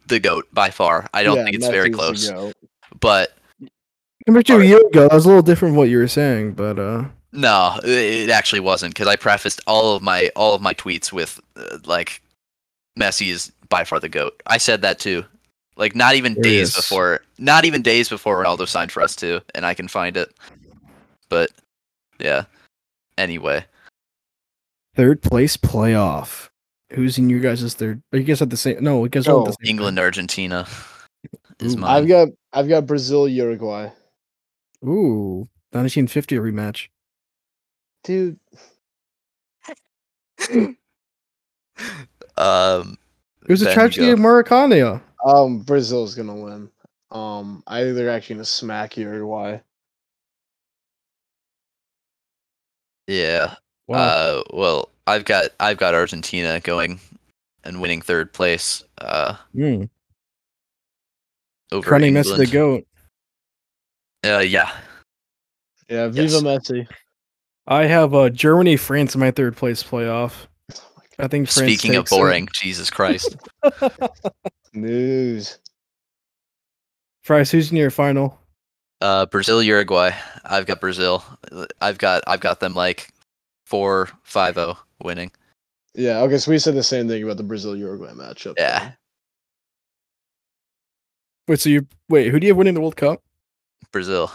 the 0.08 0.20
goat 0.20 0.48
by 0.54 0.70
far. 0.72 1.08
I 1.14 1.24
don't 1.24 1.38
Yeah, 1.38 1.44
think 1.46 1.56
it's 1.58 1.68
very 1.68 1.90
Messi's 1.90 2.28
the 2.28 2.34
close, 2.34 2.54
but 3.00 3.37
Compared 4.28 4.46
to 4.48 4.60
a 4.60 4.64
year 4.66 4.86
ago, 4.86 5.08
that 5.08 5.14
was 5.16 5.24
a 5.24 5.30
little 5.30 5.42
different 5.42 5.72
from 5.72 5.78
what 5.78 5.88
you 5.88 6.00
were 6.00 6.08
saying, 6.10 6.52
but 6.52 6.78
uh, 6.78 7.06
no, 7.32 7.80
it 7.86 8.30
actually 8.30 8.60
wasn't 8.60 8.94
because 8.94 9.08
I 9.08 9.16
prefaced 9.16 9.62
all 9.68 9.96
of 9.96 10.04
my 10.04 10.30
all 10.36 10.54
of 10.54 10.62
my 10.62 10.74
tweets 10.74 11.14
with 11.14 11.40
uh, 11.56 11.78
like 11.86 12.22
Messi 13.00 13.30
is 13.30 13.54
by 13.70 13.86
far 13.86 14.02
the 14.02 14.10
goat. 14.10 14.44
I 14.46 14.58
said 14.58 14.82
that 14.82 15.00
too. 15.00 15.24
Like 15.78 15.96
not 15.96 16.16
even 16.16 16.34
There 16.34 16.44
days 16.44 16.70
is. 16.72 16.76
before, 16.76 17.22
not 17.38 17.64
even 17.64 17.82
days 17.82 18.10
before 18.10 18.44
Ronaldo 18.44 18.68
signed 18.68 18.92
for 18.92 19.02
us 19.02 19.16
too, 19.16 19.40
and 19.56 19.66
I 19.66 19.74
can 19.74 19.88
find 19.88 20.18
it. 20.18 20.34
But 21.30 21.50
yeah. 22.20 22.44
Anyway, 23.18 23.64
third 24.96 25.22
place 25.22 25.56
playoff. 25.56 26.50
Who's 26.92 27.18
in 27.18 27.30
your 27.30 27.40
guys' 27.40 27.74
third? 27.76 28.02
You 28.12 28.24
guys 28.24 28.42
have 28.42 28.50
the 28.50 28.58
same. 28.58 28.84
No, 28.84 29.04
you 29.04 29.10
guys 29.10 29.26
all 29.28 29.46
have 29.46 29.54
the 29.54 29.58
Oh, 29.62 29.64
same. 29.66 29.70
England, 29.72 30.00
Argentina 30.00 30.68
is 31.60 31.78
mine. 31.78 31.90
I've 31.90 32.08
got 32.10 32.28
I've 32.52 32.68
got 32.68 32.86
Brazil, 32.86 33.28
Uruguay. 33.30 33.90
Ooh, 34.86 35.48
1950 35.72 36.36
rematch. 36.38 36.88
Dude, 38.04 38.40
um, 42.38 42.98
It 43.44 43.50
was 43.50 43.62
a 43.62 43.66
Ben, 43.66 43.72
you 43.72 43.74
tragedy 43.74 44.10
of 44.12 44.20
Maracana. 44.20 45.02
um, 45.26 45.60
Brazil's 45.60 46.16
gonna 46.16 46.36
win. 46.36 46.70
Um, 47.12 47.64
I 47.68 47.84
think 47.84 47.96
they're 47.96 48.10
actually 48.10 48.36
gonna 48.36 48.46
smack 48.46 48.98
Uruguay. 48.98 49.60
Yeah. 53.08 53.56
Wow. 53.88 53.98
Uh, 54.00 54.44
well, 54.54 54.90
I've 55.08 55.26
got 55.26 55.46
I've 55.60 55.78
got 55.78 55.94
Argentina 55.96 56.60
going 56.60 57.00
and 57.64 57.82
winning 57.82 58.02
third 58.02 58.34
place. 58.34 58.84
Uh, 59.00 59.36
Mm. 59.56 59.90
over 61.72 61.88
Crowning 61.88 62.14
Messi 62.14 62.28
England. 62.32 62.48
the 62.48 62.52
goat. 62.52 62.88
Uh, 64.26 64.40
yeah. 64.40 64.72
Yeah, 65.90 66.08
Viva 66.08 66.22
Yes. 66.22 66.44
Messi. 66.44 66.88
I 67.68 67.86
have 67.86 68.14
uh, 68.14 68.30
Germany, 68.30 68.78
France 68.78 69.14
in 69.14 69.20
my 69.20 69.32
third 69.32 69.56
place 69.56 69.84
playoff. 69.84 70.48
Oh 70.74 70.82
I 71.20 71.28
think 71.28 71.50
France. 71.50 71.56
Speaking 71.56 71.96
of 71.96 72.06
takes 72.06 72.12
it. 72.12 72.16
boring, 72.16 72.48
Jesus 72.54 72.90
Christ. 72.90 73.36
News. 74.74 75.60
Fries, 77.24 77.52
who's 77.52 77.72
in 77.72 77.78
your 77.78 77.90
final? 77.92 78.40
Uh, 79.02 79.26
Brazil, 79.26 79.62
Uruguay. 79.62 80.12
I've 80.46 80.66
got 80.66 80.80
Brazil. 80.80 81.24
I've 81.82 81.98
got 81.98 82.24
I've 82.28 82.40
got 82.40 82.60
them 82.60 82.74
like 82.74 83.10
four 83.66 84.10
five 84.24 84.56
zero 84.56 84.78
winning. 85.04 85.32
Yeah, 85.94 86.20
okay, 86.22 86.38
so 86.38 86.52
we 86.52 86.60
said 86.60 86.76
the 86.76 86.84
same 86.84 87.08
thing 87.08 87.24
about 87.24 87.38
the 87.38 87.44
Brazil 87.44 87.76
Uruguay 87.76 88.12
matchup. 88.12 88.54
Yeah. 88.58 88.92
Wait, 91.48 91.60
so 91.60 91.70
you 91.70 91.88
wait? 92.10 92.30
Who 92.32 92.40
do 92.40 92.48
you 92.48 92.52
have 92.52 92.58
winning 92.58 92.76
the 92.76 92.82
World 92.82 92.96
Cup? 92.96 93.22
Brazil. 93.92 94.32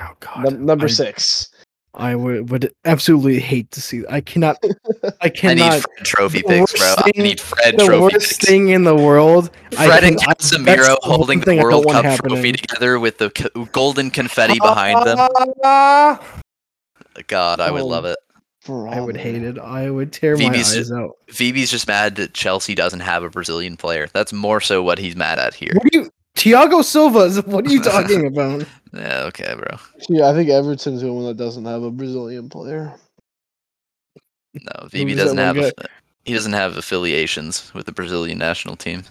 Oh 0.00 0.10
God, 0.20 0.44
Num- 0.44 0.64
number 0.66 0.86
I, 0.86 0.88
six. 0.88 1.48
I 1.94 2.14
would 2.14 2.48
would 2.50 2.72
absolutely 2.86 3.38
hate 3.38 3.70
to 3.72 3.82
see. 3.82 4.02
I 4.08 4.22
cannot. 4.22 4.56
I 5.04 5.10
I 5.20 5.28
cannot. 5.28 5.72
need 5.74 5.82
Fred 5.82 6.06
trophy 6.06 6.38
the 6.40 6.48
picks, 6.48 6.72
bro. 6.72 6.80
worst 6.88 6.98
I 6.98 7.02
thing- 7.10 7.22
need 7.22 7.40
Fred 7.40 7.78
the 7.78 7.84
trophy 7.84 8.00
worst 8.00 8.14
picks. 8.14 8.36
thing 8.38 8.68
in 8.70 8.84
the 8.84 8.96
world. 8.96 9.50
I 9.76 9.86
Fred 9.86 10.04
and 10.04 10.18
can- 10.18 10.30
I- 10.30 10.34
Casemiro 10.34 10.86
that's 10.86 11.04
holding 11.06 11.40
the 11.40 11.44
thing 11.44 11.60
World 11.62 11.84
want 11.84 12.04
Cup 12.06 12.18
trophy 12.20 12.52
together 12.52 12.98
with 12.98 13.18
the 13.18 13.28
co- 13.30 13.66
golden 13.66 14.10
confetti 14.10 14.58
behind 14.58 15.06
them. 15.06 15.18
God, 17.26 17.60
I 17.60 17.70
would 17.70 17.82
Oh, 17.82 17.86
love 17.86 18.04
it. 18.06 18.16
I 18.68 19.00
would 19.00 19.16
hate 19.16 19.42
it. 19.42 19.58
I 19.58 19.90
would 19.90 20.12
tear 20.12 20.36
my 20.36 20.44
VB's 20.44 20.76
eyes 20.76 20.92
out. 20.92 21.16
VB's 21.30 21.70
just 21.70 21.88
mad 21.88 22.14
that 22.16 22.32
Chelsea 22.32 22.74
doesn't 22.76 23.00
have 23.00 23.22
a 23.24 23.28
Brazilian 23.28 23.76
player. 23.76 24.06
That's 24.14 24.32
more 24.32 24.60
so 24.60 24.82
what 24.82 24.98
he's 24.98 25.16
mad 25.16 25.38
at 25.40 25.52
here. 25.52 25.72
What 25.74 25.84
are 25.84 25.88
you, 25.92 26.10
Thiago 26.34 26.82
Silva? 26.84 27.20
is- 27.20 27.44
What 27.44 27.66
are 27.66 27.70
you 27.70 27.82
talking 27.82 28.26
about? 28.32 28.66
Yeah, 28.92 29.24
okay, 29.26 29.54
bro. 29.54 29.78
Yeah, 30.08 30.28
I 30.28 30.34
think 30.34 30.50
Everton's 30.50 31.00
the 31.02 31.12
one 31.12 31.24
that 31.26 31.36
doesn't 31.36 31.64
have 31.64 31.82
a 31.82 31.90
Brazilian 31.90 32.48
player. 32.48 32.92
No, 34.54 34.72
Who 34.82 34.88
VB 34.88 35.16
doesn't 35.16 35.38
have 35.38 35.56
guy? 35.56 35.72
he 36.24 36.34
doesn't 36.34 36.52
have 36.52 36.76
affiliations 36.76 37.72
with 37.74 37.86
the 37.86 37.92
Brazilian 37.92 38.38
national 38.38 38.76
team. 38.76 39.04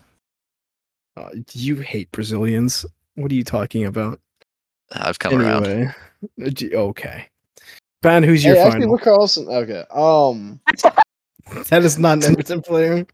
Uh, 1.17 1.29
you 1.53 1.77
hate 1.77 2.11
Brazilians. 2.11 2.85
What 3.15 3.31
are 3.31 3.35
you 3.35 3.43
talking 3.43 3.85
about? 3.85 4.19
I've 4.93 5.17
come 5.19 5.41
around. 5.41 5.65
anyway, 5.65 5.91
Uh, 6.45 6.49
gee, 6.51 6.75
okay. 6.75 7.27
Ben, 8.01 8.23
who's 8.23 8.43
your 8.45 8.55
Hey, 8.55 8.61
actually, 8.61 8.81
final? 8.81 8.91
we're 8.91 8.97
Carlson. 8.99 9.47
Okay. 9.47 9.83
Um, 9.91 10.59
That 11.69 11.83
is 11.83 11.97
not 11.99 12.23
an 12.23 12.31
Everton 12.33 12.61
player. 12.61 13.05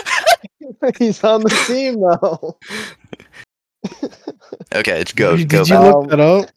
he's 0.98 1.22
on 1.24 1.40
the 1.42 1.48
team 1.66 2.00
now. 2.00 2.56
Okay, 4.74 5.00
it's 5.00 5.12
go 5.12 5.36
Did 5.36 5.48
go 5.48 5.62
you 5.62 5.68
back. 5.74 5.82
look 5.84 5.94
Um, 5.96 6.06
that 6.08 6.20
up? 6.20 6.50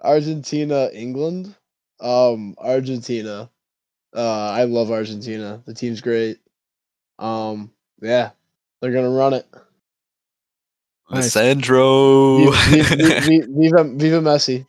Argentina, 0.00 0.88
England. 0.92 1.54
Um, 2.00 2.54
Argentina. 2.58 3.50
Uh, 4.14 4.50
I 4.50 4.64
love 4.64 4.90
Argentina. 4.90 5.62
The 5.66 5.74
team's 5.74 6.00
great. 6.00 6.38
Um, 7.18 7.70
yeah, 8.00 8.30
they're 8.80 8.92
gonna 8.92 9.10
run 9.10 9.34
it. 9.34 9.46
Nice. 11.10 11.34
Lisandro. 11.36 12.52
Viva, 12.70 12.96
Viva, 12.96 13.46
Viva, 13.48 13.84
Viva 13.84 14.20
Messi. 14.20 14.66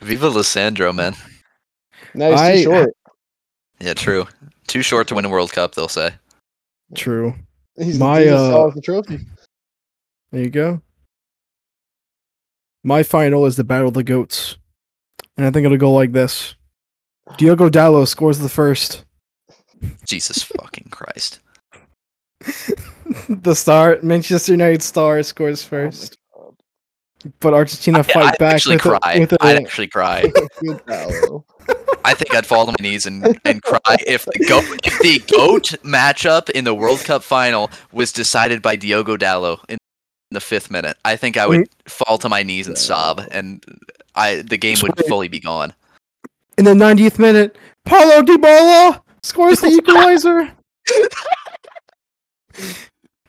Viva 0.00 0.28
Lisandro, 0.30 0.94
man. 0.94 1.14
Now 2.14 2.30
he's 2.30 2.40
I- 2.40 2.52
too 2.56 2.62
short. 2.62 2.96
Yeah, 3.80 3.94
true. 3.94 4.26
Too 4.66 4.82
short 4.82 5.08
to 5.08 5.14
win 5.14 5.24
a 5.24 5.28
World 5.28 5.52
Cup, 5.52 5.74
they'll 5.74 5.88
say. 5.88 6.10
True. 6.94 7.34
He's, 7.76 7.98
my, 7.98 8.20
he's 8.20 8.28
as 8.30 8.40
uh, 8.40 8.70
the 8.74 8.80
trophy. 8.80 9.18
There 10.34 10.42
you 10.42 10.50
go. 10.50 10.82
My 12.82 13.04
final 13.04 13.46
is 13.46 13.54
the 13.54 13.62
Battle 13.62 13.86
of 13.86 13.94
the 13.94 14.02
Goats. 14.02 14.56
And 15.36 15.46
I 15.46 15.52
think 15.52 15.64
it'll 15.64 15.78
go 15.78 15.92
like 15.92 16.10
this. 16.10 16.56
Diogo 17.36 17.70
Dalot 17.70 18.08
scores 18.08 18.40
the 18.40 18.48
first. 18.48 19.04
Jesus 20.04 20.42
fucking 20.42 20.88
Christ. 20.90 21.38
the 23.28 23.54
star, 23.54 24.00
Manchester 24.02 24.50
United 24.50 24.82
star, 24.82 25.22
scores 25.22 25.62
first. 25.62 26.18
But 27.38 27.54
Argentina 27.54 28.00
I, 28.00 28.02
fight 28.02 28.24
I'd 28.24 28.38
back 28.38 28.54
actually 28.54 28.74
with 28.74 28.82
cry. 28.82 29.12
A, 29.14 29.20
with 29.20 29.32
a, 29.34 29.36
I'd 29.40 29.56
actually 29.56 29.86
cry. 29.86 30.24
I 32.04 32.12
think 32.12 32.34
I'd 32.34 32.44
fall 32.44 32.66
to 32.66 32.72
my 32.72 32.82
knees 32.82 33.06
and, 33.06 33.38
and 33.44 33.62
cry 33.62 33.96
if 34.04 34.24
the 34.24 34.44
goat 34.48 34.64
if 34.84 34.98
the 34.98 35.20
goat 35.32 35.74
matchup 35.84 36.50
in 36.50 36.64
the 36.64 36.74
World 36.74 37.04
Cup 37.04 37.22
final 37.22 37.70
was 37.92 38.10
decided 38.10 38.62
by 38.62 38.74
Diogo 38.74 39.16
Dalot 39.16 39.60
in 39.68 39.78
the 40.34 40.40
fifth 40.40 40.70
minute. 40.70 40.96
I 41.04 41.16
think 41.16 41.36
I 41.36 41.46
would 41.46 41.68
fall 41.86 42.18
to 42.18 42.28
my 42.28 42.42
knees 42.42 42.66
and 42.68 42.76
sob, 42.76 43.26
and 43.30 43.64
I 44.14 44.42
the 44.42 44.58
game 44.58 44.76
would 44.82 44.92
fully 45.06 45.28
be 45.28 45.40
gone. 45.40 45.72
in 46.58 46.64
the 46.64 46.74
90th 46.74 47.18
minute, 47.18 47.56
Paulo 47.84 48.22
Dybala 48.22 49.00
scores 49.22 49.60
the 49.60 49.68
equalizer. 49.68 50.52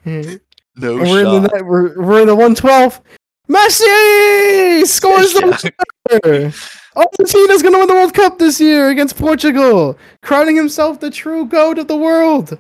Hmm. 0.04 0.36
No 0.76 0.98
we're 0.98 1.36
in 1.36 1.42
the 1.42 1.64
we're, 1.66 2.00
we're 2.00 2.22
in 2.22 2.28
the 2.28 2.36
112. 2.36 3.02
Messi 3.50 4.86
scores 4.86 5.34
the 5.34 5.74
winner. 6.24 6.54
Argentina's 6.96 7.64
gonna 7.64 7.80
win 7.80 7.88
the 7.88 7.94
World 7.96 8.14
Cup 8.14 8.38
this 8.38 8.62
year 8.62 8.90
against 8.90 9.18
Portugal, 9.18 9.98
crowning 10.22 10.56
himself 10.56 11.00
the 11.00 11.10
true 11.10 11.46
goat 11.48 11.80
of 11.80 11.88
the 11.88 11.98
world. 11.98 12.58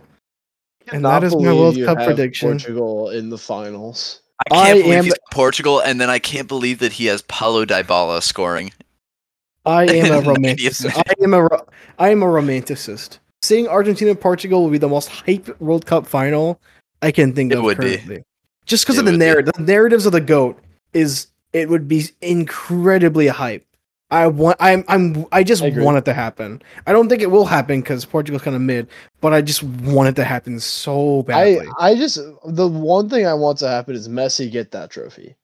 And 0.92 1.06
that 1.06 1.24
is 1.24 1.36
my 1.36 1.54
World 1.54 1.78
Cup 1.78 1.98
have 2.00 2.08
prediction. 2.08 2.50
Portugal 2.50 3.10
in 3.12 3.30
the 3.30 3.38
finals. 3.38 4.22
I 4.40 4.50
can't 4.54 4.68
I 4.68 4.82
believe 4.82 4.94
am- 4.98 5.04
he's 5.06 5.14
Portugal, 5.32 5.80
and 5.80 6.00
then 6.02 6.10
I 6.10 6.20
can't 6.20 6.48
believe 6.48 6.80
that 6.80 6.94
he 6.94 7.06
has 7.06 7.22
Paulo 7.24 7.66
Dybala 7.66 8.22
scoring. 8.22 8.72
I 9.66 9.84
am 9.90 10.12
a 10.14 10.22
romanticist. 10.22 10.96
I 10.96 11.24
am 11.24 11.34
a 11.34 11.48
I 11.98 12.10
am 12.10 12.22
a 12.22 12.26
romanticist. 12.28 13.20
Seeing 13.42 13.68
Argentina 13.68 14.12
and 14.12 14.20
Portugal 14.20 14.64
will 14.64 14.70
be 14.72 14.78
the 14.78 14.88
most 14.90 15.08
hype 15.10 15.60
World 15.62 15.86
Cup 15.86 16.06
final 16.08 16.60
I 17.02 17.12
can 17.12 17.34
think 17.34 17.52
It 17.52 17.58
of 17.60 17.64
would 17.64 17.78
be. 17.80 17.98
currently. 17.98 18.24
Just 18.66 18.84
because 18.86 18.98
of 18.98 19.06
the 19.06 19.12
be. 19.12 19.18
narrative, 19.18 19.54
the 19.56 19.62
narratives 19.64 20.06
of 20.06 20.12
the 20.12 20.22
goat 20.22 20.60
is 20.94 21.28
it 21.54 21.70
would 21.70 21.88
be 21.88 22.06
incredibly 22.22 23.28
hype. 23.28 23.65
I 24.12 24.28
want. 24.28 24.58
I'm. 24.60 24.84
I'm. 24.88 25.26
I 25.32 25.44
just 25.44 25.64
I 25.64 25.70
want 25.70 25.98
it 25.98 26.06
to 26.06 26.14
happen. 26.14 26.62
I 26.86 26.92
don't 26.92 27.10
think 27.10 27.22
it 27.22 27.32
will 27.32 27.46
happen 27.46 27.82
because 27.82 28.06
Portugal's 28.06 28.44
kind 28.44 28.56
of 28.56 28.62
mid, 28.62 28.88
but 29.20 29.34
I 29.34 29.42
just 29.42 29.64
want 29.64 30.10
it 30.10 30.16
to 30.18 30.24
happen 30.24 30.60
so 30.60 31.24
badly. 31.24 31.68
I 31.80 31.92
I 31.92 31.96
just 31.96 32.20
the 32.46 32.68
one 32.68 33.10
thing 33.10 33.26
I 33.26 33.34
want 33.34 33.58
to 33.60 33.68
happen 33.68 33.96
is 33.96 34.08
Messi 34.08 34.52
get 34.52 34.72
that 34.72 34.92
trophy. 34.92 35.36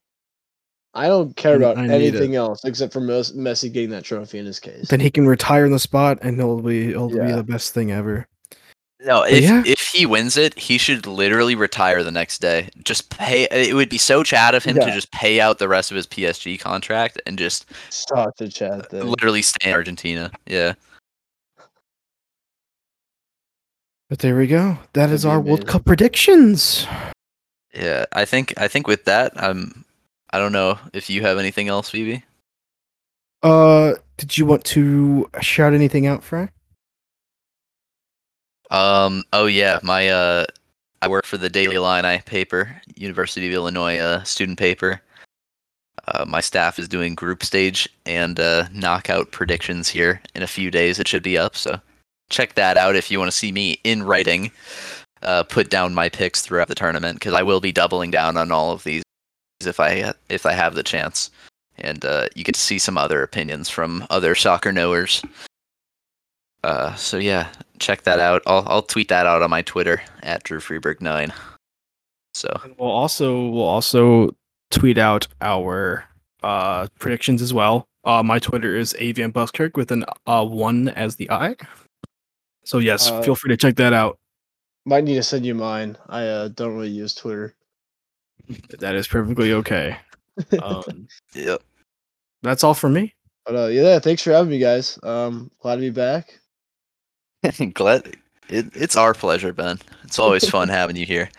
I 0.94 1.08
don't 1.08 1.36
care 1.36 1.56
about 1.56 1.78
I 1.78 1.88
anything 1.88 2.36
else 2.36 2.66
except 2.66 2.92
for 2.94 3.00
Messi 3.00 3.72
getting 3.72 3.92
that 3.92 4.04
trophy 4.04 4.40
in 4.40 4.46
his 4.46 4.60
case. 4.60 4.90
then 4.90 5.00
he 5.00 5.10
can 5.10 5.26
retire 5.26 5.66
in 5.66 5.72
the 5.72 5.80
spot, 5.80 6.20
and 6.22 6.38
it'll 6.38 6.62
be 6.62 6.90
it'll 6.90 7.10
be 7.10 7.32
the 7.32 7.44
best 7.44 7.74
thing 7.74 7.92
ever. 7.92 8.28
No, 9.04 9.24
if 9.24 9.44
yeah. 9.44 9.64
if 9.66 9.80
he 9.88 10.06
wins 10.06 10.38
it, 10.38 10.58
he 10.58 10.78
should 10.78 11.08
literally 11.08 11.56
retire 11.56 12.04
the 12.04 12.12
next 12.12 12.40
day. 12.40 12.70
Just 12.84 13.10
pay. 13.10 13.48
It 13.50 13.74
would 13.74 13.90
be 13.90 13.98
so 13.98 14.22
Chad 14.22 14.54
of 14.54 14.64
him 14.64 14.76
to 14.76 14.92
just 14.92 15.12
pay 15.12 15.40
out 15.42 15.58
the 15.58 15.68
rest 15.68 15.90
of 15.90 15.96
his 15.96 16.06
PSG 16.06 16.60
contract 16.60 17.20
and 17.26 17.38
just 17.38 17.66
Start 17.90 18.38
the 18.38 18.48
chat 18.48 18.92
thing. 18.92 19.04
literally 19.04 19.42
stay 19.42 19.70
in 19.70 19.76
Argentina. 19.76 20.32
Yeah. 20.46 20.74
But 24.10 24.20
there 24.20 24.38
we 24.38 24.46
go. 24.46 24.78
That 24.94 25.08
That'd 25.08 25.16
is 25.16 25.24
be 25.24 25.30
our 25.30 25.40
World. 25.40 25.68
Cup 25.68 25.86
predictions. 25.86 26.86
Yeah, 27.74 28.06
I 28.12 28.26
think 28.26 28.54
I 28.58 28.68
think 28.68 28.86
with 28.86 29.06
that, 29.06 29.32
um, 29.42 29.86
I 30.32 30.38
don't 30.38 30.52
know 30.52 30.78
if 30.94 31.10
you 31.10 31.22
have 31.22 31.40
anything 31.40 31.70
else, 31.70 31.90
VB. 31.92 32.22
Uh, 33.42 33.94
did 34.18 34.38
you 34.38 34.46
want 34.46 34.64
to 34.66 35.28
shout 35.42 35.74
anything 35.74 36.06
out, 36.06 36.24
Fry? 36.24 36.50
Um, 38.72 39.26
oh 39.34 39.48
yeah, 39.48 39.80
my 39.84 40.10
uh, 40.10 40.46
I 41.02 41.08
work 41.10 41.26
for 41.26 41.38
the 41.38 41.50
Daily 41.50 41.76
Illini 41.76 42.20
paper, 42.20 42.82
University 42.96 43.48
of 43.48 43.54
Illinois 43.54 43.98
uh, 43.98 44.24
student 44.24 44.58
paper. 44.58 45.02
Uh, 46.08 46.26
my 46.26 46.40
staff 46.40 46.80
is 46.80 46.88
doing 46.88 47.14
group 47.14 47.44
stage 47.44 47.88
and 48.06 48.40
uh, 48.40 48.68
knockout 48.74 49.32
predictions 49.32 49.90
here 49.90 50.22
in 50.36 50.42
a 50.42 50.48
few 50.48 50.72
days. 50.72 51.00
It 51.00 51.08
should 51.08 51.22
be 51.22 51.38
up, 51.38 51.56
so 51.56 51.80
check 52.30 52.56
that 52.56 52.78
out 52.78 52.96
if 52.96 53.12
you 53.12 53.20
want 53.20 53.30
to 53.30 53.38
see 53.38 53.52
me 53.52 53.78
in 53.84 54.04
writing. 54.04 54.52
Uh, 55.22 55.44
put 55.44 55.70
down 55.70 55.94
my 55.94 56.10
picks 56.10 56.42
throughout 56.42 56.68
the 56.68 56.74
tournament 56.74 57.20
because 57.20 57.34
I 57.34 57.44
will 57.44 57.60
be 57.60 57.72
doubling 57.72 58.10
down 58.10 58.38
on 58.38 58.52
all 58.52 58.72
of 58.72 58.84
these 58.84 59.04
if 59.64 59.80
I 59.80 60.14
if 60.30 60.46
I 60.46 60.54
have 60.54 60.76
the 60.76 60.82
chance, 60.82 61.30
and 61.78 62.04
uh, 62.06 62.28
you 62.36 62.46
get 62.46 62.56
to 62.56 62.62
see 62.62 62.80
some 62.80 62.98
other 62.98 63.22
opinions 63.22 63.70
from 63.70 64.08
other 64.10 64.34
soccer 64.34 64.72
knowers. 64.72 65.22
Uh, 66.64 66.94
so 66.96 67.18
yeah, 67.18 67.48
check 67.80 68.04
that 68.04 68.20
out. 68.20 68.42
I'll 68.46 68.64
I'll 68.68 68.82
tweet 68.82 69.08
that 69.10 69.26
out 69.26 69.42
on 69.42 69.50
my 69.50 69.62
Twitter 69.64 70.02
at 70.24 70.44
Drew 70.44 70.60
Freeberg 70.60 71.02
nine. 71.02 71.34
So 72.34 72.50
And 72.64 72.76
we'll 72.78 72.92
also 72.92 73.50
we'll 73.50 73.64
also 73.64 74.36
tweet 74.70 74.98
out 74.98 75.28
our 75.42 76.06
uh 76.44 76.88
predictions 77.00 77.42
as 77.42 77.54
well. 77.54 77.88
Uh, 78.04 78.24
my 78.24 78.40
Twitter 78.40 78.76
is 78.76 78.96
Avian 79.00 79.32
Buskirk 79.32 79.76
with 79.78 79.92
an 79.92 80.06
uh 80.28 80.46
one 80.46 80.90
as 80.90 81.16
the 81.16 81.30
I. 81.32 81.56
So 82.64 82.78
yes, 82.78 83.10
Uh, 83.10 83.22
feel 83.22 83.36
free 83.36 83.50
to 83.50 83.58
check 83.58 83.76
that 83.78 83.94
out. 83.94 84.18
Might 84.86 85.04
need 85.04 85.16
to 85.16 85.24
send 85.24 85.46
you 85.46 85.54
mine. 85.56 85.98
I 86.10 86.26
uh, 86.26 86.48
don't 86.50 86.74
really 86.76 86.90
use 86.90 87.14
Twitter. 87.14 87.56
That 88.80 88.96
is 88.96 89.08
perfectly 89.08 89.54
okay. 89.54 89.98
Um, 90.64 91.08
yeah, 91.36 91.58
that's 92.42 92.64
all 92.64 92.74
for 92.74 92.90
me. 92.90 93.14
But 93.46 93.56
uh, 93.56 93.68
yeah, 93.68 94.00
thanks 94.00 94.24
for 94.24 94.32
having 94.32 94.50
me, 94.50 94.60
guys. 94.60 94.98
Um, 95.04 95.52
glad 95.60 95.76
to 95.76 95.82
be 95.82 95.90
back. 95.90 96.40
glad 97.74 98.18
it, 98.50 98.68
it's 98.76 98.96
our 98.96 99.14
pleasure, 99.14 99.54
Ben. 99.54 99.80
It's 100.04 100.20
always 100.20 100.48
fun 100.50 100.70
having 100.70 100.96
you 100.96 101.06
here. 101.06 101.30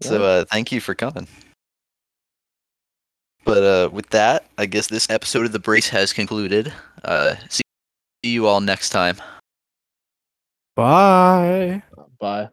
So 0.00 0.22
uh, 0.22 0.44
thank 0.44 0.72
you 0.72 0.80
for 0.80 0.94
coming. 0.94 1.26
But 3.44 3.62
uh, 3.62 3.90
with 3.92 4.10
that, 4.10 4.46
I 4.58 4.66
guess 4.66 4.88
this 4.88 5.08
episode 5.08 5.46
of 5.46 5.52
the 5.52 5.58
Brace 5.58 5.88
has 5.88 6.12
concluded. 6.12 6.72
Uh, 7.04 7.36
see 7.48 7.62
see 8.24 8.30
you 8.30 8.46
all 8.46 8.60
next 8.60 8.90
time. 8.90 9.16
Bye. 10.74 11.82
Bye. 12.20 12.48